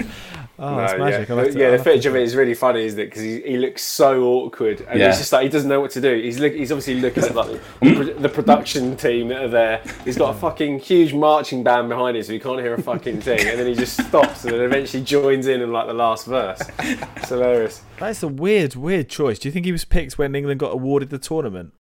Oh, 0.63 0.75
No, 0.75 0.77
that's 0.77 0.99
magic. 0.99 1.27
Yeah, 1.29 1.35
to- 1.43 1.59
yeah 1.59 1.69
the 1.71 1.83
footage 1.83 2.03
to- 2.03 2.09
of 2.09 2.15
it 2.15 2.21
is 2.21 2.35
really 2.35 2.53
funny, 2.53 2.85
isn't 2.85 2.99
it? 2.99 3.05
Because 3.05 3.23
he, 3.23 3.41
he 3.41 3.57
looks 3.57 3.81
so 3.81 4.23
awkward, 4.25 4.81
and 4.87 4.99
Yeah. 4.99 5.07
he's 5.07 5.17
just 5.17 5.33
like 5.33 5.43
he 5.43 5.49
doesn't 5.49 5.67
know 5.67 5.81
what 5.81 5.89
to 5.91 6.01
do. 6.01 6.21
He's 6.21 6.39
look, 6.39 6.53
he's 6.53 6.71
obviously 6.71 7.01
looking 7.01 7.23
at 7.23 7.33
like 7.35 7.59
the, 7.81 8.29
production 8.31 8.95
team 8.95 9.29
that 9.29 9.41
are 9.43 9.47
there. 9.47 9.81
He's 10.05 10.17
got 10.17 10.35
a 10.35 10.39
fucking 10.39 10.79
huge 10.79 11.13
marching 11.13 11.63
band 11.63 11.89
behind 11.89 12.15
him, 12.15 12.23
so 12.23 12.31
he 12.33 12.39
can't 12.39 12.59
hear 12.59 12.73
a 12.75 12.81
fucking 12.81 13.21
thing. 13.21 13.39
And 13.47 13.59
then 13.59 13.65
he 13.67 13.73
just 13.73 13.99
stops 14.07 14.43
and 14.45 14.53
then 14.53 14.61
eventually 14.61 15.03
joins 15.03 15.47
in 15.47 15.61
in 15.61 15.71
like 15.73 15.87
the 15.87 15.93
last 15.93 16.27
verse. 16.27 16.61
It's 16.79 17.29
hilarious. 17.29 17.81
That's 17.99 18.21
a 18.23 18.27
weird, 18.27 18.75
weird 18.75 19.09
choice. 19.09 19.39
Do 19.39 19.47
you 19.47 19.51
think 19.51 19.65
he 19.65 19.71
was 19.71 19.83
picked 19.85 20.17
when 20.17 20.35
England 20.35 20.59
got 20.59 20.73
awarded 20.73 21.09
the 21.09 21.17
tournament? 21.17 21.73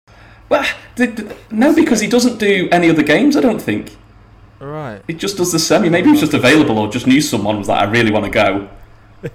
Well, 0.48 0.64
th- 0.96 1.16
th- 1.16 1.28
no, 1.50 1.74
because 1.74 2.00
he 2.00 2.06
doesn't 2.08 2.38
do 2.38 2.68
any 2.72 2.88
other 2.90 3.02
games, 3.02 3.36
I 3.36 3.40
don't 3.40 3.60
think. 3.60 3.96
Right. 4.60 5.02
He 5.06 5.14
just 5.14 5.36
does 5.36 5.52
the 5.52 5.58
semi. 5.58 5.88
Maybe 5.88 6.06
he 6.06 6.10
was 6.12 6.20
just 6.20 6.34
available 6.34 6.78
or 6.78 6.88
just 6.88 7.06
knew 7.06 7.20
someone 7.20 7.58
was 7.58 7.68
like, 7.68 7.80
I 7.80 7.90
really 7.90 8.10
want 8.10 8.24
to 8.24 8.30
go. 8.30 8.68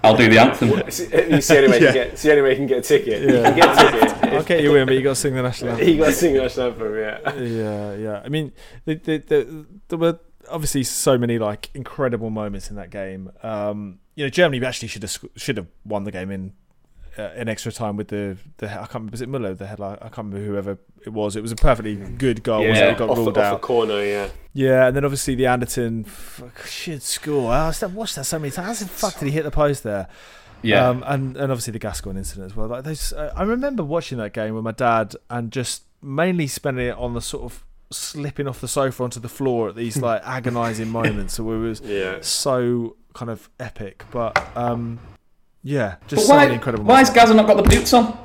I'll 0.03 0.15
do 0.15 0.30
the 0.30 0.39
anthem. 0.39 0.69
It's, 0.88 0.99
it's 0.99 1.47
the 1.47 1.57
only 1.57 1.69
way 1.69 1.80
Yeah. 1.80 1.80
you 1.80 1.86
can 1.88 1.93
get. 1.93 2.07
It's 2.07 2.21
the 2.21 2.30
only 2.32 2.41
way 2.43 2.49
you 2.51 2.55
can 2.55 2.67
get 2.67 2.78
a 2.78 2.82
ticket. 2.82 3.21
Yeah. 3.30 3.43
can 3.43 3.55
get 3.55 3.69
a 3.69 3.91
ticket. 3.91 4.24
I'll 4.34 4.43
get 4.43 4.63
you 4.63 4.76
in, 4.76 4.86
but 4.86 4.95
you 4.95 5.01
got 5.01 5.09
to 5.11 5.15
sing 5.15 5.36
the 5.36 5.41
national 5.43 5.71
anthem. 5.71 5.88
He 5.88 5.97
got 5.97 6.05
to 6.07 6.11
sing 6.13 6.34
the 6.34 6.41
national 6.41 6.67
anthem. 6.67 6.95
Yeah. 6.95 7.34
yeah, 7.43 7.95
yeah. 7.95 8.21
I 8.24 8.30
mean, 8.30 8.51
the, 8.86 8.95
the, 8.95 9.17
the, 9.17 9.65
there 9.89 9.97
were 9.99 10.19
obviously 10.49 10.84
so 10.84 11.17
many 11.17 11.38
like 11.38 11.69
incredible 11.74 12.30
moments 12.30 12.69
in 12.69 12.76
that 12.78 12.89
game. 12.89 13.32
Um, 13.43 13.99
you 14.15 14.26
know, 14.26 14.30
Germany 14.30 14.63
actually 14.65 14.88
should 14.88 15.03
have 15.03 15.17
should 15.36 15.57
have 15.57 15.67
won 15.86 16.03
the 16.03 16.11
game 16.11 16.32
in 16.32 16.53
uh, 17.18 17.30
in 17.36 17.47
extra 17.49 17.72
time 17.72 17.95
with 17.97 18.07
the 18.07 18.38
the 18.57 18.68
I 18.72 18.76
can't 18.86 18.93
remember 18.95 19.11
was 19.11 19.22
it 19.22 19.30
Muller 19.30 19.53
the 19.53 19.68
headline 19.68 19.97
I 20.01 20.09
can't 20.09 20.28
remember 20.34 20.45
whoever 20.45 20.78
it 21.05 21.09
was. 21.14 21.36
It 21.36 21.41
was 21.41 21.51
a 21.51 21.55
perfectly 21.55 21.95
good 21.95 22.43
goal. 22.43 22.59
wasn't 22.59 22.78
it? 22.78 22.80
Yeah. 22.80 22.91
It 22.93 22.97
got 22.97 23.09
Off 23.09 23.18
ruled 23.18 23.38
off 23.38 23.43
out. 23.55 23.61
corner. 23.61 24.03
Yeah. 24.03 24.30
Yeah, 24.53 24.88
and 24.88 24.95
then 24.95 25.03
obviously 25.03 25.36
the 25.36 25.47
Anderton 25.47 26.03
fuck, 26.03 26.66
shit 26.66 27.01
score. 27.01 27.51
I 27.51 27.72
watched 27.88 28.16
that 28.16 28.26
so 28.26 28.38
many 28.39 28.51
times. 28.51 28.80
How 28.80 28.86
the 28.86 28.89
fuck 28.91 29.18
did 29.20 29.26
he 29.26 29.32
hit 29.32 29.43
the 29.43 29.51
post 29.51 29.84
there? 29.84 30.07
Yeah. 30.61 30.88
Um, 30.88 31.03
and 31.07 31.36
and 31.36 31.51
obviously 31.51 31.72
the 31.74 31.80
Gascoigne 31.80 32.18
incident 32.18 32.45
as 32.51 32.55
well. 32.55 32.68
Like 32.68 32.84
those, 32.86 33.11
uh, 33.14 33.34
I 33.36 33.43
remember 33.43 33.84
watching 33.84 34.18
that 34.20 34.32
game 34.34 34.53
with 34.55 34.64
my 34.64 34.72
dad 34.72 35.16
and 35.30 35.51
just 35.51 35.84
mainly 36.01 36.47
spending 36.47 36.88
it 36.88 36.95
on 36.97 37.14
the 37.16 37.22
sort 37.22 37.43
of 37.43 37.66
slipping 37.91 38.47
off 38.47 38.61
the 38.61 38.68
sofa 38.68 39.03
onto 39.03 39.20
the 39.20 39.30
floor 39.30 39.70
at 39.70 39.76
these 39.76 39.97
like 40.01 40.22
agonising 40.24 40.89
moments. 40.89 41.34
So 41.36 41.51
it 41.51 41.57
was 41.57 41.82
Yeah. 41.82 42.18
so 42.22 42.95
kind 43.14 43.30
of 43.30 43.49
epic. 43.59 44.05
But 44.11 44.41
um, 44.55 44.99
yeah, 45.64 45.95
just 46.07 46.28
so 46.28 46.34
why, 46.36 46.43
many 46.43 46.55
incredible. 46.55 46.84
why 46.86 46.99
has 46.99 47.09
moments. 47.09 47.24
Gazza 47.24 47.34
not 47.34 47.47
got 47.47 47.57
the 47.57 47.64
boots 47.64 47.93
on? 47.93 48.18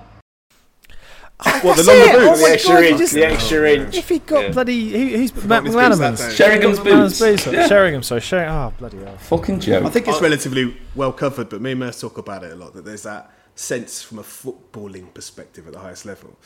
what 1.63 1.77
the 1.77 1.83
That's 1.85 1.87
longer 1.87 2.03
it! 2.03 2.15
Oh 2.17 2.31
boots? 2.31 2.43
my 2.43 2.49
the 2.49 2.53
extra 2.55 2.75
God, 2.75 2.81
you 2.81 2.89
inch. 2.89 2.99
just- 2.99 3.13
the 3.15 3.25
extra 3.27 3.71
inch. 3.71 3.95
If 3.97 4.09
he 4.09 4.19
got 4.19 4.43
Yeah. 4.45 4.51
bloody 4.53 4.91
who, 4.91 5.17
who's 5.19 5.45
Matt 5.45 5.65
his 5.65 5.75
boots 5.75 5.87
that 5.87 5.93
McManaman's 5.93 6.37
day. 6.37 6.45
Sheringham's 6.45 6.79
McManaman's 6.81 7.19
boots. 7.21 7.45
boots. 7.45 7.55
Yeah. 7.57 7.67
Sheringham, 7.69 8.03
sorry, 8.03 8.21
Sheringham. 8.23 8.55
Oh 8.55 8.75
bloody 8.77 8.97
hell. 8.99 9.17
Fucking 9.19 9.61
joke. 9.61 9.85
I 9.85 9.89
think 9.91 10.09
it's 10.09 10.21
relatively 10.21 10.77
well 10.97 11.13
covered, 11.13 11.49
but 11.49 11.61
me 11.61 11.71
and 11.73 11.81
Merce 11.81 12.01
talk 12.01 12.19
about 12.19 12.43
it 12.43 12.53
a 12.53 12.57
lot. 12.57 12.75
That 12.75 12.85
there's 12.85 13.05
that 13.05 13.31
sense 13.55 14.03
from 14.03 14.19
a 14.19 14.23
footballing 14.23 15.15
perspective 15.15 15.67
at 15.69 15.73
the 15.75 15.79
highest 15.81 16.05
level 16.07 16.37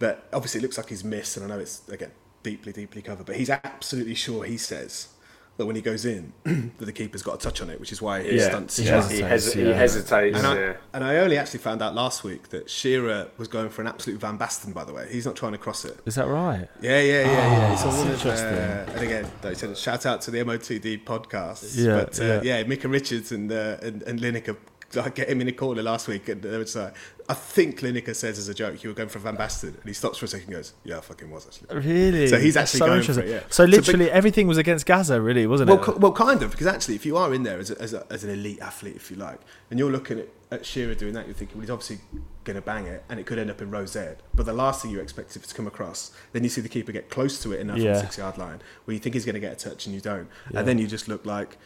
that 0.00 0.24
obviously 0.32 0.58
it 0.58 0.62
looks 0.62 0.78
like 0.78 0.88
he's 0.88 1.04
missed, 1.04 1.36
and 1.36 1.46
I 1.46 1.48
know 1.54 1.60
it's 1.60 1.88
again 1.88 2.10
deeply, 2.42 2.72
deeply 2.72 3.02
covered, 3.02 3.26
but 3.26 3.36
he's 3.36 3.50
absolutely 3.50 4.14
sure 4.16 4.42
he 4.44 4.56
says 4.56 5.08
that 5.56 5.66
when 5.66 5.76
he 5.76 5.82
goes 5.82 6.04
in, 6.04 6.32
that 6.44 6.78
the 6.80 6.92
keeper's 6.92 7.22
got 7.22 7.34
a 7.36 7.38
touch 7.38 7.60
on 7.62 7.70
it, 7.70 7.78
which 7.78 7.92
is 7.92 8.02
why 8.02 8.22
he 8.22 8.36
Yeah. 8.36 8.48
stunts. 8.48 8.76
He 8.76 8.82
his 8.84 8.90
has. 8.90 9.10
He, 9.10 9.20
Hesitates, 9.20 9.44
hes- 9.44 9.52
he 9.54 9.68
yeah. 9.68 9.74
hesitates. 9.74 10.38
And 10.38 10.46
I, 10.46 10.54
yeah. 10.58 10.72
and 10.92 11.04
I 11.04 11.16
only 11.18 11.38
actually 11.38 11.60
found 11.60 11.80
out 11.80 11.94
last 11.94 12.24
week 12.24 12.48
that 12.48 12.68
Shearer 12.68 13.28
was 13.38 13.46
going 13.48 13.68
for 13.70 13.80
an 13.82 13.86
absolute 13.88 14.20
Van 14.20 14.36
Basten, 14.38 14.74
by 14.74 14.84
the 14.84 14.92
way. 14.92 15.06
He's 15.10 15.26
not 15.26 15.36
trying 15.36 15.52
to 15.52 15.58
cross 15.58 15.84
it. 15.84 15.98
Is 16.06 16.16
that 16.16 16.26
right? 16.26 16.68
Yeah, 16.80 17.00
yeah, 17.00 17.22
yeah, 17.22 17.26
yeah. 17.26 17.72
It's 17.72 17.82
Oh, 17.84 17.88
on 17.90 17.96
one 17.98 18.06
of, 18.08 18.10
uh, 18.26 18.28
interesting. 18.30 18.94
and 18.94 19.00
again, 19.02 19.24
like 19.44 19.52
I 19.52 19.54
said, 19.54 19.78
shout 19.78 20.06
out 20.06 20.20
to 20.22 20.30
the 20.32 20.38
MOTD 20.38 21.04
podcast. 21.04 21.76
Yeah, 21.76 21.94
but 22.04 22.20
uh, 22.20 22.40
yeah. 22.42 22.58
yeah. 22.58 22.64
Micah 22.66 22.88
Richards 22.88 23.30
and 23.32 23.52
uh, 23.52 23.76
and, 23.82 24.02
and 24.02 24.20
Lineker 24.20 24.56
like, 24.96 25.14
get 25.14 25.28
him 25.28 25.40
in 25.40 25.48
a 25.48 25.52
corner 25.52 25.82
last 25.82 26.08
week, 26.08 26.28
and 26.28 26.44
it 26.44 26.56
was 26.58 26.74
like, 26.76 26.94
I 27.28 27.34
think 27.34 27.80
Lineker 27.80 28.14
says 28.14 28.38
as 28.38 28.48
a 28.48 28.54
joke, 28.54 28.82
you 28.82 28.90
were 28.90 28.94
going 28.94 29.08
for 29.08 29.18
Van 29.18 29.36
Basten, 29.36 29.68
and 29.76 29.84
he 29.84 29.92
stops 29.94 30.18
for 30.18 30.26
a 30.26 30.28
second, 30.28 30.46
and 30.48 30.56
goes, 30.56 30.74
"Yeah, 30.84 30.98
I 30.98 31.00
fucking 31.00 31.30
was 31.30 31.46
actually." 31.46 31.80
Really? 31.88 32.26
So 32.28 32.38
he's 32.38 32.56
actually 32.56 32.80
going 32.80 33.02
for 33.02 33.20
it, 33.20 33.28
yeah. 33.28 33.40
So 33.48 33.64
So 33.64 33.66
big- 33.66 33.74
literally 33.76 34.10
everything 34.10 34.46
was 34.46 34.58
against 34.58 34.84
Gazza, 34.86 35.20
really, 35.20 35.46
wasn't 35.46 35.70
Well, 35.70 35.82
it? 35.82 35.98
well, 36.00 36.12
kind 36.12 36.42
of, 36.42 36.50
because 36.50 36.66
actually, 36.66 36.96
if 36.96 37.06
you 37.06 37.16
are 37.16 37.32
in 37.32 37.42
there 37.42 37.58
as, 37.58 37.70
a, 37.70 37.80
as, 37.80 37.94
a, 37.94 38.06
as 38.10 38.24
an 38.24 38.30
elite 38.30 38.60
athlete, 38.60 38.96
if 38.96 39.10
you 39.10 39.16
like, 39.16 39.40
and 39.70 39.78
you're 39.78 39.90
looking 39.90 40.18
at, 40.20 40.28
at 40.50 40.66
Shearer 40.66 40.94
doing 40.94 41.14
that, 41.14 41.24
you're 41.26 41.34
thinking, 41.34 41.56
well, 41.56 41.62
he's 41.62 41.70
obviously 41.70 41.98
going 42.44 42.56
to 42.56 42.60
bang 42.62 42.86
it, 42.86 43.02
and 43.08 43.18
it 43.18 43.24
could 43.24 43.38
end 43.38 43.50
up 43.50 43.62
in 43.62 43.70
row 43.70 43.86
Z. 43.86 44.00
But 44.34 44.44
the 44.44 44.52
last 44.52 44.82
thing 44.82 44.90
you 44.90 45.00
expect 45.00 45.30
is 45.30 45.36
if 45.36 45.44
it's 45.44 45.52
come 45.54 45.66
across, 45.66 46.12
then 46.32 46.42
you 46.44 46.50
see 46.50 46.60
the 46.60 46.68
keeper 46.68 46.92
get 46.92 47.08
close 47.08 47.42
to 47.42 47.52
it 47.52 47.60
enough 47.60 47.78
Yeah. 47.78 47.88
on 47.88 47.94
the 47.94 48.00
six 48.00 48.18
yard 48.18 48.36
line, 48.36 48.60
where 48.84 48.92
you 48.92 49.00
think 49.00 49.14
he's 49.14 49.24
going 49.24 49.34
to 49.34 49.40
get 49.40 49.52
a 49.52 49.70
touch 49.70 49.86
and 49.86 49.94
you 49.94 50.02
don't. 50.02 50.28
And 50.54 50.68
then 50.68 50.76
you 50.78 50.86
just 50.86 51.08
look 51.08 51.24
like, 51.24 51.56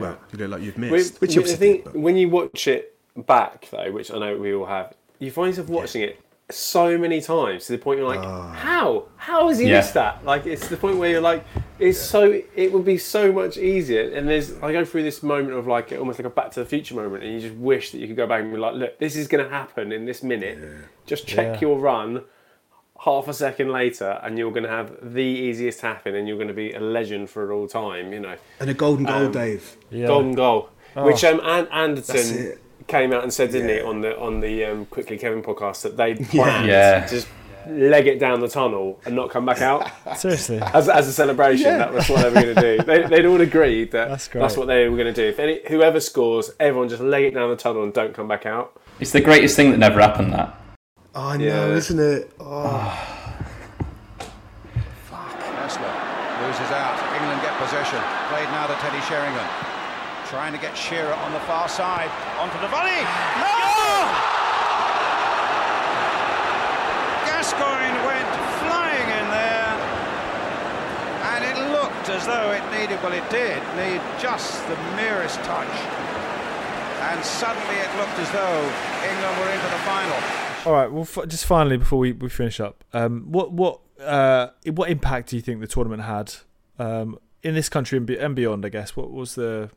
well, 0.00 0.18
you 0.32 0.38
look 0.38 0.50
like 0.50 0.62
you've 0.62 0.78
missed. 0.78 0.92
With- 0.92 1.20
which 1.20 1.34
you 1.34 1.42
I 1.42 1.44
think 1.46 1.84
did, 1.84 1.94
when 1.94 2.16
you 2.16 2.28
watch 2.28 2.66
it 2.68 2.96
back 3.16 3.68
though, 3.70 3.90
which 3.92 4.10
I 4.10 4.18
know 4.18 4.36
we 4.36 4.54
all 4.54 4.66
have, 4.66 4.94
you 5.18 5.30
find 5.30 5.48
yourself 5.48 5.68
watching 5.68 6.02
it 6.02 6.20
so 6.50 6.98
many 6.98 7.22
times 7.22 7.64
to 7.66 7.72
the 7.72 7.78
point 7.78 7.98
you're 7.98 8.08
like, 8.08 8.20
Ah. 8.20 8.50
how? 8.52 9.04
How 9.16 9.48
has 9.48 9.58
he 9.58 9.66
Yeah. 9.68 9.78
missed 9.78 9.94
that? 9.94 10.24
Like 10.24 10.44
it's 10.46 10.68
the 10.68 10.76
point 10.76 10.98
where 10.98 11.08
you're 11.10 11.20
like, 11.22 11.42
it's 11.78 11.98
so 11.98 12.40
it 12.54 12.70
would 12.72 12.84
be 12.84 12.98
so 12.98 13.32
much 13.32 13.56
easier. 13.56 14.10
And 14.14 14.28
there's 14.28 14.52
I 14.62 14.70
go 14.72 14.84
through 14.84 15.04
this 15.04 15.22
moment 15.22 15.54
of 15.54 15.66
like 15.66 15.90
almost 15.92 16.18
like 16.18 16.26
a 16.26 16.30
Back 16.30 16.50
to 16.52 16.60
the 16.60 16.66
Future 16.66 16.94
moment, 16.96 17.24
and 17.24 17.32
you 17.32 17.40
just 17.40 17.54
wish 17.54 17.92
that 17.92 17.98
you 17.98 18.06
could 18.06 18.16
go 18.16 18.26
back 18.26 18.42
and 18.42 18.52
be 18.52 18.58
like, 18.58 18.74
look, 18.74 18.98
this 18.98 19.16
is 19.16 19.26
going 19.26 19.42
to 19.42 19.50
happen 19.50 19.90
in 19.90 20.04
this 20.04 20.22
minute. 20.22 20.58
Just 21.06 21.26
check 21.26 21.54
Yeah. 21.54 21.60
your 21.68 21.78
run. 21.78 22.22
Half 23.04 23.28
a 23.28 23.34
second 23.34 23.70
later, 23.70 24.18
and 24.22 24.38
you're 24.38 24.50
going 24.50 24.62
to 24.64 24.68
have 24.70 24.96
the 25.02 25.20
easiest 25.22 25.80
happen, 25.82 26.14
and 26.14 26.26
you're 26.26 26.36
going 26.38 26.48
to 26.48 26.54
be 26.54 26.72
a 26.72 26.80
legend 26.80 27.28
for 27.30 27.52
all 27.52 27.68
time. 27.68 28.12
You 28.12 28.20
know, 28.20 28.36
and 28.60 28.70
a 28.70 28.74
golden 28.74 29.04
goal, 29.04 29.26
um, 29.26 29.32
Dave. 29.32 29.76
Yeah. 29.90 30.06
golden 30.06 30.34
goal, 30.34 30.70
which 30.96 31.22
um, 31.24 31.40
An- 31.44 31.68
That's 31.96 32.10
Anderton 32.10 32.58
came 32.86 33.12
out 33.12 33.22
and 33.22 33.32
said, 33.32 33.50
didn't 33.50 33.68
he, 33.68 33.80
on 33.82 34.00
the 34.00 34.18
on 34.18 34.40
the 34.40 34.64
um, 34.64 34.86
quickly 34.86 35.18
Kevin 35.18 35.42
podcast 35.42 35.82
that 35.82 35.96
they 35.96 36.14
planned 36.30 36.66
Yeah. 36.66 37.04
to 37.06 37.14
just 37.14 37.28
leg 37.66 38.06
it 38.06 38.18
down 38.18 38.40
the 38.40 38.48
tunnel 38.48 39.00
and 39.06 39.14
not 39.16 39.30
come 39.30 39.46
back 39.46 39.62
out 39.62 39.90
Seriously. 40.18 40.58
as, 40.74 40.86
as 40.88 41.08
a 41.08 41.12
celebration. 41.12 41.64
Yeah. 41.66 41.78
That 41.78 41.92
was 41.94 42.08
what 42.10 42.20
they 42.22 42.28
were 42.28 42.34
going 42.42 42.54
to 42.54 42.76
do. 42.76 42.82
They, 42.86 43.06
they'd 43.06 43.24
all 43.26 43.40
agreed 43.40 43.90
that 43.92 44.08
That's 44.10 44.28
that's, 44.28 44.56
what 44.58 44.66
they 44.66 44.86
were 44.88 44.96
going 44.98 45.12
to 45.12 45.14
do. 45.14 45.26
If 45.28 45.38
any, 45.38 45.60
whoever 45.68 45.98
scores, 46.00 46.50
everyone 46.60 46.88
just 46.90 47.00
leg 47.02 47.24
it 47.24 47.34
down 47.34 47.48
the 47.48 47.56
tunnel 47.56 47.82
and 47.82 47.92
don't 47.94 48.12
come 48.14 48.28
back 48.28 48.44
out. 48.44 48.78
It's 49.00 49.12
the 49.12 49.20
greatest 49.22 49.56
thing 49.56 49.70
that 49.70 49.78
never 49.78 50.00
happened, 50.00 50.32
that. 50.34 50.60
Oh, 51.14 51.28
I 51.28 51.36
know, 51.36 51.44
Yeah. 51.70 51.76
isn't 51.78 51.98
it? 52.00 52.30
Oh. 52.40 52.66
Ah. 52.66 52.98
Fuck. 55.10 55.38
Kessler 55.38 55.94
loses 56.42 56.70
out. 56.74 56.98
England 57.14 57.40
get 57.42 57.54
possession. 57.58 58.02
Played 58.30 58.50
now 58.50 58.66
to 58.66 58.74
Teddy 58.82 59.00
Sheringham. 59.06 59.48
Trying 60.30 60.52
to 60.52 60.58
get 60.58 60.76
Shearer 60.76 61.14
on 61.14 61.32
the 61.32 61.40
far 61.46 61.68
side. 61.68 62.10
Onto 62.40 62.58
the 62.58 62.66
volley. 62.68 62.98
No! 63.38 63.54
Gascoigne 67.30 67.98
went 68.02 68.30
flying 68.58 69.08
in 69.22 69.26
there. 69.30 69.72
And 71.30 71.44
it 71.46 71.56
looked 71.70 72.08
as 72.10 72.26
though 72.26 72.50
it 72.50 72.64
needed, 72.74 72.98
well, 73.02 73.12
it 73.12 73.28
did 73.30 73.62
need 73.78 74.00
just 74.18 74.66
the 74.68 74.76
merest 74.96 75.38
touch. 75.44 75.76
and 77.04 77.22
suddenly 77.22 77.76
it 77.76 77.90
looked 78.00 78.18
as 78.18 78.30
though 78.32 78.60
England 79.04 79.36
were 79.38 79.50
into 79.52 79.68
the 79.68 79.82
final. 79.84 80.16
All 80.66 80.72
right. 80.72 80.90
Well, 80.90 81.02
f- 81.02 81.28
just 81.28 81.44
finally 81.44 81.76
before 81.76 81.98
we, 81.98 82.12
we 82.12 82.28
finish 82.30 82.58
up, 82.58 82.84
um, 82.92 83.30
what 83.30 83.52
what 83.52 83.80
uh, 84.00 84.48
what 84.72 84.90
impact 84.90 85.28
do 85.30 85.36
you 85.36 85.42
think 85.42 85.60
the 85.60 85.66
tournament 85.66 86.02
had 86.02 86.34
um, 86.78 87.18
in 87.42 87.54
this 87.54 87.68
country 87.68 87.98
and, 87.98 88.06
be- 88.06 88.18
and 88.18 88.34
beyond? 88.34 88.64
I 88.64 88.70
guess 88.70 88.96
what 88.96 89.10
was 89.10 89.34
the 89.34 89.70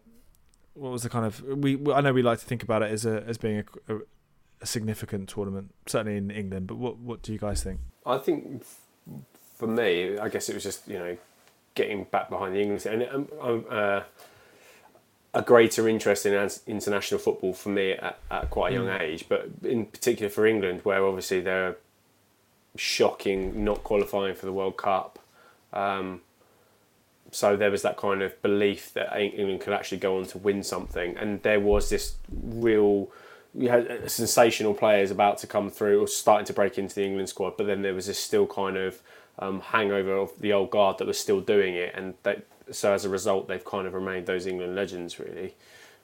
what 0.76 0.92
was 0.92 1.04
the 1.04 1.10
kind 1.10 1.26
of 1.26 1.42
we 1.42 1.78
I 1.92 2.00
know 2.02 2.14
we 2.14 2.22
like 2.22 2.40
to 2.40 2.46
think 2.46 2.64
about 2.64 2.84
it 2.84 2.92
as 2.92 3.06
a 3.06 3.24
as 3.28 3.38
being 3.38 3.64
a, 3.90 3.96
a, 3.96 4.00
a 4.62 4.66
significant 4.66 5.28
tournament, 5.28 5.74
certainly 5.88 6.18
in 6.18 6.32
England. 6.32 6.68
But 6.68 6.76
what 6.78 6.98
what 7.00 7.22
do 7.22 7.34
you 7.34 7.40
guys 7.40 7.64
think? 7.64 7.82
I 8.06 8.18
think 8.18 8.64
for 9.58 9.68
me, 9.68 10.18
I 10.18 10.30
guess 10.30 10.48
it 10.48 10.54
was 10.54 10.64
just 10.64 10.88
you 10.88 10.98
know 11.00 11.18
getting 11.76 12.06
back 12.06 12.30
behind 12.30 12.56
the 12.56 12.62
England 12.62 12.86
and 12.86 13.04
um, 13.14 13.28
um, 13.42 13.66
uh, 13.70 14.02
a 15.38 15.42
greater 15.44 15.88
interest 15.88 16.26
in 16.26 16.50
international 16.66 17.20
football 17.20 17.54
for 17.54 17.70
me 17.70 17.92
at, 17.92 18.18
at 18.32 18.50
quite 18.50 18.72
a 18.72 18.76
young 18.76 18.88
mm. 18.88 19.00
age, 19.00 19.26
but 19.30 19.48
in 19.64 19.86
particular 19.86 20.32
for 20.32 20.48
England, 20.48 20.82
where 20.84 21.06
obviously 21.06 21.40
they're 21.42 21.76
shocking 22.76 23.64
not 23.64 23.84
qualifying 23.84 24.34
for 24.34 24.48
the 24.48 24.52
World 24.52 24.78
Cup. 24.78 25.20
Um, 25.72 26.22
so 27.30 27.56
there 27.56 27.70
was 27.70 27.84
that 27.84 27.98
kind 27.98 28.24
of 28.24 28.42
belief 28.42 28.92
that 28.94 29.16
England 29.16 29.62
could 29.62 29.74
actually 29.74 30.00
go 30.00 30.18
on 30.18 30.26
to 30.26 30.40
win 30.40 30.64
something, 30.64 31.16
and 31.18 31.44
there 31.44 31.60
was 31.60 31.90
this 31.90 32.16
real. 32.32 33.12
We 33.54 33.68
had 33.68 34.10
sensational 34.10 34.74
players 34.74 35.12
about 35.12 35.38
to 35.40 35.48
come 35.48 35.70
through 35.70 36.02
or 36.02 36.08
starting 36.08 36.46
to 36.48 36.54
break 36.54 36.80
into 36.80 36.96
the 36.96 37.06
England 37.06 37.30
squad, 37.30 37.58
but 37.58 37.68
then 37.68 37.84
there 37.84 37.94
was 37.94 38.08
this 38.08 38.18
still 38.18 38.48
kind 38.48 38.76
of 38.76 39.02
um, 39.38 39.62
hangover 39.62 40.16
of 40.18 40.32
the 40.40 40.52
old 40.52 40.72
guard 40.72 40.98
that 40.98 41.06
was 41.06 41.20
still 41.20 41.42
doing 41.42 41.76
it, 41.76 41.94
and 41.94 42.16
they, 42.24 42.42
so 42.72 42.93
as 42.93 43.05
a 43.05 43.09
result, 43.09 43.47
they've 43.47 43.63
kind 43.63 43.88
of 43.88 43.93
remained 43.93 44.26
those 44.26 44.45
England 44.45 44.76
legends 44.76 45.20
really. 45.20 45.55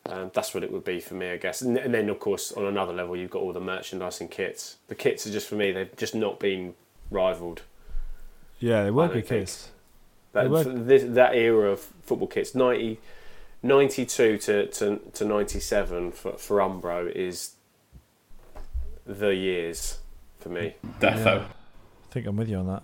Um, 0.06 0.32
that's 0.34 0.54
what 0.54 0.64
it 0.64 0.72
would 0.72 0.84
be 0.84 1.00
for 1.00 1.14
me, 1.14 1.30
I 1.30 1.38
guess. 1.38 1.62
And, 1.62 1.78
and, 1.78 1.94
then, 1.94 2.10
of 2.10 2.20
course, 2.20 2.52
on 2.52 2.66
another 2.66 2.92
level, 2.92 3.16
you've 3.16 3.32
got 3.32 3.42
all 3.42 3.54
the 3.54 3.62
merchandising 3.62 4.28
kits. 4.28 4.78
The 4.88 4.96
kits 4.96 5.26
are 5.26 5.32
just 5.32 5.48
for 5.48 5.56
me; 5.56 5.72
they've 5.72 5.96
just 5.96 6.14
not 6.14 6.40
been 6.40 6.74
rivaled. 7.10 7.62
Yeah, 8.60 8.84
they 8.84 8.92
were 8.92 9.08
good 9.08 9.26
kits. 9.26 9.70
That, 10.34 10.50
this, 10.88 11.04
that 11.06 11.36
era 11.36 11.72
of 11.72 11.80
football 11.80 12.28
kits, 12.28 12.56
90, 12.56 13.00
92 13.62 14.38
to, 14.40 14.68
to, 14.68 15.00
to 15.14 15.26
97 15.26 16.12
for, 16.12 16.34
for 16.34 16.58
Umbro 16.58 17.10
is 17.10 17.54
the 19.06 19.36
years 19.36 20.00
for 20.40 20.50
me. 20.50 20.76
Defo. 21.00 21.26
Yeah. 21.26 21.46
I 21.46 22.14
think 22.14 22.26
I'm 22.26 22.36
with 22.36 22.50
you 22.50 22.58
on 22.58 22.68
that 22.68 22.84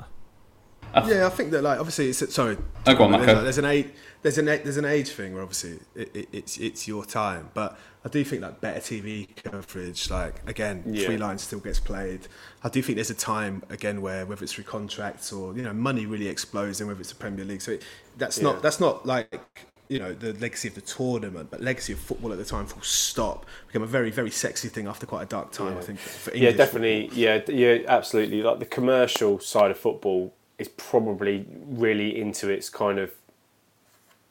Oh. 0.93 1.07
yeah, 1.09 1.25
I 1.25 1.29
think 1.29 1.51
that 1.51 1.61
like 1.61 1.79
obviously 1.79 2.09
it's 2.09 2.33
sorry. 2.33 2.57
Oh, 2.87 2.95
go 2.95 3.03
on, 3.03 3.11
there's, 3.11 3.27
like, 3.27 3.43
there's 3.43 3.57
an 3.57 3.65
age 3.65 3.87
there's 4.21 4.37
an 4.37 4.45
there's 4.45 4.77
an 4.77 4.85
age 4.85 5.09
thing 5.09 5.33
where 5.33 5.43
obviously 5.43 5.79
it, 5.95 6.15
it, 6.15 6.29
it's 6.33 6.57
it's 6.57 6.87
your 6.87 7.05
time, 7.05 7.49
but 7.53 7.79
I 8.03 8.09
do 8.09 8.23
think 8.23 8.41
like 8.41 8.59
better 8.59 8.79
TV 8.79 9.27
coverage, 9.43 10.09
like 10.09 10.41
again, 10.47 10.83
yeah. 10.85 11.05
three 11.05 11.17
lines 11.17 11.43
still 11.43 11.59
gets 11.59 11.79
played. 11.79 12.27
I 12.63 12.69
do 12.69 12.81
think 12.81 12.97
there's 12.97 13.09
a 13.09 13.15
time 13.15 13.63
again 13.69 14.01
where 14.01 14.25
whether 14.25 14.43
it's 14.43 14.53
through 14.53 14.65
contracts 14.65 15.31
or 15.31 15.55
you 15.55 15.61
know 15.61 15.73
money 15.73 16.05
really 16.05 16.27
explodes, 16.27 16.81
and 16.81 16.89
whether 16.89 16.99
it's 16.99 17.09
the 17.09 17.15
Premier 17.15 17.45
League. 17.45 17.61
So 17.61 17.73
it, 17.73 17.83
that's 18.17 18.37
yeah. 18.37 18.45
not 18.45 18.61
that's 18.61 18.81
not 18.81 19.05
like 19.05 19.39
you 19.87 19.99
know 19.99 20.13
the 20.13 20.33
legacy 20.33 20.67
of 20.67 20.75
the 20.75 20.81
tournament, 20.81 21.49
but 21.49 21.61
legacy 21.61 21.93
of 21.93 21.99
football 21.99 22.33
at 22.33 22.39
the 22.39 22.45
time, 22.45 22.65
full 22.65 22.81
stop, 22.81 23.45
became 23.67 23.83
a 23.83 23.87
very 23.87 24.11
very 24.11 24.31
sexy 24.31 24.67
thing 24.67 24.87
after 24.87 25.05
quite 25.05 25.23
a 25.23 25.27
dark 25.27 25.51
time. 25.51 25.73
Yeah. 25.73 25.79
I 25.79 25.81
think. 25.81 25.99
Yeah, 26.35 26.51
definitely. 26.51 27.07
Football. 27.07 27.19
Yeah, 27.19 27.41
yeah, 27.47 27.77
absolutely. 27.87 28.43
Like 28.43 28.59
the 28.59 28.65
commercial 28.65 29.39
side 29.39 29.71
of 29.71 29.77
football 29.77 30.33
is 30.59 30.67
probably 30.67 31.45
really 31.65 32.19
into 32.19 32.49
its 32.49 32.69
kind 32.69 32.99
of 32.99 33.11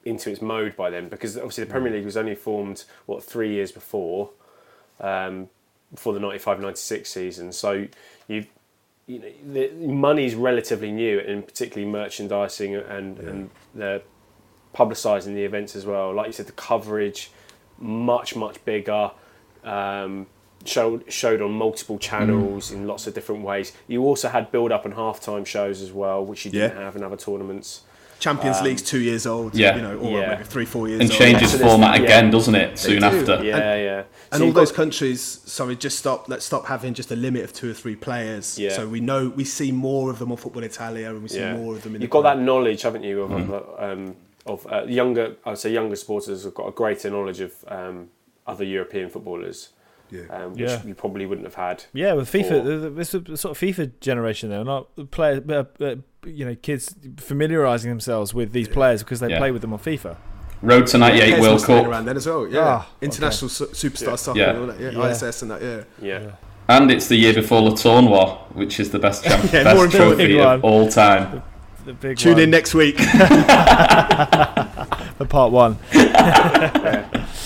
into 0.05 0.31
its 0.31 0.41
mode 0.41 0.77
by 0.77 0.91
then 0.91 1.09
because 1.09 1.37
obviously 1.37 1.65
the 1.65 1.71
Premier 1.71 1.91
mm. 1.91 1.97
League 1.97 2.05
was 2.05 2.17
only 2.17 2.35
formed 2.35 2.85
what 3.07 3.23
three 3.25 3.53
years 3.53 3.73
before 3.73 4.31
um, 5.01 5.49
before 5.93 6.13
the 6.13 6.21
95-96 6.21 7.07
season 7.07 7.53
so 7.53 7.87
you 8.29 8.47
you 9.07 9.19
know 9.19 9.31
the 9.53 9.71
money 9.87 10.27
is 10.27 10.35
relatively 10.35 10.93
new 10.93 11.19
and 11.19 11.47
particularly 11.47 11.91
merchandising 11.91 12.77
and 12.77 13.17
yeah. 13.17 13.29
and 13.29 13.51
the 13.75 14.03
publicising 14.75 15.35
the 15.35 15.45
events 15.45 15.75
as 15.75 15.87
well 15.87 16.15
like 16.15 16.27
you 16.27 16.33
said 16.33 16.47
the 16.47 16.53
coverage 16.53 17.31
much 17.79 18.37
much 18.37 18.63
bigger 18.65 19.11
um, 19.65 20.27
showed 20.65 21.11
showed 21.13 21.41
on 21.41 21.53
multiple 21.53 21.99
channels 21.99 22.71
mm. 22.71 22.75
in 22.75 22.87
lots 22.87 23.07
of 23.07 23.15
different 23.15 23.43
ways. 23.43 23.73
You 23.87 24.05
also 24.05 24.29
had 24.29 24.51
build 24.51 24.73
up 24.73 24.85
and 24.85 24.95
halftime 24.95 25.47
shows 25.47 25.81
as 25.81 25.93
well, 25.93 26.25
which 26.25 26.45
you 26.45 26.51
didn't 26.51 26.77
yeah. 26.77 26.85
have 26.85 26.97
in 26.97 27.03
other 27.03 27.17
tournaments. 27.17 27.83
Champions 28.19 28.57
um, 28.57 28.65
League's 28.65 28.83
two 28.83 28.99
years 28.99 29.29
old, 29.29 29.55
yeah, 29.55 29.77
you 29.77 29.83
know, 29.83 29.97
or 29.99 30.19
yeah. 30.19 30.31
maybe 30.31 30.43
three, 30.43 30.65
four 30.65 30.89
years 30.89 31.01
and 31.01 31.09
old. 31.09 31.19
changes 31.19 31.55
yeah. 31.55 31.67
format 31.67 32.01
again, 32.01 32.33
doesn't 32.33 32.55
it? 32.57 32.77
Soon 32.77 33.05
after, 33.05 33.45
yeah, 33.45 33.57
and, 33.57 33.85
yeah. 33.85 34.03
And 34.33 34.43
all 34.43 34.51
those 34.51 34.73
countries, 34.73 35.23
sorry, 35.23 35.77
just 35.77 35.99
stop. 35.99 36.29
Let's 36.29 36.45
stop 36.45 36.67
having 36.67 36.95
just 36.95 37.13
a 37.13 37.17
limit 37.17 37.45
of 37.45 37.53
two 37.53 37.71
or 37.71 37.75
three 37.75 37.95
players. 37.95 38.59
Yeah. 38.59 38.71
So 38.71 38.89
we 38.89 38.99
know 39.01 39.29
we 39.29 39.45
see 39.45 39.71
more 39.71 40.11
of 40.11 40.19
them 40.19 40.33
on 40.33 40.37
Football 40.37 40.65
Italia, 40.65 41.11
and 41.11 41.23
we 41.23 41.29
see 41.29 41.49
more 41.53 41.77
of 41.77 41.83
them. 41.85 41.95
in 41.95 42.03
You've 42.03 42.11
got 42.11 42.23
that 42.23 42.41
knowledge, 42.41 42.83
haven't 42.83 43.05
you, 43.05 43.23
of, 43.23 43.31
mm. 43.31 43.83
um, 43.83 44.17
of 44.47 44.67
uh, 44.67 44.83
younger, 44.83 45.37
I'd 45.47 45.59
say 45.59 45.73
younger 45.73 45.95
supporters 45.95 46.43
have 46.43 46.55
got 46.55 46.67
a 46.67 46.73
greater 46.73 47.11
knowledge 47.11 47.39
of 47.39 47.53
um, 47.69 48.09
other 48.49 48.65
European 48.65 49.11
footballers 49.11 49.69
yeah. 50.11 50.23
Um, 50.31 50.53
which 50.53 50.61
yeah. 50.61 50.83
you 50.85 50.95
probably 50.95 51.27
wouldn't 51.27 51.47
have 51.47 51.55
had. 51.55 51.85
Yeah, 51.93 52.15
with 52.15 52.31
FIFA, 52.31 52.99
it's 52.99 53.15
a 53.15 53.37
sort 53.37 53.57
of 53.57 53.63
FIFA 53.63 54.01
generation 54.01 54.51
though, 54.51 54.63
not 54.63 55.11
players, 55.11 55.49
uh, 55.49 55.65
uh, 55.81 55.97
you 56.27 56.45
know, 56.45 56.55
kids 56.55 56.95
familiarising 57.17 57.91
themselves 57.91 58.35
with 58.35 58.53
these 58.53 58.69
players 58.69 59.03
because 59.03 59.21
they 59.21 59.31
yeah. 59.31 59.39
play 59.39 59.51
with 59.51 59.63
them 59.63 59.73
on 59.73 59.79
FIFA. 59.79 60.17
Road 60.61 60.87
to 60.89 60.99
'98 60.99 61.29
yeah, 61.29 61.41
World 61.41 61.65
Cup 61.65 61.87
around 61.87 62.05
then 62.07 62.17
as 62.17 62.27
well. 62.27 62.49
Yeah, 62.49 62.83
oh, 62.85 62.91
international 63.01 63.49
okay. 63.49 63.73
superstar 63.73 64.09
yeah. 64.09 64.17
soccer, 64.17 64.39
yeah. 64.39 64.51
and. 64.51 64.81
Yeah. 64.97 65.11
ISS 65.11 65.43
and 65.43 65.51
that. 65.53 65.63
Yeah. 65.63 65.85
yeah. 66.01 66.33
And 66.69 66.91
it's 66.91 67.07
the 67.07 67.17
year 67.17 67.33
before 67.33 67.63
Le 67.63 67.71
Tournoi, 67.71 68.37
which 68.55 68.79
is 68.79 68.91
the 68.91 68.99
best, 68.99 69.25
champ- 69.29 69.51
best 69.51 69.91
trophy 69.93 70.39
of 70.39 70.63
all 70.65 70.89
time. 70.89 71.43
The, 71.87 71.93
the 71.95 72.15
Tune 72.15 72.35
one. 72.35 72.43
in 72.43 72.51
next 72.51 72.75
week. 72.75 72.99
for 75.19 75.25
part 75.27 75.53
one. 75.53 75.79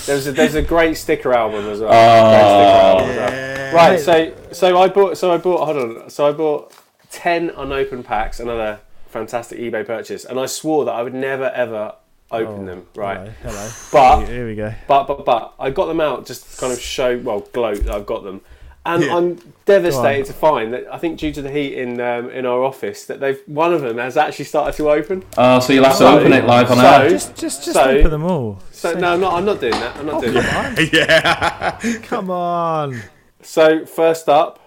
There's 0.05 0.27
a, 0.27 0.31
there's 0.31 0.55
a 0.55 0.61
great 0.75 0.97
sticker 0.97 1.33
album 1.33 1.65
as 1.65 1.79
well. 1.79 1.89
Oh, 1.91 2.99
album 2.99 3.15
yeah. 3.15 3.71
Right, 3.73 3.99
so 3.99 4.33
so 4.51 4.77
I 4.77 4.87
bought 4.87 5.17
so 5.17 5.33
I 5.33 5.37
bought 5.37 5.65
hold 5.65 5.77
on 5.77 6.09
so 6.09 6.27
I 6.27 6.31
bought 6.31 6.73
ten 7.09 7.49
unopened 7.51 8.05
packs, 8.05 8.39
another 8.39 8.79
fantastic 9.07 9.59
eBay 9.59 9.85
purchase, 9.85 10.25
and 10.25 10.39
I 10.39 10.45
swore 10.45 10.85
that 10.85 10.91
I 10.91 11.03
would 11.03 11.13
never 11.13 11.45
ever 11.45 11.95
open 12.31 12.63
oh, 12.63 12.65
them. 12.65 12.87
Right. 12.95 13.31
Hello. 13.41 13.53
hello. 13.53 13.71
But 13.91 14.27
here 14.27 14.47
we 14.47 14.55
go. 14.55 14.73
But 14.87 15.05
but 15.05 15.25
but 15.25 15.53
I 15.59 15.69
got 15.69 15.85
them 15.85 16.01
out 16.01 16.25
just 16.25 16.53
to 16.53 16.59
kind 16.59 16.73
of 16.73 16.79
show 16.79 17.17
well 17.19 17.41
gloat 17.53 17.83
that 17.85 17.95
I've 17.95 18.05
got 18.05 18.23
them. 18.23 18.41
And 18.85 19.03
yeah. 19.03 19.15
I'm 19.15 19.39
devastated 19.65 20.25
to 20.25 20.33
find 20.33 20.73
that 20.73 20.93
I 20.93 20.97
think 20.97 21.17
due 21.17 21.31
to 21.31 21.41
the 21.41 21.49
heat 21.49 21.77
in 21.77 22.01
um, 22.01 22.29
in 22.29 22.45
our 22.45 22.63
office 22.63 23.05
that 23.05 23.21
they've 23.21 23.41
one 23.45 23.73
of 23.73 23.81
them 23.81 23.97
has 23.97 24.17
actually 24.17 24.45
started 24.45 24.75
to 24.75 24.89
open. 24.89 25.23
Oh, 25.37 25.61
so 25.61 25.71
you'll 25.71 25.85
have 25.85 25.97
to 25.99 26.07
open 26.07 26.33
it 26.33 26.43
live 26.43 26.69
on 26.69 26.77
so, 26.77 26.83
air. 26.83 27.09
Just 27.09 27.35
just 27.37 27.63
just 27.63 27.73
so, 27.75 27.83
open 27.83 28.11
them 28.11 28.25
all. 28.25 28.59
So 28.71 28.93
no, 28.93 29.13
I'm 29.13 29.21
not. 29.21 29.33
I'm 29.35 29.45
not 29.45 29.61
doing 29.61 29.71
that. 29.71 29.95
I'm 29.95 30.05
not 30.05 30.15
oh, 30.15 30.21
doing 30.21 30.33
that. 30.33 30.89
yeah. 30.93 31.97
come 32.01 32.29
on. 32.29 33.01
So 33.41 33.85
first 33.85 34.27
up, 34.27 34.59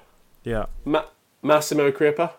yeah, 0.45 0.67
Ma- 0.87 1.05
Massimo 1.43 1.91
Crippa. 1.91 2.33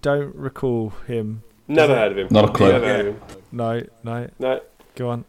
Don't 0.00 0.34
recall 0.34 0.90
him. 1.06 1.42
Never 1.68 1.94
heard 1.94 2.12
of 2.12 2.18
him. 2.18 2.28
Not 2.30 2.48
a 2.48 2.52
clue. 2.52 2.72
Never 2.72 2.86
heard 2.86 3.06
of 3.06 3.14
him. 3.14 3.38
No, 3.52 3.82
no. 4.04 4.30
No. 4.38 4.60
Go 4.94 5.10
on. 5.10 5.24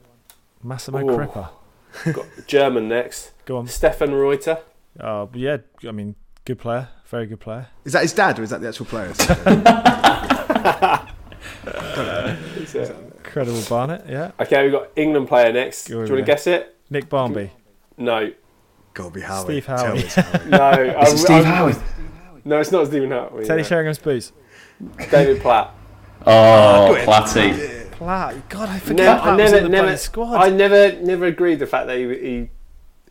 Massimo 0.64 1.00
Ooh. 1.00 1.18
Crippa. 1.18 1.50
Got 2.14 2.26
German 2.48 2.88
next. 2.88 3.32
Go 3.46 3.58
on. 3.58 3.68
Stefan 3.68 4.14
Reuter. 4.14 4.60
Oh, 5.00 5.30
yeah. 5.34 5.58
I 5.88 5.92
mean, 5.92 6.16
good 6.46 6.60
player. 6.60 6.90
Very 7.06 7.28
good 7.28 7.40
player. 7.40 7.68
Is 7.86 7.94
that 7.94 8.02
his 8.02 8.14
dad 8.14 8.40
or 8.40 8.44
is 8.44 8.50
that 8.50 8.62
the 8.62 8.68
actual 8.68 8.86
player? 8.86 9.08
Incredible 13.24 13.62
Barnett, 13.70 14.10
yeah. 14.10 14.32
Okay, 14.40 14.64
we've 14.64 14.72
got 14.72 14.90
England 14.96 15.28
player 15.28 15.54
next. 15.54 15.86
Do 15.86 15.94
you 15.94 16.00
want 16.00 16.10
to 16.10 16.22
guess 16.24 16.48
it? 16.48 16.76
Nick 16.90 17.10
Barmby. 17.10 17.52
No. 17.98 18.32
Gotta 18.94 19.12
be 19.12 19.22
Howey. 19.22 19.44
Steve 19.44 19.66
Howey. 19.68 20.46
no. 20.50 20.98
I'm, 20.98 21.18
Steve 21.18 21.46
I'm, 21.46 21.72
Howey? 21.72 21.82
No, 22.46 22.60
it's 22.60 22.72
not 22.72 22.88
Stephen 22.88 23.10
Howey. 23.10 23.46
Teddy 23.46 23.62
no. 23.62 23.68
Sheringham's 23.68 24.00
boots. 24.00 24.32
David 25.12 25.42
Platt. 25.42 25.74
Oh, 26.26 26.96
oh 26.96 27.06
Platty. 27.06 27.92
Platt. 27.92 28.50
God, 28.50 28.70
I 28.70 28.80
forget 28.80 29.18
no, 29.18 29.32
I 29.32 29.36
never, 29.36 29.68
never, 29.68 29.98
squad. 29.98 30.36
I 30.36 30.50
never, 30.50 30.94
never 31.02 31.26
agreed 31.26 31.60
the 31.60 31.68
fact 31.68 31.88
that 31.88 31.98
he, 31.98 32.08
he 32.08 32.50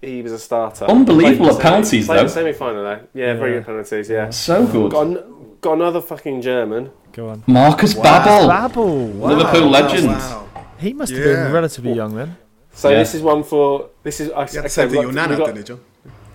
he 0.07 0.23
was 0.23 0.33
a 0.33 0.39
starter. 0.39 0.87
Unbelievable 0.87 1.57
at 1.57 1.61
penalties, 1.61 2.07
though. 2.07 2.27
Semi 2.27 2.53
final 2.53 2.83
though. 2.83 3.01
Yeah, 3.13 3.27
yeah, 3.27 3.35
very 3.35 3.53
good 3.55 3.67
penalties. 3.67 4.09
Yeah, 4.09 4.31
so 4.31 4.67
good. 4.67 4.93
Got, 4.93 5.07
an, 5.07 5.19
got 5.61 5.75
another 5.75 6.01
fucking 6.01 6.41
German. 6.43 6.91
Go 7.13 7.29
on, 7.31 7.43
Markus 7.47 7.95
wow. 7.95 8.05
Babbel. 8.05 8.49
Babbel, 8.49 9.13
wow. 9.15 9.29
Liverpool 9.29 9.69
legend. 9.69 10.09
Wow. 10.09 10.49
He 10.79 10.93
must 10.93 11.13
have 11.13 11.23
been 11.23 11.53
relatively 11.53 11.93
young 11.93 12.15
then. 12.15 12.37
So 12.73 12.91
yeah. 12.91 12.99
this 12.99 13.15
is 13.15 13.23
one 13.23 13.43
for 13.43 13.89
this 14.03 14.21
is. 14.21 14.31
I, 14.31 14.47
you 14.53 14.59
okay, 14.61 14.69
say 14.69 14.91
your 14.91 15.13
nana, 15.13 15.37
got, 15.37 15.55
didn't 15.55 15.69
you, 15.69 15.75
John? 15.77 15.81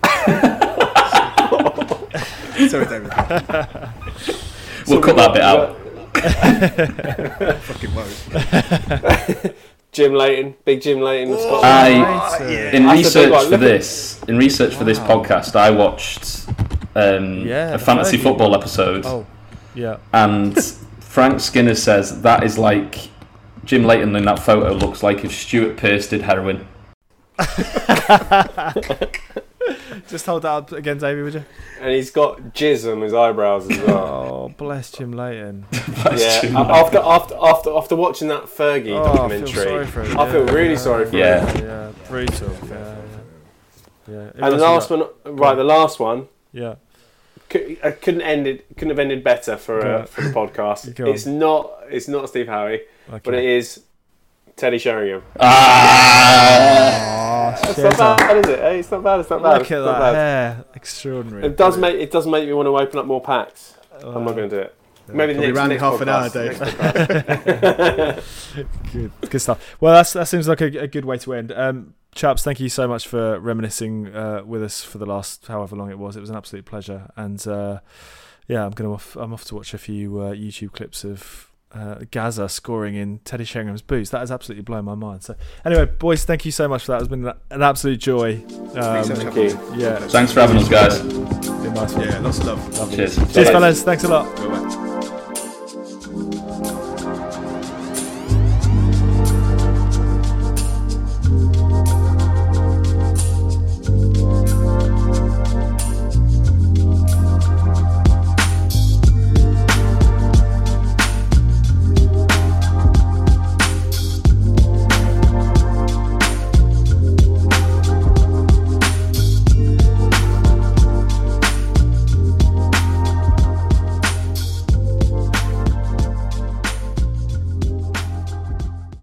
Sorry, 2.68 2.84
David. 2.84 3.10
we'll 4.86 4.86
so 4.86 5.00
cut 5.00 5.16
that 5.16 5.32
bit 5.32 5.42
out. 5.42 5.78
Fucking 7.62 7.90
Jim 9.92 10.14
Leighton, 10.14 10.54
big 10.64 10.80
Jim 10.80 11.00
Leighton. 11.00 11.36
Scotland. 11.38 11.64
I 11.64 12.70
in 12.72 12.86
That's 12.86 13.14
research 13.14 13.44
for 13.44 13.56
this 13.58 14.22
in 14.24 14.38
research 14.38 14.74
for 14.74 14.84
this 14.84 14.98
podcast, 14.98 15.54
I 15.54 15.70
watched 15.70 16.46
um, 16.96 17.46
Yeah, 17.46 17.74
a 17.74 17.78
fantasy 17.78 18.16
football 18.16 18.54
episode, 18.54 19.04
Oh, 19.04 19.26
yeah. 19.74 19.98
and 20.14 20.56
Frank 21.00 21.40
Skinner 21.40 21.74
says 21.74 22.22
that 22.22 22.42
is 22.42 22.56
like 22.56 23.10
Jim 23.64 23.84
Leighton 23.84 24.16
in 24.16 24.24
that 24.24 24.38
photo 24.38 24.72
looks 24.72 25.02
like 25.02 25.24
if 25.24 25.34
Stuart 25.34 25.76
Pearce 25.76 26.08
did 26.08 26.22
heroin. 26.22 26.66
Just 30.12 30.26
hold 30.26 30.42
that 30.42 30.50
up 30.50 30.72
again, 30.72 30.98
Davey, 30.98 31.22
would 31.22 31.34
you? 31.34 31.44
and 31.80 31.90
he's 31.90 32.10
got 32.10 32.38
jizz 32.54 32.90
on 32.92 33.00
his 33.00 33.12
eyebrows 33.14 33.68
as 33.68 33.78
well. 33.80 34.28
Oh, 34.42 34.48
bless 34.56 34.90
Jim 34.92 35.12
Leighton. 35.12 35.64
yeah, 36.16 36.40
Jim 36.40 36.54
a- 36.56 36.60
after 36.60 36.98
after 36.98 37.34
after 37.40 37.70
after 37.76 37.96
watching 37.96 38.28
that 38.28 38.44
Fergie 38.44 38.90
Oh, 38.90 39.02
I 39.02 39.04
feel 39.04 39.14
documentary, 39.14 39.52
sorry 39.64 39.86
for 39.86 40.02
him. 40.02 40.18
I 40.18 40.30
feel 40.32 40.46
yeah. 40.46 40.52
really 40.52 40.76
sorry 40.76 41.06
for 41.06 41.16
Yeah. 41.16 41.46
him. 41.46 41.64
Yeah, 41.64 41.92
brutal. 42.08 42.50
Yeah, 42.68 42.96
yeah. 44.08 44.14
yeah. 44.14 44.30
And 44.46 44.52
the 44.54 44.58
last 44.58 44.90
one, 44.90 45.04
right? 45.24 45.54
The 45.54 45.64
last 45.64 45.98
one 46.00 46.28
Yeah. 46.52 46.74
cou- 47.48 47.76
I 47.84 47.90
couldn't 47.92 48.22
end 48.22 48.46
it. 48.46 48.66
Couldn't 48.76 48.90
have 48.90 48.98
ended 48.98 49.22
better 49.24 49.56
for 49.56 49.80
uh, 49.80 50.04
for 50.06 50.20
the 50.22 50.30
podcast. 50.30 50.98
It's 51.08 51.24
not. 51.26 51.70
It's 51.88 52.08
not 52.08 52.28
Steve 52.28 52.46
Howey, 52.46 52.80
Okay. 53.08 53.20
but 53.24 53.34
it 53.34 53.44
is 53.44 53.80
Teddy 54.56 54.78
Sheringham. 54.78 55.22
Ah, 55.40 57.08
Oh, 57.54 57.70
It's 57.70 57.78
not 57.98 58.18
bad, 58.18 58.36
is 58.44 58.48
it? 58.50 58.58
Hey, 58.60 58.78
it's 58.80 58.90
not 58.90 59.02
bad. 59.04 59.20
It's 59.20 59.30
not 59.30 59.42
bad. 59.42 59.58
Look 59.58 59.70
at 59.70 59.78
It's 59.78 59.86
not 59.86 59.98
that 59.98 60.12
bad. 60.12 60.14
hair. 60.14 60.64
Extraordinary. 60.74 61.44
It 61.46 61.56
does 61.56 61.76
make 61.78 61.94
it 61.96 62.10
does 62.10 62.26
make 62.26 62.46
me 62.46 62.52
want 62.52 62.66
to 62.66 62.76
open 62.76 62.98
up 62.98 63.06
more 63.06 63.20
packs. 63.20 63.74
I'm 64.02 64.24
not 64.24 64.34
going 64.36 64.48
to 64.48 64.56
do 64.56 64.62
it. 64.62 64.74
Maybe 65.08 65.32
the 65.34 65.52
Probably 65.52 65.52
next, 65.52 65.58
round 65.58 65.72
in 65.72 65.78
next 65.78 65.82
half 65.82 66.00
an 66.00 66.08
hour, 66.08 66.28
Dave. 66.30 66.58
good, 68.92 69.10
good 69.30 69.40
stuff. 69.40 69.76
Well, 69.80 69.92
that's, 69.94 70.12
that 70.14 70.28
seems 70.28 70.46
like 70.48 70.60
a, 70.60 70.82
a 70.82 70.86
good 70.86 71.04
way 71.04 71.18
to 71.18 71.34
end. 71.34 71.50
Um, 71.52 71.94
chaps, 72.14 72.42
thank 72.44 72.60
you 72.60 72.68
so 72.68 72.86
much 72.88 73.06
for 73.08 73.38
reminiscing 73.40 74.14
uh, 74.14 74.42
with 74.46 74.62
us 74.62 74.82
for 74.84 74.98
the 74.98 75.06
last 75.06 75.46
however 75.48 75.74
long 75.76 75.90
it 75.90 75.98
was. 75.98 76.16
It 76.16 76.20
was 76.20 76.30
an 76.30 76.36
absolute 76.36 76.64
pleasure. 76.64 77.10
And 77.16 77.44
uh, 77.46 77.80
yeah, 78.48 78.64
I'm 78.64 78.70
gonna 78.72 78.92
off, 78.92 79.16
I'm 79.16 79.32
off 79.34 79.44
to 79.46 79.54
watch 79.56 79.74
a 79.74 79.78
few 79.78 80.20
uh, 80.20 80.30
YouTube 80.32 80.72
clips 80.72 81.04
of 81.04 81.50
uh, 81.74 81.96
Gazza 82.10 82.48
scoring 82.48 82.94
in 82.94 83.18
Teddy 83.24 83.44
Sheringham's 83.44 83.82
boots. 83.82 84.10
That 84.10 84.18
has 84.20 84.30
absolutely 84.30 84.62
blown 84.62 84.84
my 84.84 84.94
mind. 84.94 85.22
So 85.22 85.34
anyway, 85.64 85.86
boys, 85.86 86.24
thank 86.24 86.44
you 86.44 86.50
so 86.52 86.68
much 86.68 86.84
for 86.84 86.92
that. 86.92 87.00
It's 87.00 87.08
been 87.08 87.26
an- 87.26 87.34
an 87.50 87.62
absolute 87.62 87.98
joy. 88.00 88.42
Um, 88.74 89.04
Thank 89.04 89.34
you. 89.36 89.58
yeah, 89.74 89.96
thanks 90.08 90.32
for 90.32 90.40
having 90.40 90.56
us, 90.58 90.68
guys. 90.68 91.00
been 91.02 91.74
nice. 91.74 91.96
Yeah, 91.96 92.18
lots 92.18 92.38
of 92.40 92.46
love. 92.46 92.94
Cheers. 92.94 93.16
Cheers, 93.16 93.34
Bye. 93.34 93.44
fellas. 93.44 93.82
Thanks 93.82 94.04
a 94.04 94.08
lot. 94.08 94.34
Bye-bye. 94.36 94.91